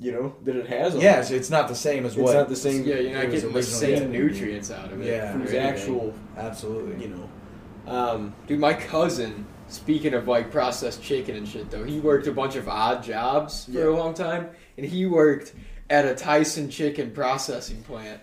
You 0.00 0.12
know 0.12 0.34
that 0.44 0.56
it 0.56 0.66
has. 0.68 0.94
on 0.94 1.00
Yes, 1.02 1.30
it. 1.30 1.36
it's 1.36 1.50
not 1.50 1.68
the 1.68 1.74
same 1.74 2.06
as 2.06 2.14
it's 2.14 2.22
what. 2.22 2.34
not 2.34 2.48
the 2.48 2.56
same. 2.56 2.84
Yeah, 2.84 2.94
you're 2.96 3.22
not 3.22 3.30
getting 3.30 3.52
the 3.52 3.62
same 3.62 3.90
intended 3.94 4.12
to 4.18 4.18
be. 4.28 4.32
nutrients 4.32 4.70
out 4.70 4.90
of 4.92 5.00
it. 5.02 5.06
Yeah. 5.06 5.32
It 5.32 5.36
or 5.36 5.38
was 5.40 5.50
anything. 5.52 5.68
actual. 5.68 6.14
Absolutely. 6.38 7.02
You 7.04 7.14
know. 7.14 7.92
Um, 7.92 8.34
Dude, 8.46 8.60
my 8.60 8.72
cousin, 8.72 9.46
speaking 9.68 10.14
of 10.14 10.26
like 10.26 10.50
processed 10.50 11.02
chicken 11.02 11.36
and 11.36 11.46
shit, 11.46 11.70
though, 11.70 11.84
he 11.84 12.00
worked 12.00 12.26
a 12.26 12.32
bunch 12.32 12.56
of 12.56 12.66
odd 12.68 13.02
jobs 13.02 13.66
for 13.66 13.72
Yeah. 13.72 13.84
a 13.84 13.90
long 13.90 14.14
time, 14.14 14.48
and 14.78 14.86
he 14.86 15.04
worked 15.06 15.52
at 15.90 16.06
a 16.06 16.14
Tyson 16.14 16.70
chicken 16.70 17.10
processing 17.10 17.82
plant. 17.82 18.20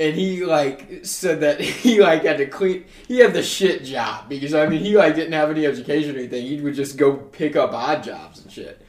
And 0.00 0.14
he 0.16 0.44
like 0.44 1.04
said 1.04 1.40
that 1.42 1.60
he 1.84 2.00
like 2.00 2.24
had 2.24 2.38
to 2.38 2.46
clean. 2.46 2.84
He 3.06 3.18
had 3.18 3.34
the 3.34 3.42
shit 3.42 3.84
job 3.84 4.28
because 4.28 4.52
I 4.54 4.66
mean 4.66 4.80
he 4.80 4.96
like 4.96 5.14
didn't 5.14 5.32
have 5.32 5.50
any 5.50 5.64
education 5.66 6.16
or 6.16 6.18
anything. 6.18 6.44
He 6.46 6.60
would 6.60 6.74
just 6.74 6.96
go 6.96 7.14
pick 7.16 7.54
up 7.56 7.72
odd 7.72 8.02
jobs 8.02 8.40
and 8.42 8.50
shit. 8.50 8.80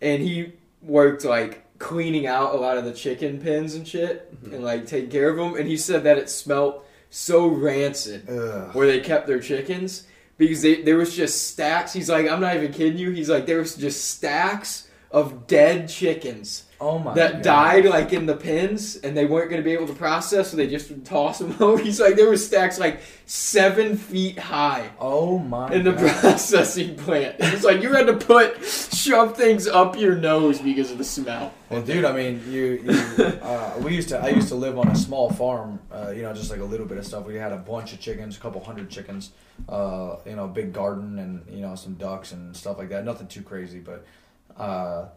And 0.00 0.22
he 0.22 0.52
worked 0.82 1.24
like 1.24 1.64
cleaning 1.78 2.26
out 2.26 2.54
a 2.54 2.58
lot 2.58 2.76
of 2.76 2.84
the 2.84 2.92
chicken 2.92 3.40
pens 3.40 3.74
and 3.74 3.86
shit, 3.86 4.34
mm-hmm. 4.34 4.54
and 4.54 4.64
like 4.64 4.86
taking 4.86 5.10
care 5.10 5.28
of 5.30 5.36
them. 5.36 5.56
And 5.56 5.68
he 5.68 5.76
said 5.76 6.04
that 6.04 6.18
it 6.18 6.30
smelt 6.30 6.84
so 7.10 7.46
rancid 7.46 8.28
Ugh. 8.28 8.74
where 8.74 8.86
they 8.86 9.00
kept 9.00 9.26
their 9.26 9.40
chickens 9.40 10.06
because 10.36 10.62
they, 10.62 10.82
there 10.82 10.96
was 10.96 11.16
just 11.16 11.48
stacks. 11.48 11.92
He's 11.92 12.10
like, 12.10 12.28
I'm 12.28 12.40
not 12.40 12.56
even 12.56 12.72
kidding 12.72 12.98
you. 12.98 13.10
He's 13.10 13.30
like, 13.30 13.46
there 13.46 13.58
was 13.58 13.74
just 13.76 14.10
stacks 14.10 14.88
of 15.10 15.46
dead 15.46 15.88
chickens 15.88 16.64
Oh 16.80 16.98
my. 16.98 17.12
that 17.14 17.42
died 17.42 17.84
like 17.86 18.12
in 18.12 18.26
the 18.26 18.36
pins, 18.36 18.96
and 18.96 19.16
they 19.16 19.24
weren't 19.26 19.50
going 19.50 19.60
to 19.60 19.64
be 19.64 19.72
able 19.72 19.88
to 19.88 19.94
process, 19.94 20.50
so 20.50 20.56
they 20.56 20.68
just 20.68 20.88
would 20.90 21.04
toss 21.04 21.38
them 21.40 21.56
over. 21.60 21.82
He's 21.82 21.98
like, 22.00 22.14
there 22.14 22.28
were 22.28 22.36
stacks 22.36 22.78
like 22.78 23.00
seven 23.26 23.96
feet 23.96 24.38
high 24.38 24.88
Oh 25.00 25.38
my. 25.38 25.72
in 25.72 25.82
the 25.84 25.92
processing 25.92 26.96
plant. 26.96 27.36
It's 27.40 27.64
like 27.64 27.82
you 27.82 27.92
had 27.92 28.06
to 28.06 28.14
put 28.16 28.64
shove 28.64 29.36
things 29.36 29.66
up 29.66 29.98
your 29.98 30.14
nose 30.14 30.60
because 30.60 30.90
of 30.92 30.98
the 30.98 31.04
smell. 31.04 31.52
Well, 31.68 31.82
dude, 31.82 32.04
I 32.04 32.12
mean, 32.12 32.42
you, 32.48 32.80
you 32.84 32.92
uh, 33.42 33.74
we 33.82 33.94
used 33.94 34.08
to. 34.10 34.18
I 34.18 34.28
used 34.28 34.48
to 34.48 34.54
live 34.54 34.78
on 34.78 34.88
a 34.88 34.94
small 34.96 35.30
farm. 35.30 35.80
Uh, 35.92 36.10
you 36.14 36.22
know, 36.22 36.32
just 36.32 36.50
like 36.50 36.60
a 36.60 36.64
little 36.64 36.86
bit 36.86 36.96
of 36.98 37.04
stuff. 37.04 37.26
We 37.26 37.34
had 37.34 37.52
a 37.52 37.56
bunch 37.58 37.92
of 37.92 38.00
chickens, 38.00 38.36
a 38.36 38.40
couple 38.40 38.62
hundred 38.64 38.88
chickens. 38.88 39.32
Uh, 39.68 40.16
you 40.24 40.36
know, 40.36 40.46
big 40.46 40.72
garden 40.72 41.18
and 41.18 41.44
you 41.52 41.60
know 41.60 41.74
some 41.74 41.94
ducks 41.94 42.30
and 42.32 42.56
stuff 42.56 42.78
like 42.78 42.88
that. 42.90 43.04
Nothing 43.04 43.26
too 43.26 43.42
crazy, 43.42 43.80
but, 43.80 44.04
uh, 44.56 45.08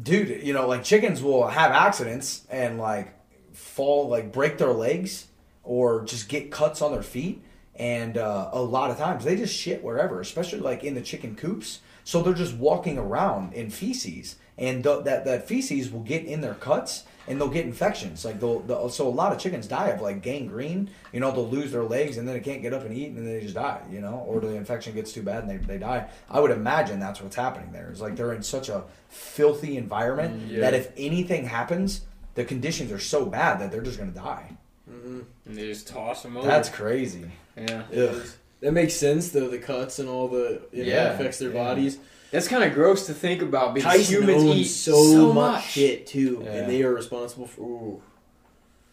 dude, 0.00 0.42
you 0.42 0.52
know, 0.52 0.66
like 0.66 0.84
chickens 0.84 1.22
will 1.22 1.46
have 1.48 1.70
accidents 1.72 2.46
and 2.50 2.78
like 2.78 3.14
fall, 3.52 4.08
like 4.08 4.32
break 4.32 4.58
their 4.58 4.72
legs 4.72 5.26
or 5.62 6.04
just 6.04 6.28
get 6.28 6.50
cuts 6.50 6.82
on 6.82 6.92
their 6.92 7.02
feet. 7.02 7.42
And 7.76 8.18
uh, 8.18 8.50
a 8.52 8.62
lot 8.62 8.90
of 8.90 8.98
times 8.98 9.24
they 9.24 9.36
just 9.36 9.54
shit 9.54 9.82
wherever, 9.82 10.20
especially 10.20 10.60
like 10.60 10.84
in 10.84 10.94
the 10.94 11.00
chicken 11.00 11.34
coops. 11.34 11.80
So 12.04 12.22
they're 12.22 12.34
just 12.34 12.54
walking 12.54 12.98
around 12.98 13.54
in 13.54 13.70
feces, 13.70 14.36
and 14.58 14.84
th- 14.84 15.04
that 15.04 15.24
that 15.24 15.48
feces 15.48 15.90
will 15.90 16.02
get 16.02 16.24
in 16.24 16.42
their 16.42 16.54
cuts, 16.54 17.04
and 17.26 17.40
they'll 17.40 17.48
get 17.48 17.64
infections. 17.64 18.24
Like 18.24 18.38
they'll, 18.40 18.60
they'll 18.60 18.88
so 18.88 19.06
a 19.06 19.10
lot 19.10 19.32
of 19.32 19.38
chickens 19.38 19.66
die 19.66 19.88
of 19.88 20.00
like 20.00 20.22
gangrene. 20.22 20.90
You 21.12 21.20
know, 21.20 21.30
they'll 21.32 21.48
lose 21.48 21.72
their 21.72 21.82
legs, 21.84 22.16
and 22.18 22.26
then 22.28 22.34
they 22.34 22.40
can't 22.40 22.62
get 22.62 22.72
up 22.74 22.84
and 22.84 22.96
eat, 22.96 23.08
and 23.08 23.16
then 23.18 23.24
they 23.26 23.40
just 23.40 23.54
die. 23.54 23.82
You 23.90 24.00
know, 24.00 24.24
or 24.26 24.40
the 24.40 24.48
infection 24.54 24.94
gets 24.94 25.12
too 25.12 25.22
bad 25.22 25.44
and 25.44 25.50
they, 25.50 25.56
they 25.56 25.78
die. 25.78 26.08
I 26.30 26.40
would 26.40 26.50
imagine 26.50 27.00
that's 27.00 27.20
what's 27.20 27.36
happening 27.36 27.72
there. 27.72 27.88
It's 27.90 28.00
like 28.00 28.16
they're 28.16 28.32
in 28.34 28.42
such 28.42 28.68
a 28.68 28.84
filthy 29.08 29.76
environment 29.76 30.42
mm, 30.48 30.50
Yeah. 30.50 30.60
that 30.60 30.74
if 30.74 30.90
anything 30.96 31.44
happens, 31.46 32.02
the 32.34 32.44
conditions 32.44 32.90
are 32.92 32.98
so 32.98 33.24
bad 33.26 33.60
that 33.60 33.70
they're 33.70 33.82
just 33.82 33.98
gonna 33.98 34.10
die. 34.10 34.56
Mm-hmm. 34.90 35.20
And 35.46 35.56
they 35.56 35.66
just 35.66 35.88
toss 35.88 36.22
them 36.22 36.36
over. 36.36 36.46
That's 36.46 36.68
crazy. 36.68 37.30
yeah. 37.56 37.84
Ugh. 37.96 38.22
that 38.60 38.72
makes 38.72 38.94
sense 38.94 39.30
though. 39.30 39.48
The 39.48 39.58
cuts 39.58 39.98
and 39.98 40.08
all 40.08 40.28
the 40.28 40.62
it 40.72 40.86
Yeah, 40.86 41.12
affects 41.12 41.38
their 41.38 41.52
yeah. 41.52 41.64
bodies. 41.64 41.98
That's 42.34 42.48
kind 42.48 42.64
of 42.64 42.74
gross 42.74 43.06
to 43.06 43.14
think 43.14 43.42
about 43.42 43.74
because 43.74 43.96
Tyson 43.96 44.22
humans 44.22 44.42
owns 44.42 44.56
eat 44.56 44.64
so, 44.64 45.32
much 45.32 45.64
shit 45.70 46.06
too, 46.06 46.42
Yeah. 46.44 46.50
and 46.50 46.70
they 46.70 46.82
are 46.82 46.92
responsible 46.92 47.46
for. 47.46 47.60
Ooh. 47.62 48.02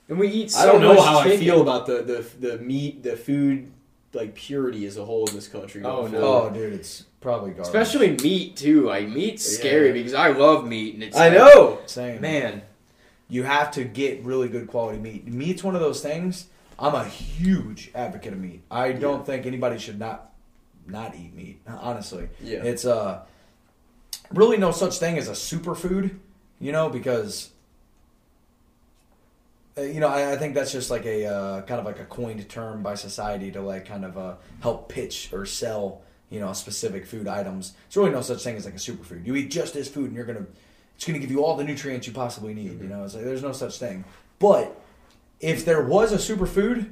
and 0.08 0.20
we 0.20 0.28
eat. 0.28 0.52
So 0.52 0.60
I 0.62 0.66
don't 0.68 0.80
know 0.82 0.94
much 0.94 1.04
how 1.06 1.20
I 1.20 1.38
feel 1.38 1.62
about 1.62 1.88
the, 1.88 2.04
the 2.04 2.48
the 2.50 2.58
meat, 2.60 3.02
the 3.02 3.18
food, 3.18 3.72
like 4.14 4.36
purity 4.36 4.86
as 4.86 4.98
a 4.98 5.06
whole 5.06 5.28
in 5.28 5.34
this 5.34 5.48
country. 5.48 5.82
Oh, 5.84 6.02
going 6.02 6.12
no. 6.12 6.20
Oh, 6.22 6.50
dude, 6.52 6.74
it's 6.74 7.06
probably 7.20 7.50
garbage. 7.52 7.66
Especially 7.68 8.12
meat 8.18 8.56
too. 8.58 8.86
Like 8.86 9.10
meat's 9.10 9.52
Yeah. 9.52 9.60
scary 9.60 9.92
because 9.92 10.14
I 10.14 10.30
love 10.30 10.68
meat 10.68 10.94
and 10.94 11.04
it's 11.04 11.18
I 11.18 11.30
like, 11.30 11.38
know. 11.38 11.80
same 11.88 12.22
man. 12.22 12.62
you 13.28 13.42
have 13.44 13.72
to 13.72 13.84
get 13.86 14.24
really 14.24 14.50
good 14.50 14.68
quality 14.68 15.00
meat. 15.00 15.26
Meat's 15.26 15.64
one 15.64 15.74
of 15.74 15.82
those 15.82 16.02
things. 16.02 16.46
I'm 16.78 16.94
a 16.94 17.06
huge 17.06 17.90
advocate 17.96 18.34
of 18.34 18.40
meat. 18.40 18.62
I 18.70 18.92
don't 18.92 19.26
think 19.26 19.46
anybody 19.48 19.80
should 19.80 19.98
not 19.98 20.32
not 20.88 21.16
eat 21.16 21.34
meat. 21.34 21.62
Honestly, 21.68 22.30
Yeah. 22.42 22.64
it's 22.64 22.86
uh 22.86 23.22
really 24.32 24.58
no 24.58 24.72
such 24.72 24.98
thing 25.00 25.18
as 25.18 25.28
a 25.28 25.34
superfood. 25.34 26.18
You 26.60 26.72
know, 26.72 26.90
because 26.90 27.50
uh, 29.78 29.82
you 29.82 30.00
know 30.00 30.08
I, 30.08 30.34
I 30.34 30.38
think 30.38 30.54
that's 30.54 30.72
just 30.72 30.90
like 30.92 31.06
a 31.06 31.26
uh, 31.26 31.62
kind 31.64 31.80
of 31.80 31.86
like 31.86 32.00
a 32.00 32.06
coined 32.06 32.48
term 32.50 32.84
by 32.84 32.96
society 32.96 33.52
to 33.52 33.62
like 33.62 33.86
kind 33.86 34.06
of 34.06 34.18
uh, 34.18 34.36
help 34.62 34.90
pitch 34.90 35.32
or 35.34 35.46
sell 35.46 36.02
you 36.30 36.40
know 36.40 36.54
specific 36.54 37.06
food 37.06 37.28
items. 37.28 37.74
It's 37.88 37.98
really 37.98 38.12
no 38.12 38.22
such 38.22 38.44
thing 38.44 38.56
as 38.56 38.66
like 38.66 38.76
a 38.76 38.78
superfood. 38.78 39.26
You 39.26 39.36
eat 39.36 39.50
just 39.52 39.74
this 39.74 39.88
food 39.88 40.06
and 40.08 40.16
you're 40.16 40.26
gonna 40.26 40.46
it's 40.96 41.06
gonna 41.06 41.20
give 41.20 41.32
you 41.32 41.44
all 41.44 41.56
the 41.58 41.64
nutrients 41.64 42.06
you 42.08 42.14
possibly 42.14 42.54
need. 42.54 42.80
You 42.82 42.88
know, 42.88 43.04
it's 43.04 43.16
like 43.16 43.24
there's 43.24 43.42
no 43.44 43.54
such 43.54 43.78
thing. 43.80 44.04
But 44.40 44.80
if 45.40 45.66
there 45.66 45.84
was 45.84 46.12
a 46.12 46.18
superfood, 46.36 46.92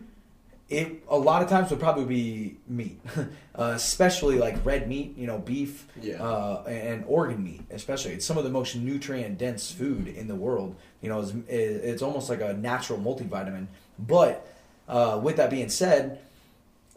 it 0.70 1.04
a 1.10 1.18
lot 1.18 1.42
of 1.42 1.50
times 1.50 1.72
would 1.72 1.80
probably 1.80 2.06
be 2.06 2.58
meat, 2.68 3.00
uh, 3.56 3.74
especially 3.76 4.38
like 4.38 4.64
red 4.66 4.88
meat. 4.88 5.18
You 5.18 5.28
know, 5.28 5.40
beef 5.40 5.88
Yeah. 6.02 6.22
uh, 6.24 6.64
and 6.68 7.04
organ 7.08 7.44
meat, 7.44 7.62
especially. 7.72 8.12
It's 8.12 8.26
some 8.26 8.38
of 8.38 8.44
the 8.44 8.50
most 8.50 8.76
nutrient 8.76 9.38
dense 9.38 9.72
food 9.72 10.08
in 10.08 10.28
the 10.28 10.36
world. 10.36 10.76
You 11.02 11.10
know, 11.10 11.22
it's, 11.22 11.34
it's 11.48 12.02
almost 12.02 12.30
like 12.30 12.42
a 12.42 12.54
natural 12.54 13.00
multivitamin. 13.00 13.68
But 13.98 14.46
uh, 14.88 15.20
with 15.24 15.38
that 15.38 15.50
being 15.50 15.70
said, 15.70 16.20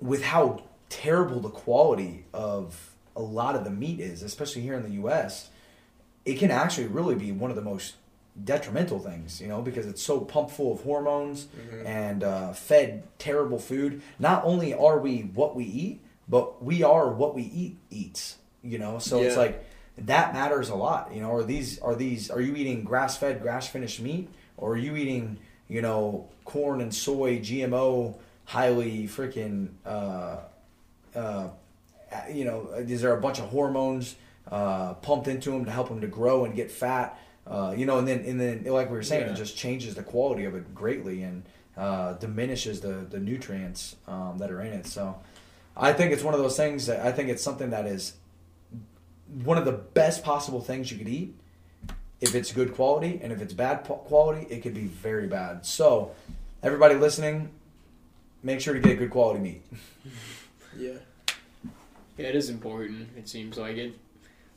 with 0.00 0.22
how 0.22 0.62
terrible 0.88 1.40
the 1.40 1.48
quality 1.50 2.24
of 2.34 2.90
a 3.16 3.22
lot 3.22 3.54
of 3.56 3.64
the 3.64 3.70
meat 3.70 4.00
is, 4.00 4.22
especially 4.22 4.62
here 4.62 4.74
in 4.74 4.82
the 4.82 4.90
U.S., 5.02 5.48
it 6.24 6.38
can 6.38 6.50
actually 6.50 6.86
really 6.88 7.14
be 7.14 7.32
one 7.32 7.50
of 7.50 7.56
the 7.56 7.62
most 7.62 7.94
detrimental 8.44 8.98
things, 8.98 9.40
you 9.40 9.48
know, 9.48 9.60
because 9.62 9.86
it's 9.86 10.02
so 10.02 10.20
pumped 10.20 10.52
full 10.52 10.72
of 10.72 10.82
hormones 10.82 11.46
and 11.86 12.24
uh, 12.24 12.52
fed 12.52 13.02
terrible 13.18 13.58
food. 13.58 14.02
Not 14.18 14.44
only 14.44 14.72
are 14.74 14.98
we 14.98 15.20
what 15.22 15.54
we 15.54 15.64
eat, 15.64 16.00
but 16.28 16.62
we 16.62 16.82
are 16.82 17.10
what 17.10 17.34
we 17.34 17.42
eat 17.42 17.76
eats, 17.90 18.36
you 18.62 18.78
know. 18.78 18.98
So 18.98 19.20
it's 19.22 19.36
like 19.36 19.64
that 19.98 20.32
matters 20.32 20.70
a 20.70 20.74
lot, 20.74 21.12
you 21.14 21.20
know. 21.20 21.32
Are 21.32 21.42
these 21.44 21.78
are 21.80 21.94
these 21.94 22.30
are 22.30 22.40
you 22.40 22.54
eating 22.56 22.84
grass 22.84 23.16
fed, 23.16 23.42
grass 23.42 23.68
finished 23.68 24.00
meat, 24.00 24.28
or 24.56 24.72
are 24.72 24.78
you 24.78 24.96
eating 24.96 25.38
you 25.68 25.82
know 25.82 26.28
corn 26.44 26.80
and 26.80 26.94
soy, 26.94 27.38
GMO, 27.38 28.16
highly 28.46 29.06
freaking 29.08 29.68
uh, 29.84 30.36
uh, 31.14 31.48
you 32.30 32.44
know, 32.44 32.68
is 32.76 33.00
there 33.02 33.14
a 33.16 33.20
bunch 33.20 33.38
of 33.38 33.46
hormones 33.46 34.16
uh, 34.50 34.94
pumped 34.94 35.28
into 35.28 35.50
them 35.50 35.64
to 35.64 35.70
help 35.70 35.88
them 35.88 36.00
to 36.00 36.06
grow 36.06 36.44
and 36.44 36.54
get 36.54 36.70
fat? 36.70 37.18
Uh, 37.46 37.74
you 37.76 37.86
know, 37.86 37.98
and 37.98 38.06
then 38.06 38.20
and 38.24 38.40
then 38.40 38.64
like 38.64 38.88
we 38.90 38.96
were 38.96 39.02
saying, 39.02 39.26
Yeah. 39.26 39.32
it 39.32 39.36
just 39.36 39.56
changes 39.56 39.94
the 39.94 40.02
quality 40.02 40.44
of 40.44 40.54
it 40.54 40.74
greatly 40.74 41.22
and 41.22 41.42
uh, 41.76 42.12
diminishes 42.14 42.80
the 42.80 43.06
the 43.08 43.18
nutrients 43.18 43.96
um, 44.06 44.38
that 44.38 44.50
are 44.50 44.60
in 44.62 44.72
it. 44.72 44.86
So, 44.86 45.18
I 45.76 45.92
think 45.92 46.12
it's 46.12 46.22
one 46.22 46.34
of 46.34 46.40
those 46.40 46.56
things 46.56 46.86
that 46.86 47.04
I 47.04 47.10
think 47.12 47.28
it's 47.28 47.42
something 47.42 47.70
that 47.70 47.86
is 47.86 48.14
one 49.44 49.58
of 49.58 49.64
the 49.64 49.72
best 49.72 50.22
possible 50.22 50.60
things 50.60 50.92
you 50.92 50.98
could 50.98 51.08
eat 51.08 51.34
if 52.20 52.34
it's 52.36 52.52
good 52.52 52.74
quality, 52.74 53.18
and 53.22 53.32
if 53.32 53.40
it's 53.42 53.52
bad 53.52 53.82
quality, 53.82 54.46
it 54.48 54.62
could 54.62 54.74
be 54.74 54.84
very 54.86 55.26
bad. 55.26 55.66
So, 55.66 56.12
everybody 56.62 56.94
listening, 56.94 57.50
make 58.44 58.60
sure 58.60 58.74
to 58.74 58.80
get 58.80 58.98
good 58.98 59.10
quality 59.10 59.40
meat. 59.40 59.62
Yeah. 60.78 60.92
Yeah, 62.16 62.28
it 62.28 62.34
is 62.34 62.48
important. 62.48 63.08
It 63.16 63.28
seems 63.28 63.58
like 63.58 63.76
it, 63.76 63.94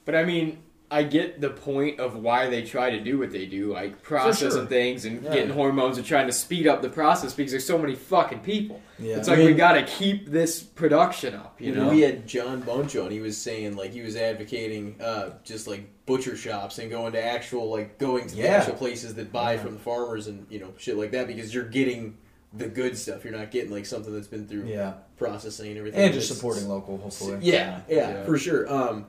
but 0.06 0.16
I 0.16 0.24
mean, 0.24 0.60
I 0.91 1.02
get 1.03 1.41
the 1.41 1.49
point 1.49 1.99
of 1.99 2.16
why 2.16 2.48
they 2.48 2.62
try 2.64 2.91
to 2.91 2.99
do 2.99 3.18
what 3.18 3.32
they 3.32 3.48
do, 3.48 3.74
like 3.74 4.03
processing 4.03 4.52
sure. 4.52 4.66
things 4.68 5.06
and 5.06 5.24
Yeah. 5.24 5.34
getting 5.34 5.49
hormones 5.49 5.98
and 5.98 6.06
trying 6.06 6.28
to 6.28 6.32
speed 6.34 6.68
up 6.68 6.82
the 6.84 6.90
process 6.90 7.34
because 7.34 7.52
there's 7.52 7.66
so 7.66 7.78
many 7.80 7.95
fucking 7.95 8.40
people. 8.41 8.80
Yeah. 8.99 9.18
It's 9.18 9.28
like 9.28 9.40
we 9.40 9.53
got 9.53 9.74
to 9.74 9.84
keep 9.84 10.28
this 10.30 10.62
production 10.62 11.34
up, 11.34 11.60
you 11.60 11.74
know. 11.74 11.90
we 11.90 12.02
had 12.02 12.28
John 12.28 12.62
Bunch 12.62 12.94
and 12.95 13.12
He 13.12 13.20
was 13.20 13.36
saying 13.38 13.76
like 13.76 13.91
he 13.94 14.02
was 14.02 14.16
advocating 14.16 14.95
uh, 15.02 15.32
just 15.44 15.68
like 15.68 15.90
butcher 16.06 16.36
shops 16.38 16.78
and 16.78 16.91
going 16.91 17.14
to 17.14 17.24
actual 17.24 17.70
like 17.70 17.98
going 17.98 18.28
to 18.28 18.36
the 18.36 18.48
actual 18.48 18.76
places 18.76 19.16
that 19.16 19.32
buy 19.34 19.53
Yeah. 19.53 19.64
from 19.64 19.74
the 19.74 19.80
farmers 19.80 20.28
and 20.28 20.45
you 20.52 20.60
know 20.60 20.72
shit 20.78 20.98
like 20.98 21.12
that 21.12 21.26
because 21.28 21.52
you're 21.53 21.64
getting 21.64 22.18
the 22.53 22.68
good 22.68 22.95
stuff. 22.98 23.24
You're 23.26 23.34
not 23.38 23.49
getting 23.52 23.72
like 23.72 23.86
something 23.88 24.14
that's 24.14 24.28
been 24.28 24.48
through 24.48 24.68
Yeah. 24.68 24.94
processing 25.18 25.70
and 25.72 25.78
everything. 25.80 25.99
and 25.99 26.14
just 26.14 26.28
supporting 26.34 26.70
local, 26.70 26.98
hopefully. 26.99 27.40
Yeah, 27.41 27.82
yeah, 27.90 27.95
Yeah. 28.12 28.24
for 28.24 28.38
sure. 28.38 28.72
Um, 28.72 29.07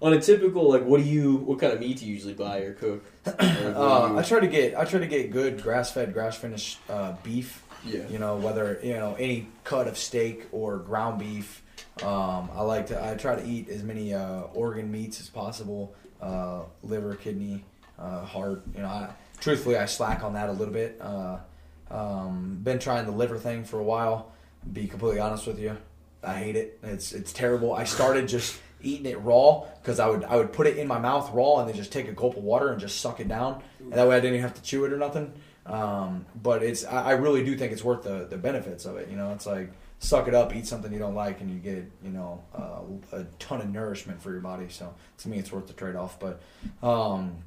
on 0.00 0.12
a 0.12 0.20
typical 0.20 0.70
like, 0.70 0.84
what 0.84 0.98
do 1.02 1.06
you? 1.08 1.36
What 1.36 1.58
kind 1.58 1.72
of 1.72 1.80
meat 1.80 1.98
do 1.98 2.06
you 2.06 2.14
usually 2.14 2.34
buy 2.34 2.58
or 2.60 2.72
cook? 2.74 3.04
Or 3.26 3.74
Uh, 3.76 4.16
I 4.16 4.22
try 4.22 4.40
to 4.40 4.46
get 4.46 4.76
I 4.78 4.84
try 4.84 5.00
to 5.00 5.06
get 5.06 5.30
good 5.30 5.62
grass 5.62 5.90
fed, 5.92 6.12
grass 6.12 6.36
finished 6.36 6.78
uh, 6.88 7.12
beef. 7.22 7.62
yeah, 7.84 8.06
You 8.08 8.18
know 8.18 8.36
whether 8.36 8.80
you 8.82 8.94
know 8.94 9.14
any 9.18 9.48
cut 9.64 9.86
of 9.88 9.96
steak 9.98 10.46
or 10.52 10.78
ground 10.78 11.18
beef. 11.18 11.62
Um, 12.02 12.48
I 12.54 12.62
like 12.62 12.86
to 12.88 13.04
I 13.04 13.14
try 13.14 13.34
to 13.36 13.44
eat 13.44 13.68
as 13.68 13.82
many 13.82 14.14
uh, 14.14 14.42
organ 14.54 14.90
meats 14.90 15.20
as 15.20 15.28
possible, 15.28 15.94
uh, 16.20 16.62
liver, 16.82 17.14
kidney, 17.16 17.64
uh, 17.98 18.24
heart. 18.24 18.62
You 18.74 18.82
know, 18.82 18.88
I, 18.88 19.10
truthfully, 19.40 19.76
I 19.76 19.86
slack 19.86 20.22
on 20.22 20.34
that 20.34 20.48
a 20.48 20.52
little 20.52 20.74
bit. 20.74 21.00
Uh, 21.00 21.38
um, 21.90 22.60
been 22.62 22.78
trying 22.78 23.06
the 23.06 23.12
liver 23.12 23.36
thing 23.38 23.64
for 23.64 23.78
a 23.80 23.82
while. 23.84 24.32
Be 24.72 24.86
completely 24.86 25.20
honest 25.20 25.46
with 25.46 25.58
you, 25.58 25.76
I 26.22 26.34
hate 26.34 26.56
it. 26.56 26.78
It's 26.82 27.12
it's 27.12 27.32
terrible. 27.32 27.72
I 27.74 27.84
started 27.84 28.28
just 28.28 28.60
eating 28.82 29.06
it 29.06 29.20
raw 29.20 29.64
because 29.82 29.98
I 29.98 30.08
would 30.08 30.24
I 30.24 30.36
would 30.36 30.52
put 30.52 30.66
it 30.66 30.76
in 30.76 30.86
my 30.86 30.98
mouth 30.98 31.32
raw 31.32 31.58
and 31.58 31.68
then 31.68 31.76
just 31.76 31.92
take 31.92 32.08
a 32.08 32.12
gulp 32.12 32.36
of 32.36 32.44
water 32.44 32.70
and 32.70 32.80
just 32.80 33.00
suck 33.00 33.20
it 33.20 33.28
down, 33.28 33.62
and 33.80 33.92
that 33.92 34.08
way 34.08 34.16
I 34.16 34.20
didn't 34.20 34.34
even 34.36 34.42
have 34.42 34.54
to 34.54 34.62
chew 34.62 34.84
it 34.84 34.92
or 34.92 34.98
nothing. 34.98 35.32
Um, 35.66 36.24
but 36.40 36.62
it's 36.62 36.84
I, 36.84 37.10
I 37.10 37.12
really 37.12 37.44
do 37.44 37.56
think 37.56 37.72
it's 37.72 37.84
worth 37.84 38.02
the 38.02 38.26
the 38.28 38.38
benefits 38.38 38.84
of 38.84 38.96
it. 38.96 39.08
You 39.08 39.16
know, 39.16 39.32
it's 39.32 39.46
like 39.46 39.70
suck 39.98 40.28
it 40.28 40.34
up, 40.34 40.54
eat 40.54 40.66
something 40.66 40.92
you 40.92 40.98
don't 40.98 41.14
like, 41.14 41.40
and 41.40 41.50
you 41.50 41.58
get 41.58 41.90
you 42.02 42.10
know 42.10 42.42
uh, 42.54 43.16
a 43.16 43.24
ton 43.38 43.60
of 43.60 43.68
nourishment 43.70 44.22
for 44.22 44.30
your 44.30 44.40
body. 44.40 44.66
So 44.68 44.94
to 45.18 45.28
me, 45.28 45.38
it's 45.38 45.52
worth 45.52 45.66
the 45.66 45.72
trade 45.72 45.96
off. 45.96 46.18
But 46.18 46.40
um, 46.82 47.38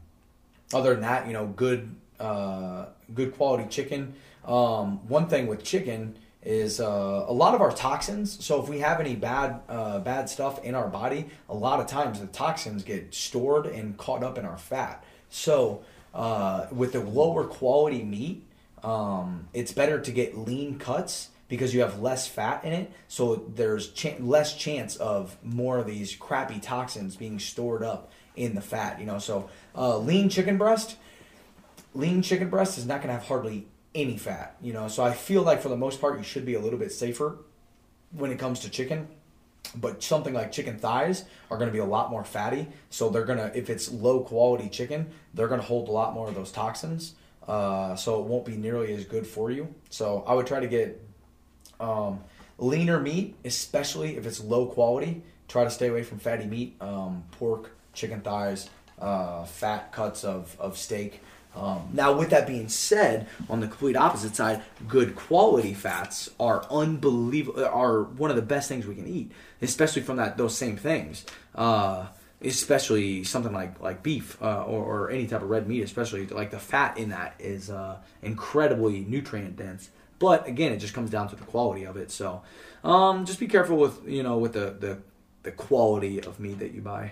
other 0.73 0.91
than 0.93 1.01
that, 1.01 1.27
you 1.27 1.33
know, 1.33 1.47
good 1.47 1.95
uh, 2.19 2.85
good 3.13 3.35
quality 3.35 3.67
chicken. 3.69 4.13
Um, 4.45 5.07
one 5.07 5.27
thing 5.27 5.47
with 5.47 5.63
chicken 5.63 6.17
is 6.43 6.79
uh, 6.79 7.25
a 7.27 7.33
lot 7.33 7.53
of 7.53 7.61
our 7.61 7.71
toxins. 7.71 8.43
So 8.43 8.61
if 8.61 8.69
we 8.69 8.79
have 8.79 8.99
any 8.99 9.15
bad 9.15 9.61
uh, 9.69 9.99
bad 9.99 10.29
stuff 10.29 10.63
in 10.63 10.75
our 10.75 10.87
body, 10.87 11.29
a 11.49 11.55
lot 11.55 11.79
of 11.79 11.87
times 11.87 12.19
the 12.19 12.27
toxins 12.27 12.83
get 12.83 13.13
stored 13.13 13.65
and 13.65 13.97
caught 13.97 14.23
up 14.23 14.37
in 14.37 14.45
our 14.45 14.57
fat. 14.57 15.03
So 15.29 15.83
uh, 16.13 16.67
with 16.71 16.93
the 16.93 17.01
lower 17.01 17.45
quality 17.45 18.03
meat, 18.03 18.43
um, 18.83 19.47
it's 19.53 19.71
better 19.71 19.99
to 19.99 20.11
get 20.11 20.37
lean 20.37 20.79
cuts 20.79 21.29
because 21.47 21.73
you 21.73 21.81
have 21.81 22.01
less 22.01 22.27
fat 22.27 22.63
in 22.63 22.73
it. 22.73 22.91
So 23.07 23.35
there's 23.55 23.91
ch- 23.91 24.19
less 24.19 24.55
chance 24.55 24.95
of 24.95 25.37
more 25.43 25.77
of 25.77 25.85
these 25.85 26.15
crappy 26.15 26.59
toxins 26.59 27.15
being 27.15 27.39
stored 27.39 27.83
up 27.83 28.09
in 28.35 28.55
the 28.55 28.61
fat. 28.61 28.99
You 28.99 29.05
know, 29.05 29.19
so 29.19 29.49
uh, 29.75 29.97
lean 29.97 30.29
chicken 30.29 30.57
breast, 30.57 30.97
lean 31.93 32.21
chicken 32.21 32.49
breast 32.49 32.77
is 32.77 32.85
not 32.85 32.97
going 32.97 33.09
to 33.09 33.13
have 33.13 33.27
hardly 33.27 33.67
any 33.93 34.17
fat. 34.17 34.55
You 34.61 34.73
know, 34.73 34.87
so 34.87 35.03
I 35.03 35.13
feel 35.13 35.43
like 35.43 35.61
for 35.61 35.69
the 35.69 35.77
most 35.77 36.01
part 36.01 36.17
you 36.17 36.23
should 36.23 36.45
be 36.45 36.55
a 36.55 36.59
little 36.59 36.79
bit 36.79 36.91
safer 36.91 37.37
when 38.11 38.31
it 38.31 38.39
comes 38.39 38.59
to 38.61 38.69
chicken. 38.69 39.07
But 39.75 40.03
something 40.03 40.33
like 40.33 40.51
chicken 40.51 40.77
thighs 40.79 41.23
are 41.49 41.57
going 41.57 41.69
to 41.69 41.73
be 41.73 41.79
a 41.79 41.85
lot 41.85 42.09
more 42.09 42.23
fatty, 42.23 42.67
so 42.89 43.09
they're 43.09 43.23
gonna 43.23 43.51
if 43.55 43.69
it's 43.69 43.91
low 43.91 44.21
quality 44.21 44.67
chicken, 44.67 45.07
they're 45.33 45.47
going 45.47 45.61
to 45.61 45.65
hold 45.65 45.87
a 45.87 45.91
lot 45.91 46.13
more 46.13 46.27
of 46.27 46.35
those 46.35 46.51
toxins. 46.51 47.13
Uh, 47.47 47.95
so 47.95 48.19
it 48.19 48.27
won't 48.27 48.45
be 48.45 48.55
nearly 48.55 48.93
as 48.93 49.05
good 49.05 49.25
for 49.25 49.49
you. 49.51 49.73
So 49.89 50.23
I 50.27 50.33
would 50.33 50.47
try 50.47 50.59
to 50.59 50.67
get 50.67 51.01
um, 51.79 52.21
leaner 52.57 52.99
meat, 52.99 53.35
especially 53.45 54.17
if 54.17 54.25
it's 54.25 54.39
low 54.39 54.67
quality. 54.67 55.23
Try 55.47 55.63
to 55.63 55.69
stay 55.69 55.87
away 55.87 56.03
from 56.03 56.19
fatty 56.19 56.45
meat, 56.45 56.75
um, 56.79 57.23
pork, 57.31 57.71
chicken 57.93 58.21
thighs, 58.21 58.69
uh, 58.99 59.43
fat 59.45 59.91
cuts 59.91 60.23
of, 60.23 60.55
of 60.59 60.77
steak. 60.77 61.21
Um, 61.55 61.89
now, 61.93 62.13
with 62.13 62.29
that 62.29 62.47
being 62.47 62.69
said, 62.69 63.27
on 63.49 63.59
the 63.59 63.67
complete 63.67 63.97
opposite 63.97 64.35
side, 64.35 64.61
good 64.87 65.15
quality 65.15 65.73
fats 65.73 66.29
are 66.39 66.65
unbelievable. 66.71 67.65
Are 67.65 68.03
one 68.03 68.29
of 68.29 68.35
the 68.37 68.41
best 68.41 68.69
things 68.69 68.87
we 68.87 68.95
can 68.95 69.07
eat, 69.07 69.31
especially 69.61 70.01
from 70.01 70.17
that 70.17 70.37
those 70.37 70.57
same 70.57 70.77
things. 70.77 71.25
Uh, 71.53 72.07
especially 72.43 73.23
something 73.23 73.53
like 73.53 73.79
like 73.81 74.01
beef 74.01 74.41
uh, 74.41 74.63
or, 74.63 74.83
or 74.83 75.11
any 75.11 75.27
type 75.27 75.41
of 75.41 75.49
red 75.49 75.67
meat, 75.67 75.81
especially 75.81 76.25
like 76.27 76.51
the 76.51 76.59
fat 76.59 76.97
in 76.97 77.09
that 77.09 77.35
is 77.39 77.69
uh, 77.69 77.97
incredibly 78.21 79.01
nutrient 79.01 79.57
dense. 79.57 79.89
But 80.19 80.47
again, 80.47 80.71
it 80.71 80.77
just 80.77 80.93
comes 80.93 81.09
down 81.09 81.29
to 81.29 81.35
the 81.35 81.43
quality 81.43 81.83
of 81.83 81.97
it. 81.97 82.11
So, 82.11 82.43
um, 82.83 83.25
just 83.25 83.39
be 83.39 83.47
careful 83.47 83.77
with 83.77 84.07
you 84.07 84.23
know 84.23 84.37
with 84.37 84.53
the 84.53 84.75
the, 84.79 84.99
the 85.43 85.51
quality 85.51 86.21
of 86.21 86.39
meat 86.39 86.59
that 86.59 86.73
you 86.73 86.81
buy. 86.81 87.11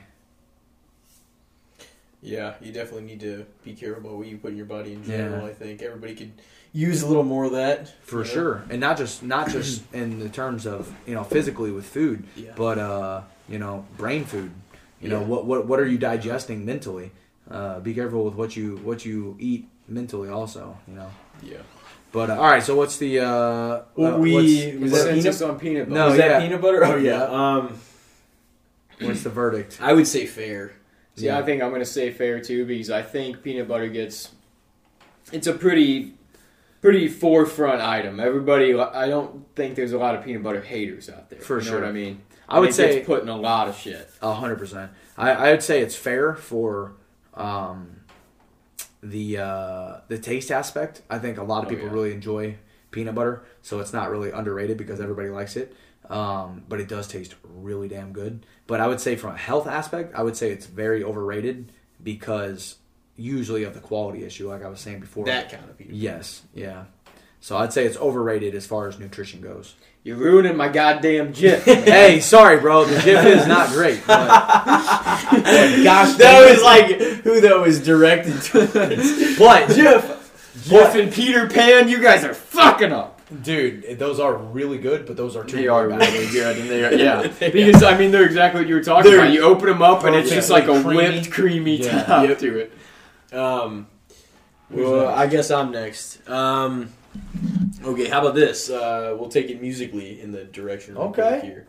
Yeah, 2.22 2.56
you 2.62 2.72
definitely 2.74 3.06
need 3.06 3.22
to 3.22 3.46
be 3.64 3.74
careful 3.74 4.04
about 4.06 4.18
what 4.18 4.28
you 4.28 4.38
put 4.38 4.52
in 4.52 4.58
your 4.58 4.66
body 4.66 4.92
in 4.94 5.04
general. 5.06 5.46
Yeah. 5.46 5.52
I 5.52 5.54
think 5.54 5.82
everybody 5.82 6.16
could 6.16 6.32
use 6.74 7.02
a 7.02 7.08
little 7.08 7.24
more 7.24 7.46
of 7.46 7.54
that 7.54 7.88
for 8.06 8.18
you 8.18 8.24
know? 8.26 8.30
sure 8.30 8.64
and 8.70 8.80
not 8.80 8.96
just 8.98 9.24
not 9.24 9.50
just 9.50 9.82
in 9.94 10.20
the 10.20 10.30
terms 10.30 10.68
of 10.68 10.94
you 11.08 11.16
know 11.16 11.24
physically 11.24 11.72
with 11.72 11.84
food 11.86 12.24
Yeah. 12.36 12.52
but 12.56 12.78
uh 12.78 13.22
you 13.48 13.58
know 13.58 13.86
brain 13.98 14.24
food 14.24 14.52
you 15.02 15.10
know 15.10 15.20
what 15.24 15.46
what 15.48 15.66
what 15.66 15.80
are 15.80 15.88
you 15.88 15.98
digesting 15.98 16.66
mentally 16.66 17.10
uh 17.50 17.80
be 17.80 17.96
careful 17.96 18.24
with 18.24 18.36
what 18.36 18.56
you 18.56 18.76
what 18.84 19.04
you 19.04 19.36
eat 19.40 19.68
mentally 19.88 20.30
also 20.30 20.78
you 20.88 20.94
know 20.94 21.10
Yeah. 21.42 21.58
but 22.12 22.30
uh, 22.30 22.36
all 22.36 22.44
right 22.52 22.62
so 22.62 22.76
what's 22.76 22.98
the 22.98 23.18
uh, 23.22 23.82
Well, 23.96 24.14
uh, 24.14 24.18
we- 24.20 24.34
what's, 24.36 24.82
Was 24.84 24.92
that 24.92 25.10
Consensus 25.10 25.40
peanut- 25.40 25.50
on 25.56 25.60
peanut 25.60 25.90
butter. 25.90 26.00
No, 26.02 26.10
Was 26.10 26.18
yeah. 26.20 26.28
that 26.28 26.42
peanut 26.44 26.62
butter? 26.62 26.86
Oh 26.86 26.96
Yeah. 26.98 27.12
yeah. 27.32 27.56
Um, 27.56 27.80
what's 29.02 29.24
the 29.24 29.32
verdict 29.32 29.80
I 29.82 29.94
would 29.94 30.06
say 30.08 30.28
fair. 30.28 30.74
See, 31.20 31.30
I 31.30 31.42
think 31.44 31.62
I'm 31.62 31.70
going 31.70 31.82
to 31.82 31.86
say 31.86 32.12
fair 32.12 32.40
too 32.40 32.66
because 32.66 32.90
I 32.90 33.02
think 33.02 33.44
peanut 33.44 33.68
butter 33.68 33.88
gets. 33.88 34.32
It's 35.32 35.48
a 35.48 35.54
pretty, 35.54 36.14
pretty 36.82 37.08
forefront 37.08 37.82
item. 37.82 38.20
Everybody, 38.20 38.74
I 38.78 39.08
don't 39.08 39.46
think 39.56 39.76
there's 39.76 39.92
a 39.92 39.98
lot 39.98 40.16
of 40.16 40.24
peanut 40.24 40.44
butter 40.44 40.62
haters 40.62 41.10
out 41.10 41.30
there. 41.30 41.40
For 41.40 41.60
you 41.60 41.66
know 41.66 41.72
sure. 41.72 41.80
what 41.82 41.90
I 41.90 41.92
mean? 41.92 42.22
I 42.48 42.60
would 42.60 42.74
say- 42.74 42.96
gets 42.96 43.06
put 43.06 43.22
in 43.22 43.30
a 43.30 43.38
lot 43.38 43.68
of 43.68 43.78
shit. 43.78 44.10
A 44.22 44.34
hundred 44.34 44.58
percent. 44.58 44.92
I, 45.18 45.32
I 45.32 45.52
would 45.52 45.62
say 45.62 45.82
it's 45.82 45.96
fair 45.96 46.34
for 46.36 46.94
um, 47.36 47.98
the 49.04 49.38
uh, 49.38 49.98
the 50.08 50.18
taste 50.18 50.52
aspect. 50.52 51.02
I 51.10 51.20
think 51.20 51.38
a 51.38 51.44
lot 51.44 51.60
of 51.64 51.66
Oh, 51.68 51.70
people 51.70 51.86
yeah. 51.88 51.94
really 51.94 52.14
enjoy 52.14 52.56
peanut 52.92 53.14
butter, 53.14 53.44
so 53.62 53.80
it's 53.80 53.94
not 53.94 54.10
really 54.10 54.32
underrated 54.32 54.78
because 54.78 55.00
everybody 55.00 55.30
likes 55.30 55.56
it. 55.56 55.76
Um, 56.10 56.64
but 56.68 56.80
it 56.80 56.88
does 56.88 57.08
taste 57.08 57.36
really 57.44 57.88
damn 57.88 58.14
good. 58.14 58.46
But 58.66 58.82
I 58.82 58.88
would 58.88 59.00
say 59.00 59.16
from 59.16 59.36
a 59.36 59.38
health 59.38 59.68
aspect, 59.68 60.16
I 60.16 60.24
would 60.24 60.36
say 60.36 60.52
it's 60.52 60.66
very 60.66 61.04
overrated 61.04 61.72
because 62.04 62.78
usually 63.16 63.64
of 63.64 63.74
the 63.74 63.80
quality 63.80 64.24
issue, 64.24 64.50
like 64.50 64.64
I 64.64 64.70
was 64.70 64.80
saying 64.80 65.02
before. 65.02 65.26
That 65.26 65.52
kind 65.52 65.64
of 65.70 65.78
butter. 65.78 65.90
yes, 65.92 66.42
yeah. 66.54 66.86
So 67.42 67.58
I'd 67.58 67.72
say 67.72 67.86
it's 67.86 67.98
overrated 67.98 68.54
as 68.56 68.66
far 68.66 68.88
as 68.88 69.00
nutrition 69.00 69.40
goes. 69.40 69.76
You're 70.04 70.18
ruining 70.18 70.58
my 70.58 70.68
goddamn 70.70 71.34
Jif. 71.34 71.62
hey, 71.86 72.20
sorry, 72.22 72.60
bro. 72.60 72.86
The 72.86 72.96
jif 72.98 73.26
is 73.26 73.48
not 73.48 73.70
great. 73.70 74.02
But 74.08 74.28
Gosh, 75.84 76.16
that 76.18 76.50
was 76.50 76.64
like 76.64 76.88
who 77.24 77.42
that 77.42 77.60
was 77.60 77.84
directed 77.84 78.42
towards. 78.42 79.38
But 79.38 79.70
Jeff. 79.70 80.18
Jeff 80.68 80.96
and 80.96 81.12
Peter 81.12 81.48
Pan, 81.48 81.88
you 81.88 82.02
guys 82.02 82.24
are 82.24 82.34
fucking 82.34 82.92
up. 82.92 83.19
Dude, 83.44 84.00
those 84.00 84.20
are 84.20 84.34
really 84.36 84.80
good, 84.80 85.06
but 85.06 85.16
those 85.16 85.36
are 85.36 85.44
two 85.44 85.58
They 85.58 85.68
are 85.68 85.86
really 85.88 86.00
bad. 86.00 86.14
really 86.14 86.32
good, 86.32 86.58
and 86.58 86.70
they 86.70 86.84
are 86.84 86.94
yeah. 86.94 87.28
Because 87.40 87.84
I 87.84 87.96
mean, 87.98 88.12
they're 88.12 88.26
exactly 88.26 88.62
what 88.62 88.68
you 88.68 88.74
were 88.76 88.84
talking 88.84 89.12
They're 89.12 89.22
about. 89.22 89.34
You 89.34 89.44
open 89.44 89.68
them 89.68 89.82
up, 89.84 90.04
and 90.04 90.16
it's 90.16 90.32
just 90.32 90.50
like 90.50 90.64
a 90.64 90.74
perfectly 90.74 90.96
whipped, 90.96 91.32
creamy 91.32 91.78
Yeah. 91.78 92.04
top 92.04 92.28
Yep. 92.28 92.40
to 92.40 92.58
it. 92.60 92.74
Um, 93.38 93.88
well, 94.72 95.08
I 95.08 95.28
guess 95.28 95.52
I'm 95.52 95.72
next. 95.72 96.28
Um, 96.28 96.90
okay, 97.84 98.08
how 98.10 98.22
about 98.22 98.34
this? 98.36 98.70
Uh, 98.70 99.16
we'll 99.20 99.30
take 99.30 99.50
it 99.50 99.62
musically 99.62 100.20
in 100.20 100.32
the 100.32 100.44
direction. 100.46 100.96
we 100.96 101.02
Okay. 101.02 101.36
took 101.36 101.44
Here. 101.44 101.68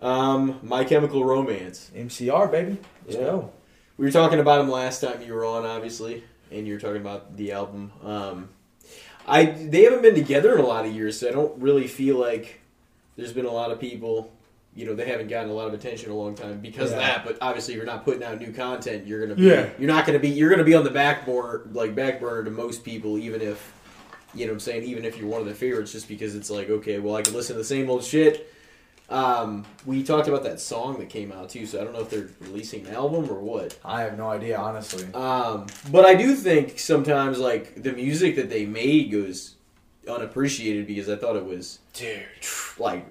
Um, 0.00 0.58
My 0.62 0.84
Chemical 0.84 1.24
Romance. 1.24 1.90
MCR, 1.94 2.50
baby. 2.50 2.78
Let's 3.06 3.18
Yeah. 3.18 3.24
go. 3.24 3.50
We 3.98 4.04
were 4.06 4.12
talking 4.12 4.40
about 4.40 4.60
him 4.60 4.70
last 4.70 5.00
time 5.00 5.20
you 5.26 5.32
were 5.34 5.44
on, 5.44 5.64
obviously, 5.64 6.24
and 6.50 6.66
you 6.66 6.74
were 6.74 6.80
talking 6.80 7.00
about 7.00 7.36
the 7.36 7.52
album. 7.52 7.92
Um, 8.04 8.48
I 9.26 9.44
they 9.44 9.82
haven't 9.82 10.02
been 10.02 10.14
together 10.14 10.54
in 10.54 10.60
a 10.60 10.66
lot 10.66 10.86
of 10.86 10.94
years, 10.94 11.18
so 11.18 11.28
I 11.28 11.32
don't 11.32 11.60
really 11.60 11.86
feel 11.86 12.16
like 12.18 12.60
there's 13.16 13.32
been 13.32 13.46
a 13.46 13.52
lot 13.52 13.70
of 13.70 13.80
people. 13.80 14.32
You 14.74 14.84
know, 14.84 14.94
they 14.94 15.06
haven't 15.06 15.28
gotten 15.28 15.50
a 15.50 15.54
lot 15.54 15.68
of 15.68 15.74
attention 15.74 16.10
in 16.10 16.14
a 16.14 16.18
long 16.18 16.34
time 16.34 16.60
because 16.60 16.92
of 16.92 16.98
that. 16.98 17.24
But 17.24 17.38
obviously, 17.40 17.74
you're 17.74 17.86
not 17.86 18.04
putting 18.04 18.22
out 18.22 18.38
new 18.40 18.52
content, 18.52 19.06
you're 19.06 19.20
gonna 19.20 19.34
be. 19.34 19.44
Yeah. 19.44 19.70
You're 19.78 19.88
not 19.88 20.06
gonna 20.06 20.18
be. 20.18 20.28
You're 20.28 20.50
gonna 20.50 20.64
be 20.64 20.74
on 20.74 20.84
the 20.84 20.90
back 20.90 21.24
burner, 21.26 21.62
like 21.72 21.94
back 21.94 22.20
burner 22.20 22.44
to 22.44 22.50
most 22.50 22.84
people, 22.84 23.18
even 23.18 23.40
if. 23.40 23.72
You 24.34 24.44
know 24.44 24.52
what 24.52 24.56
I'm 24.56 24.60
saying? 24.60 24.82
Even 24.82 25.06
if 25.06 25.16
you're 25.16 25.28
one 25.28 25.40
of 25.40 25.46
their 25.46 25.54
favorites, 25.54 25.92
just 25.92 26.08
because 26.08 26.34
it's 26.34 26.50
like, 26.50 26.68
okay, 26.68 26.98
well, 26.98 27.16
I 27.16 27.22
can 27.22 27.32
listen 27.32 27.54
to 27.54 27.58
the 27.58 27.64
same 27.64 27.88
old 27.88 28.04
shit. 28.04 28.52
Um, 29.08 29.64
we 29.84 30.02
talked 30.02 30.26
about 30.26 30.42
that 30.42 30.60
song 30.60 30.98
that 30.98 31.08
came 31.08 31.30
out 31.30 31.48
too, 31.50 31.64
so 31.66 31.80
I 31.80 31.84
don't 31.84 31.92
know 31.92 32.00
if 32.00 32.10
they're 32.10 32.28
releasing 32.40 32.86
an 32.86 32.94
album 32.94 33.30
or 33.30 33.38
what. 33.40 33.78
I 33.84 34.02
have 34.02 34.18
no 34.18 34.28
idea, 34.28 34.58
honestly. 34.58 35.04
Um, 35.14 35.66
but 35.92 36.04
I 36.04 36.14
do 36.16 36.34
think 36.34 36.78
sometimes 36.78 37.38
like 37.38 37.80
the 37.82 37.92
music 37.92 38.34
that 38.36 38.50
they 38.50 38.66
made 38.66 39.12
goes 39.12 39.54
unappreciated 40.08 40.86
because 40.86 41.08
I 41.08 41.16
thought 41.16 41.36
it 41.36 41.44
was 41.44 41.78
Dude. 41.92 42.22
like 42.78 43.06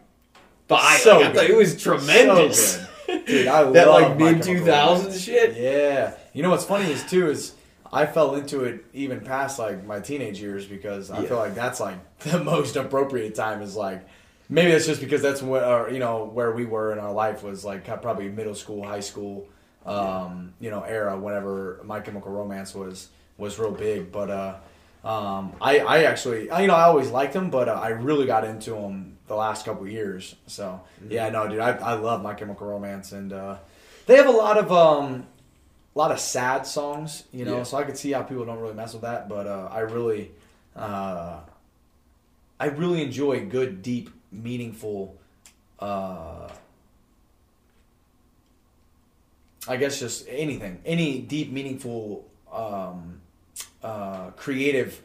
fire. 0.68 0.98
So 1.00 1.20
Like, 1.20 1.30
I 1.30 1.34
thought 1.34 1.50
it 1.50 1.56
was 1.56 1.82
tremendous. 1.82 2.76
So. 2.76 2.86
Dude, 3.26 3.48
I 3.48 3.64
that 3.72 3.88
love 3.88 4.02
like 4.02 4.18
mid 4.18 4.44
two 4.44 4.66
thousands 4.66 5.22
shit. 5.22 5.56
Yeah. 5.56 6.16
You 6.34 6.44
know 6.44 6.50
what's 6.50 6.66
funny 6.66 6.92
is 6.92 7.04
too 7.06 7.30
is 7.30 7.54
I 7.94 8.06
fell 8.06 8.36
into 8.36 8.64
it 8.64 8.84
even 8.94 9.22
past 9.22 9.60
like 9.60 9.86
my 9.86 10.00
teenage 10.00 10.42
years 10.42 10.66
because 10.66 11.12
I 11.12 11.22
Yeah. 11.22 11.28
feel 11.30 11.38
like 11.38 11.56
that's 11.56 11.80
like 11.80 11.96
the 12.20 12.44
most 12.44 12.76
appropriate 12.76 13.36
time 13.36 13.62
is 13.62 13.76
like 13.76 14.06
maybe 14.50 14.72
that's 14.72 14.86
just 14.86 15.02
because 15.02 15.22
that's 15.22 15.42
what 15.42 15.64
or 15.64 15.90
you 15.90 16.00
know 16.00 16.26
where 16.26 16.52
we 16.52 16.66
were 16.66 16.92
in 16.92 17.00
our 17.00 17.12
life 17.12 17.44
was 17.44 17.66
like 17.66 17.86
probably 18.02 18.30
middle 18.30 18.56
school, 18.56 18.84
high 18.84 19.00
school, 19.00 19.48
um, 19.86 20.54
you 20.60 20.70
know 20.70 20.82
era 20.82 21.18
whenever 21.18 21.82
My 21.84 22.00
Chemical 22.00 22.32
Romance 22.32 22.74
was 22.74 23.10
was 23.38 23.60
real 23.60 23.72
big. 23.72 24.12
But 24.12 24.30
uh, 24.30 24.56
um, 25.08 25.54
I 25.62 25.80
I 25.80 26.04
actually 26.04 26.50
I, 26.50 26.62
you 26.62 26.68
know 26.68 26.76
I 26.76 26.84
always 26.84 27.10
liked 27.10 27.34
them, 27.34 27.50
but 27.50 27.70
uh, 27.70 27.74
I 27.74 27.90
really 27.90 28.26
got 28.26 28.44
into 28.44 28.72
them 28.72 29.18
the 29.28 29.36
last 29.36 29.66
couple 29.66 29.88
years. 29.88 30.36
So 30.48 30.82
yeah, 31.10 31.30
no, 31.30 31.48
dude, 31.48 31.60
I 31.60 31.72
I 31.72 31.94
love 31.94 32.22
My 32.22 32.34
Chemical 32.34 32.68
Romance 32.68 33.12
and 33.12 33.34
uh, 33.34 33.58
they 34.06 34.18
have 34.18 34.28
a 34.28 34.32
lot 34.32 34.58
of 34.58 34.72
um 34.72 35.28
a 35.96 36.00
lot 36.00 36.12
of 36.12 36.20
sad 36.20 36.68
songs, 36.68 37.24
you 37.32 37.46
know. 37.46 37.58
Yeah. 37.58 37.64
So 37.64 37.78
I 37.78 37.84
could 37.84 37.98
see 37.98 38.12
how 38.12 38.24
people 38.24 38.46
don't 38.46 38.60
really 38.60 38.74
mess 38.74 38.94
with 38.94 39.04
that, 39.04 39.30
but 39.30 39.48
uh, 39.48 39.70
I 39.72 39.80
really, 39.80 40.32
uh, 40.76 41.40
I 42.60 42.66
really 42.66 43.02
enjoy 43.02 43.46
good, 43.46 43.82
deep, 43.82 44.10
meaningful. 44.44 45.16
Uh, 45.80 46.50
I 49.68 49.78
guess 49.78 50.00
just 50.00 50.28
anything, 50.30 50.80
any 50.86 51.20
deep, 51.22 51.52
meaningful, 51.52 52.26
um, 52.52 53.20
uh, 53.84 54.30
creative 54.32 55.02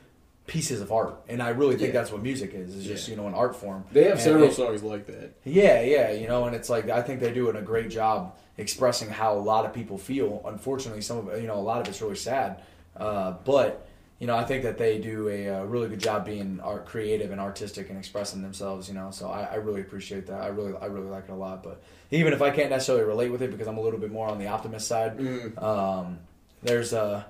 pieces 0.47 0.81
of 0.81 0.91
art, 0.93 1.15
and 1.29 1.43
I 1.43 1.51
really 1.51 1.77
think 1.77 1.95
Yeah. 1.95 2.01
that's 2.01 2.13
what 2.13 2.23
music 2.23 2.53
is. 2.55 2.75
Is 2.75 2.85
just 2.85 3.07
Yeah. 3.09 3.13
you 3.15 3.21
know 3.21 3.29
an 3.29 3.35
art 3.35 3.57
form. 3.57 3.85
They 3.93 4.03
have 4.05 4.13
And 4.15 4.21
several 4.21 4.45
it- 4.45 4.53
songs 4.55 4.83
like 4.83 5.07
that. 5.07 5.33
yeah, 5.45 5.81
yeah, 5.81 6.11
you 6.11 6.27
know, 6.29 6.45
and 6.45 6.55
it's 6.57 6.69
like 6.69 6.91
I 6.91 7.01
think 7.03 7.21
they're 7.21 7.33
doing 7.33 7.57
a 7.57 7.63
great 7.63 7.89
job 7.89 8.37
expressing 8.59 9.09
how 9.09 9.35
a 9.35 9.39
lot 9.41 9.65
of 9.65 9.73
people 9.73 9.97
feel. 9.97 10.43
Unfortunately, 10.45 11.01
some 11.03 11.29
of 11.29 11.41
you 11.41 11.47
know 11.47 11.55
a 11.55 11.61
lot 11.63 11.81
of 11.81 11.89
it's 11.89 12.03
really 12.03 12.17
sad, 12.17 12.61
uh, 12.97 13.33
but 13.45 13.87
you 14.21 14.27
know 14.29 14.37
I 14.37 14.45
think 14.45 14.63
that 14.63 14.79
they 14.79 14.99
do 14.99 15.29
a, 15.29 15.49
uh 15.49 15.65
really 15.65 15.89
good 15.89 15.99
job 16.01 16.25
being 16.27 16.61
art 16.63 16.87
creative 16.87 17.33
and 17.33 17.41
artistic 17.41 17.89
and 17.91 17.99
expressing 17.99 18.43
themselves. 18.43 18.87
You 18.89 18.95
know, 18.95 19.11
so 19.11 19.29
I, 19.31 19.43
I 19.43 19.55
really 19.57 19.81
appreciate 19.81 20.27
that. 20.29 20.41
I 20.41 20.49
really 20.49 20.75
I 20.81 20.87
really 20.87 21.09
like 21.09 21.25
it 21.25 21.33
a 21.33 21.35
lot. 21.35 21.63
But 21.65 21.83
even 22.13 22.33
if 22.33 22.41
I 22.43 22.51
can't 22.51 22.71
necessarily 22.71 23.05
relate 23.05 23.31
with 23.33 23.43
it 23.43 23.51
because 23.51 23.67
I'm 23.67 23.79
a 23.79 23.81
little 23.81 23.99
bit 23.99 24.13
more 24.13 24.29
on 24.29 24.39
the 24.39 24.47
optimist 24.47 24.87
side, 24.87 25.19
Mm. 25.19 25.61
um, 25.63 26.19
there's 26.63 26.93
a 26.93 27.27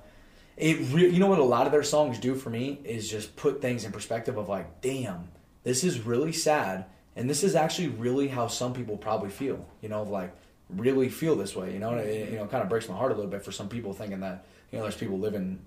it 0.56 0.78
re- 0.92 1.08
you 1.08 1.20
know 1.20 1.28
what 1.28 1.38
a 1.38 1.44
lot 1.44 1.64
of 1.66 1.72
their 1.72 1.82
songs 1.84 2.18
do 2.18 2.34
for 2.34 2.50
me 2.50 2.80
is 2.84 3.08
just 3.08 3.34
put 3.36 3.62
things 3.62 3.84
in 3.84 3.92
perspective 3.92 4.36
of 4.36 4.48
like 4.48 4.80
damn 4.82 5.28
this 5.62 5.84
is 5.84 6.00
really 6.04 6.32
sad 6.32 6.84
and 7.16 7.30
this 7.30 7.42
is 7.44 7.54
actually 7.54 7.88
really 7.88 8.28
how 8.28 8.46
some 8.46 8.72
people 8.74 8.96
probably 8.96 9.30
feel 9.30 9.64
you 9.80 9.88
know 9.88 10.02
like 10.02 10.34
really 10.68 11.08
feel 11.08 11.34
this 11.36 11.54
way 11.56 11.72
you 11.72 11.78
know 11.78 11.90
and 11.90 12.00
it, 12.00 12.30
you 12.30 12.36
know 12.36 12.46
kind 12.46 12.62
of 12.62 12.68
breaks 12.68 12.88
my 12.88 12.96
heart 12.96 13.10
a 13.12 13.14
little 13.14 13.30
bit 13.30 13.42
for 13.44 13.52
some 13.52 13.68
people 13.68 13.92
thinking 13.94 14.20
that 14.20 14.44
you 14.70 14.76
know 14.78 14.82
there's 14.84 14.96
people 14.96 15.18
living 15.18 15.58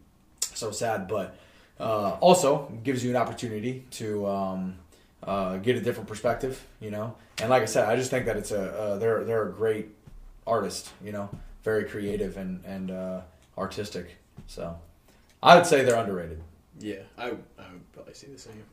so 0.54 0.72
sad 0.72 1.08
but 1.08 1.36
uh, 1.80 2.18
also 2.22 2.72
gives 2.84 3.04
you 3.04 3.10
an 3.10 3.16
opportunity 3.16 3.84
to 3.92 4.26
um, 4.28 4.76
uh, 5.24 5.58
get 5.58 5.76
a 5.76 5.82
different 5.82 6.08
perspective 6.08 6.66
you 6.80 6.92
know 6.92 7.16
and 7.42 7.50
like 7.50 7.62
i 7.62 7.66
said 7.66 7.88
i 7.90 7.96
just 7.96 8.10
think 8.12 8.26
that 8.26 8.38
it's 8.38 8.52
a 8.52 8.72
uh, 8.80 8.98
they're 8.98 9.24
they're 9.24 9.50
a 9.50 9.52
great 9.52 9.90
artist 10.46 10.92
you 11.04 11.12
know 11.12 11.30
very 11.64 11.86
creative 11.86 12.38
and 12.38 12.64
and 12.66 12.92
uh, 12.92 13.22
artistic 13.58 14.18
so 14.48 14.78
i 15.42 15.56
would 15.56 15.66
say 15.66 15.84
they're 15.84 15.96
underrated 16.00 16.42
Yeah, 16.80 17.04
I, 17.18 17.28
I 17.28 17.68
would 17.72 17.92
probably 17.94 18.16
say 18.16 18.28
the 18.28 18.40
same. 18.40 18.64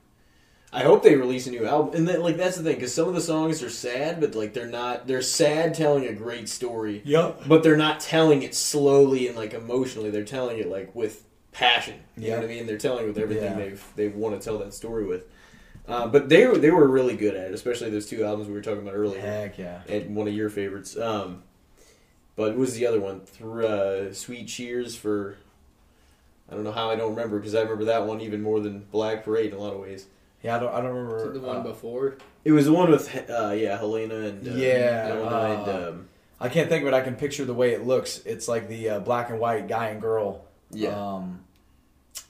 I 0.72 0.82
hope 0.84 1.02
they 1.02 1.16
release 1.16 1.46
a 1.46 1.50
new 1.50 1.66
album, 1.66 1.94
and 1.96 2.08
then 2.08 2.22
like 2.22 2.36
that's 2.36 2.56
the 2.56 2.62
thing 2.62 2.76
because 2.76 2.94
some 2.94 3.08
of 3.08 3.14
the 3.14 3.20
songs 3.20 3.62
are 3.62 3.68
sad, 3.70 4.20
but 4.20 4.34
like 4.34 4.54
they're 4.54 4.66
not. 4.66 5.06
They're 5.06 5.20
sad, 5.22 5.74
telling 5.74 6.06
a 6.06 6.12
great 6.14 6.48
story, 6.48 7.02
yep 7.04 7.42
but 7.46 7.62
they're 7.62 7.76
not 7.76 8.00
telling 8.00 8.42
it 8.42 8.54
slowly 8.54 9.28
and 9.28 9.36
like 9.36 9.52
emotionally. 9.52 10.10
They're 10.10 10.24
telling 10.24 10.58
it 10.58 10.68
like 10.68 10.94
with 10.94 11.24
passion. 11.52 12.00
You 12.16 12.28
Yeah. 12.28 12.30
know 12.36 12.42
what 12.42 12.50
I 12.50 12.54
mean? 12.54 12.66
They're 12.66 12.78
telling 12.78 13.06
with 13.06 13.18
everything 13.18 13.44
Yeah. 13.44 13.54
they've 13.58 13.84
they 13.96 14.08
want 14.08 14.38
to 14.40 14.44
tell 14.44 14.58
that 14.58 14.72
story 14.74 15.04
with. 15.04 15.24
Uh, 15.88 16.06
but 16.06 16.28
they 16.28 16.46
were 16.46 16.56
they 16.58 16.70
were 16.70 16.86
really 16.86 17.16
good 17.16 17.34
at 17.34 17.48
it, 17.48 17.54
especially 17.54 17.90
those 17.90 18.06
two 18.08 18.24
albums 18.24 18.48
we 18.48 18.54
were 18.54 18.60
talking 18.60 18.82
about 18.82 18.94
earlier. 18.94 19.20
heck 19.20 19.58
yeah 19.58 19.80
and 19.88 20.14
one 20.14 20.28
of 20.28 20.34
your 20.34 20.48
favorites. 20.50 20.96
Um, 20.96 21.42
but 22.36 22.50
what 22.50 22.58
was 22.58 22.74
the 22.76 22.86
other 22.86 23.00
one? 23.00 23.20
Through 23.20 23.66
uh, 23.66 24.12
Sweet 24.12 24.46
Cheers 24.46 24.94
for. 24.96 25.36
I 26.50 26.54
don't 26.54 26.64
know 26.64 26.72
how 26.72 26.90
I 26.90 26.96
don't 26.96 27.10
remember 27.10 27.38
because 27.38 27.54
I 27.54 27.60
remember 27.62 27.84
that 27.86 28.06
one 28.06 28.20
even 28.20 28.42
more 28.42 28.60
than 28.60 28.80
Black 28.90 29.24
Parade 29.24 29.52
in 29.52 29.58
a 29.58 29.60
lot 29.60 29.72
of 29.72 29.80
ways. 29.80 30.06
yeah 30.42 30.56
i 30.56 30.58
don't, 30.58 30.72
I 30.74 30.80
don't 30.80 30.94
remember 30.94 31.32
the 31.32 31.40
one 31.40 31.58
uh, 31.58 31.62
before. 31.62 32.16
It 32.44 32.52
was 32.52 32.64
the 32.66 32.72
one 32.72 32.90
with 32.90 33.14
uh, 33.30 33.50
yeah 33.56 33.76
Helena 33.76 34.14
and 34.16 34.46
uh, 34.48 34.52
Yeah, 34.52 35.06
Helena 35.08 35.36
uh, 35.36 35.46
and 35.72 35.84
um, 35.88 36.08
I 36.40 36.48
can't 36.48 36.68
think 36.68 36.84
but. 36.84 36.94
I 36.94 37.02
can 37.02 37.14
picture 37.16 37.44
the 37.44 37.54
way 37.54 37.72
it 37.72 37.86
looks. 37.86 38.18
It's 38.24 38.48
like 38.48 38.68
the 38.68 38.88
uh, 38.90 39.00
black 39.00 39.30
and 39.30 39.38
white 39.40 39.68
guy 39.68 39.88
and 39.88 40.00
girl. 40.00 40.44
Yeah 40.72 41.14
Um, 41.14 41.40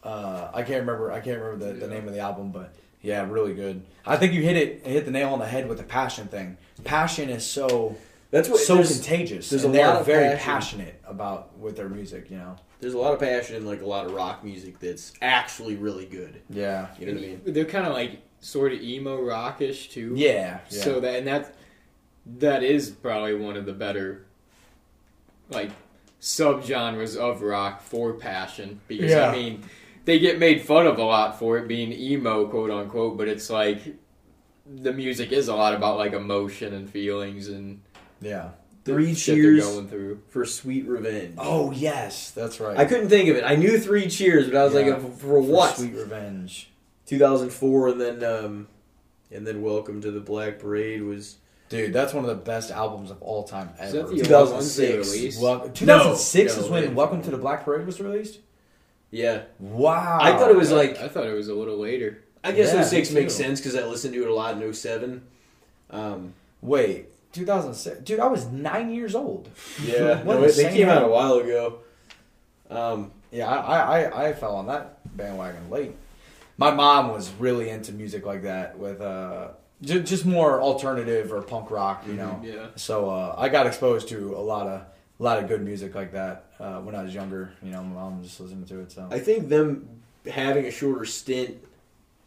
uh, 0.02 0.50
I 0.54 0.62
can't 0.62 0.80
remember. 0.80 1.12
I 1.12 1.20
can't 1.20 1.40
remember 1.40 1.72
the, 1.72 1.72
the 1.74 1.88
name 1.88 2.06
of 2.08 2.14
the 2.14 2.20
album, 2.20 2.50
but 2.52 2.74
yeah, 3.02 3.26
really 3.28 3.54
good. 3.54 3.82
I 4.06 4.16
think 4.16 4.32
you 4.32 4.42
hit 4.42 4.56
it 4.56 4.86
hit 4.86 5.04
the 5.04 5.10
nail 5.10 5.30
on 5.30 5.38
the 5.38 5.46
head 5.46 5.68
with 5.68 5.78
the 5.78 5.84
passion 5.84 6.26
thing. 6.28 6.56
Passion 6.84 7.28
is 7.30 7.44
so 7.46 7.96
that's 8.30 8.48
what 8.48 8.60
so 8.60 8.76
there's, 8.76 8.94
contagious. 8.94 9.50
there's 9.50 9.64
and 9.64 9.74
a 9.74 9.78
they're 9.78 9.86
lot 9.88 10.00
of 10.00 10.06
very 10.06 10.36
passion. 10.36 10.38
passionate 10.80 11.02
about 11.06 11.58
with 11.58 11.76
their 11.76 11.88
music. 11.88 12.30
You 12.30 12.38
know. 12.38 12.56
there's 12.80 12.94
a 12.94 12.98
lot 12.98 13.12
of 13.12 13.20
passion 13.20 13.56
in 13.56 13.66
like 13.66 13.82
a 13.82 13.86
lot 13.86 14.06
of 14.06 14.12
rock 14.12 14.42
music 14.44 14.78
that's 14.78 15.12
actually 15.20 15.76
really 15.76 16.06
good. 16.06 16.40
Yeah. 16.48 16.88
You 16.98 17.06
know 17.06 17.12
what 17.12 17.22
I 17.22 17.26
mean? 17.26 17.40
They're 17.44 17.64
kind 17.66 17.86
of 17.86 17.92
like 17.92 18.22
sort 18.40 18.72
of 18.72 18.80
emo 18.80 19.20
rockish 19.22 19.88
too. 19.90 20.12
Yeah. 20.16 20.60
yeah. 20.70 20.82
So 20.82 21.00
that 21.00 21.16
and 21.16 21.26
that 21.26 21.54
that 22.38 22.62
is 22.62 22.90
probably 22.90 23.34
one 23.34 23.56
of 23.56 23.66
the 23.66 23.72
better 23.74 24.24
like 25.50 25.70
subgenres 26.20 27.16
of 27.16 27.42
rock 27.42 27.80
for 27.82 28.12
passion 28.14 28.80
because 28.88 29.10
Yeah. 29.10 29.30
I 29.30 29.32
mean 29.36 29.64
they 30.04 30.18
get 30.18 30.38
made 30.38 30.62
fun 30.62 30.86
of 30.86 30.98
a 30.98 31.02
lot 31.04 31.38
for 31.38 31.56
it 31.58 31.66
being 31.68 31.92
emo 31.92 32.46
quote 32.46 32.70
unquote 32.70 33.16
but 33.16 33.26
it's 33.28 33.48
like 33.50 33.80
the 34.66 34.92
music 34.92 35.32
is 35.32 35.48
a 35.48 35.54
lot 35.54 35.74
about 35.74 35.96
like 35.96 36.12
emotion 36.12 36.74
and 36.74 36.88
feelings 36.88 37.48
and 37.48 37.80
yeah. 38.20 38.50
Three 38.84 39.14
shit 39.14 39.36
cheers 39.36 39.64
going 39.64 39.88
through. 39.88 40.22
for 40.28 40.46
Sweet 40.46 40.86
Revenge. 40.86 41.34
Oh 41.38 41.70
yes, 41.70 42.30
that's 42.30 42.60
right. 42.60 42.78
I 42.78 42.86
couldn't 42.86 43.10
think 43.10 43.28
of 43.28 43.36
it. 43.36 43.44
I 43.44 43.54
knew 43.54 43.78
Three 43.78 44.08
Cheers, 44.08 44.46
but 44.46 44.56
I 44.56 44.64
was 44.64 44.72
Yeah. 44.74 44.80
like, 44.80 45.00
for, 45.02 45.08
for 45.10 45.16
For 45.18 45.40
what? 45.42 45.76
Sweet 45.76 45.94
Revenge. 45.94 46.70
2004, 47.06 47.88
and 47.88 48.00
then 48.00 48.24
um, 48.24 48.68
and 49.30 49.46
then 49.46 49.60
Welcome 49.62 50.00
to 50.00 50.10
the 50.10 50.20
Black 50.20 50.58
Parade 50.58 51.02
was 51.02 51.36
Dude, 51.70 51.92
that's 51.94 52.12
one 52.12 52.24
of 52.24 52.28
the 52.28 52.34
best 52.36 52.70
albums 52.70 53.10
of 53.10 53.22
all 53.22 53.44
time 53.44 53.70
Is 53.80 53.94
ever. 53.94 54.08
that 54.08 54.16
the 54.28 54.34
ones 54.52 54.76
they 54.76 54.88
2006. 54.88 55.14
released? 55.14 55.40
Well, 55.42 55.68
2006 55.70 56.56
No, 56.56 56.62
is 56.64 56.68
when 56.68 56.84
no. 56.84 56.90
Welcome 56.90 57.22
to 57.22 57.30
the 57.30 57.38
Black 57.38 57.64
Parade 57.64 57.86
was 57.86 58.00
released. 58.00 58.40
yeah. 59.10 59.42
Wow. 59.58 60.18
I 60.20 60.36
thought 60.36 60.50
it 60.50 60.56
was 60.56 60.70
like 60.72 60.98
I 60.98 61.08
thought 61.08 61.26
it 61.26 61.32
was 61.32 61.48
a 61.48 61.54
little 61.54 61.78
later. 61.78 62.22
I 62.44 62.52
guess 62.52 62.74
Yeah, 62.74 62.82
06 62.82 63.10
me 63.12 63.20
makes 63.20 63.36
too. 63.36 63.44
sense 63.44 63.60
because 63.60 63.76
I 63.76 63.84
listened 63.84 64.14
to 64.14 64.22
it 64.22 64.28
a 64.28 64.34
lot 64.34 64.60
in 64.60 64.72
07. 64.74 65.22
Um, 65.90 66.34
Wait, 66.62 67.06
2006. 67.32 68.00
Dude, 68.00 68.18
I 68.20 68.26
was 68.26 68.46
nine 68.46 68.90
years 68.92 69.14
old. 69.14 69.48
yeah, 69.84 70.22
What 70.24 70.34
no, 70.36 70.42
it- 70.42 70.46
they 70.48 70.64
same 70.64 70.72
came 70.74 70.88
out 70.88 70.98
a 70.98 71.06
year? 71.06 71.08
while 71.10 71.34
ago. 71.38 71.78
Um, 72.68 73.12
Yeah, 73.30 73.48
I, 73.48 73.56
I, 73.78 74.00
I, 74.02 74.28
I 74.28 74.32
fell 74.32 74.56
on 74.56 74.66
that 74.66 75.16
bandwagon 75.16 75.70
late. 75.70 75.94
My 76.58 76.72
mom 76.72 77.08
was 77.12 77.30
really 77.38 77.70
into 77.70 77.92
music 77.92 78.26
like 78.26 78.42
that 78.42 78.76
with 78.78 79.00
uh, 79.00 79.48
just, 79.82 80.04
just 80.04 80.26
more 80.26 80.60
alternative 80.60 81.32
or 81.32 81.42
punk 81.42 81.70
rock, 81.70 82.04
you 82.06 82.14
know. 82.14 82.40
Yeah. 82.42 82.66
So 82.76 83.10
uh, 83.10 83.34
I 83.38 83.48
got 83.48 83.66
exposed 83.66 84.08
to 84.08 84.34
a 84.36 84.40
lot 84.40 84.66
of 84.66 84.82
a 84.82 85.22
lot 85.22 85.38
of 85.38 85.48
good 85.48 85.62
music 85.62 85.94
like 85.94 86.12
that 86.12 86.46
uh, 86.58 86.80
when 86.80 86.94
I 86.94 87.02
was 87.02 87.14
younger. 87.14 87.52
You 87.62 87.70
know, 87.70 87.82
my 87.82 87.94
mom 87.94 88.18
was 88.18 88.28
just 88.28 88.40
listening 88.40 88.64
to 88.66 88.80
it. 88.80 88.92
So 88.92 89.08
I 89.10 89.18
think 89.18 89.48
them 89.48 89.88
having 90.26 90.66
a 90.66 90.70
shorter 90.70 91.04
stint 91.04 91.58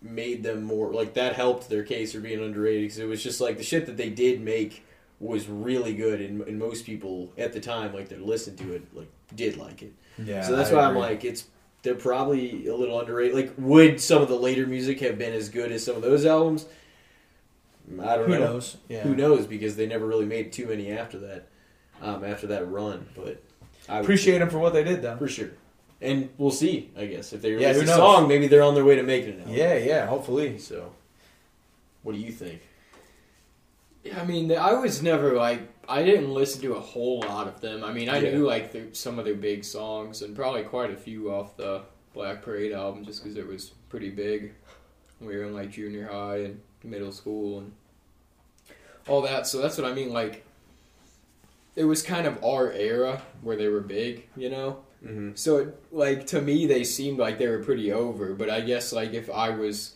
made 0.04 0.44
them 0.44 0.64
more 0.64 0.92
like 0.94 1.14
that 1.14 1.34
helped 1.34 1.70
their 1.70 1.84
case 1.84 2.12
for 2.12 2.20
being 2.20 2.44
underrated 2.44 2.84
because 2.84 3.00
it 3.00 3.08
was 3.08 3.24
just 3.24 3.40
like 3.40 3.58
the 3.58 3.64
shit 3.64 3.86
that 3.86 3.98
they 3.98 4.10
did 4.10 4.42
make 4.42 4.86
was 5.20 5.48
really 5.48 5.94
good 5.94 6.20
and, 6.20 6.42
and 6.42 6.60
most 6.60 6.86
people 6.86 7.32
at 7.38 7.54
the 7.54 7.60
time 7.60 7.94
like 7.94 8.10
that 8.10 8.22
listened 8.22 8.58
to 8.58 8.74
it 8.74 8.84
like 8.94 9.08
did 9.36 9.56
like 9.56 9.82
it 9.82 9.94
yeah, 10.22 10.42
so 10.42 10.56
that's 10.56 10.72
I 10.72 10.76
why 10.76 10.82
i'm 10.84 10.96
like 10.98 11.24
it's 11.24 11.46
they're 11.82 11.96
probably 11.96 12.68
a 12.68 12.76
little 12.76 13.00
underrated 13.00 13.34
like 13.34 13.54
would 13.58 14.02
some 14.02 14.22
of 14.22 14.28
the 14.28 14.36
later 14.36 14.68
music 14.68 15.00
have 15.00 15.18
been 15.18 15.34
as 15.34 15.48
good 15.48 15.72
as 15.72 15.86
some 15.86 15.96
of 15.96 16.02
those 16.02 16.26
albums 16.26 16.66
i 18.02 18.16
don't 18.16 18.26
who 18.28 18.34
know 18.34 18.40
knows? 18.54 18.78
Yeah. 18.90 19.02
who 19.04 19.16
knows 19.16 19.46
because 19.46 19.76
they 19.76 19.86
never 19.88 20.06
really 20.06 20.26
made 20.26 20.52
too 20.54 20.68
many 20.68 20.92
after 20.92 21.20
that 21.20 21.48
um, 22.02 22.24
after 22.24 22.48
that 22.48 22.70
run 22.70 23.08
but 23.16 23.42
I 23.90 24.00
Appreciate 24.00 24.38
them 24.40 24.50
for 24.50 24.60
what 24.60 24.72
they 24.72 24.86
did, 24.86 25.02
though. 25.02 25.18
for 25.18 25.28
sure. 25.28 25.50
And 26.02 26.30
we'll 26.38 26.52
see, 26.52 26.90
I 26.98 27.06
guess. 27.06 27.34
If 27.34 27.42
they 27.42 27.50
Yeah, 27.52 27.68
release 27.72 27.76
who 27.76 27.82
a 27.82 27.86
knows? 27.88 27.96
song, 27.98 28.28
maybe 28.30 28.48
they're 28.48 28.62
on 28.64 28.76
their 28.76 28.86
way 28.86 28.96
to 28.96 29.04
making 29.04 29.42
it. 29.42 29.48
Yeah, 29.50 29.76
yeah. 29.76 30.06
Hopefully. 30.06 30.58
So, 30.58 30.94
what 32.02 32.14
do 32.14 32.18
you 32.20 32.32
think? 32.32 32.62
Yeah, 34.06 34.22
I 34.22 34.26
mean, 34.26 34.50
I 34.54 34.74
was 34.74 35.02
never 35.04 35.34
like 35.34 35.62
I 35.88 36.02
didn't 36.04 36.34
listen 36.34 36.62
to 36.62 36.76
a 36.76 36.80
whole 36.80 37.20
lot 37.20 37.48
of 37.48 37.60
them. 37.60 37.84
I 37.84 37.92
mean, 37.92 38.08
I 38.08 38.20
Yeah. 38.20 38.32
knew 38.32 38.46
like 38.48 38.72
their, 38.72 38.94
some 38.94 39.20
of 39.20 39.26
their 39.26 39.36
big 39.36 39.66
songs 39.66 40.22
and 40.22 40.34
probably 40.34 40.64
quite 40.64 40.92
a 40.92 40.96
few 40.98 41.30
off 41.30 41.58
the 41.58 41.82
Black 42.14 42.42
Parade 42.42 42.72
album, 42.72 43.04
just 43.04 43.22
because 43.22 43.38
it 43.38 43.46
was 43.46 43.72
pretty 43.90 44.10
big. 44.12 44.54
We 45.20 45.36
were 45.36 45.44
in 45.44 45.54
like 45.54 45.72
junior 45.72 46.08
high 46.08 46.38
and 46.38 46.62
middle 46.84 47.12
school 47.12 47.60
and 47.60 47.72
all 49.08 49.22
that. 49.22 49.48
So 49.48 49.62
that's 49.62 49.78
what 49.78 49.90
I 49.90 49.94
mean. 49.94 50.12
Like, 50.12 50.46
it 51.76 51.86
was 51.86 52.04
kind 52.04 52.28
of 52.28 52.44
our 52.44 52.72
era 52.72 53.22
where 53.42 53.56
they 53.56 53.68
were 53.68 53.82
big, 53.82 54.28
you 54.36 54.50
know. 54.50 54.80
Mm-hmm. 55.04 55.32
So, 55.36 55.58
it, 55.58 55.84
like 55.92 56.28
to 56.28 56.42
me, 56.42 56.66
they 56.66 56.84
seemed 56.84 57.20
like 57.20 57.38
they 57.38 57.48
were 57.48 57.64
pretty 57.64 57.92
over. 57.92 58.34
But 58.34 58.50
I 58.50 58.62
guess 58.62 58.94
like 58.94 59.14
if 59.14 59.30
I 59.30 59.50
was 59.50 59.96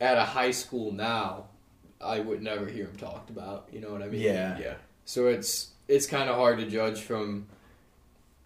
at 0.00 0.16
a 0.16 0.24
high 0.24 0.52
school 0.52 0.92
now, 0.92 1.46
I 2.00 2.20
would 2.20 2.42
never 2.42 2.66
hear 2.66 2.86
them 2.86 2.96
talked 2.96 3.30
about. 3.30 3.68
You 3.72 3.80
know 3.80 3.90
what 3.90 4.02
I 4.02 4.06
mean? 4.06 4.20
Yeah. 4.20 4.58
Yeah. 4.58 4.74
So 5.04 5.26
it's 5.26 5.70
it's 5.88 6.06
kind 6.06 6.28
of 6.28 6.36
hard 6.36 6.58
to 6.58 6.66
judge 6.66 7.00
from 7.00 7.46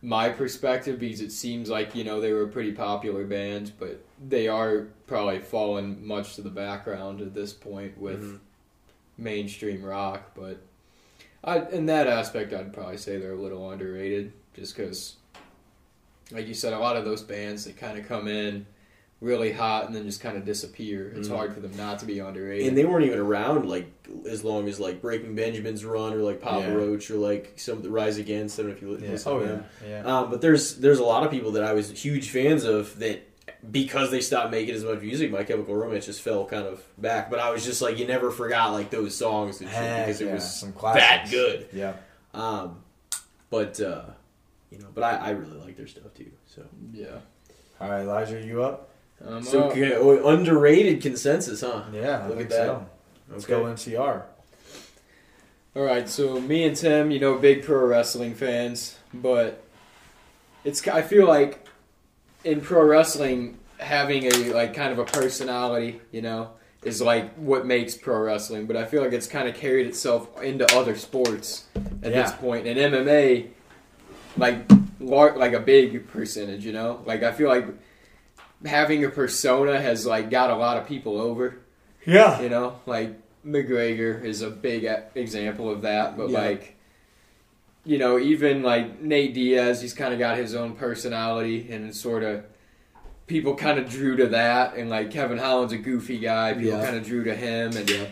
my 0.03 0.29
perspective 0.29 0.99
because 0.99 1.21
it 1.21 1.31
seems 1.31 1.71
like 1.71 1.95
you 1.95 2.03
know 2.05 2.21
they 2.21 2.33
were 2.33 2.43
a 2.43 2.49
pretty 2.49 2.73
popular 2.73 3.25
band, 3.25 3.73
but 3.79 4.05
they 4.29 4.49
are 4.49 4.89
probably 5.07 5.39
falling 5.39 6.05
much 6.05 6.35
to 6.35 6.43
the 6.43 6.51
background 6.51 7.21
at 7.21 7.35
this 7.35 7.53
point 7.53 7.97
with 7.97 8.21
Mhm. 8.23 8.39
mainstream 9.17 9.85
rock. 9.85 10.33
But 10.35 10.59
I, 11.45 11.61
in 11.71 11.87
that 11.87 12.07
aspect, 12.09 12.53
I'd 12.53 12.73
probably 12.73 12.97
say 12.97 13.19
they're 13.19 13.33
a 13.33 13.41
little 13.41 13.71
underrated, 13.71 14.33
just 14.55 14.77
because 14.77 15.17
like 16.31 16.49
you 16.49 16.55
said, 16.55 16.73
a 16.73 16.79
lot 16.79 16.97
of 16.97 17.05
those 17.05 17.23
bands 17.23 17.65
that 17.65 17.77
kind 17.77 17.99
of 17.99 18.07
come 18.07 18.27
in 18.27 18.65
really 19.23 19.53
hot 19.53 19.87
and 19.87 19.95
then 19.95 20.05
just 20.05 20.21
kind 20.21 20.37
of 20.37 20.45
disappear. 20.45 21.13
It's 21.17 21.29
Mhm. 21.29 21.37
hard 21.37 21.55
for 21.55 21.61
them 21.61 21.71
not 21.77 22.01
to 22.01 22.07
be 22.07 22.19
underrated. 22.19 22.67
and 22.67 22.77
they 22.77 22.85
weren't 22.85 23.07
even 23.07 23.21
around 23.21 23.69
like 23.69 23.87
as 24.29 24.43
long 24.43 24.69
as 24.69 24.81
like 24.81 25.01
Breaking 25.01 25.35
Benjamin's 25.37 25.85
run 25.85 26.13
or 26.13 26.19
like 26.19 26.41
Papa 26.41 26.67
Yeah. 26.67 26.75
Roach 26.75 27.09
or 27.11 27.15
like 27.17 27.53
some 27.57 27.77
of 27.79 27.83
the 27.85 27.91
Rise 27.91 28.19
Against. 28.19 28.59
I 28.59 28.63
don't 28.65 28.71
know 28.73 28.77
if 28.77 28.83
you 28.83 28.91
li- 28.91 29.05
Yeah. 29.05 29.11
listen 29.13 29.33
Oh 29.33 29.39
to 29.39 29.45
yeah. 29.45 29.51
them. 29.53 29.65
Yeah. 29.89 30.19
Um, 30.19 30.31
but 30.31 30.41
there's 30.41 30.75
there's 30.77 30.99
a 30.99 31.05
lot 31.05 31.23
of 31.25 31.31
people 31.31 31.53
that 31.53 31.63
I 31.65 31.73
was 31.73 31.91
huge 31.91 32.31
fans 32.31 32.65
of 32.65 32.99
that 32.99 33.23
because 33.71 34.11
they 34.11 34.21
stopped 34.21 34.51
making 34.51 34.75
as 34.75 34.83
much 34.83 35.01
music, 35.01 35.31
My 35.31 35.45
Chemical 35.45 35.77
Romance 35.77 36.07
just 36.07 36.21
fell 36.21 36.45
kind 36.45 36.67
of 36.67 36.83
back. 36.99 37.31
But 37.31 37.39
I 37.39 37.51
was 37.51 37.65
just 37.65 37.81
like, 37.81 37.99
you 38.01 38.07
never 38.09 38.33
forgot 38.33 38.73
like 38.73 38.91
those 38.91 39.15
songs 39.15 39.61
Heck 39.61 40.07
because 40.07 40.21
it 40.21 40.27
yeah, 40.27 40.35
was 40.35 40.53
some 40.59 40.75
that 40.83 41.29
good. 41.31 41.69
Yeah. 41.73 41.95
Um, 42.35 42.83
but 43.51 43.81
uh, 43.81 44.03
you 44.71 44.79
know, 44.81 44.89
but 44.93 45.05
I, 45.05 45.17
I 45.17 45.31
really 45.31 45.59
like 45.59 45.77
their 45.77 45.87
stuff 45.87 46.13
too. 46.15 46.31
So, 46.47 46.63
yeah. 46.93 47.19
All 47.81 47.89
right, 47.91 48.01
Elijah, 48.03 48.37
are 48.37 48.41
you 48.41 48.63
up? 48.65 48.89
Um, 49.27 49.43
so 49.43 49.65
okay, 49.71 49.95
oh, 49.95 50.27
underrated 50.29 51.01
consensus, 51.01 51.61
huh? 51.61 51.85
Yeah, 51.93 52.23
I 52.25 52.29
Look 52.29 52.39
think 52.39 52.51
at 52.51 52.57
that. 52.57 52.67
so. 52.67 52.87
Let's 53.31 53.45
Okay. 53.45 53.53
go 53.55 53.65
MCR. 53.65 54.23
All 55.75 55.83
right, 55.83 56.09
so 56.09 56.39
me 56.41 56.65
and 56.65 56.77
Tim, 56.77 57.11
you 57.11 57.19
know, 57.21 57.39
big 57.39 57.63
pro 57.65 57.87
wrestling 57.87 58.35
fans, 58.35 58.97
but 59.15 59.63
it's 60.65 60.87
I 60.87 61.03
feel 61.03 61.27
like 61.27 61.67
in 62.45 62.61
pro 62.61 62.85
wrestling 62.85 63.59
having 63.79 64.27
a 64.27 64.53
like 64.53 64.75
kind 64.75 64.93
of 64.93 64.99
a 64.99 65.05
personality, 65.05 66.01
you 66.11 66.21
know, 66.21 66.51
is 66.85 67.01
like 67.01 67.33
what 67.37 67.65
makes 67.65 67.97
pro 67.97 68.19
wrestling, 68.19 68.67
but 68.67 68.77
I 68.77 68.85
feel 68.85 69.03
like 69.03 69.13
it's 69.13 69.27
kind 69.27 69.49
of 69.49 69.55
carried 69.55 69.87
itself 69.87 70.41
into 70.43 70.67
other 70.77 70.95
sports 70.97 71.65
at 72.03 72.13
this 72.13 72.33
point. 72.33 72.67
And 72.67 72.79
MMA 72.79 73.47
like 74.37 74.71
lar- 75.01 75.37
like 75.39 75.53
a 75.55 75.61
big 75.61 76.07
percentage, 76.09 76.65
you 76.67 76.73
know? 76.73 77.03
Like 77.07 77.23
I 77.23 77.33
feel 77.33 77.49
like 77.49 77.67
having 78.67 79.05
a 79.05 79.09
persona 79.09 79.81
has 79.81 80.07
like 80.07 80.31
got 80.31 80.51
a 80.51 80.57
lot 80.57 80.77
of 80.79 80.87
people 80.87 81.21
over. 81.21 81.59
Yeah. 82.07 82.41
You 82.41 82.49
know, 82.49 82.77
like 82.87 83.15
McGregor 83.47 84.23
is 84.23 84.43
a 84.43 84.51
big 84.51 84.89
example 85.15 85.71
of 85.71 85.83
that. 85.83 86.17
But 86.17 86.31
Yeah. 86.31 86.41
like, 86.41 86.77
you 87.85 87.99
know, 87.99 88.19
even 88.19 88.63
like 88.63 89.01
Nate 89.01 89.35
Diaz, 89.35 89.81
he's 89.83 89.95
kind 89.95 90.13
of 90.13 90.19
got 90.19 90.37
his 90.39 90.55
own 90.55 90.75
personality, 90.75 91.69
and 91.71 91.95
sort 91.95 92.23
of 92.23 92.45
people 93.27 93.55
kind 93.57 93.79
of 93.79 93.89
drew 93.89 94.17
to 94.17 94.27
that. 94.29 94.77
And 94.77 94.89
like 94.91 95.11
Kevin 95.11 95.39
Holland's 95.39 95.73
a 95.73 95.79
goofy 95.79 96.19
guy, 96.19 96.53
people 96.55 96.79
Yeah. 96.79 96.85
kind 96.85 96.97
of 96.97 97.05
drew 97.05 97.25
to 97.25 97.35
him, 97.35 97.77
and 97.77 97.89
yeah. 97.91 98.05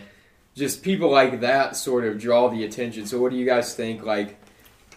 just 0.55 0.83
people 0.83 1.09
like 1.09 1.39
that 1.41 1.75
sort 1.77 2.03
of 2.05 2.19
draw 2.19 2.49
the 2.49 2.63
attention. 2.65 3.05
So, 3.05 3.19
what 3.21 3.31
do 3.31 3.37
you 3.37 3.45
guys 3.45 3.73
think? 3.75 4.03
Like 4.03 4.37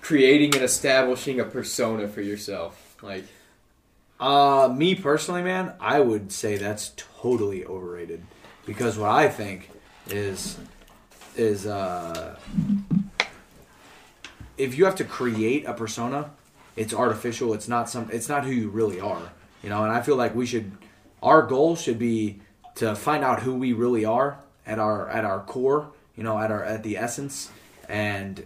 creating 0.01 0.55
and 0.55 0.65
establishing 0.65 1.39
a 1.41 1.45
persona 1.45 2.09
for 2.09 2.21
yourself, 2.23 2.97
like. 3.03 3.25
Uh, 4.21 4.73
me 4.75 4.95
personally, 4.95 5.43
man, 5.43 5.75
I 5.81 6.01
would 6.01 6.33
say 6.33 6.57
that's 6.57 6.93
totally 6.97 7.65
overrated 7.65 8.23
because 8.65 8.97
what 8.97 9.11
I 9.11 9.29
think 9.29 9.71
is 10.09 10.59
is 11.37 11.67
uh, 11.67 12.37
if 14.57 14.79
you 14.79 14.85
have 14.85 14.97
to 14.97 15.05
create 15.05 15.65
a 15.67 15.75
persona, 15.75 16.31
it's 16.77 16.95
artificial. 16.95 17.55
It's 17.55 17.69
not 17.69 17.89
some. 17.89 18.09
It's 18.13 18.29
not 18.29 18.45
who 18.45 18.51
you 18.51 18.69
really 18.69 19.01
are. 19.01 19.33
You 19.63 19.71
know, 19.71 19.83
and 19.85 19.93
I 19.93 20.01
feel 20.03 20.17
like 20.17 20.35
we 20.35 20.47
should. 20.47 20.73
Our 21.23 21.43
goal 21.43 21.77
should 21.77 21.99
be 21.99 22.41
to 22.77 22.95
find 22.95 23.25
out 23.25 23.41
who 23.43 23.55
we 23.55 23.73
really 23.73 24.05
are 24.05 24.39
at 24.67 24.79
our 24.79 25.09
at 25.09 25.25
our 25.25 25.41
core. 25.41 25.91
You 26.17 26.23
know, 26.23 26.39
at 26.39 26.51
our 26.51 26.63
at 26.63 26.83
the 26.83 26.97
essence, 26.97 27.51
and 27.89 28.45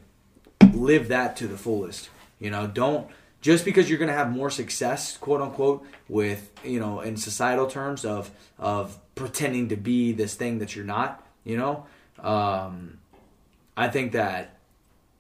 live 0.73 1.09
that 1.09 1.37
to 1.37 1.47
the 1.47 1.59
fullest. 1.59 2.09
You 2.39 2.51
know, 2.51 2.67
don't 2.67 3.09
just 3.41 3.65
because 3.65 3.89
you're 3.89 3.99
going 3.99 4.09
to 4.09 4.15
have 4.15 4.31
more 4.31 4.51
success, 4.51 5.17
quote 5.17 5.41
unquote, 5.41 5.87
with 6.09 6.51
you 6.65 6.81
know 6.81 7.01
in 7.01 7.17
societal 7.17 7.67
terms 7.67 8.05
of 8.05 8.31
of 8.59 8.99
pretending 9.15 9.69
to 9.69 9.77
be 9.77 10.13
this 10.13 10.35
thing 10.35 10.59
that 10.59 10.75
you're 10.75 10.85
not. 10.85 11.25
You 11.45 11.57
know, 11.57 11.87
um, 12.19 12.99
I 13.77 13.89
think 13.89 14.13
that 14.13 14.59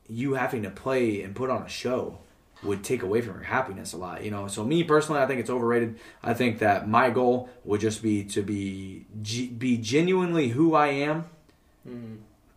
you 0.08 0.34
having 0.34 0.62
to 0.62 0.70
play 0.70 1.22
and 1.22 1.34
put 1.34 1.50
on 1.50 1.62
a 1.62 1.68
show 1.68 2.18
would 2.62 2.82
take 2.82 3.02
away 3.02 3.20
from 3.20 3.34
your 3.34 3.44
happiness 3.44 3.92
a 3.92 3.96
lot. 3.96 4.24
You 4.24 4.30
know, 4.30 4.48
so 4.48 4.64
me 4.64 4.82
personally, 4.82 5.20
I 5.20 5.26
think 5.26 5.40
it's 5.40 5.50
overrated. 5.50 5.98
I 6.22 6.34
think 6.34 6.58
that 6.58 6.88
my 6.88 7.10
goal 7.10 7.48
would 7.64 7.80
just 7.80 8.02
be 8.02 8.24
to 8.24 8.42
be 8.42 9.06
be 9.58 9.78
genuinely 9.78 10.48
who 10.48 10.74
I 10.74 10.88
am 10.88 11.26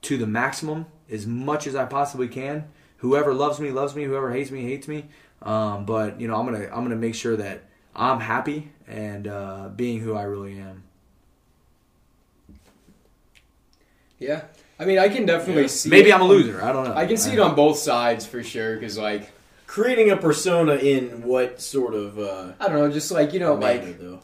to 0.01 0.17
the 0.17 0.27
maximum 0.27 0.87
as 1.09 1.27
much 1.27 1.67
as 1.67 1.75
I 1.75 1.85
possibly 1.85 2.27
can. 2.27 2.65
Whoever 2.97 3.33
loves 3.33 3.59
me 3.59 3.71
loves 3.71 3.95
me. 3.95 4.03
Whoever 4.03 4.31
hates 4.31 4.51
me 4.51 4.63
hates 4.63 4.87
me. 4.87 5.05
Um, 5.41 5.85
but 5.85 6.19
you 6.21 6.27
know, 6.27 6.35
I'm 6.35 6.45
gonna 6.45 6.65
I'm 6.71 6.83
gonna 6.83 6.95
make 6.95 7.15
sure 7.15 7.35
that 7.37 7.63
I'm 7.95 8.19
happy 8.19 8.71
and 8.87 9.27
uh, 9.27 9.69
being 9.75 9.99
who 9.99 10.13
I 10.15 10.23
really 10.23 10.57
am. 10.59 10.83
Yeah, 14.19 14.43
I 14.79 14.85
mean, 14.85 14.99
I 14.99 15.09
can 15.09 15.25
definitely 15.25 15.67
see. 15.67 15.89
Maybe 15.89 16.09
it 16.09 16.13
I'm 16.15 16.21
a 16.21 16.25
loser. 16.25 16.63
I 16.63 16.71
don't 16.71 16.85
know. 16.85 16.93
I 16.95 17.05
can 17.07 17.17
see 17.17 17.33
it 17.33 17.39
on 17.39 17.55
both 17.55 17.77
sides 17.77 18.25
for 18.25 18.43
sure. 18.43 18.75
Because 18.75 18.97
like 18.97 19.31
Creating 19.65 20.11
a 20.11 20.17
persona 20.17 20.75
in 20.75 21.23
what 21.23 21.61
sort 21.61 21.93
of 21.95 22.19
uh, 22.19 22.51
I 22.59 22.67
don't 22.67 22.77
know, 22.77 22.91
just 22.91 23.09
like 23.11 23.33
you 23.33 23.39
know, 23.39 23.55
manner, 23.57 23.83
like 23.87 23.99
though? 23.99 24.19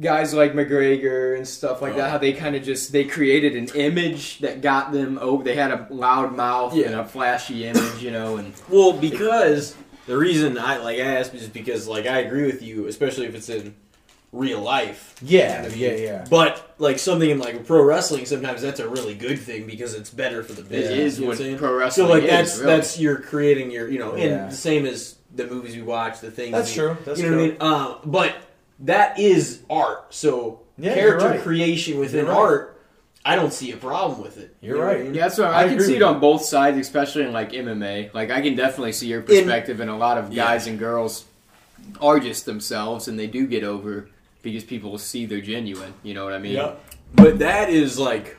guys 0.00 0.32
like 0.32 0.54
McGregor 0.54 1.36
and 1.36 1.46
stuff 1.46 1.82
like 1.82 1.92
Oh. 1.92 1.98
that. 1.98 2.10
How 2.10 2.18
they 2.18 2.32
kind 2.32 2.56
of 2.56 2.62
just 2.64 2.90
they 2.90 3.04
created 3.04 3.54
an 3.56 3.68
image 3.76 4.38
that 4.38 4.62
got 4.62 4.90
them 4.90 5.18
over. 5.20 5.44
They 5.44 5.54
had 5.54 5.70
a 5.70 5.86
loud 5.90 6.34
mouth 6.34 6.74
Yeah. 6.74 6.86
and 6.86 6.94
a 6.96 7.04
flashy 7.04 7.66
image, 7.66 8.02
you 8.02 8.10
know, 8.10 8.36
and 8.38 8.54
Well, 8.70 8.94
because 8.94 9.76
the 10.10 10.18
reason 10.18 10.58
I 10.58 10.78
like 10.78 10.98
I 10.98 11.02
asked 11.02 11.34
is 11.34 11.48
because 11.48 11.86
like 11.86 12.06
I 12.06 12.18
agree 12.18 12.46
with 12.46 12.62
you, 12.62 12.86
especially 12.88 13.26
if 13.26 13.34
it's 13.36 13.48
in 13.48 13.74
real 14.32 14.60
life. 14.60 15.14
Yeah, 15.22 15.62
I 15.64 15.68
mean, 15.68 15.78
yeah, 15.78 15.92
yeah. 15.94 16.26
But 16.28 16.74
like 16.78 16.98
something 16.98 17.30
in 17.30 17.38
like 17.38 17.64
pro 17.64 17.82
wrestling, 17.84 18.26
sometimes 18.26 18.60
that's 18.62 18.80
a 18.80 18.88
really 18.88 19.14
good 19.14 19.38
thing 19.38 19.66
because 19.66 19.94
it's 19.94 20.10
better 20.10 20.42
for 20.42 20.52
the 20.54 20.62
business. 20.62 20.98
is 20.98 21.18
you 21.18 21.24
know 21.24 21.28
what 21.28 21.38
I'm 21.38 21.44
saying? 21.44 21.58
pro 21.58 21.74
wrestling 21.76 22.06
So 22.08 22.12
like 22.12 22.24
is. 22.24 22.30
that's 22.30 22.58
really. 22.58 22.76
that's 22.76 22.98
you're 22.98 23.18
creating 23.20 23.70
your 23.70 23.88
you 23.88 23.98
know 24.00 24.16
Yeah. 24.16 24.24
and 24.24 24.50
the 24.52 24.56
same 24.56 24.84
as 24.86 25.16
the 25.32 25.46
movies 25.46 25.76
we 25.76 25.82
watch, 25.82 26.18
the 26.20 26.30
things 26.32 26.52
That's 26.52 26.70
we- 26.70 26.76
true. 26.82 26.96
That's 27.04 27.20
you 27.20 27.30
know 27.30 27.36
true. 27.36 27.42
what 27.58 27.62
I 27.62 27.74
mean? 27.76 27.92
Uh, 27.94 27.94
but 28.04 28.36
that 28.80 29.18
is 29.20 29.60
art. 29.70 30.12
So 30.12 30.62
Yeah, 30.76 30.94
character 30.94 31.28
right. 31.28 31.40
creation 31.40 31.98
within 32.00 32.26
right. 32.26 32.36
art, 32.36 32.79
I 33.24 33.36
don't 33.36 33.52
see 33.52 33.70
a 33.72 33.76
problem 33.76 34.22
with 34.22 34.38
it. 34.38 34.56
You're 34.62 34.76
You 34.76 34.80
know 34.82 34.86
right. 34.88 35.04
what 35.04 35.14
Yeah, 35.14 35.22
that's 35.24 35.38
what 35.38 35.48
I 35.48 35.64
I, 35.64 35.68
can 35.68 35.80
see 35.80 35.94
it 35.94 35.98
you. 35.98 36.06
on 36.06 36.20
both 36.20 36.42
sides, 36.42 36.78
especially 36.78 37.24
in 37.24 37.32
like 37.32 37.52
MMA. 37.52 38.14
Like 38.14 38.30
I 38.30 38.40
can 38.40 38.54
definitely 38.56 38.92
see 38.92 39.08
your 39.08 39.20
perspective, 39.22 39.80
and 39.80 39.90
a 39.90 39.96
lot 39.96 40.16
of 40.18 40.32
Yeah. 40.32 40.44
guys 40.46 40.66
and 40.66 40.78
girls 40.78 41.26
are 42.00 42.18
just 42.18 42.46
themselves, 42.46 43.08
and 43.08 43.18
they 43.18 43.26
do 43.26 43.46
get 43.46 43.62
over 43.62 44.08
because 44.42 44.64
people 44.64 44.96
see 44.98 45.26
they're 45.26 45.40
genuine. 45.42 45.92
You 46.02 46.14
know 46.14 46.24
what 46.24 46.32
I 46.32 46.38
mean? 46.38 46.54
Yeah. 46.54 46.72
But 47.14 47.40
that 47.40 47.68
is 47.68 47.98
like, 47.98 48.36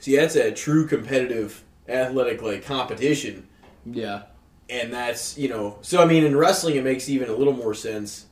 see, 0.00 0.16
that's 0.16 0.34
a 0.34 0.50
true 0.50 0.86
competitive 0.86 1.62
athletic 1.88 2.42
like 2.42 2.64
competition, 2.64 3.46
Yeah. 3.86 4.22
and 4.68 4.92
that's 4.92 5.38
you 5.38 5.48
know. 5.48 5.78
So 5.82 6.02
I 6.02 6.04
mean, 6.04 6.24
in 6.24 6.36
wrestling, 6.36 6.74
it 6.76 6.82
makes 6.84 7.08
even 7.08 7.28
a 7.28 7.32
little 7.34 7.52
more 7.54 7.74
sense. 7.74 8.26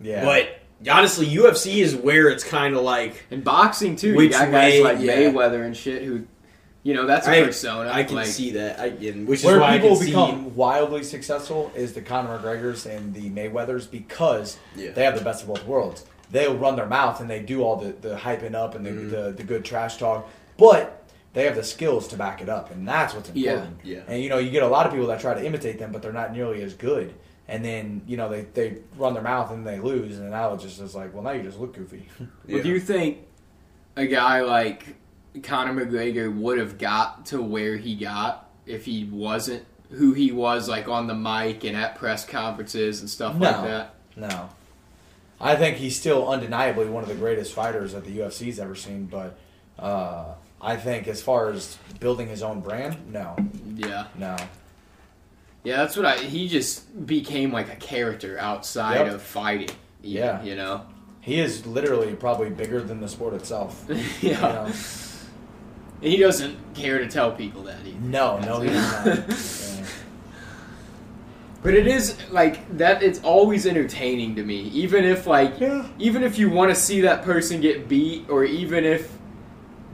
Yeah. 0.00 0.24
But 0.24 0.60
honestly, 0.90 1.26
UFC 1.26 1.78
is 1.82 1.94
where 1.94 2.28
it's 2.28 2.44
kind 2.44 2.74
of 2.76 2.82
like 2.82 3.24
And 3.30 3.42
boxing 3.44 3.96
too. 3.96 4.14
Which 4.16 4.26
you 4.32 4.38
got 4.38 4.50
guys 4.50 4.72
way- 4.74 4.82
like 4.82 4.98
yeah. 5.00 5.16
Mayweather 5.18 5.64
and 5.64 5.76
shit 5.76 6.02
who, 6.02 6.24
you 6.82 6.94
know, 6.94 7.06
that's 7.06 7.26
a 7.26 7.40
I- 7.40 7.44
persona. 7.44 7.90
I 7.92 8.04
can 8.04 8.16
like, 8.16 8.26
see 8.26 8.52
that. 8.52 8.78
I 8.78 8.90
can, 8.90 9.26
which 9.26 9.40
is 9.40 9.46
Where 9.46 9.60
why 9.60 9.74
I 9.74 9.78
people 9.78 9.96
can 9.96 10.06
become 10.06 10.54
wildly 10.56 11.02
successful 11.02 11.72
is 11.74 11.92
the 11.94 12.02
Conor 12.02 12.38
McGregors 12.38 12.86
and 12.86 13.12
the 13.14 13.30
Mayweathers 13.30 13.90
because 13.90 14.58
Yeah. 14.76 14.90
they 14.92 15.04
have 15.04 15.18
the 15.18 15.24
best 15.24 15.42
of 15.42 15.48
both 15.48 15.64
worlds. 15.66 16.04
They'll 16.30 16.56
run 16.56 16.76
their 16.76 16.86
mouth 16.86 17.20
and 17.20 17.30
they 17.30 17.40
do 17.40 17.62
all 17.62 17.76
the, 17.76 17.92
the 17.92 18.16
hyping 18.16 18.54
up 18.54 18.74
and 18.74 18.84
the, 18.86 18.90
Mm-hmm. 18.90 19.10
the, 19.10 19.32
the 19.32 19.42
good 19.44 19.64
trash 19.64 19.96
talk, 19.96 20.28
but 20.58 21.04
they 21.34 21.44
have 21.44 21.54
the 21.54 21.62
skills 21.64 22.08
to 22.08 22.16
back 22.16 22.40
it 22.40 22.48
up, 22.48 22.70
and 22.70 22.88
that's 22.88 23.12
what's 23.14 23.30
Yeah, 23.34 23.50
important. 23.52 23.80
yeah. 23.84 24.00
And 24.08 24.22
you 24.22 24.30
know, 24.30 24.38
you 24.38 24.50
get 24.50 24.62
a 24.62 24.68
lot 24.68 24.86
of 24.86 24.92
people 24.92 25.08
that 25.08 25.20
try 25.20 25.34
to 25.34 25.44
imitate 25.44 25.78
them, 25.78 25.92
but 25.92 26.00
they're 26.00 26.12
not 26.12 26.32
nearly 26.32 26.62
as 26.62 26.72
good. 26.72 27.12
And 27.48 27.64
then 27.64 28.02
you 28.06 28.16
know 28.16 28.28
they, 28.28 28.42
they 28.42 28.78
run 28.96 29.14
their 29.14 29.22
mouth 29.22 29.50
and 29.52 29.66
they 29.66 29.78
lose, 29.78 30.18
and 30.18 30.30
now 30.30 30.54
it 30.54 30.60
just 30.60 30.80
is 30.80 30.94
like, 30.94 31.14
well, 31.14 31.22
now 31.22 31.30
you 31.30 31.42
just 31.42 31.58
look 31.58 31.74
goofy. 31.74 32.08
see. 32.18 32.26
Well, 32.54 32.62
do 32.62 32.68
you 32.68 32.80
think 32.80 33.18
a 33.96 34.06
guy 34.06 34.40
like 34.40 34.96
Conor 35.42 35.86
McGregor 35.86 36.34
would 36.34 36.58
have 36.58 36.76
got 36.78 37.26
to 37.26 37.40
where 37.40 37.76
he 37.76 37.94
got 37.94 38.50
if 38.66 38.84
he 38.84 39.04
wasn't 39.04 39.64
who 39.90 40.12
he 40.12 40.32
was, 40.32 40.68
like 40.68 40.88
on 40.88 41.06
the 41.06 41.14
mic 41.14 41.62
and 41.62 41.76
at 41.76 41.94
press 41.96 42.24
conferences 42.24 43.00
and 43.00 43.08
stuff 43.08 43.34
like 43.38 43.56
No. 43.56 43.62
that? 43.62 43.94
No. 44.16 44.48
I 45.40 45.54
think 45.54 45.76
he's 45.76 45.96
still 45.96 46.28
undeniably 46.28 46.86
one 46.86 47.02
of 47.04 47.08
the 47.08 47.14
greatest 47.14 47.52
fighters 47.52 47.92
that 47.92 48.04
the 48.04 48.18
UFC's 48.18 48.58
ever 48.58 48.74
seen, 48.74 49.06
but 49.06 49.38
uh, 49.78 50.34
I 50.60 50.76
think 50.76 51.06
as 51.06 51.22
far 51.22 51.50
as 51.50 51.76
building 52.00 52.26
his 52.28 52.42
own 52.42 52.60
brand, 52.60 53.12
no. 53.12 53.36
Yeah, 53.76 54.06
No. 54.18 54.36
Yeah, 55.66 55.78
that's 55.78 55.96
what 55.96 56.06
I. 56.06 56.16
He 56.18 56.46
just 56.46 57.06
became 57.06 57.50
like 57.52 57.72
a 57.72 57.76
character 57.76 58.38
outside 58.38 59.06
Yep. 59.06 59.14
of 59.14 59.22
fighting. 59.22 59.70
even, 60.04 60.22
Yeah. 60.22 60.42
you 60.44 60.54
know. 60.54 60.82
He 61.20 61.40
is 61.40 61.66
literally 61.66 62.14
probably 62.14 62.50
bigger 62.50 62.80
than 62.80 63.00
the 63.00 63.08
sport 63.08 63.34
itself. 63.34 63.84
yeah, 63.88 63.96
You 64.22 64.30
know? 64.32 64.64
and 66.02 66.12
he 66.12 66.16
doesn't 66.18 66.56
care 66.74 67.00
to 67.00 67.08
tell 67.08 67.32
people 67.32 67.64
that 67.64 67.78
either. 67.84 67.98
No, 68.00 68.38
no, 68.38 68.60
he's 68.60 68.72
not. 68.72 69.06
Yeah. 69.06 69.22
But 71.62 71.74
it 71.74 71.88
is 71.88 72.16
like 72.30 72.76
that. 72.78 73.02
It's 73.02 73.18
always 73.24 73.66
entertaining 73.66 74.36
to 74.36 74.44
me, 74.44 74.68
even 74.68 75.04
if 75.04 75.26
like, 75.26 75.58
Yeah. 75.58 75.88
even 75.98 76.22
if 76.22 76.38
you 76.38 76.48
want 76.48 76.70
to 76.70 76.76
see 76.76 77.00
that 77.00 77.24
person 77.24 77.60
get 77.60 77.88
beat, 77.88 78.30
or 78.30 78.44
even 78.44 78.84
if 78.84 79.10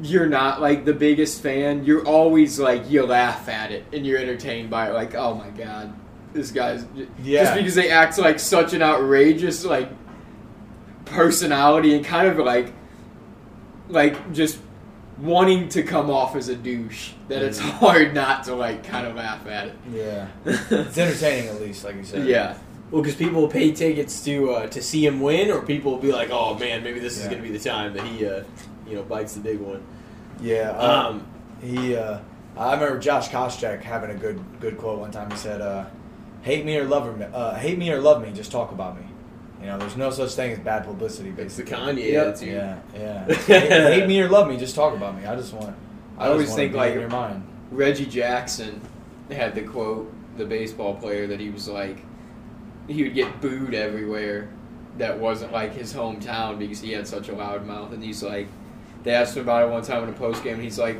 you're 0.01 0.27
not 0.27 0.61
like 0.61 0.85
the 0.85 0.95
biggest 0.95 1.43
fan, 1.43 1.85
you're 1.85 2.05
always 2.07 2.59
like 2.59 2.91
you 2.91 3.05
laugh 3.05 3.49
at 3.49 3.71
it 3.73 3.85
and 3.93 4.07
you're 4.07 4.19
entertained 4.19 4.71
by 4.71 4.89
it. 4.89 4.95
Like, 4.95 5.15
oh 5.15 5.35
my 5.35 5.51
god, 5.51 5.93
this 6.33 6.51
guy's 6.51 6.85
Yeah. 7.23 7.43
just 7.45 7.55
because 7.57 7.75
they 7.75 7.91
act 7.91 8.17
like 8.19 8.39
such 8.39 8.73
an 8.73 8.83
outrageous 8.83 9.65
like 9.65 9.89
personality 11.05 11.95
and 11.95 12.05
kind 12.05 12.29
of 12.29 12.39
like 12.39 12.73
like 13.89 14.33
just 14.33 14.59
wanting 15.19 15.69
to 15.69 15.83
come 15.83 16.11
off 16.11 16.35
as 16.35 16.49
a 16.49 16.57
douche 16.57 17.11
that 17.29 17.43
it's 17.43 17.59
hard 17.59 18.15
not 18.15 18.45
to 18.45 18.55
like 18.55 18.83
kind 18.85 19.07
of 19.07 19.15
laugh 19.15 19.47
at 19.47 19.69
it. 19.69 19.75
Yeah. 19.93 20.29
It's 20.47 20.97
entertaining 20.99 21.49
at 21.51 21.61
least, 21.61 21.85
like 21.85 21.97
you 21.97 22.05
said. 22.05 22.27
Yeah. 22.27 22.57
Well, 22.91 23.03
because 23.03 23.17
people 23.17 23.41
will 23.43 23.49
pay 23.49 23.73
tickets 23.73 24.23
to 24.25 24.51
uh, 24.51 24.67
to 24.69 24.83
see 24.83 25.07
him 25.07 25.21
win, 25.21 25.51
or 25.51 25.63
people 25.63 25.93
will 25.93 25.99
be 25.99 26.13
like, 26.13 26.29
"Oh 26.31 26.59
man, 26.59 26.83
maybe 26.85 27.01
this 27.01 27.17
is 27.19 27.25
going 27.27 27.43
to 27.43 27.49
be 27.49 27.57
the 27.57 27.63
time 27.63 27.95
that 27.95 28.07
he, 28.07 28.27
uh, 28.27 28.45
you 28.93 28.99
know, 28.99 29.03
bites 29.05 29.35
the 29.35 29.41
big 29.41 29.59
one." 29.59 29.83
Yeah. 30.41 30.71
Um, 30.71 31.07
Um, 31.17 31.27
he. 31.63 31.97
Uh, 31.97 32.19
I 32.57 32.75
remember 32.75 32.99
Josh 32.99 33.31
Koscheck 33.31 33.81
having 33.83 34.11
a 34.11 34.15
good 34.15 34.39
good 34.61 34.77
quote 34.79 34.99
one 35.01 35.11
time. 35.11 35.31
He 35.31 35.37
said, 35.37 35.61
uh, 35.63 35.87
"Hate 36.43 36.65
me 36.67 36.77
or 36.77 36.85
love 36.85 37.19
me, 37.19 37.25
uh, 37.33 37.55
hate 37.55 37.79
me 37.79 37.91
or 37.91 38.01
love 38.01 38.21
me, 38.23 38.31
just 38.33 38.53
talk 38.53 38.73
about 38.73 38.97
me." 38.97 39.07
You 39.61 39.69
know, 39.69 39.79
there's 39.79 39.97
no 39.97 40.11
such 40.11 40.33
thing 40.33 40.51
as 40.53 40.59
bad 40.59 40.85
publicity. 40.85 41.33
it's 41.39 41.57
the 41.57 41.63
Kanye 41.63 42.13
Yep. 42.13 42.27
attitude. 42.27 42.55
Yeah, 42.55 42.79
yeah. 42.95 43.25
hate, 43.47 43.71
hate 43.71 44.09
me 44.09 44.21
or 44.21 44.29
love 44.29 44.49
me, 44.49 44.57
just 44.57 44.75
talk 44.75 44.93
about 44.95 45.17
me. 45.17 45.25
I 45.25 45.35
just 45.37 45.55
want. 45.55 45.75
I 46.19 46.25
just 46.25 46.33
always 46.33 46.49
wanna 46.51 46.57
think, 46.63 46.73
be 46.73 46.79
like- 46.79 46.93
in 46.95 47.01
your 47.01 47.09
mind. 47.09 47.43
Reggie 47.71 48.05
Jackson 48.07 48.81
had 49.31 49.55
the 49.55 49.63
quote, 49.63 50.13
the 50.37 50.45
baseball 50.45 50.95
player, 50.97 51.27
that 51.29 51.41
he 51.41 51.49
was 51.49 51.69
like, 51.69 51.97
he 52.89 53.03
would 53.05 53.15
get 53.15 53.41
booed 53.41 53.73
everywhere 53.73 54.49
that 54.99 55.19
wasn't 55.19 55.53
like 55.53 55.73
his 55.73 55.95
hometown 55.95 56.59
because 56.59 56.81
he 56.83 56.93
had 56.93 57.07
such 57.07 57.31
a 57.31 57.33
loud 57.35 57.65
mouth. 57.67 57.93
And 57.93 58.03
he's 58.05 58.23
like, 58.23 58.49
they 59.03 59.13
asked 59.13 59.37
him 59.37 59.43
about 59.45 59.69
it 59.69 59.73
one 59.73 59.83
time 59.83 60.03
in 60.05 60.09
a 60.09 60.13
post 60.13 60.43
game, 60.45 60.55
and 60.55 60.63
he's 60.63 60.79
like, 60.79 60.97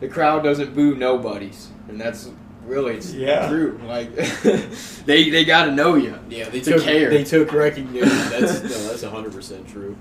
the 0.00 0.08
crowd 0.08 0.42
doesn't 0.42 0.74
boo 0.74 0.94
nobodies, 0.94 1.68
and 1.88 2.00
that's 2.00 2.30
really 2.64 2.96
it's 2.96 3.12
Yeah. 3.12 3.48
true. 3.48 3.80
Like, 3.86 4.14
they 5.06 5.30
they 5.30 5.44
got 5.44 5.66
to 5.66 5.72
know 5.72 5.94
you. 5.94 6.18
Yeah, 6.28 6.48
they 6.48 6.60
took 6.60 6.82
care. 6.82 7.10
they 7.10 7.24
took 7.24 7.52
recognition. 7.52 8.08
That's 8.30 8.62
no, 8.62 8.88
that's 8.88 9.02
hundred 9.02 9.32
percent 9.32 9.68
true. 9.68 9.96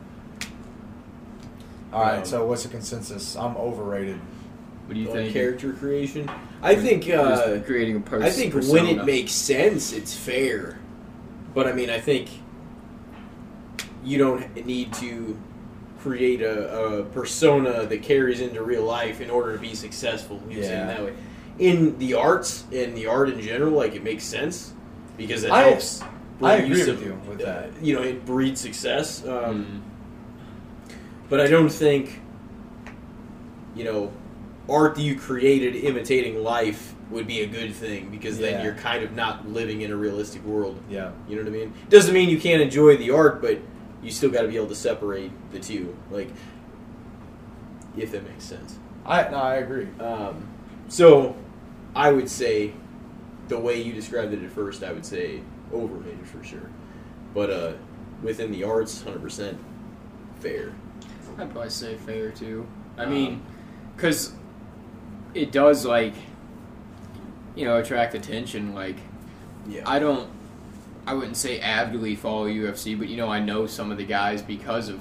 All 1.93 2.01
right, 2.01 2.19
um, 2.19 2.25
so 2.25 2.45
what's 2.47 2.63
the 2.63 2.69
consensus? 2.69 3.35
I'm 3.35 3.57
overrated. 3.57 4.19
What 4.85 4.93
do 4.95 4.99
you 4.99 5.11
think? 5.11 5.33
character 5.33 5.73
creation, 5.73 6.29
I 6.61 6.75
think. 6.75 7.09
Uh, 7.09 7.59
creating 7.65 7.97
a 7.97 7.99
person. 7.99 8.25
I 8.27 8.29
think 8.29 8.53
when 8.71 8.87
it 8.87 9.05
makes 9.05 9.31
sense, 9.33 9.91
it's 9.93 10.15
fair. 10.15 10.79
But 11.53 11.67
I 11.67 11.73
mean, 11.73 11.89
I 11.89 11.99
think 11.99 12.29
you 14.03 14.17
don't 14.17 14.65
need 14.65 14.93
to 14.93 15.37
create 16.01 16.41
a, 16.41 16.99
a 16.99 17.03
persona 17.05 17.85
that 17.85 18.01
carries 18.03 18.41
into 18.41 18.63
real 18.63 18.83
life 18.83 19.21
in 19.21 19.29
order 19.29 19.53
to 19.53 19.59
be 19.59 19.75
successful. 19.75 20.41
You 20.49 20.57
know, 20.57 20.63
saying 20.67 20.87
that 20.87 21.03
way. 21.03 21.13
In 21.59 21.97
the 21.99 22.15
arts, 22.15 22.63
and 22.71 22.95
the 22.97 23.05
art 23.07 23.29
in 23.29 23.39
general, 23.41 23.71
like 23.73 23.93
it 23.95 24.03
makes 24.03 24.23
sense 24.23 24.73
because 25.17 25.43
it 25.43 25.51
I- 25.51 25.63
helps. 25.63 26.01
I 26.43 26.55
agree 26.55 26.83
with 26.83 27.03
you 27.05 27.21
with 27.29 27.41
uh, 27.41 27.45
that. 27.45 27.69
You 27.83 27.93
know, 27.95 28.01
it 28.01 28.25
breeds 28.25 28.59
success. 28.59 29.23
Um, 29.27 29.83
Mm. 30.89 30.95
but 31.29 31.39
I 31.39 31.45
don't 31.45 31.69
think, 31.69 32.19
you 33.75 33.83
know, 33.83 34.11
art 34.67 34.95
that 34.95 35.01
you 35.01 35.15
created 35.15 35.75
imitating 35.75 36.41
life 36.43 36.95
would 37.11 37.27
be 37.27 37.41
a 37.41 37.45
good 37.45 37.75
thing 37.75 38.09
because 38.09 38.39
then 38.39 38.63
you're 38.63 38.73
kind 38.73 39.03
of 39.03 39.11
not 39.13 39.47
living 39.47 39.81
in 39.81 39.91
a 39.91 39.95
realistic 39.95 40.43
world. 40.43 40.79
Yeah. 40.89 41.11
You 41.27 41.35
know 41.35 41.43
what 41.43 41.49
I 41.49 41.51
mean? 41.51 41.73
Doesn't 41.89 42.13
mean 42.13 42.27
you 42.29 42.39
can't 42.39 42.61
enjoy 42.61 42.97
the 42.97 43.11
art, 43.11 43.39
but 43.41 43.59
you 44.01 44.11
still 44.11 44.29
got 44.29 44.41
to 44.43 44.47
be 44.47 44.55
able 44.55 44.67
to 44.67 44.75
separate 44.75 45.31
the 45.51 45.59
two. 45.59 45.95
Like, 46.09 46.29
if 47.97 48.11
that 48.11 48.27
makes 48.27 48.43
sense. 48.43 48.77
I 49.05 49.29
no, 49.29 49.37
I 49.37 49.55
agree. 49.55 49.87
Um, 49.99 50.47
so, 50.87 51.35
I 51.95 52.11
would 52.11 52.29
say, 52.29 52.73
the 53.47 53.57
way 53.59 53.81
you 53.81 53.93
described 53.93 54.33
it 54.33 54.43
at 54.43 54.51
first, 54.51 54.83
I 54.83 54.91
would 54.91 55.05
say 55.05 55.41
overrated 55.73 56.27
for 56.27 56.43
sure. 56.43 56.69
But 57.33 57.49
uh, 57.49 57.73
within 58.21 58.51
the 58.51 58.63
arts, 58.63 59.01
hundred 59.01 59.21
percent 59.21 59.57
fair. 60.39 60.73
I'd 61.37 61.49
probably 61.51 61.69
say 61.69 61.95
fair 61.95 62.31
too. 62.31 62.67
I 62.97 63.03
Um, 63.05 63.11
mean, 63.11 63.41
because 63.95 64.33
it 65.33 65.51
does 65.51 65.85
like, 65.85 66.13
you 67.55 67.65
know, 67.65 67.77
attract 67.77 68.15
attention. 68.15 68.73
Like, 68.73 68.97
Yeah. 69.67 69.83
I 69.85 69.99
don't, 69.99 70.29
I 71.07 71.13
wouldn't 71.13 71.37
say 71.37 71.59
avidly 71.59 72.15
follow 72.15 72.47
UFC, 72.47 72.97
but 72.97 73.07
you 73.09 73.17
know, 73.17 73.27
I 73.29 73.39
know 73.39 73.65
some 73.67 73.91
of 73.91 73.97
the 73.97 74.05
guys 74.05 74.41
because 74.41 74.87
of 74.89 74.99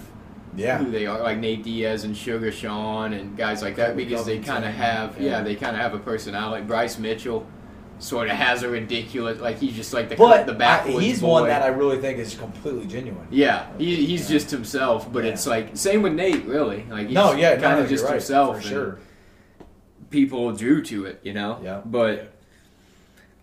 Yeah. 0.56 0.78
who 0.78 0.90
they 0.90 1.06
are, 1.06 1.20
like 1.22 1.38
Nate 1.38 1.62
Diaz 1.62 2.04
and 2.04 2.16
Sugar 2.16 2.50
Sean 2.50 3.12
and 3.12 3.36
guys 3.36 3.62
like 3.62 3.76
that, 3.76 3.96
because 3.96 4.24
they 4.26 4.38
kind 4.38 4.64
of 4.64 4.72
have, 4.72 5.20
yeah, 5.20 5.30
yeah. 5.38 5.42
they 5.42 5.54
kind 5.54 5.76
of 5.76 5.82
have 5.82 5.94
a 5.94 5.98
personality. 5.98 6.64
Bryce 6.64 6.98
Mitchell 6.98 7.46
sort 7.98 8.28
of 8.30 8.36
has 8.36 8.62
a 8.62 8.68
ridiculous, 8.70 9.40
like 9.40 9.58
he's 9.58 9.74
just 9.76 9.92
like 9.92 10.08
the 10.08 10.16
But 10.16 10.46
the 10.46 10.54
I, 10.54 10.56
backwoods 10.56 11.04
he's 11.04 11.20
boy. 11.20 11.28
one 11.42 11.48
that 11.48 11.60
I 11.62 11.66
really 11.66 11.98
think 11.98 12.18
is 12.18 12.34
completely 12.34 12.86
genuine. 12.86 13.26
Yeah, 13.30 13.66
he, 13.76 14.06
he's 14.06 14.22
Yeah. 14.30 14.38
just 14.38 14.50
himself, 14.50 15.12
but 15.12 15.24
Yeah. 15.24 15.32
it's 15.32 15.46
like 15.46 15.76
same 15.76 16.00
with 16.00 16.14
Nate, 16.14 16.46
really. 16.46 16.86
Like 16.88 17.08
he's 17.08 17.14
no, 17.14 17.32
yeah, 17.32 17.56
kind 17.56 17.74
of 17.78 17.80
you're 17.80 17.88
just 17.98 18.04
right, 18.04 18.14
himself. 18.14 18.56
for 18.56 18.62
sure. 18.66 18.98
People 20.08 20.50
drew 20.52 20.82
to 20.84 21.04
it, 21.04 21.20
you 21.22 21.32
know. 21.34 21.58
Yeah. 21.62 21.82
But 21.84 22.32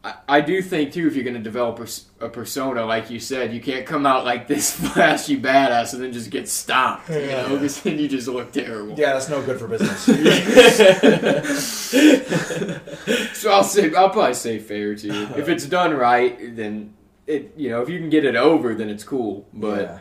I, 0.07 0.37
I 0.37 0.41
do 0.41 0.61
think 0.61 0.93
too, 0.93 1.07
if 1.07 1.15
you're 1.15 1.23
going 1.23 1.35
to 1.35 1.41
develop 1.41 1.79
a 2.19 2.29
persona, 2.29 2.85
like 2.85 3.09
you 3.09 3.19
said, 3.19 3.53
you 3.53 3.59
can't 3.61 3.85
come 3.85 4.05
out 4.05 4.23
like 4.25 4.47
this 4.47 4.71
flashy 4.93 5.39
badass 5.39 5.93
and 5.93 6.01
then 6.03 6.13
just 6.13 6.29
get 6.29 6.47
stomped. 6.47 7.09
You 7.09 7.19
Yeah. 7.19 7.41
know, 7.47 7.55
because 7.55 7.81
then 7.81 7.99
you 7.99 8.07
just 8.07 8.27
look 8.27 8.51
terrible. 8.51 8.97
Yeah, 8.97 9.13
that's 9.13 9.29
no 9.29 9.41
good 9.41 9.59
for 9.59 9.67
business. 9.67 10.03
so 13.33 13.51
I'll 13.51 13.63
say 13.63 13.93
I'll 13.93 14.09
probably 14.09 14.33
say 14.33 14.59
fair 14.59 14.95
too. 14.95 15.27
If 15.35 15.49
it's 15.49 15.65
done 15.65 15.93
right, 15.95 16.55
then 16.55 16.93
it 17.25 17.53
you 17.57 17.69
know 17.69 17.81
if 17.81 17.89
you 17.89 17.99
can 17.99 18.09
get 18.09 18.25
it 18.25 18.35
over, 18.35 18.73
then 18.75 18.89
it's 18.89 19.03
cool. 19.03 19.47
But 19.53 19.81
yeah, 19.81 19.99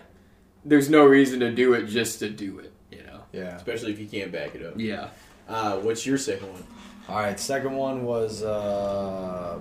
there's 0.64 0.88
no 0.90 1.04
reason 1.04 1.40
to 1.40 1.50
do 1.52 1.74
it 1.74 1.86
just 1.86 2.18
to 2.20 2.30
do 2.30 2.58
it. 2.60 2.72
You 2.90 3.02
know. 3.04 3.20
yeah. 3.32 3.56
Especially 3.56 3.92
if 3.92 3.98
you 3.98 4.06
can't 4.06 4.32
back 4.32 4.54
it 4.54 4.64
up. 4.64 4.74
Yeah. 4.78 5.08
Uh, 5.48 5.76
what's 5.78 6.04
your 6.06 6.18
second 6.18 6.52
one? 6.52 6.64
All 7.08 7.16
right, 7.20 7.38
second 7.38 7.76
one 7.76 8.04
was 8.04 8.42
uh 8.42 9.58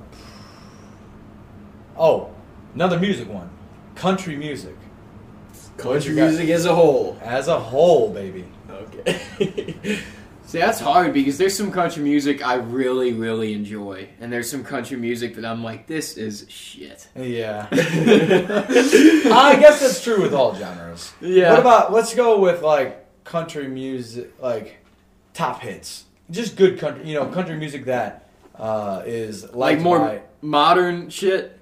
oh, 1.98 2.30
another 2.74 3.00
music 3.00 3.30
one, 3.30 3.50
country 3.96 4.36
music 4.36 4.76
Country 5.78 6.12
you 6.12 6.16
got? 6.16 6.28
music 6.28 6.50
as 6.50 6.66
a 6.66 6.74
whole. 6.74 7.18
as 7.22 7.48
a 7.50 7.60
whole, 7.60 8.10
baby. 8.14 8.46
Okay. 8.70 10.00
See, 10.46 10.60
that's 10.60 10.80
hard 10.80 11.12
because 11.12 11.38
there's 11.40 11.58
some 11.58 11.72
country 11.72 12.04
music 12.04 12.46
I 12.46 12.54
really, 12.56 13.14
really 13.14 13.54
enjoy, 13.54 14.08
and 14.22 14.32
there's 14.32 14.50
some 14.50 14.64
country 14.64 14.96
music 14.96 15.36
that 15.36 15.44
I'm 15.44 15.64
like, 15.64 15.88
this 15.88 16.18
is 16.18 16.46
shit. 16.50 17.08
Yeah, 17.16 17.68
I 17.72 19.58
guess 19.60 19.80
that's 19.82 20.04
true 20.04 20.22
with 20.22 20.34
all 20.34 20.56
genres. 20.56 21.12
Yeah. 21.20 21.52
What 21.52 21.60
about 21.60 21.92
let's 21.94 22.14
go 22.16 22.40
with 22.40 22.62
like 22.62 23.06
country 23.24 23.68
music, 23.68 24.32
like 24.40 24.78
top 25.34 25.62
hits, 25.62 26.06
just 26.30 26.56
good 26.56 26.80
country, 26.80 27.08
you 27.10 27.16
know, 27.16 27.26
country 27.28 27.58
music 27.58 27.86
that 27.86 28.30
uh, 28.56 29.02
is 29.06 29.44
Like 29.46 29.54
liked 29.56 29.82
more 29.82 30.00
by- 30.00 30.22
modern 30.42 31.10
shit? 31.10 31.60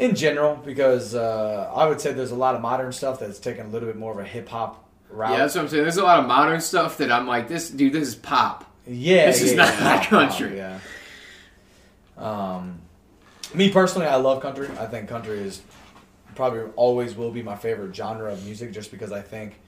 In 0.00 0.14
general 0.14 0.56
because 0.56 1.14
uh, 1.14 1.70
I 1.74 1.86
would 1.86 2.00
say 2.00 2.12
there's 2.12 2.30
a 2.30 2.36
lot 2.36 2.54
of 2.54 2.62
modern 2.62 2.90
stuff 2.90 3.20
that's 3.20 3.38
taken 3.38 3.66
a 3.66 3.68
little 3.68 3.86
bit 3.86 3.98
more 3.98 4.12
of 4.12 4.18
a 4.18 4.24
hip 4.24 4.48
hop 4.48 4.88
route. 5.10 5.32
Yeah, 5.32 5.38
that's 5.38 5.54
what 5.54 5.62
I'm 5.62 5.68
saying. 5.68 5.82
There's 5.82 5.98
a 5.98 6.02
lot 6.02 6.20
of 6.20 6.26
modern 6.26 6.60
stuff 6.62 6.96
that 6.98 7.12
I'm 7.12 7.26
like, 7.26 7.48
this, 7.48 7.68
dude, 7.68 7.92
this 7.92 8.08
is 8.08 8.14
pop. 8.14 8.64
Yeah, 8.86 9.26
This 9.26 9.42
is 9.42 9.54
not 9.54 9.68
yeah, 9.68 10.04
country. 10.06 10.56
Yeah. 10.56 10.80
Um, 12.16 12.80
me 13.54 13.70
personally, 13.70 14.06
I 14.06 14.16
love 14.16 14.40
country. 14.40 14.68
I 14.78 14.86
think 14.86 15.08
country 15.08 15.38
is 15.38 15.60
probably 16.34 16.62
always 16.76 17.14
will 17.14 17.30
be 17.30 17.42
my 17.42 17.56
favorite 17.56 17.94
genre 17.94 18.32
of 18.32 18.42
music, 18.44 18.72
just 18.72 18.90
because 18.90 19.12
I 19.12 19.20
think 19.20 19.60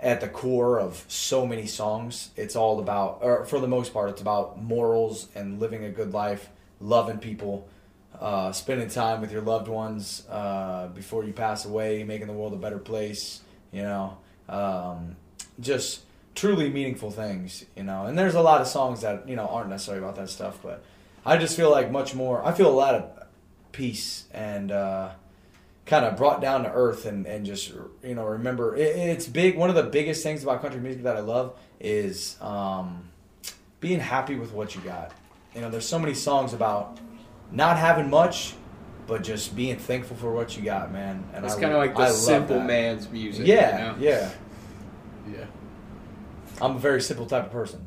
at 0.00 0.20
the 0.20 0.28
core 0.28 0.80
of 0.80 1.04
so 1.06 1.46
many 1.46 1.66
songs, 1.66 2.30
it's 2.36 2.56
all 2.56 2.80
about, 2.80 3.20
or 3.22 3.44
for 3.44 3.60
the 3.60 3.68
most 3.68 3.92
part, 3.92 4.10
it's 4.10 4.20
about 4.20 4.60
morals 4.60 5.28
and 5.36 5.60
living 5.60 5.84
a 5.84 5.90
good 5.90 6.12
life, 6.12 6.48
loving 6.80 7.18
people, 7.18 7.68
uh, 8.20 8.52
spending 8.52 8.88
time 8.88 9.20
with 9.20 9.32
your 9.32 9.42
loved 9.42 9.68
ones 9.68 10.24
uh, 10.30 10.88
before 10.88 11.24
you 11.24 11.32
pass 11.32 11.64
away, 11.64 12.04
making 12.04 12.26
the 12.26 12.32
world 12.32 12.52
a 12.52 12.56
better 12.56 12.78
place. 12.78 13.40
You 13.72 13.82
know, 13.82 14.18
um, 14.48 15.16
just 15.60 16.02
truly 16.34 16.70
meaningful 16.70 17.10
things. 17.10 17.64
You 17.76 17.82
know, 17.82 18.06
and 18.06 18.18
there's 18.18 18.34
a 18.34 18.42
lot 18.42 18.60
of 18.60 18.66
songs 18.66 19.00
that 19.02 19.28
you 19.28 19.36
know 19.36 19.46
aren't 19.46 19.70
necessarily 19.70 20.02
about 20.02 20.16
that 20.16 20.30
stuff, 20.30 20.58
but 20.62 20.84
I 21.26 21.36
just 21.36 21.56
feel 21.56 21.70
like 21.70 21.90
much 21.90 22.14
more. 22.14 22.44
I 22.44 22.52
feel 22.52 22.68
a 22.68 22.76
lot 22.76 22.94
of 22.94 23.26
peace 23.72 24.24
and. 24.32 24.72
Uh, 24.72 25.10
kind 25.86 26.04
of 26.04 26.16
brought 26.16 26.40
down 26.40 26.62
to 26.62 26.72
earth 26.72 27.04
and, 27.04 27.26
and 27.26 27.44
just 27.44 27.70
you 28.02 28.14
know 28.14 28.24
remember 28.24 28.74
it, 28.74 28.96
it's 28.96 29.26
big 29.26 29.56
one 29.56 29.68
of 29.68 29.76
the 29.76 29.82
biggest 29.82 30.22
things 30.22 30.42
about 30.42 30.62
country 30.62 30.80
music 30.80 31.02
that 31.02 31.16
i 31.16 31.20
love 31.20 31.54
is 31.78 32.38
um, 32.40 33.10
being 33.80 34.00
happy 34.00 34.34
with 34.34 34.52
what 34.52 34.74
you 34.74 34.80
got 34.80 35.12
you 35.54 35.60
know 35.60 35.70
there's 35.70 35.86
so 35.86 35.98
many 35.98 36.14
songs 36.14 36.54
about 36.54 36.98
not 37.50 37.76
having 37.78 38.10
much 38.10 38.54
but 39.06 39.22
just 39.22 39.54
being 39.54 39.76
thankful 39.76 40.16
for 40.16 40.32
what 40.32 40.56
you 40.56 40.62
got, 40.62 40.90
man. 40.90 41.22
And 41.34 41.44
It's 41.44 41.56
I- 41.56 41.60
kind 41.60 41.72
of 41.74 41.78
like 41.78 41.90
I 41.90 41.94
the 41.94 42.00
love 42.04 42.14
simple 42.14 42.56
that. 42.56 42.66
man's 42.66 43.06
music. 43.10 43.46
Yeah, 43.46 43.92
you 43.94 44.00
know? 44.00 44.10
yeah. 44.10 44.30
Yeah. 45.30 45.44
I'm 46.62 46.76
a 46.76 46.78
very 46.78 47.02
simple 47.02 47.26
type 47.26 47.44
of 47.46 47.52
person. 47.52 47.86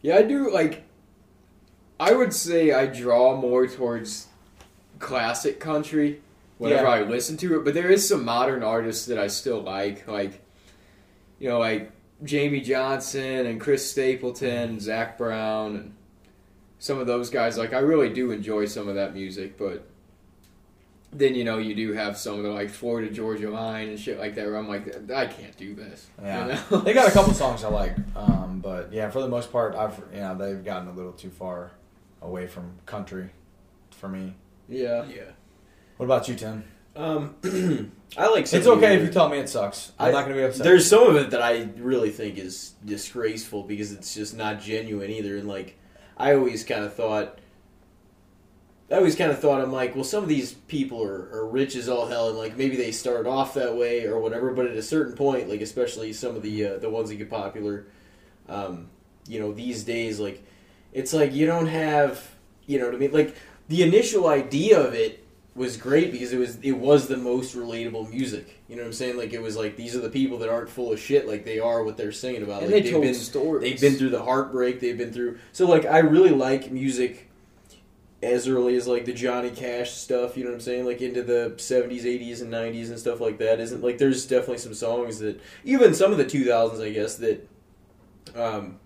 Yeah, 0.00 0.14
I 0.16 0.22
do 0.22 0.50
like. 0.52 0.84
I 2.00 2.12
would 2.12 2.32
say 2.32 2.72
I 2.72 2.86
draw 2.86 3.36
more 3.36 3.66
towards 3.66 4.28
classic 5.00 5.58
country 5.58 6.22
whenever 6.58 6.84
Yeah. 6.84 6.88
I 6.88 7.02
listen 7.02 7.36
to 7.38 7.58
it, 7.58 7.64
but 7.64 7.74
there 7.74 7.90
is 7.90 8.08
some 8.08 8.24
modern 8.24 8.62
artists 8.62 9.06
that 9.06 9.18
I 9.18 9.26
still 9.26 9.60
like, 9.60 10.06
like 10.06 10.40
you 11.40 11.48
know, 11.48 11.58
like 11.58 11.90
Jamey 12.24 12.64
Johnson 12.64 13.46
and 13.46 13.60
Chris 13.60 13.90
Stapleton, 13.90 14.78
Zac 14.80 15.18
Brown, 15.18 15.76
and 15.76 15.94
some 16.78 16.98
of 16.98 17.06
those 17.06 17.30
guys. 17.30 17.56
Like, 17.58 17.72
I 17.72 17.78
really 17.80 18.10
do 18.10 18.30
enjoy 18.30 18.66
some 18.66 18.88
of 18.88 18.94
that 18.96 19.14
music, 19.14 19.56
but 19.58 19.86
then 21.10 21.34
you 21.34 21.42
know 21.42 21.56
you 21.58 21.74
do 21.74 21.92
have 21.94 22.18
some 22.18 22.36
of 22.36 22.42
the 22.42 22.50
like 22.50 22.68
Florida 22.68 23.10
Georgia 23.10 23.48
Line 23.50 23.88
and 23.88 23.98
shit 23.98 24.18
like 24.18 24.34
that. 24.34 24.46
Where 24.46 24.56
I'm 24.56 24.68
like, 24.68 25.10
I 25.10 25.26
can't 25.26 25.56
do 25.56 25.74
this. 25.74 26.06
you 26.20 26.26
Yeah, 26.26 26.60
know? 26.70 26.78
they 26.80 26.92
got 26.92 27.08
a 27.08 27.12
couple 27.12 27.32
songs 27.32 27.64
I 27.64 27.68
like, 27.68 27.96
um, 28.14 28.60
but 28.62 28.92
yeah, 28.92 29.08
for 29.10 29.20
the 29.22 29.28
most 29.28 29.50
part, 29.50 29.74
I've 29.74 29.98
you 30.12 30.20
know 30.20 30.36
they've 30.36 30.62
gotten 30.64 30.88
a 30.88 30.92
little 30.92 31.12
too 31.12 31.30
far 31.30 31.70
away 32.20 32.46
from 32.46 32.72
country 32.84 33.30
for 33.92 34.08
me. 34.08 34.34
yeah. 34.68 35.04
Yeah. 35.06 35.22
What 35.96 36.04
about 36.06 36.28
you, 36.28 36.34
Tim? 36.34 36.62
Um, 36.94 37.36
I 38.18 38.28
like. 38.28 38.46
some 38.46 38.58
It's 38.58 38.68
okay 38.68 38.96
if 38.96 39.02
you 39.02 39.10
tell 39.10 39.28
me 39.30 39.38
it 39.38 39.48
sucks. 39.48 39.92
I'm 39.98 40.08
I- 40.08 40.10
not 40.12 40.22
gonna 40.24 40.34
be 40.36 40.42
upset. 40.42 40.62
There's 40.64 40.86
some 40.88 41.04
of 41.08 41.16
it 41.16 41.30
that 41.30 41.40
I 41.40 41.68
really 41.78 42.10
think 42.10 42.36
is 42.38 42.74
disgraceful 42.84 43.62
because 43.62 43.92
it's 43.92 44.14
just 44.14 44.36
not 44.36 44.60
genuine 44.60 45.10
either. 45.10 45.36
And 45.38 45.48
like, 45.48 45.77
I 46.18 46.34
always 46.34 46.64
kind 46.64 46.84
of 46.84 46.92
thought, 46.92 47.38
I 48.90 48.96
always 48.96 49.14
kind 49.14 49.30
of 49.30 49.38
thought 49.38 49.60
I'm 49.60 49.72
like, 49.72 49.94
well, 49.94 50.04
some 50.04 50.22
of 50.22 50.28
these 50.28 50.52
people 50.52 51.02
are, 51.02 51.30
are 51.32 51.46
rich 51.46 51.76
as 51.76 51.88
all 51.88 52.06
hell, 52.06 52.28
and 52.28 52.38
like 52.38 52.56
maybe 52.56 52.76
they 52.76 52.90
started 52.90 53.28
off 53.28 53.54
that 53.54 53.76
way 53.76 54.04
or 54.04 54.18
whatever. 54.18 54.52
But 54.52 54.66
at 54.66 54.76
a 54.76 54.82
certain 54.82 55.14
point, 55.14 55.48
like 55.48 55.60
especially 55.60 56.12
some 56.12 56.34
of 56.34 56.42
the 56.42 56.66
uh, 56.66 56.78
the 56.78 56.90
ones 56.90 57.10
that 57.10 57.16
get 57.16 57.30
popular, 57.30 57.86
um, 58.48 58.88
you 59.28 59.38
know, 59.38 59.52
these 59.52 59.84
days, 59.84 60.18
like 60.18 60.42
it's 60.92 61.12
like 61.12 61.32
you 61.32 61.46
don't 61.46 61.66
have, 61.66 62.34
you 62.66 62.78
know 62.78 62.86
what 62.86 62.94
I 62.94 62.98
mean? 62.98 63.12
Like 63.12 63.36
the 63.68 63.82
initial 63.82 64.26
idea 64.26 64.80
of 64.80 64.94
it 64.94 65.24
was 65.58 65.76
great 65.76 66.12
because 66.12 66.32
it 66.32 66.38
was 66.38 66.56
it 66.62 66.72
was 66.72 67.08
the 67.08 67.16
most 67.16 67.54
relatable 67.56 68.08
music. 68.08 68.60
You 68.68 68.76
know 68.76 68.82
what 68.82 68.88
I'm 68.88 68.92
saying? 68.94 69.16
Like 69.16 69.32
it 69.32 69.42
was 69.42 69.56
like 69.56 69.76
these 69.76 69.94
are 69.96 70.00
the 70.00 70.08
people 70.08 70.38
that 70.38 70.48
aren't 70.48 70.70
full 70.70 70.92
of 70.92 71.00
shit 71.00 71.26
like 71.26 71.44
they 71.44 71.58
are 71.58 71.82
what 71.82 71.96
they're 71.96 72.12
singing 72.12 72.42
about. 72.42 72.62
And 72.62 72.72
like, 72.72 72.84
they 72.84 72.90
told 72.90 73.02
been 73.02 73.14
stories. 73.14 73.62
they've 73.62 73.80
been 73.80 73.98
through 73.98 74.10
the 74.10 74.22
heartbreak, 74.22 74.80
they've 74.80 74.96
been 74.96 75.12
through 75.12 75.38
So 75.52 75.66
like 75.66 75.84
I 75.84 75.98
really 75.98 76.30
like 76.30 76.70
music 76.70 77.28
as 78.22 78.48
early 78.48 78.76
as 78.76 78.86
like 78.86 79.04
the 79.04 79.12
Johnny 79.12 79.50
Cash 79.50 79.92
stuff, 79.92 80.36
you 80.36 80.44
know 80.44 80.50
what 80.50 80.56
I'm 80.56 80.60
saying? 80.60 80.86
Like 80.86 81.00
into 81.00 81.22
the 81.22 81.54
70s, 81.56 82.02
80s 82.02 82.40
and 82.40 82.52
90s 82.52 82.88
and 82.88 82.98
stuff 82.98 83.20
like 83.20 83.38
that. 83.38 83.60
Isn't 83.60 83.82
like 83.82 83.98
there's 83.98 84.26
definitely 84.26 84.58
some 84.58 84.74
songs 84.74 85.18
that 85.18 85.40
even 85.64 85.94
some 85.94 86.12
of 86.12 86.18
the 86.18 86.24
2000s 86.24 86.82
I 86.82 86.90
guess 86.90 87.16
that 87.16 87.48
um 88.34 88.78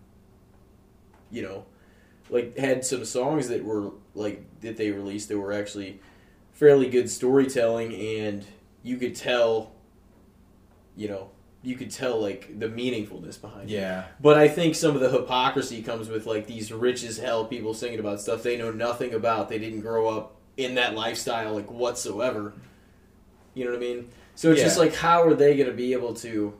you 1.31 1.43
know 1.43 1.65
like 2.31 2.57
had 2.57 2.85
some 2.85 3.05
songs 3.05 3.49
that 3.49 3.65
were 3.65 3.91
like 4.15 4.45
that 4.61 4.77
they 4.77 4.91
released 4.91 5.29
that 5.29 5.39
were 5.39 5.53
actually 5.53 6.01
fairly 6.53 6.89
good 6.89 7.11
storytelling 7.11 7.95
and 7.95 8.45
you 8.83 8.97
could 8.97 9.15
tell 9.15 9.73
you 10.97 11.09
know 11.09 11.31
you 11.63 11.77
could 11.77 11.91
tell 11.91 12.21
like 12.21 12.59
the 12.59 12.67
meaningfulness 12.67 13.41
behind 13.41 13.71
it. 13.71 13.75
Yeah, 13.75 14.07
but 14.21 14.37
i 14.37 14.49
think 14.49 14.75
some 14.75 14.95
of 14.95 15.01
the 15.01 15.11
hypocrisy 15.11 15.83
comes 15.83 16.09
with 16.09 16.27
like 16.27 16.47
these 16.47 16.73
rich 16.73 17.05
as 17.05 17.19
hell 17.19 17.45
people 17.45 17.73
singing 17.73 18.01
about 18.01 18.21
stuff 18.21 18.43
they 18.43 18.57
know 18.57 18.71
nothing 18.71 19.15
about 19.15 19.49
they 19.49 19.59
didn't 19.59 19.81
grow 19.81 20.09
up 20.09 20.37
in 20.57 20.75
that 20.75 20.95
lifestyle 20.95 21.55
like 21.55 21.71
whatsoever. 21.71 22.53
You 23.55 23.65
know 23.65 23.71
what 23.71 23.77
i 23.77 23.81
mean? 23.81 24.09
So 24.35 24.51
it's 24.51 24.63
just 24.63 24.79
like 24.79 24.95
how 24.95 25.23
are 25.23 25.35
they 25.35 25.57
going 25.57 25.69
to 25.69 25.77
be 25.77 25.93
able 25.93 26.15
to 26.15 26.55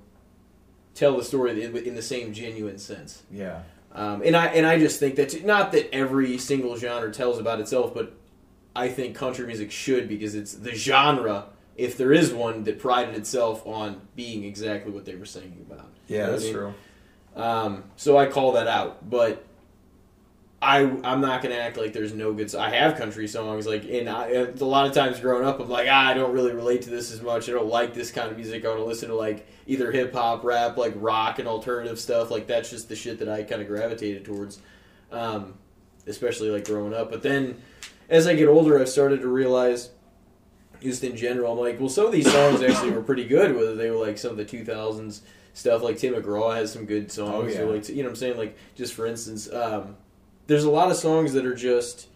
tell 0.95 1.17
the 1.17 1.25
story 1.25 1.63
in, 1.63 1.77
in 1.77 1.95
the 1.95 2.03
same 2.03 2.33
genuine 2.33 2.79
sense? 2.79 3.23
Yeah, 3.31 3.63
um, 3.93 4.23
and 4.25 4.37
I 4.37 4.47
and 4.49 4.67
I 4.67 4.79
just 4.79 5.01
think 5.01 5.17
that 5.17 5.45
not 5.45 5.73
that 5.73 5.95
every 5.95 6.39
single 6.39 6.77
genre 6.77 7.11
tells 7.11 7.39
about 7.39 7.61
itself, 7.61 7.95
but 7.95 8.15
I 8.75 8.89
think 8.89 9.17
country 9.17 9.47
music 9.47 9.71
should 9.71 10.09
because 10.09 10.35
it's 10.35 10.55
the 10.55 10.75
genre, 10.75 11.47
if 11.77 11.97
there 11.97 12.13
is 12.13 12.33
one, 12.33 12.65
that 12.65 12.79
prided 12.79 13.15
itself 13.15 13.67
on 13.67 14.01
being 14.17 14.45
exactly 14.45 14.93
what 14.93 15.05
they 15.05 15.15
were 15.15 15.27
singing 15.27 15.65
about. 15.69 15.91
You 16.09 16.17
yeah. 16.17 16.27
know 16.27 16.33
That's 16.33 16.43
I 16.43 16.47
mean? 16.47 16.55
true. 16.55 16.75
Um, 17.35 17.85
so 17.97 18.19
I 18.19 18.27
call 18.27 18.53
that 18.53 18.69
out, 18.69 19.09
but 19.09 19.45
I 20.63 20.83
I'm 21.03 21.21
not 21.21 21.43
gonna 21.43 21.57
act 21.57 21.77
like 21.77 21.93
there's 21.93 22.15
no 22.15 22.33
good. 22.33 22.55
I 22.55 22.71
have 22.71 22.97
country 22.97 23.27
songs 23.27 23.67
like, 23.67 23.85
and 23.85 24.09
I, 24.09 24.29
a 24.29 24.65
lot 24.65 24.87
of 24.87 24.95
times 24.95 25.19
growing 25.19 25.45
up, 25.45 25.59
I'm 25.59 25.69
like, 25.69 25.89
ah, 25.91 26.09
I 26.09 26.15
don't 26.15 26.33
really 26.33 26.53
relate 26.53 26.83
to 26.83 26.91
this 26.91 27.11
as 27.11 27.21
much. 27.21 27.49
I 27.49 27.53
don't 27.53 27.67
like 27.67 27.95
this 27.95 28.13
kind 28.13 28.31
of 28.31 28.37
music. 28.37 28.65
I 28.65 28.69
want 28.69 28.81
to 28.81 28.85
listen 28.85 29.09
to 29.09 29.17
like 29.17 29.47
either 29.67 29.91
hip 29.91 30.15
hop, 30.15 30.45
rap, 30.45 30.77
like 30.77 30.93
rock 30.97 31.41
and 31.41 31.49
alternative 31.49 31.99
stuff. 31.99 32.31
Like 32.31 32.47
that's 32.47 32.71
just 32.71 32.89
the 32.89 32.95
shit 32.95 33.19
that 33.19 33.29
I 33.29 33.43
kind 33.43 33.61
of 33.61 33.67
gravitated 33.67 34.25
towards, 34.25 34.61
um, 35.11 35.55
especially 36.07 36.51
like 36.51 36.67
growing 36.67 36.95
up. 36.95 37.11
But 37.11 37.23
then 37.23 37.61
as 38.13 38.27
I 38.27 38.35
get 38.35 38.47
older, 38.47 38.79
I've 38.79 38.89
started 38.89 39.23
to 39.23 39.29
realize. 39.29 39.91
Just 40.81 41.05
in 41.05 41.17
general, 41.17 41.53
I'm 41.53 41.59
like, 41.61 41.79
well, 41.79 41.89
some 41.89 42.07
of 42.07 42.13
these 42.13 42.31
songs 42.31 42.61
actually 42.61 42.91
were 42.91 43.03
pretty 43.03 43.25
good. 43.25 43.55
Whether 43.55 43.77
they 43.77 43.89
were 43.89 44.05
like 44.05 44.19
some 44.19 44.33
of 44.33 44.37
the 44.37 44.45
2000s 44.45 45.21
stuff, 45.55 45.81
like 45.81 45.97
Tim 45.97 46.15
McGraw 46.15 46.57
has 46.57 46.73
some 46.73 46.87
good 46.87 47.11
songs. 47.11 47.55
Oh, 47.55 47.59
yeah. 47.59 47.61
or 47.61 47.77
like, 47.77 47.89
you 47.89 47.97
know 47.97 48.03
what 48.03 48.11
I'm 48.11 48.17
saying? 48.17 48.37
Like, 48.37 48.57
just 48.75 48.93
for 48.93 49.07
instance, 49.07 49.51
um, 49.53 49.97
there's 50.49 50.65
a 50.65 50.71
lot 50.71 50.91
of 50.91 50.97
songs 50.97 51.35
that 51.35 51.47
are 51.47 51.55
just 51.55 52.09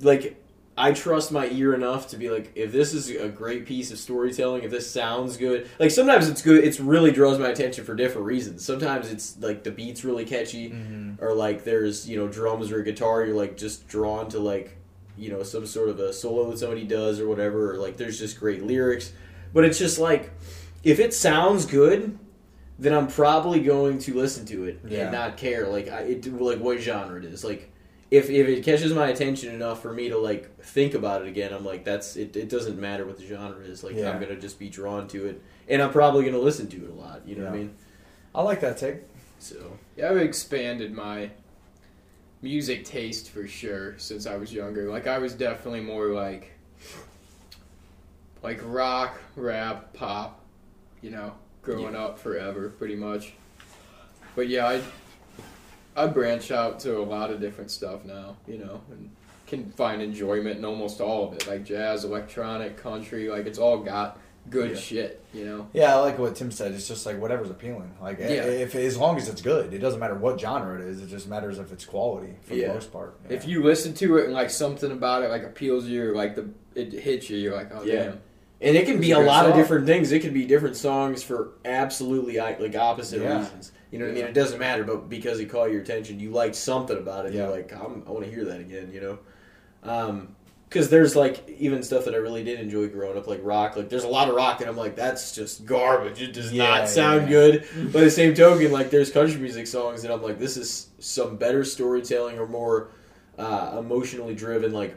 like 0.00 0.40
I 0.78 0.92
trust 0.92 1.32
my 1.32 1.48
ear 1.50 1.74
enough 1.74 2.08
to 2.08 2.16
be 2.16 2.30
like, 2.30 2.52
if 2.54 2.70
this 2.72 2.94
is 2.94 3.10
a 3.10 3.28
great 3.28 3.66
piece 3.66 3.90
of 3.90 3.98
storytelling, 3.98 4.62
if 4.62 4.70
this 4.70 4.90
sounds 4.90 5.36
good, 5.36 5.68
like 5.78 5.90
sometimes 5.90 6.28
it's 6.28 6.40
good, 6.40 6.62
it's 6.62 6.78
really 6.78 7.10
draws 7.10 7.38
my 7.38 7.48
attention 7.48 7.84
for 7.84 7.94
different 7.94 8.26
reasons. 8.26 8.64
Sometimes 8.64 9.10
it's 9.10 9.36
like 9.40 9.64
the 9.64 9.70
beat's 9.72 10.04
really 10.04 10.24
catchy, 10.24 10.70
mm-hmm. 10.70 11.22
or 11.22 11.34
like 11.34 11.64
there's 11.64 12.08
you 12.08 12.16
know 12.16 12.28
drums 12.28 12.70
or 12.70 12.80
a 12.80 12.84
guitar, 12.84 13.24
you're 13.24 13.36
like 13.36 13.56
just 13.56 13.88
drawn 13.88 14.28
to 14.30 14.38
like 14.38 14.76
you 15.16 15.30
know 15.30 15.42
some 15.42 15.66
sort 15.66 15.88
of 15.88 15.98
a 15.98 16.12
solo 16.12 16.50
that 16.50 16.58
somebody 16.58 16.84
does 16.84 17.18
or 17.20 17.28
whatever, 17.28 17.72
or 17.72 17.78
like 17.78 17.96
there's 17.96 18.18
just 18.18 18.38
great 18.38 18.62
lyrics. 18.62 19.12
But 19.52 19.64
it's 19.64 19.78
just 19.78 19.98
like 19.98 20.30
if 20.84 21.00
it 21.00 21.12
sounds 21.12 21.66
good, 21.66 22.18
then 22.78 22.92
I'm 22.94 23.08
probably 23.08 23.60
going 23.60 23.98
to 24.00 24.14
listen 24.14 24.46
to 24.46 24.64
it 24.64 24.80
Yeah. 24.86 25.02
and 25.02 25.12
not 25.12 25.36
care 25.36 25.66
like 25.66 25.88
I, 25.88 26.02
it, 26.02 26.40
like 26.40 26.60
what 26.60 26.78
genre 26.78 27.18
it 27.18 27.24
is. 27.24 27.44
Like 27.44 27.70
if 28.10 28.30
if 28.30 28.48
it 28.48 28.64
catches 28.64 28.92
my 28.92 29.08
attention 29.08 29.54
enough 29.54 29.82
for 29.82 29.92
me 29.92 30.08
to 30.08 30.18
like 30.18 30.56
think 30.62 30.94
about 30.94 31.22
it 31.22 31.28
again, 31.28 31.52
I'm 31.52 31.64
like 31.64 31.84
that's 31.84 32.16
it. 32.16 32.36
It 32.36 32.48
doesn't 32.48 32.78
matter 32.80 33.04
what 33.04 33.18
the 33.18 33.26
genre 33.26 33.62
is. 33.64 33.84
Like 33.84 33.96
Yeah. 33.96 34.10
I'm 34.10 34.20
gonna 34.20 34.36
just 34.36 34.58
be 34.58 34.68
drawn 34.68 35.08
to 35.08 35.26
it, 35.26 35.42
and 35.68 35.82
I'm 35.82 35.90
probably 35.92 36.24
gonna 36.24 36.38
listen 36.38 36.68
to 36.68 36.76
it 36.84 36.90
a 36.90 36.94
lot. 36.94 37.22
You 37.26 37.36
know 37.36 37.44
what 37.44 37.52
I 37.52 37.56
Yeah. 37.56 37.62
mean? 37.64 37.74
I 38.34 38.42
like 38.42 38.60
that 38.60 38.78
take. 38.78 38.96
So 39.38 39.78
Yeah, 39.96 40.10
I've 40.10 40.16
expanded 40.18 40.92
my 40.92 41.30
music 42.40 42.84
taste 42.84 43.30
for 43.30 43.46
sure 43.48 43.98
since 43.98 44.26
I 44.26 44.36
was 44.36 44.52
younger. 44.52 44.88
Like 44.90 45.06
I 45.06 45.18
was 45.18 45.34
definitely 45.34 45.80
more 45.80 46.08
like 46.08 46.52
like 48.42 48.60
rock, 48.64 49.18
rap, 49.36 49.92
pop, 49.94 50.44
you 51.02 51.10
know, 51.10 51.32
growing 51.62 51.96
up 51.96 52.18
forever 52.18 52.68
pretty 52.70 52.94
much. 52.96 53.32
But 54.36 54.48
yeah, 54.48 54.66
I 54.68 54.80
I 55.98 56.06
branch 56.06 56.50
out 56.50 56.80
to 56.80 56.98
a 56.98 57.02
lot 57.04 57.30
of 57.30 57.40
different 57.40 57.70
stuff 57.70 58.04
now, 58.04 58.36
you 58.46 58.58
know, 58.58 58.80
and 58.90 59.10
can 59.46 59.70
find 59.72 60.00
enjoyment 60.02 60.58
in 60.58 60.64
almost 60.64 61.00
all 61.00 61.26
of 61.28 61.34
it. 61.34 61.46
Like 61.46 61.64
jazz, 61.64 62.04
electronic, 62.04 62.76
country, 62.76 63.28
like 63.28 63.46
it's 63.46 63.58
all 63.58 63.78
got 63.78 64.18
good 64.50 64.70
Yeah. 64.70 64.76
shit, 64.76 65.22
you 65.34 65.44
know. 65.44 65.68
Yeah, 65.74 65.94
I 65.96 66.00
like 66.00 66.18
what 66.18 66.34
Tim 66.36 66.50
said. 66.50 66.72
It's 66.72 66.88
just 66.88 67.04
like 67.04 67.20
whatever's 67.20 67.50
appealing. 67.50 67.92
Like 68.00 68.18
Yeah. 68.18 68.26
if 68.44 68.74
as 68.74 68.96
long 68.96 69.16
as 69.18 69.28
it's 69.28 69.42
good, 69.42 69.74
it 69.74 69.78
doesn't 69.78 70.00
matter 70.00 70.14
what 70.14 70.40
genre 70.40 70.74
it 70.78 70.82
is. 70.86 71.02
It 71.02 71.08
just 71.08 71.28
matters 71.28 71.58
if 71.58 71.72
it's 71.72 71.84
quality 71.84 72.34
for 72.42 72.54
Yeah. 72.54 72.68
the 72.68 72.74
most 72.74 72.92
part. 72.92 73.18
If 73.28 73.46
you 73.46 73.62
listen 73.62 73.92
to 73.94 74.16
it 74.18 74.24
and 74.26 74.32
like 74.34 74.50
something 74.50 74.90
about 74.90 75.22
it 75.22 75.28
like 75.30 75.44
appeals 75.44 75.86
you, 75.86 76.10
or, 76.10 76.14
like 76.14 76.34
the 76.36 76.48
it 76.74 76.92
hits 76.92 77.28
you, 77.28 77.36
you're 77.38 77.54
like, 77.56 77.70
oh 77.74 77.82
Yeah. 77.84 78.04
damn. 78.04 78.20
and 78.60 78.76
it 78.76 78.86
can 78.86 79.00
be 79.00 79.12
a 79.12 79.18
a 79.18 79.20
lot 79.20 79.46
of 79.46 79.54
different 79.54 79.86
things. 79.86 80.12
It 80.12 80.20
can 80.20 80.32
be 80.34 80.44
different 80.44 80.76
songs 80.76 81.22
for 81.22 81.50
absolutely 81.64 82.36
like 82.38 82.74
opposite 82.76 83.20
reasons. 83.20 83.72
You 83.90 83.98
know 83.98 84.04
what 84.04 84.12
I 84.12 84.14
mean? 84.14 84.24
It 84.24 84.34
doesn't 84.34 84.58
matter, 84.58 84.84
but 84.84 85.08
because 85.08 85.40
it 85.40 85.46
caught 85.46 85.70
your 85.70 85.80
attention, 85.80 86.20
you 86.20 86.30
liked 86.30 86.54
something 86.54 86.96
about 86.98 87.26
it. 87.26 87.32
Yeah. 87.32 87.44
You're 87.44 87.56
like, 87.56 87.72
I'm, 87.72 88.02
I 88.06 88.10
want 88.10 88.24
to 88.24 88.30
hear 88.30 88.44
that 88.46 88.60
again. 88.60 88.90
You 88.92 89.00
know. 89.00 89.18
Um, 89.82 90.34
because 90.68 90.90
there's 90.90 91.16
like 91.16 91.48
even 91.58 91.82
stuff 91.82 92.04
that 92.04 92.12
I 92.14 92.18
really 92.18 92.44
did 92.44 92.60
enjoy 92.60 92.88
growing 92.88 93.16
up, 93.16 93.26
like 93.26 93.40
rock. 93.42 93.74
Like 93.76 93.88
there's 93.88 94.04
a 94.04 94.08
lot 94.08 94.28
of 94.28 94.34
rock 94.34 94.58
that 94.58 94.68
I'm 94.68 94.76
like, 94.76 94.96
that's 94.96 95.34
just 95.34 95.64
garbage. 95.64 96.20
It 96.20 96.34
does 96.34 96.52
Yeah, 96.52 96.68
not 96.68 96.88
sound 96.90 97.22
yeah. 97.22 97.28
good. 97.28 97.68
By 97.92 98.00
the 98.02 98.10
same 98.10 98.34
token, 98.34 98.70
like 98.70 98.90
there's 98.90 99.10
country 99.10 99.40
music 99.40 99.66
songs 99.66 100.02
that 100.02 100.12
I'm 100.12 100.22
like, 100.22 100.38
this 100.38 100.58
is 100.58 100.88
some 100.98 101.36
better 101.36 101.64
storytelling 101.64 102.38
or 102.38 102.46
more 102.46 102.90
uh, 103.38 103.76
emotionally 103.78 104.34
driven, 104.34 104.72
like 104.72 104.94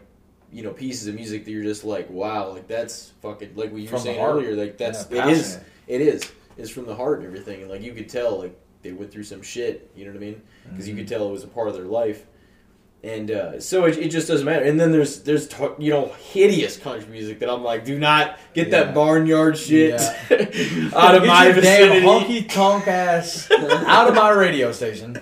you 0.51 0.61
know, 0.63 0.71
pieces 0.71 1.07
of 1.07 1.15
music 1.15 1.45
that 1.45 1.51
you're 1.51 1.63
just 1.63 1.85
like, 1.85 2.09
wow, 2.09 2.49
like 2.49 2.67
that's 2.67 3.11
fucking 3.21 3.55
like 3.55 3.71
what 3.71 3.79
you 3.79 3.85
were 3.85 3.91
From 3.91 4.01
saying 4.01 4.19
earlier. 4.19 4.55
Like 4.55 4.77
that's 4.77 5.09
Yeah, 5.09 5.29
it 5.29 5.37
is 5.37 5.59
it 5.87 6.01
is 6.01 6.29
it's 6.57 6.69
from 6.69 6.85
the 6.85 6.95
heart 6.95 7.19
and 7.19 7.27
everything, 7.27 7.61
and 7.61 7.71
like 7.71 7.81
you 7.81 7.93
could 7.93 8.09
tell 8.09 8.39
like 8.39 8.59
they 8.81 8.91
went 8.91 9.11
through 9.11 9.23
some 9.23 9.41
shit. 9.41 9.91
You 9.95 10.05
know 10.05 10.11
what 10.11 10.17
I 10.17 10.21
mean? 10.21 10.41
Because 10.69 10.87
you 10.87 10.95
could 10.95 11.05
Mm-hmm. 11.05 11.13
tell 11.15 11.27
it 11.29 11.31
was 11.31 11.43
a 11.43 11.47
part 11.47 11.67
of 11.67 11.73
their 11.75 11.85
life. 11.85 12.25
and 13.03 13.31
uh, 13.31 13.59
so 13.59 13.85
it, 13.85 13.97
it 13.97 14.09
just 14.09 14.27
doesn't 14.27 14.45
matter. 14.45 14.63
And 14.65 14.79
then 14.79 14.91
there's 14.91 15.23
there's 15.23 15.49
you 15.79 15.89
know 15.91 16.13
hideous 16.33 16.77
country 16.77 17.09
music 17.09 17.39
that 17.39 17.49
I'm 17.49 17.63
like, 17.63 17.83
do 17.85 17.97
not 17.97 18.37
get 18.53 18.67
Yeah. 18.67 18.83
that 18.83 18.93
barnyard 18.93 19.57
shit 19.57 19.99
Yeah. 20.29 20.89
out 20.95 21.15
of 21.15 21.25
my 21.25 21.51
vicinity. 21.51 22.01
damn 22.01 22.03
honky 22.03 22.47
tonk 22.49 22.87
ass 22.87 23.49
out 23.87 24.07
of 24.07 24.13
my 24.15 24.29
radio 24.29 24.71
station. 24.71 25.17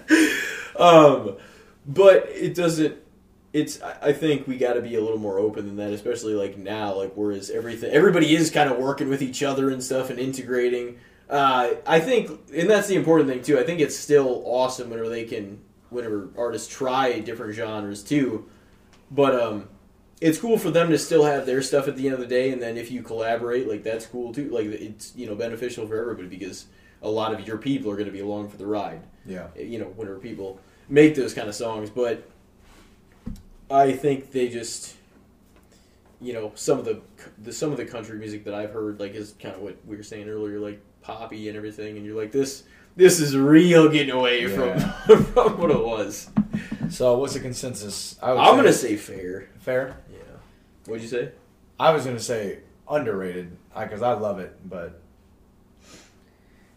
Um, 0.77 1.37
but 1.85 2.27
it 2.29 2.55
doesn't. 2.55 2.97
It's. 3.53 3.81
I 3.81 3.97
I 4.09 4.13
think 4.13 4.47
we 4.47 4.57
got 4.57 4.73
to 4.73 4.81
be 4.81 4.95
a 4.95 5.01
little 5.01 5.17
more 5.17 5.39
open 5.39 5.65
than 5.65 5.77
that, 5.77 5.91
especially 5.91 6.33
like 6.35 6.57
now, 6.57 6.93
like 6.95 7.13
whereas 7.15 7.49
everything, 7.49 7.91
everybody 7.91 8.35
is 8.35 8.51
kind 8.51 8.69
of 8.69 8.77
working 8.77 9.09
with 9.09 9.21
each 9.21 9.41
other 9.41 9.69
and 9.69 9.83
stuff 9.83 10.09
and 10.09 10.19
integrating. 10.19 10.97
Uh, 11.29 11.75
I 11.85 11.99
think, 11.99 12.31
and 12.55 12.69
that's 12.69 12.87
the 12.87 12.95
important 12.95 13.29
thing 13.29 13.43
too. 13.43 13.59
I 13.59 13.63
think 13.63 13.79
it's 13.79 13.95
still 13.95 14.41
awesome 14.45 14.89
whenever 14.89 15.09
they 15.09 15.25
can, 15.25 15.59
whenever 15.89 16.29
artists 16.37 16.67
try 16.67 17.19
different 17.19 17.53
genres 17.53 18.03
too. 18.03 18.47
But 19.11 19.39
um, 19.39 19.69
it's 20.21 20.39
cool 20.39 20.57
for 20.57 20.71
them 20.71 20.89
to 20.89 20.97
still 20.97 21.23
have 21.25 21.45
their 21.45 21.61
stuff 21.61 21.87
at 21.87 21.95
the 21.95 22.05
end 22.05 22.15
of 22.15 22.19
the 22.19 22.27
day, 22.27 22.51
and 22.51 22.61
then 22.61 22.77
if 22.77 22.89
you 22.91 23.03
collaborate, 23.03 23.67
like 23.67 23.83
that's 23.83 24.05
cool 24.05 24.33
too. 24.33 24.49
Like 24.49 24.65
it's 24.65 25.15
you 25.15 25.27
know 25.27 25.35
beneficial 25.35 25.87
for 25.87 25.99
everybody 25.99 26.27
because 26.27 26.65
a 27.01 27.09
lot 27.09 27.33
of 27.33 27.45
your 27.47 27.57
people 27.57 27.91
are 27.91 27.95
going 27.95 28.07
to 28.07 28.11
be 28.11 28.19
along 28.19 28.49
for 28.49 28.57
the 28.57 28.65
ride 28.65 29.01
Yeah. 29.25 29.47
you 29.55 29.79
know, 29.79 29.85
whenever 29.85 30.19
people 30.19 30.59
make 30.89 31.15
those 31.15 31.33
kind 31.33 31.47
of 31.47 31.55
songs. 31.55 31.89
But 31.89 32.27
I 33.71 33.93
think 33.93 34.31
they 34.31 34.49
just, 34.49 34.95
you 36.19 36.33
know, 36.33 36.51
some 36.55 36.77
of 36.79 36.85
the, 36.85 36.99
the 37.41 37.53
some 37.53 37.71
of 37.71 37.77
the 37.77 37.85
country 37.85 38.17
music 38.17 38.43
that 38.45 38.53
I've 38.53 38.71
heard, 38.73 38.99
like, 38.99 39.13
is 39.13 39.33
kind 39.41 39.55
of 39.55 39.61
what 39.61 39.77
we 39.85 39.95
were 39.95 40.03
saying 40.03 40.27
earlier, 40.27 40.59
like 40.59 40.81
poppy 41.09 41.47
and 41.47 41.57
everything, 41.57 41.97
and 41.97 42.05
you're 42.05 42.15
like, 42.21 42.31
this 42.31 42.63
this 42.95 43.19
is 43.19 43.35
real 43.35 43.89
getting 43.89 44.11
away 44.13 44.43
Yeah. 44.47 44.79
from 45.05 45.23
from 45.25 45.57
what 45.59 45.71
it 45.71 45.83
was. 45.83 46.29
So 46.89 47.17
what's 47.17 47.33
the 47.33 47.39
consensus? 47.39 48.17
I 48.21 48.31
would 48.33 48.39
I'm 48.39 48.55
gonna 48.55 48.73
say 48.73 48.95
fair. 48.95 49.49
fair. 49.59 49.97
Yeah. 50.11 50.17
What'd 50.85 51.01
you 51.03 51.07
say? 51.09 51.31
I 51.79 51.91
was 51.91 52.05
gonna 52.05 52.19
say 52.19 52.59
underrated 52.89 53.55
because 53.77 54.01
I 54.01 54.13
love 54.13 54.39
it, 54.39 54.55
but 54.67 54.99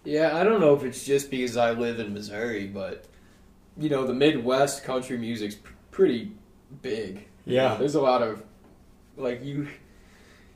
Yeah, 0.05 0.37
I 0.37 0.45
don't 0.45 0.61
know 0.61 0.75
if 0.75 0.83
it's 0.85 1.05
just 1.05 1.31
because 1.31 1.57
I 1.57 1.71
live 1.73 2.01
in 2.01 2.13
Missouri, 2.13 2.67
but 2.67 3.07
you 3.79 3.89
know, 3.89 4.07
the 4.07 4.15
Midwest 4.15 4.85
country 4.85 5.17
music's 5.17 5.55
p- 5.55 5.71
pretty 5.91 6.33
big. 6.83 7.27
You 7.47 7.57
Yeah. 7.57 7.69
know, 7.69 7.79
there's 7.79 7.95
a 7.95 8.01
lot 8.01 8.23
of 8.23 8.43
like 9.17 9.43
you 9.45 9.69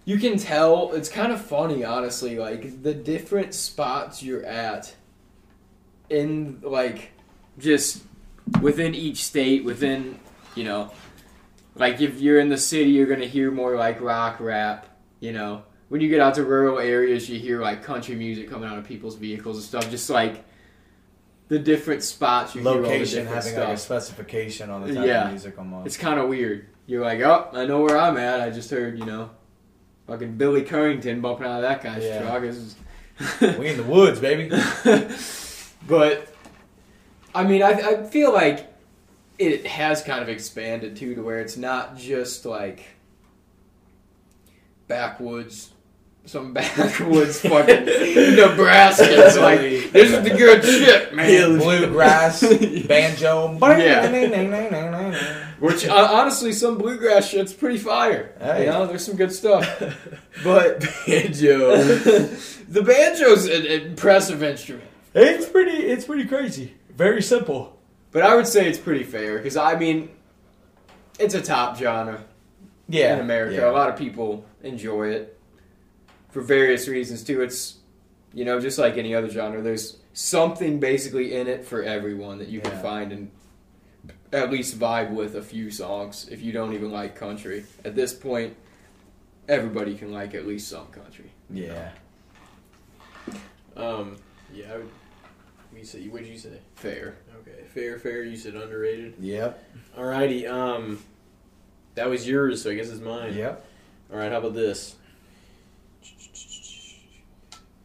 you 0.06 0.18
can 0.18 0.38
tell 0.38 0.92
it's 0.92 1.08
kind 1.10 1.30
of 1.32 1.40
funny 1.40 1.84
honestly 1.84 2.38
like 2.38 2.82
the 2.82 2.94
different 2.94 3.52
spots 3.52 4.22
you're 4.22 4.44
at 4.46 4.94
in 6.08 6.60
like 6.62 7.10
just 7.58 8.02
within 8.60 8.94
each 8.94 9.24
state 9.24 9.64
within 9.64 10.18
you 10.54 10.64
know 10.64 10.90
like 11.74 12.00
if 12.00 12.20
you're 12.20 12.38
in 12.40 12.48
the 12.48 12.56
city 12.56 12.90
you're 12.90 13.06
going 13.06 13.20
to 13.20 13.28
hear 13.28 13.50
more 13.50 13.76
like 13.76 14.00
rock 14.00 14.38
rap 14.40 14.86
you 15.20 15.32
know 15.32 15.62
when 15.88 16.00
you 16.00 16.08
get 16.08 16.20
out 16.20 16.34
to 16.34 16.44
rural 16.44 16.78
areas 16.78 17.28
you 17.28 17.38
hear 17.38 17.60
like 17.60 17.82
country 17.82 18.14
music 18.14 18.48
coming 18.48 18.68
out 18.68 18.78
of 18.78 18.84
people's 18.84 19.16
vehicles 19.16 19.56
and 19.56 19.64
stuff 19.64 19.90
just 19.90 20.08
like 20.08 20.44
the 21.48 21.58
different 21.58 22.02
spots 22.02 22.54
you 22.54 22.60
hear 22.60 22.70
all 22.70 22.76
the 22.76 22.82
location 22.82 23.26
having 23.26 23.42
stuff 23.52 23.68
like 23.68 23.76
a 23.76 23.80
specification 23.80 24.70
on 24.70 24.86
the 24.86 24.94
type 24.94 25.06
Yeah. 25.06 25.24
of 25.24 25.30
music 25.30 25.58
almost. 25.58 25.86
it's 25.86 25.96
kind 25.96 26.18
of 26.20 26.28
weird. 26.28 26.66
You're 26.88 27.04
like, 27.04 27.20
oh, 27.20 27.48
I 27.52 27.66
know 27.66 27.80
where 27.82 27.98
I'm 27.98 28.16
at. 28.16 28.40
I 28.40 28.50
just 28.50 28.70
heard, 28.70 28.96
you 28.96 29.04
know, 29.04 29.30
fucking 30.06 30.36
Billy 30.36 30.62
Currington 30.62 31.20
bumping 31.20 31.46
out 31.46 31.56
of 31.56 31.62
that 31.62 31.82
guy's 31.82 32.04
Yeah. 32.04 32.22
truck. 32.22 32.42
It's- 32.42 32.76
we 33.58 33.68
in 33.68 33.76
the 33.78 33.82
woods, 33.82 34.20
baby. 34.20 34.48
but 35.88 36.28
I 37.34 37.44
mean, 37.44 37.62
I, 37.62 37.70
I 37.72 38.02
feel 38.04 38.32
like 38.32 38.72
it 39.38 39.66
has 39.66 40.02
kind 40.02 40.22
of 40.22 40.28
expanded 40.28 40.96
too, 40.96 41.14
to 41.14 41.22
where 41.22 41.40
it's 41.40 41.56
not 41.56 41.96
just 41.96 42.44
like 42.46 42.84
backwoods. 44.88 45.70
Some 46.24 46.52
backwoods 46.54 47.40
fucking 47.40 47.84
Nebraska. 47.86 49.06
It's 49.08 49.38
like 49.38 49.60
this 49.60 50.10
is 50.12 50.22
the 50.24 50.30
good 50.36 50.64
shit, 50.64 51.14
man. 51.14 51.58
Bluegrass, 51.58 52.40
banjo. 52.86 53.56
Yeah. 53.60 55.42
Which 55.58 55.86
uh, 55.86 56.08
honestly, 56.12 56.52
some 56.52 56.76
bluegrass 56.78 57.28
shit's 57.28 57.52
pretty 57.54 57.78
fire. 57.78 58.34
Hey. 58.38 58.66
You 58.66 58.70
know, 58.72 58.86
there's 58.86 59.04
some 59.04 59.16
good 59.16 59.32
stuff. 59.32 59.64
But 60.44 60.80
banjo. 61.06 61.76
the 62.68 62.82
banjo's 62.84 63.46
an 63.46 63.64
impressive 63.64 64.42
instrument, 64.42 64.84
It's 65.14 65.46
pretty. 65.48 65.72
It's 65.78 66.04
pretty 66.04 66.26
crazy. 66.26 66.74
Very 66.94 67.22
simple. 67.22 67.78
but 68.12 68.22
I 68.22 68.34
would 68.34 68.46
say 68.46 68.68
it's 68.68 68.78
pretty 68.78 69.02
fair 69.04 69.38
because 69.38 69.56
I 69.56 69.76
mean, 69.76 70.10
it's 71.18 71.34
a 71.34 71.40
top 71.40 71.78
genre 71.78 72.22
Yeah. 72.88 73.14
in 73.14 73.20
America. 73.20 73.56
yeah. 73.56 73.70
A 73.70 73.72
lot 73.72 73.88
of 73.88 73.96
people 73.96 74.44
enjoy 74.62 75.08
it 75.08 75.38
for 76.30 76.42
various 76.42 76.86
reasons 76.86 77.24
too. 77.24 77.40
It's 77.40 77.76
you 78.34 78.44
know 78.44 78.60
just 78.60 78.78
like 78.78 78.98
any 78.98 79.14
other 79.14 79.30
genre. 79.30 79.62
There's 79.62 79.96
something 80.12 80.80
basically 80.80 81.34
in 81.34 81.46
it 81.48 81.64
for 81.64 81.82
everyone 81.82 82.38
that 82.40 82.48
you 82.48 82.60
can 82.60 82.78
find 82.82 83.10
and 83.12 83.30
at 84.32 84.50
least 84.50 84.78
vibe 84.78 85.10
with 85.10 85.36
a 85.36 85.42
few 85.42 85.70
songs. 85.70 86.28
If 86.30 86.42
you 86.42 86.52
don't 86.52 86.74
even 86.74 86.90
like 86.90 87.14
country, 87.14 87.64
at 87.84 87.94
this 87.94 88.12
point, 88.12 88.56
everybody 89.48 89.96
can 89.96 90.12
like 90.12 90.34
at 90.34 90.46
least 90.46 90.68
some 90.68 90.86
country. 90.88 91.30
Yeah. 91.50 91.90
Um. 93.76 94.16
Yeah. 94.52 94.72
I 94.72 94.76
would. 94.78 94.90
We 95.72 95.84
say. 95.84 96.06
What 96.08 96.22
did 96.22 96.28
you 96.28 96.38
say? 96.38 96.58
Fair. 96.76 97.16
Okay. 97.40 97.64
Fair. 97.68 97.98
Fair. 97.98 98.22
You 98.22 98.36
said 98.36 98.54
underrated. 98.54 99.14
Yep. 99.20 99.64
Alrighty. 99.96 100.50
Um. 100.50 100.98
That 101.94 102.10
was 102.10 102.28
yours, 102.28 102.62
so 102.62 102.70
I 102.70 102.74
guess 102.74 102.90
it's 102.90 103.00
mine. 103.00 103.34
Yep. 103.34 103.64
All 104.12 104.18
right, 104.18 104.30
how 104.30 104.38
about 104.38 104.54
this? 104.54 104.96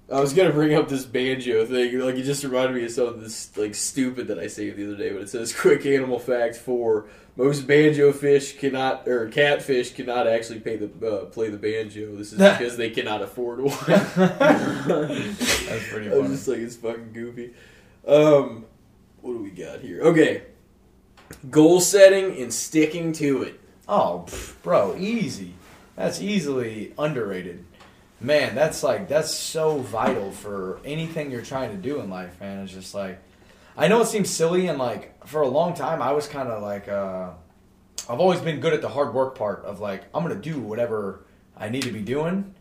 I 0.09 0.19
was 0.19 0.33
gonna 0.33 0.51
bring 0.51 0.73
up 0.73 0.89
this 0.89 1.05
banjo 1.05 1.65
thing. 1.65 1.99
Like 1.99 2.15
it 2.15 2.23
just 2.23 2.43
reminded 2.43 2.75
me 2.75 2.85
of 2.85 2.91
something 2.91 3.21
this 3.21 3.55
like 3.57 3.75
stupid 3.75 4.27
that 4.27 4.39
I 4.39 4.47
saved 4.47 4.77
the 4.77 4.85
other 4.85 4.97
day. 4.97 5.11
But 5.11 5.21
it 5.21 5.29
says, 5.29 5.53
"Quick 5.53 5.85
animal 5.85 6.19
fact: 6.19 6.57
for 6.57 7.05
most 7.37 7.65
banjo 7.65 8.11
fish 8.11 8.57
cannot 8.57 9.07
or 9.07 9.29
catfish 9.29 9.93
cannot 9.93 10.27
actually 10.27 10.59
pay 10.59 10.75
the 10.75 11.07
uh, 11.07 11.25
play 11.25 11.49
the 11.49 11.57
banjo. 11.57 12.15
This 12.15 12.33
is 12.33 12.39
because 12.39 12.77
they 12.77 12.89
cannot 12.89 13.21
afford 13.21 13.61
one." 13.61 13.77
That's 13.87 15.87
pretty 15.87 16.09
Funny. 16.09 16.09
I 16.09 16.17
was 16.17 16.31
just 16.31 16.47
like, 16.47 16.59
it's 16.59 16.75
fucking 16.75 17.13
goofy. 17.13 17.53
Um, 18.05 18.65
what 19.21 19.33
do 19.33 19.39
we 19.39 19.51
got 19.51 19.79
here? 19.79 20.01
Okay, 20.01 20.43
goal 21.49 21.79
setting 21.79 22.41
and 22.41 22.53
sticking 22.53 23.13
to 23.13 23.43
it. 23.43 23.59
Oh, 23.87 24.25
bro, 24.63 24.95
easy. 24.97 25.53
That's 25.95 26.21
easily 26.21 26.93
underrated. 26.97 27.65
Man, 28.21 28.53
that's 28.53 28.83
like 28.83 29.07
that's 29.07 29.33
so 29.33 29.79
vital 29.79 30.31
for 30.31 30.79
anything 30.85 31.31
you're 31.31 31.41
trying 31.41 31.71
to 31.71 31.77
do 31.77 31.99
in 31.99 32.09
life, 32.11 32.39
man. 32.39 32.63
It's 32.63 32.71
just 32.71 32.93
like 32.93 33.19
I 33.75 33.87
know 33.87 34.01
it 34.01 34.07
seems 34.07 34.29
silly 34.29 34.67
and 34.67 34.77
like 34.77 35.25
for 35.25 35.41
a 35.41 35.47
long 35.47 35.73
time 35.73 36.03
I 36.03 36.11
was 36.11 36.27
kind 36.27 36.47
of 36.47 36.61
like 36.61 36.87
uh 36.87 37.31
I've 38.07 38.19
always 38.19 38.39
been 38.39 38.59
good 38.59 38.73
at 38.73 38.81
the 38.81 38.89
hard 38.89 39.13
work 39.15 39.35
part 39.35 39.65
of 39.65 39.79
like 39.79 40.03
I'm 40.13 40.23
going 40.23 40.39
to 40.39 40.41
do 40.41 40.59
whatever 40.59 41.25
I 41.57 41.69
need 41.69 41.83
to 41.83 41.91
be 41.91 42.01
doing, 42.01 42.53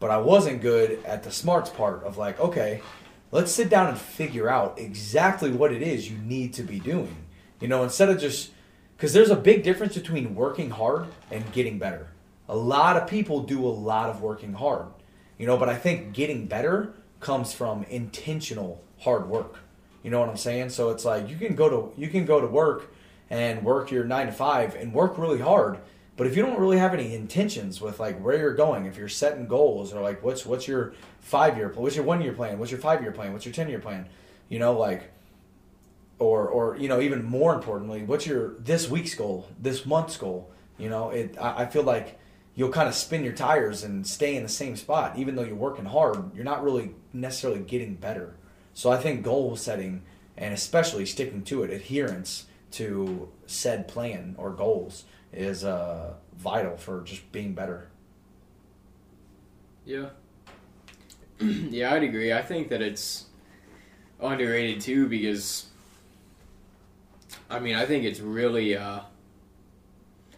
but 0.00 0.10
I 0.10 0.18
wasn't 0.18 0.60
good 0.60 1.02
at 1.04 1.22
the 1.22 1.30
smarts 1.30 1.70
part 1.70 2.04
of 2.04 2.18
like, 2.18 2.38
okay, 2.38 2.82
let's 3.30 3.52
sit 3.52 3.70
down 3.70 3.88
and 3.88 3.98
figure 3.98 4.48
out 4.48 4.78
exactly 4.78 5.50
what 5.50 5.72
it 5.72 5.80
is 5.80 6.10
you 6.10 6.18
need 6.18 6.52
to 6.54 6.62
be 6.62 6.78
doing. 6.78 7.16
You 7.60 7.68
know, 7.68 7.84
instead 7.84 8.10
of 8.10 8.20
just 8.20 8.50
because 8.96 9.12
there's 9.12 9.30
a 9.30 9.36
big 9.36 9.62
difference 9.62 9.94
between 9.94 10.34
working 10.34 10.70
hard 10.70 11.06
and 11.30 11.50
getting 11.52 11.78
better. 11.78 12.08
A 12.48 12.56
lot 12.56 12.96
of 12.96 13.08
people 13.08 13.42
do 13.42 13.66
a 13.66 13.68
lot 13.68 14.08
of 14.08 14.22
working 14.22 14.52
hard, 14.52 14.86
you 15.38 15.46
know, 15.46 15.56
but 15.56 15.68
I 15.68 15.76
think 15.76 16.12
getting 16.12 16.46
better 16.46 16.94
comes 17.20 17.52
from 17.52 17.84
intentional 17.84 18.82
hard 19.00 19.28
work. 19.28 19.60
You 20.02 20.10
know 20.10 20.20
what 20.20 20.28
I'm 20.28 20.36
saying? 20.36 20.70
So 20.70 20.90
it's 20.90 21.04
like 21.04 21.28
you 21.28 21.36
can 21.36 21.54
go 21.54 21.68
to 21.68 22.00
you 22.00 22.08
can 22.08 22.24
go 22.24 22.40
to 22.40 22.46
work 22.46 22.94
and 23.28 23.64
work 23.64 23.90
your 23.90 24.04
9 24.04 24.26
to 24.26 24.32
5 24.32 24.74
and 24.76 24.92
work 24.92 25.18
really 25.18 25.40
hard, 25.40 25.78
but 26.16 26.26
if 26.26 26.36
you 26.36 26.42
don't 26.42 26.60
really 26.60 26.78
have 26.78 26.94
any 26.94 27.14
intentions 27.14 27.80
with 27.80 27.98
like 27.98 28.20
where 28.20 28.38
you're 28.38 28.54
going, 28.54 28.86
if 28.86 28.96
you're 28.96 29.08
setting 29.08 29.46
goals 29.48 29.92
or 29.92 30.00
like 30.00 30.22
what's 30.22 30.46
what's 30.46 30.68
your 30.68 30.94
5 31.20 31.56
year 31.56 31.68
plan, 31.68 31.82
what's 31.82 31.96
your 31.96 32.04
1 32.04 32.22
year 32.22 32.32
plan, 32.32 32.58
what's 32.58 32.70
your 32.70 32.80
5 32.80 33.02
year 33.02 33.12
plan, 33.12 33.32
what's 33.32 33.44
your 33.44 33.54
10 33.54 33.68
year 33.68 33.80
plan, 33.80 34.08
you 34.48 34.58
know, 34.58 34.78
like 34.78 35.10
or 36.18 36.48
or 36.48 36.76
you 36.76 36.88
know 36.88 37.00
even 37.00 37.24
more 37.24 37.54
importantly 37.54 38.02
what's 38.02 38.26
your 38.26 38.54
this 38.58 38.88
week's 38.88 39.14
goal 39.14 39.46
this 39.60 39.84
month's 39.84 40.16
goal 40.16 40.50
you 40.78 40.88
know 40.88 41.10
it 41.10 41.36
i, 41.40 41.62
I 41.62 41.66
feel 41.66 41.82
like 41.82 42.18
you'll 42.56 42.70
kind 42.70 42.88
of 42.88 42.94
spin 42.94 43.22
your 43.22 43.32
tires 43.34 43.84
and 43.84 44.06
stay 44.06 44.34
in 44.36 44.42
the 44.42 44.48
same 44.48 44.74
spot 44.76 45.16
even 45.16 45.36
though 45.36 45.44
you're 45.44 45.54
working 45.54 45.84
hard 45.84 46.34
you're 46.34 46.44
not 46.44 46.64
really 46.64 46.92
necessarily 47.12 47.60
getting 47.60 47.94
better 47.94 48.34
so 48.74 48.90
i 48.90 48.96
think 48.96 49.22
goal 49.22 49.56
setting 49.56 50.02
and 50.36 50.52
especially 50.54 51.06
sticking 51.06 51.42
to 51.42 51.62
it 51.62 51.70
adherence 51.70 52.46
to 52.70 53.28
said 53.46 53.86
plan 53.88 54.34
or 54.38 54.50
goals 54.50 55.04
is 55.32 55.64
uh, 55.64 56.14
vital 56.36 56.76
for 56.76 57.02
just 57.02 57.30
being 57.32 57.54
better 57.54 57.88
Yeah. 59.84 60.08
yeah, 61.40 61.92
I'd 61.92 62.02
agree. 62.02 62.32
I 62.32 62.42
think 62.42 62.68
that 62.70 62.82
it's 62.82 63.26
underrated 64.20 64.80
too 64.80 65.06
because 65.08 65.66
I 67.48 67.60
mean, 67.60 67.76
I 67.76 67.86
think 67.86 68.04
it's 68.04 68.20
really 68.20 68.76
uh 68.76 69.00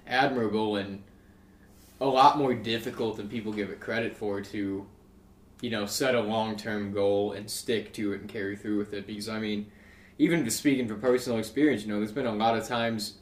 admirable 0.07 0.77
and 0.77 1.03
a 2.01 2.07
lot 2.07 2.39
more 2.39 2.55
difficult 2.55 3.16
than 3.16 3.29
people 3.29 3.53
give 3.53 3.70
it 3.70 3.81
credit 3.81 4.16
for 4.16 4.41
to, 4.41 4.87
you 5.61 5.70
know, 5.70 5.87
set 5.87 6.15
a 6.15 6.20
long 6.20 6.57
term 6.57 6.93
goal 6.93 7.33
and 7.33 7.51
stick 7.51 7.93
to 7.95 8.12
it 8.12 8.20
and 8.20 8.29
carry 8.29 8.57
through 8.57 8.79
with 8.79 8.93
it. 8.93 9.07
Because 9.07 9.29
I 9.29 9.39
mean, 9.39 9.70
even 10.19 10.45
just 10.45 10.59
speaking 10.59 10.87
from 10.89 11.01
personal 11.01 11.39
experience, 11.39 11.83
you 11.83 11.89
know, 11.89 11.99
there's 11.99 12.12
been 12.12 12.27
a 12.27 12.35
lot 12.35 12.57
of 12.57 12.66
times 12.66 13.15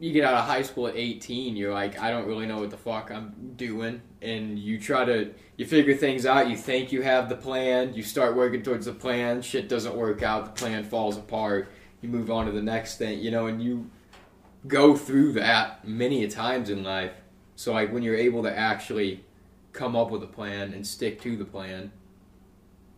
you 0.00 0.12
get 0.12 0.24
out 0.24 0.34
of 0.34 0.44
high 0.44 0.62
school 0.62 0.88
at 0.88 0.96
18, 0.96 1.56
you're 1.56 1.72
like, 1.72 2.00
I 2.00 2.10
don't 2.10 2.26
really 2.26 2.46
know 2.46 2.58
what 2.58 2.70
the 2.70 2.76
fuck 2.76 3.10
I'm 3.10 3.54
doing. 3.56 4.02
And 4.20 4.58
you 4.58 4.78
try 4.78 5.04
to, 5.04 5.32
you 5.56 5.66
figure 5.66 5.94
things 5.94 6.26
out, 6.26 6.48
you 6.48 6.56
think 6.56 6.90
you 6.90 7.02
have 7.02 7.28
the 7.28 7.36
plan, 7.36 7.94
you 7.94 8.02
start 8.02 8.34
working 8.34 8.62
towards 8.62 8.86
the 8.86 8.92
plan, 8.92 9.40
shit 9.40 9.68
doesn't 9.68 9.94
work 9.94 10.22
out, 10.22 10.44
the 10.46 10.60
plan 10.60 10.84
falls 10.84 11.16
apart, 11.16 11.68
you 12.00 12.08
move 12.08 12.30
on 12.30 12.46
to 12.46 12.52
the 12.52 12.62
next 12.62 12.98
thing, 12.98 13.20
you 13.20 13.30
know, 13.30 13.46
and 13.46 13.62
you 13.62 13.88
go 14.66 14.96
through 14.96 15.32
that 15.32 15.86
many 15.86 16.24
a 16.24 16.28
times 16.28 16.70
in 16.70 16.82
life. 16.82 17.12
So, 17.56 17.72
like, 17.72 17.92
when 17.92 18.02
you're 18.02 18.16
able 18.16 18.42
to 18.42 18.56
actually 18.56 19.24
come 19.72 19.96
up 19.96 20.10
with 20.10 20.22
a 20.22 20.28
plan 20.28 20.72
and 20.72 20.86
stick 20.86 21.20
to 21.22 21.36
the 21.36 21.44
plan 21.44 21.92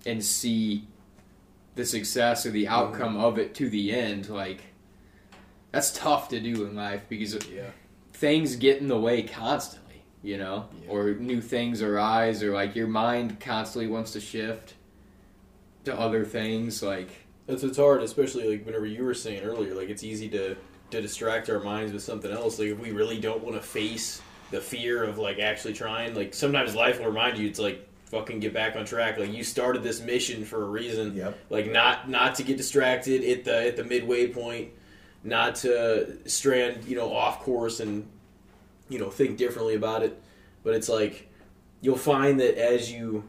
and 0.05 0.25
see 0.25 0.87
the 1.75 1.85
success 1.85 2.47
or 2.47 2.51
the 2.51 2.65
mm-hmm. 2.65 2.75
outcome 2.75 3.17
of 3.17 3.39
it 3.39 3.55
to 3.57 3.69
the 3.69 3.93
end, 3.93 4.29
like, 4.29 4.63
that's 5.73 5.93
tough 5.93 6.29
to 6.31 6.41
do 6.41 6.65
in 6.65 6.75
life 6.75 7.03
because 7.09 7.35
Yeah. 7.49 7.71
things 8.13 8.57
get 8.57 8.79
in 8.81 8.89
the 8.89 8.99
way 8.99 9.23
constantly, 9.23 10.03
you 10.23 10.39
know, 10.39 10.69
Yeah. 10.83 10.91
or 10.91 11.15
new 11.15 11.43
things 11.43 11.83
arise, 11.83 12.43
or 12.43 12.53
like 12.53 12.75
your 12.75 12.87
mind 12.87 13.41
constantly 13.41 13.87
wants 13.91 14.13
to 14.13 14.21
shift 14.21 14.75
to 15.85 15.99
other 15.99 16.25
things. 16.25 16.83
Like, 16.83 17.11
it's 17.47 17.63
what's 17.63 17.77
hard, 17.77 18.03
especially 18.03 18.49
like 18.49 18.65
whenever 18.65 18.87
you 18.87 19.05
were 19.05 19.15
saying 19.15 19.43
earlier, 19.43 19.75
like 19.75 19.89
it's 19.89 20.03
easy 20.03 20.29
to 20.31 20.57
to 20.91 21.03
distract 21.03 21.51
our 21.51 21.61
minds 21.61 21.93
with 21.93 22.03
something 22.03 22.31
else. 22.31 22.59
Like 22.59 22.69
if 22.69 22.79
we 22.79 22.93
really 22.93 23.19
don't 23.21 23.43
want 23.43 23.57
to 23.57 23.63
face 23.63 24.23
the 24.51 24.61
fear 24.61 25.05
of 25.05 25.19
like 25.19 25.39
actually 25.39 25.75
trying, 25.75 26.15
like 26.15 26.35
sometimes 26.35 26.75
life 26.75 26.99
will 26.99 27.07
remind 27.07 27.39
you 27.39 27.49
it's 27.49 27.59
like 27.59 27.87
fucking 28.07 28.41
get 28.41 28.55
back 28.55 28.77
on 28.77 28.85
track. 28.85 29.19
Like 29.19 29.33
you 29.33 29.45
started 29.45 29.83
this 29.83 30.01
mission 30.01 30.45
for 30.45 30.63
a 30.63 30.67
reason. 30.67 31.15
Yep. 31.17 31.39
Like 31.51 31.71
not 31.71 32.09
not 32.09 32.35
to 32.37 32.43
get 32.43 32.57
distracted 32.57 33.25
at 33.25 33.45
the 33.45 33.67
at 33.67 33.77
the 33.77 33.85
midway 33.85 34.29
point, 34.29 34.71
not 35.25 35.57
to 35.57 36.17
strand, 36.29 36.85
you 36.85 36.97
know, 36.97 37.13
off 37.13 37.41
course 37.41 37.81
and 37.81 38.07
you 38.89 38.99
know, 38.99 39.11
think 39.11 39.37
differently 39.37 39.75
about 39.75 40.03
it. 40.03 40.21
But 40.63 40.75
it's 40.75 40.89
like 40.89 41.29
you'll 41.81 41.97
find 41.97 42.41
that 42.41 42.57
as 42.57 42.91
you 42.91 43.25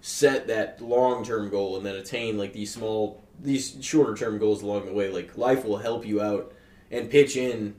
set 0.00 0.46
that 0.46 0.80
long 0.80 1.24
term 1.24 1.50
goal 1.50 1.76
and 1.76 1.84
then 1.84 1.96
attain 1.96 2.38
like 2.38 2.52
these 2.52 2.72
small 2.72 3.22
these 3.40 3.76
shorter 3.80 4.14
term 4.14 4.38
goals 4.38 4.62
along 4.62 4.86
the 4.86 4.92
way, 4.92 5.08
like 5.10 5.36
life 5.36 5.64
will 5.64 5.78
help 5.78 6.06
you 6.06 6.20
out 6.20 6.52
and 6.90 7.10
pitch 7.10 7.36
in 7.36 7.74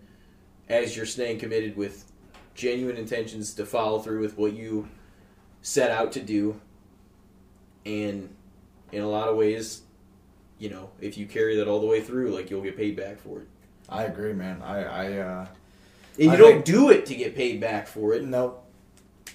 as 0.68 0.96
you're 0.96 1.06
staying 1.06 1.40
committed 1.40 1.76
with 1.76 2.09
genuine 2.60 2.98
intentions 2.98 3.54
to 3.54 3.66
follow 3.66 4.00
through 4.00 4.20
with 4.20 4.38
what 4.38 4.52
you 4.54 4.88
set 5.62 5.90
out 5.92 6.12
to 6.12 6.20
do. 6.20 6.60
And 7.86 8.30
in 8.92 9.02
a 9.02 9.08
lot 9.08 9.30
of 9.30 9.38
ways, 9.38 9.82
you 10.60 10.70
know, 10.70 10.90
if 11.00 11.18
you 11.18 11.26
carry 11.26 11.56
that 11.56 11.68
all 11.70 11.80
the 11.80 11.88
way 11.88 12.02
through, 12.02 12.32
like 12.36 12.50
you'll 12.50 12.62
get 12.62 12.76
paid 12.76 12.98
back 12.98 13.18
for 13.20 13.40
it. 13.40 13.48
I 13.88 14.04
agree, 14.04 14.34
man. 14.34 14.62
I, 14.62 14.84
I 14.84 15.18
uh, 15.20 15.48
And 16.18 16.26
you 16.26 16.32
I 16.32 16.36
don't 16.36 16.52
think- 16.54 16.66
do 16.66 16.90
it 16.92 17.06
to 17.08 17.16
get 17.16 17.36
paid 17.36 17.60
back 17.62 17.88
for 17.88 18.14
it. 18.14 18.24
no. 18.24 18.60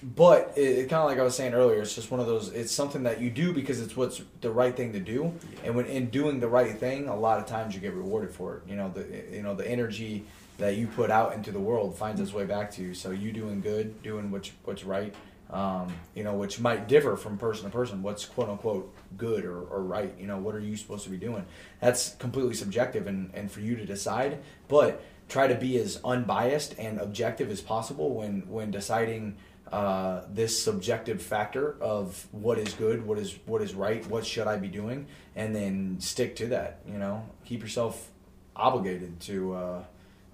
But 0.03 0.53
it, 0.57 0.61
it 0.79 0.89
kind 0.89 1.01
of 1.01 1.09
like 1.09 1.17
I 1.19 1.23
was 1.23 1.35
saying 1.35 1.53
earlier, 1.53 1.81
it's 1.81 1.95
just 1.95 2.11
one 2.11 2.19
of 2.19 2.27
those. 2.27 2.49
It's 2.51 2.71
something 2.71 3.03
that 3.03 3.21
you 3.21 3.29
do 3.31 3.53
because 3.53 3.79
it's 3.79 3.95
what's 3.95 4.21
the 4.41 4.51
right 4.51 4.75
thing 4.75 4.91
to 4.91 4.99
do, 4.99 5.31
and 5.63 5.73
when 5.73 5.85
in 5.85 6.09
doing 6.09 6.41
the 6.41 6.49
right 6.49 6.77
thing, 6.77 7.07
a 7.07 7.15
lot 7.15 7.39
of 7.39 7.45
times 7.45 7.73
you 7.73 7.79
get 7.79 7.93
rewarded 7.93 8.29
for 8.29 8.57
it. 8.57 8.63
You 8.67 8.75
know 8.75 8.89
the 8.89 9.05
you 9.31 9.41
know 9.41 9.55
the 9.55 9.65
energy 9.65 10.25
that 10.57 10.75
you 10.77 10.87
put 10.87 11.11
out 11.11 11.33
into 11.33 11.51
the 11.51 11.59
world 11.59 11.97
finds 11.97 12.21
its 12.21 12.33
way 12.33 12.45
back 12.45 12.71
to 12.71 12.81
you. 12.81 12.93
So 12.93 13.11
you 13.11 13.31
doing 13.31 13.61
good, 13.61 14.01
doing 14.01 14.31
what's 14.31 14.51
what's 14.63 14.83
right, 14.83 15.13
um, 15.49 15.93
you 16.13 16.23
know, 16.23 16.33
which 16.33 16.59
might 16.59 16.87
differ 16.87 17.15
from 17.15 17.37
person 17.37 17.65
to 17.65 17.71
person. 17.71 18.01
What's 18.01 18.25
quote 18.25 18.49
unquote 18.49 18.93
good 19.17 19.45
or, 19.45 19.61
or 19.61 19.83
right? 19.83 20.13
You 20.19 20.27
know, 20.27 20.37
what 20.37 20.55
are 20.55 20.59
you 20.59 20.75
supposed 20.77 21.03
to 21.03 21.09
be 21.09 21.17
doing? 21.17 21.45
That's 21.81 22.15
completely 22.15 22.53
subjective 22.53 23.07
and, 23.07 23.31
and 23.33 23.51
for 23.51 23.59
you 23.59 23.75
to 23.75 23.85
decide. 23.85 24.39
But 24.67 25.03
try 25.27 25.47
to 25.47 25.55
be 25.55 25.77
as 25.77 25.99
unbiased 26.03 26.75
and 26.77 26.99
objective 26.99 27.51
as 27.51 27.61
possible 27.61 28.13
when 28.13 28.47
when 28.47 28.71
deciding 28.71 29.35
uh, 29.71 30.21
this 30.29 30.61
subjective 30.61 31.21
factor 31.21 31.75
of 31.81 32.27
what 32.31 32.57
is 32.57 32.73
good, 32.73 33.05
what 33.05 33.17
is 33.17 33.37
what 33.45 33.61
is 33.61 33.73
right, 33.73 34.07
what 34.07 34.25
should 34.25 34.47
I 34.47 34.57
be 34.57 34.69
doing, 34.69 35.07
and 35.35 35.55
then 35.55 35.97
stick 35.99 36.35
to 36.37 36.47
that. 36.47 36.79
You 36.87 36.97
know, 36.97 37.27
keep 37.43 37.61
yourself 37.61 38.09
obligated 38.55 39.19
to. 39.21 39.53
Uh, 39.53 39.83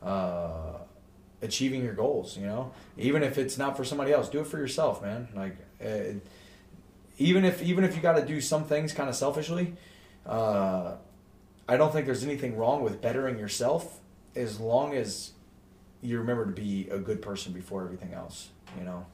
uh, 0.02 0.78
achieving 1.42 1.84
your 1.84 1.94
goals 1.94 2.38
you 2.38 2.46
know? 2.46 2.72
Even 2.98 3.24
if 3.24 3.38
it's 3.38 3.58
not 3.58 3.76
for 3.78 3.84
somebody 3.84 4.12
else 4.12 4.30
do 4.30 4.40
it 4.42 4.48
for 4.48 4.58
yourself 4.58 5.02
man. 5.02 5.28
Like 5.36 5.58
uh, 5.84 6.14
even 7.18 7.46
if 7.46 7.62
even 7.62 7.84
if 7.84 7.96
you 7.96 8.02
got 8.02 8.16
to 8.18 8.26
do 8.26 8.42
some 8.42 8.64
things 8.64 8.94
kind 8.94 9.10
of 9.10 9.16
selfishly 9.16 9.76
uh, 10.26 10.96
i 11.68 11.78
don't 11.78 11.92
think 11.94 12.06
there's 12.06 12.24
anything 12.24 12.58
wrong 12.58 12.82
with 12.84 13.02
bettering 13.02 13.38
yourself 13.38 14.00
as 14.36 14.60
long 14.60 14.94
as 14.96 15.32
you 16.02 16.18
remember 16.18 16.46
to 16.46 16.52
be 16.52 16.88
a 16.90 16.98
good 16.98 17.22
person 17.22 17.52
before 17.54 17.84
everything 17.84 18.14
else 18.14 18.50
you 18.78 18.84
know? 18.86 19.06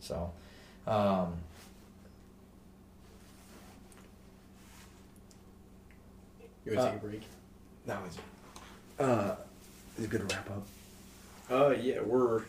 So 0.00 0.32
um, 0.86 1.34
You 6.64 6.76
want 6.76 6.80
to 6.80 6.86
Uh, 6.86 6.90
take 6.92 7.02
a 7.02 7.06
break? 7.06 7.22
That 7.86 8.02
was 8.02 8.18
uh, 8.98 9.36
it's 9.98 10.06
good 10.06 10.28
to 10.28 10.34
wrap 10.34 10.50
up. 10.50 10.66
Uh, 11.50 11.70
yeah, 11.70 12.00
we're 12.00 12.42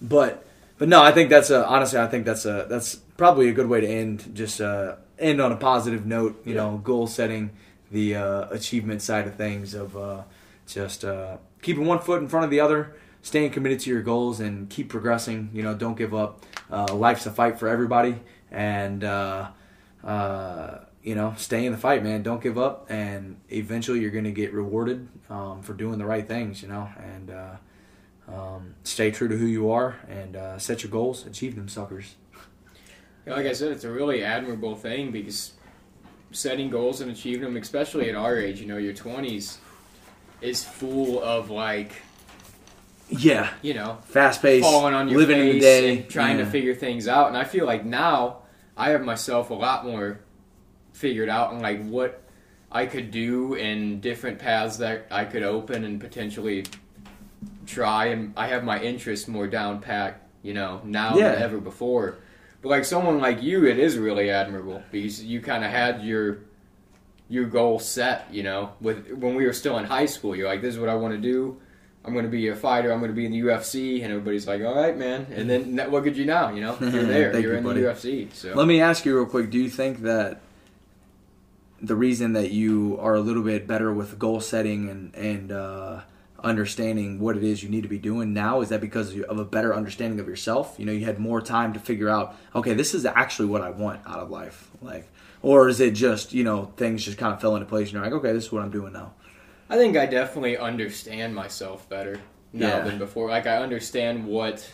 But 0.00 0.46
but 0.78 0.88
no, 0.88 1.02
I 1.02 1.12
think 1.12 1.30
that's 1.30 1.50
a 1.50 1.66
honestly, 1.66 1.98
I 1.98 2.06
think 2.08 2.24
that's 2.24 2.44
a 2.44 2.66
that's 2.68 2.96
probably 3.16 3.48
a 3.48 3.52
good 3.52 3.68
way 3.68 3.80
to 3.80 3.86
end. 3.86 4.34
Just 4.34 4.60
uh, 4.60 4.96
end 5.18 5.40
on 5.40 5.52
a 5.52 5.56
positive 5.56 6.06
note. 6.06 6.42
You 6.44 6.54
know, 6.54 6.78
goal 6.78 7.06
setting, 7.06 7.50
the 7.90 8.16
uh, 8.16 8.48
achievement 8.50 9.02
side 9.02 9.26
of 9.26 9.36
things 9.36 9.74
of 9.74 9.96
uh, 9.96 10.22
just 10.66 11.04
uh, 11.04 11.38
keeping 11.62 11.86
one 11.86 11.98
foot 12.00 12.20
in 12.20 12.28
front 12.28 12.44
of 12.44 12.50
the 12.50 12.60
other, 12.60 12.94
staying 13.22 13.50
committed 13.50 13.80
to 13.80 13.90
your 13.90 14.02
goals, 14.02 14.40
and 14.40 14.68
keep 14.68 14.88
progressing. 14.88 15.50
You 15.52 15.62
know, 15.62 15.74
don't 15.74 15.96
give 15.96 16.14
up. 16.14 16.44
Uh, 16.70 16.94
life's 16.94 17.26
a 17.26 17.30
fight 17.30 17.58
for 17.58 17.68
everybody, 17.68 18.16
and 18.50 19.04
uh, 19.04 19.50
uh, 20.04 20.78
you 21.02 21.14
know, 21.14 21.34
stay 21.36 21.64
in 21.64 21.72
the 21.72 21.78
fight, 21.78 22.02
man. 22.02 22.22
Don't 22.22 22.42
give 22.42 22.58
up, 22.58 22.86
and 22.90 23.40
eventually 23.50 24.00
you're 24.00 24.10
going 24.10 24.24
to 24.24 24.32
get 24.32 24.52
rewarded 24.52 25.08
um, 25.28 25.62
for 25.62 25.72
doing 25.72 25.98
the 25.98 26.06
right 26.06 26.26
things. 26.26 26.62
You 26.62 26.68
know, 26.68 26.88
and. 26.98 27.30
Uh, 27.30 27.56
um, 28.32 28.74
stay 28.84 29.10
true 29.10 29.28
to 29.28 29.36
who 29.36 29.46
you 29.46 29.70
are 29.70 29.96
and 30.08 30.36
uh, 30.36 30.58
set 30.58 30.82
your 30.82 30.90
goals, 30.90 31.26
achieve 31.26 31.56
them 31.56 31.68
suckers. 31.68 32.14
like 33.26 33.46
I 33.46 33.52
said, 33.52 33.72
it's 33.72 33.84
a 33.84 33.90
really 33.90 34.22
admirable 34.22 34.76
thing 34.76 35.10
because 35.10 35.52
setting 36.30 36.70
goals 36.70 37.00
and 37.00 37.10
achieving 37.10 37.42
them, 37.42 37.56
especially 37.56 38.08
at 38.08 38.14
our 38.14 38.36
age, 38.36 38.60
you 38.60 38.66
know, 38.66 38.76
your 38.76 38.92
twenties, 38.92 39.58
is 40.40 40.64
full 40.64 41.22
of 41.22 41.50
like, 41.50 41.92
Yeah, 43.08 43.50
you 43.62 43.74
know, 43.74 43.98
fast 44.04 44.42
paced, 44.42 44.64
falling 44.64 44.94
on 44.94 45.08
your 45.08 45.18
living 45.18 45.38
face 45.38 45.52
in 45.52 45.54
the 45.54 45.60
day, 45.60 46.02
trying 46.02 46.38
yeah. 46.38 46.44
to 46.44 46.50
figure 46.50 46.74
things 46.74 47.08
out. 47.08 47.28
And 47.28 47.36
I 47.36 47.44
feel 47.44 47.66
like 47.66 47.84
now 47.84 48.38
I 48.76 48.90
have 48.90 49.02
myself 49.02 49.50
a 49.50 49.54
lot 49.54 49.84
more 49.84 50.20
figured 50.92 51.28
out 51.28 51.50
on 51.52 51.60
like 51.60 51.84
what 51.86 52.22
I 52.72 52.86
could 52.86 53.10
do 53.10 53.54
and 53.56 54.00
different 54.00 54.38
paths 54.38 54.76
that 54.78 55.06
I 55.10 55.24
could 55.24 55.42
open 55.42 55.84
and 55.84 56.00
potentially 56.00 56.64
try. 57.66 58.06
And 58.06 58.32
I 58.36 58.46
have 58.48 58.64
my 58.64 58.80
interests 58.80 59.28
more 59.28 59.46
down 59.46 59.80
pat, 59.80 60.22
you 60.42 60.54
know, 60.54 60.80
now 60.84 61.16
Yeah. 61.16 61.32
than 61.34 61.42
ever 61.42 61.58
before. 61.58 62.16
But 62.62 62.68
like 62.68 62.84
someone 62.84 63.18
like 63.20 63.42
you, 63.42 63.66
it 63.66 63.78
is 63.78 63.96
really 63.96 64.30
admirable 64.30 64.82
because 64.90 65.24
you 65.24 65.40
kind 65.40 65.64
of 65.64 65.70
had 65.70 66.02
your 66.02 66.38
your 67.28 67.44
goal 67.44 67.78
set, 67.78 68.26
you 68.32 68.42
know, 68.42 68.72
with 68.80 69.08
when 69.12 69.36
we 69.36 69.46
were 69.46 69.52
still 69.52 69.78
in 69.78 69.84
high 69.84 70.06
school. 70.06 70.34
You're 70.34 70.48
like, 70.48 70.60
this 70.62 70.74
is 70.74 70.80
what 70.80 70.88
I 70.88 70.94
want 70.96 71.14
to 71.14 71.20
do. 71.20 71.60
I'm 72.04 72.12
going 72.12 72.24
to 72.24 72.30
be 72.30 72.48
a 72.48 72.56
fighter. 72.56 72.90
I'm 72.92 72.98
going 72.98 73.10
to 73.12 73.14
be 73.14 73.24
in 73.24 73.30
the 73.32 73.40
UFC, 73.42 74.02
and 74.02 74.10
everybody's 74.10 74.48
like, 74.48 74.62
"All 74.62 74.74
right, 74.74 74.96
man." 74.96 75.26
And 75.32 75.48
then 75.48 75.76
that- 75.76 75.92
look 75.92 76.06
at 76.06 76.16
you 76.16 76.24
now. 76.24 76.50
You 76.50 76.62
know, 76.62 76.76
you're 76.80 77.04
there. 77.04 77.38
You're 77.38 77.52
you, 77.52 77.58
in 77.58 77.62
buddy. 77.64 77.82
the 77.82 77.88
UFC. 77.88 78.32
So 78.34 78.52
Let 78.54 78.66
me 78.66 78.80
ask 78.80 79.04
you 79.04 79.14
real 79.14 79.26
quick: 79.26 79.50
Do 79.50 79.58
you 79.58 79.68
think 79.70 80.00
that 80.02 80.40
the 81.82 81.96
reason 81.96 82.32
that 82.34 82.50
you 82.50 82.98
are 83.00 83.14
a 83.14 83.20
little 83.20 83.42
bit 83.42 83.66
better 83.66 83.92
with 83.92 84.18
goal 84.18 84.40
setting 84.40 84.88
and 84.88 85.14
and 85.14 85.52
uh, 85.52 86.00
understanding 86.42 87.20
what 87.20 87.36
it 87.36 87.42
is 87.44 87.62
you 87.62 87.68
need 87.68 87.82
to 87.82 87.88
be 87.88 87.98
doing 87.98 88.32
now 88.32 88.60
is 88.60 88.70
that 88.70 88.80
because 88.80 89.18
of 89.20 89.38
a 89.38 89.44
better 89.44 89.74
understanding 89.74 90.18
of 90.20 90.26
yourself? 90.26 90.74
You 90.78 90.86
know, 90.86 90.92
you 90.92 91.04
had 91.04 91.18
more 91.18 91.40
time 91.40 91.72
to 91.74 91.78
figure 91.80 92.08
out, 92.08 92.34
okay, 92.54 92.74
this 92.74 92.94
is 92.94 93.04
actually 93.06 93.48
what 93.48 93.60
I 93.62 93.70
want 93.70 94.00
out 94.06 94.18
of 94.20 94.30
life, 94.30 94.70
like. 94.82 95.08
Or 95.42 95.68
is 95.70 95.80
it 95.80 95.92
just 95.94 96.34
you 96.34 96.44
know 96.44 96.72
things 96.76 97.04
just 97.04 97.16
kind 97.16 97.32
of 97.32 97.40
fell 97.40 97.56
into 97.56 97.66
place 97.66 97.88
and 97.88 97.94
you're 97.94 98.02
like 98.02 98.12
okay 98.12 98.32
this 98.32 98.44
is 98.44 98.52
what 98.52 98.62
I'm 98.62 98.70
doing 98.70 98.92
now 98.92 99.12
I 99.70 99.76
think 99.76 99.96
I 99.96 100.04
definitely 100.04 100.58
understand 100.58 101.34
myself 101.34 101.88
better 101.88 102.20
now 102.52 102.68
Yeah. 102.68 102.80
than 102.80 102.98
before. 102.98 103.28
Like 103.30 103.46
I 103.46 103.56
understand 103.58 104.26
what. 104.26 104.68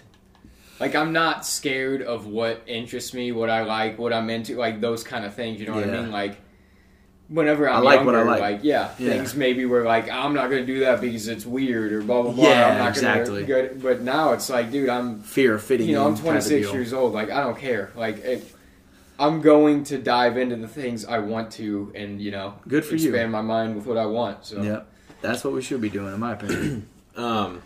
Like 0.81 0.95
I'm 0.95 1.13
not 1.13 1.47
scared 1.47 2.03
of 2.03 2.27
what 2.27 2.63
interests 2.67 3.15
me, 3.15 3.33
what 3.33 3.49
I 3.49 3.63
like, 3.63 3.99
what 3.99 4.13
I'm 4.13 4.29
into, 4.29 4.57
like 4.57 4.81
those 4.81 5.03
kind 5.05 5.25
of 5.25 5.35
things. 5.35 5.61
You 5.61 5.67
know 5.67 5.75
what 5.75 5.85
I 5.85 5.91
mean? 6.03 6.11
Like 6.11 6.37
whenever 7.29 7.69
I'm 7.69 7.77
I 7.77 7.79
like 7.81 7.97
younger, 7.97 8.13
what 8.13 8.21
I 8.21 8.23
like. 8.23 8.41
like 8.41 8.61
yeah, 8.63 8.91
Yeah. 8.99 9.11
things 9.11 9.35
maybe 9.35 9.65
were 9.65 9.83
like 9.85 10.11
I'm 10.11 10.33
not 10.35 10.49
gonna 10.51 10.67
do 10.67 10.81
that 10.81 11.01
because 11.01 11.29
it's 11.29 11.45
weird 11.47 11.93
or 11.93 12.03
blah 12.03 12.23
blah 12.23 12.33
blah. 12.33 12.49
Yeah, 12.49 12.69
I'm 12.73 12.79
not 12.79 12.89
exactly. 12.89 13.45
Gonna, 13.45 13.69
go- 13.69 13.75
but 13.83 14.01
now 14.03 14.33
it's 14.33 14.49
like, 14.49 14.71
dude, 14.71 14.89
I'm 14.89 15.21
Fear 15.23 15.55
of 15.55 15.63
fitting 15.65 15.89
you 15.89 15.95
know. 15.95 16.07
I'm 16.07 16.15
type 16.15 16.21
of 16.25 16.31
26 16.31 16.73
years 16.73 16.93
old. 16.93 17.13
Like 17.13 17.31
I 17.31 17.41
don't 17.41 17.59
care. 17.59 17.91
Like 17.97 18.19
it, 18.19 18.53
I'm 19.19 19.41
going 19.41 19.85
to 19.85 19.99
dive 19.99 20.37
into 20.37 20.57
the 20.57 20.69
things 20.69 21.05
I 21.07 21.19
want 21.21 21.51
to, 21.53 21.91
and 21.95 22.21
you 22.21 22.31
know, 22.31 22.55
Good 22.69 22.85
for 22.85 22.97
you. 22.97 23.09
expand 23.09 23.33
my 23.33 23.41
mind 23.41 23.75
with 23.77 23.87
what 23.87 23.97
I 23.97 24.05
want. 24.07 24.45
So 24.45 24.63
Yeah, 24.63 24.83
that's 25.23 25.43
what 25.43 25.55
we 25.55 25.63
should 25.63 25.81
be 25.81 25.89
doing, 25.89 26.13
in 26.15 26.21
my 26.21 26.33
opinion. 26.35 26.89
Um, 27.17 27.63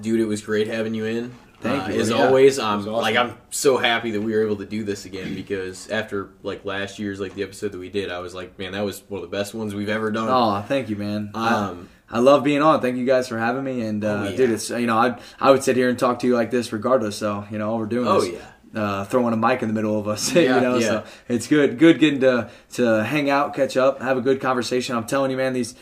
dude, 0.00 0.20
it 0.20 0.26
was 0.26 0.40
great 0.40 0.68
having 0.68 0.94
you 0.94 1.04
in. 1.04 1.34
Thank 1.62 1.88
Uh. 1.88 2.00
As 2.00 2.10
Yeah. 2.10 2.16
always, 2.26 2.58
I'm 2.58 2.80
awesome. 2.80 2.92
like 2.92 3.16
I'm 3.16 3.34
so 3.50 3.76
happy 3.78 4.10
that 4.12 4.20
we 4.20 4.32
were 4.34 4.42
able 4.44 4.56
to 4.56 4.66
do 4.66 4.84
this 4.84 5.04
again 5.04 5.34
because 5.34 5.88
after 5.90 6.28
like 6.42 6.64
last 6.64 6.98
year's 6.98 7.20
like 7.20 7.34
the 7.34 7.42
episode 7.44 7.72
that 7.72 7.78
we 7.78 7.88
did, 7.88 8.10
I 8.10 8.18
was 8.18 8.34
like, 8.34 8.58
man, 8.58 8.72
that 8.72 8.84
was 8.84 9.02
one 9.08 9.22
of 9.22 9.30
the 9.30 9.36
best 9.36 9.54
ones 9.54 9.74
we've 9.74 9.88
ever 9.88 10.10
done. 10.10 10.28
oh, 10.28 10.62
thank 10.66 10.90
you, 10.90 10.96
man. 10.96 11.30
I- 11.34 11.54
Um, 11.54 11.88
I 12.14 12.18
love 12.18 12.44
being 12.44 12.60
on. 12.60 12.82
Thank 12.82 12.98
you 12.98 13.06
guys 13.06 13.26
for 13.26 13.38
having 13.38 13.64
me. 13.64 13.80
And 13.80 14.04
uh, 14.04 14.08
Oh, 14.08 14.24
yeah. 14.28 14.36
dude, 14.36 14.50
it's 14.50 14.68
you 14.68 14.86
know 14.86 14.98
I 14.98 15.16
I 15.40 15.50
would 15.50 15.62
sit 15.62 15.76
here 15.76 15.88
and 15.88 15.98
talk 15.98 16.18
to 16.18 16.26
you 16.26 16.34
like 16.34 16.50
this 16.50 16.70
regardless. 16.72 17.16
So 17.16 17.44
you 17.50 17.56
know 17.58 17.70
all 17.70 17.78
we're 17.78 17.86
doing 17.86 18.06
oh 18.06 18.18
is 18.20 18.28
yeah. 18.74 18.82
uh, 18.82 19.04
throwing 19.04 19.32
a 19.32 19.36
mic 19.38 19.62
in 19.62 19.68
the 19.68 19.74
middle 19.74 19.98
of 19.98 20.06
us. 20.08 20.30
Yeah, 20.34 20.56
you 20.56 20.60
know, 20.60 20.76
yeah. 20.76 20.86
so 20.88 21.04
it's 21.28 21.46
good. 21.46 21.78
Good 21.78 21.98
getting 22.00 22.20
to 22.20 22.50
to 22.74 23.02
hang 23.04 23.30
out, 23.30 23.54
catch 23.54 23.78
up, 23.78 24.02
have 24.02 24.18
a 24.18 24.20
good 24.20 24.42
conversation. 24.42 24.94
I'm 24.94 25.04
telling 25.06 25.30
you, 25.30 25.38
man, 25.38 25.54
these. 25.54 25.74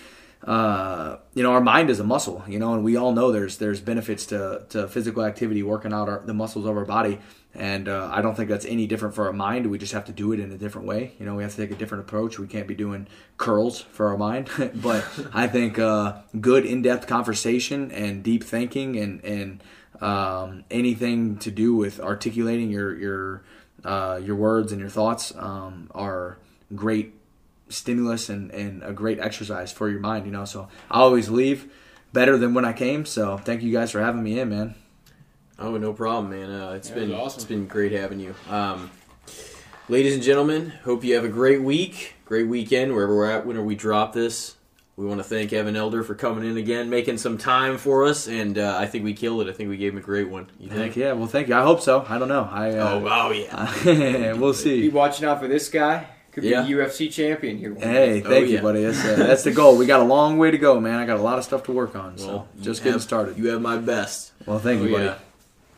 Uh, 0.43 1.19
you 1.35 1.43
know, 1.43 1.53
our 1.53 1.61
mind 1.61 1.91
is 1.91 2.01
a 2.01 2.05
muscle. 2.05 2.43
You 2.49 2.59
know, 2.59 2.75
and 2.75 2.83
we 2.83 2.97
all 2.97 3.13
know 3.13 3.33
there's 3.33 3.59
there's 3.59 3.81
benefits 3.81 4.27
to 4.27 4.65
to 4.71 4.89
physical 4.89 5.25
activity, 5.25 5.63
working 5.63 5.93
out 5.93 6.09
our, 6.09 6.23
the 6.25 6.35
muscles 6.35 6.67
of 6.67 6.77
our 6.77 6.85
body. 6.85 7.19
And 7.53 7.89
uh, 7.89 8.09
I 8.13 8.23
don't 8.23 8.37
think 8.37 8.49
that's 8.49 8.65
any 8.65 8.87
different 8.87 9.15
for 9.15 9.27
our 9.27 9.33
mind. 9.33 9.67
We 9.67 9.79
just 9.79 9.93
have 9.93 10.05
to 10.05 10.13
do 10.13 10.33
it 10.33 10.39
in 10.39 10.53
a 10.53 10.57
different 10.57 10.87
way. 10.87 11.15
You 11.19 11.27
know, 11.27 11.35
we 11.35 11.43
have 11.43 11.53
to 11.53 11.59
take 11.59 11.73
a 11.73 11.75
different 11.75 12.05
approach. 12.05 12.39
We 12.39 12.47
can't 12.47 12.69
be 12.69 12.77
doing 12.77 13.09
curls 13.39 13.81
for 13.81 14.07
our 14.09 14.17
mind. 14.17 14.49
but 14.77 15.05
I 15.35 15.49
think 15.49 15.79
uh, 15.79 16.19
good 16.41 16.65
in-depth 16.65 17.09
conversation 17.09 17.91
and 17.91 18.23
deep 18.23 18.45
thinking 18.45 18.97
and 18.97 19.25
and 19.25 19.63
um, 20.01 20.65
anything 20.71 21.39
to 21.39 21.51
do 21.51 21.75
with 21.75 22.01
articulating 22.01 22.71
your 22.71 22.97
your 22.97 23.43
uh, 23.85 24.21
your 24.23 24.37
words 24.37 24.73
and 24.73 24.81
your 24.81 24.91
thoughts 24.91 25.33
um, 25.37 25.91
are 25.95 26.39
great 26.75 27.15
stimulus 27.71 28.29
and, 28.29 28.51
and 28.51 28.83
a 28.83 28.93
great 28.93 29.19
exercise 29.19 29.73
for 29.73 29.89
your 29.89 30.01
mind. 30.01 30.27
You 30.27 30.33
know, 30.33 30.45
so 30.45 30.69
I 30.91 30.99
always 31.01 31.29
leave 31.31 31.73
better 32.13 32.37
than 32.37 32.55
when 32.55 32.65
I 32.65 32.73
came. 32.73 33.05
So 33.07 33.37
thank 33.39 33.63
you 33.63 33.73
guys 33.73 33.91
for 33.91 34.01
having 34.01 34.23
me 34.23 34.39
in, 34.39 34.49
man. 34.51 34.75
Oh, 35.59 35.77
no 35.77 35.93
problem, 35.93 36.31
man. 36.31 36.51
Uh, 36.51 36.73
it's 36.73 36.89
Yeah, 36.89 36.97
it 36.97 37.01
was 37.01 37.09
been 37.11 37.19
awesome. 37.19 37.39
it's 37.39 37.45
been 37.49 37.67
great 37.67 37.93
having 37.93 38.19
you. 38.21 38.35
Um, 38.49 38.91
ladies 39.89 40.15
and 40.15 40.23
gentlemen, 40.23 40.71
hope 40.85 41.05
you 41.05 41.15
have 41.15 41.25
a 41.25 41.29
great 41.29 41.63
week, 41.63 42.15
great 42.25 42.49
weekend 42.49 42.93
wherever 42.95 43.15
we're 43.15 43.31
at. 43.31 43.47
Whenever 43.47 43.65
we 43.67 43.75
drop 43.75 44.13
this, 44.15 44.57
we 44.97 45.05
want 45.07 45.19
to 45.21 45.25
thank 45.25 45.53
Evan 45.53 45.77
Elder 45.77 46.03
for 46.03 46.15
coming 46.15 46.49
in 46.49 46.57
again, 46.57 46.89
making 46.91 47.19
some 47.19 47.37
time 47.39 47.77
for 47.79 48.05
us, 48.07 48.27
and 48.27 48.57
uh, 48.59 48.77
I 48.79 48.87
think 48.87 49.05
we 49.05 49.13
killed 49.15 49.43
it. 49.47 49.51
I 49.51 49.53
think 49.53 49.69
we 49.69 49.77
gave 49.77 49.93
him 49.93 49.99
a 49.99 50.03
great 50.03 50.29
one. 50.31 50.51
You 50.59 50.69
Heck 50.71 50.79
think? 50.79 50.97
yeah, 50.97 51.13
well, 51.13 51.27
thank 51.27 51.49
you. 51.49 51.55
I 51.55 51.63
hope 51.63 51.81
so. 51.83 52.05
I 52.09 52.19
don't 52.19 52.29
know. 52.29 52.49
I 52.51 52.71
Oh, 52.73 53.07
uh, 53.07 53.27
oh 53.29 53.31
yeah. 53.31 54.33
we'll 54.35 54.55
see. 54.55 54.81
be 54.81 54.89
see. 54.89 54.95
watching 54.95 55.27
out 55.29 55.41
for 55.41 55.49
this 55.49 55.69
guy. 55.69 56.07
Could 56.33 56.45
yeah. 56.45 56.63
be 56.63 56.73
UFC 56.75 57.13
champion 57.13 57.59
here. 57.59 57.75
Hey, 57.75 58.23
oh, 58.23 58.29
thank 58.29 58.45
oh, 58.45 58.49
you, 58.49 58.55
yeah. 58.55 58.61
buddy. 58.63 58.85
That's, 58.85 59.05
uh, 59.05 59.17
that's 59.17 59.43
the 59.43 59.51
goal. 59.51 59.77
We 59.77 59.87
got 59.87 60.01
a 60.01 60.05
long 60.05 60.39
way 60.39 60.53
to 60.53 60.59
go, 60.59 60.79
man. 60.79 60.99
I 60.99 61.07
got 61.07 61.19
a 61.19 61.23
lot 61.23 61.39
of 61.39 61.45
stuff 61.45 61.65
to 61.65 61.73
work 61.73 61.97
on. 61.97 62.15
Well, 62.17 62.49
so 62.57 62.63
just 62.63 62.83
getting 62.83 62.95
have, 62.95 63.03
started. 63.03 63.37
You 63.37 63.49
have 63.49 63.61
my 63.61 63.79
best. 63.79 64.33
Well, 64.47 64.61
thank 64.61 64.81
oh, 64.81 64.85
you, 64.85 64.93
buddy. 64.93 65.05
Yeah. 65.07 65.19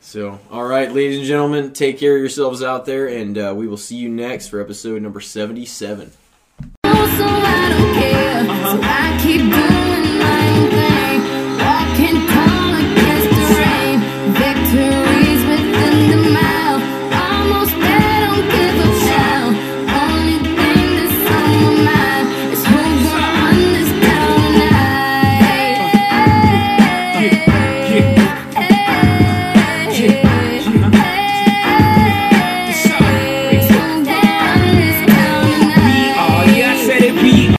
So, 0.02 0.40
all 0.50 0.64
right, 0.64 0.92
ladies 0.92 1.18
and 1.18 1.26
gentlemen, 1.26 1.72
take 1.72 1.98
care 1.98 2.16
of 2.16 2.20
yourselves 2.20 2.62
out 2.62 2.86
there, 2.86 3.06
and 3.06 3.38
uh, 3.38 3.54
we 3.56 3.68
will 3.68 3.76
see 3.76 3.96
you 3.96 4.08
next 4.08 4.48
for 4.48 4.60
episode 4.60 5.00
number 5.00 5.20
77. 5.20 6.12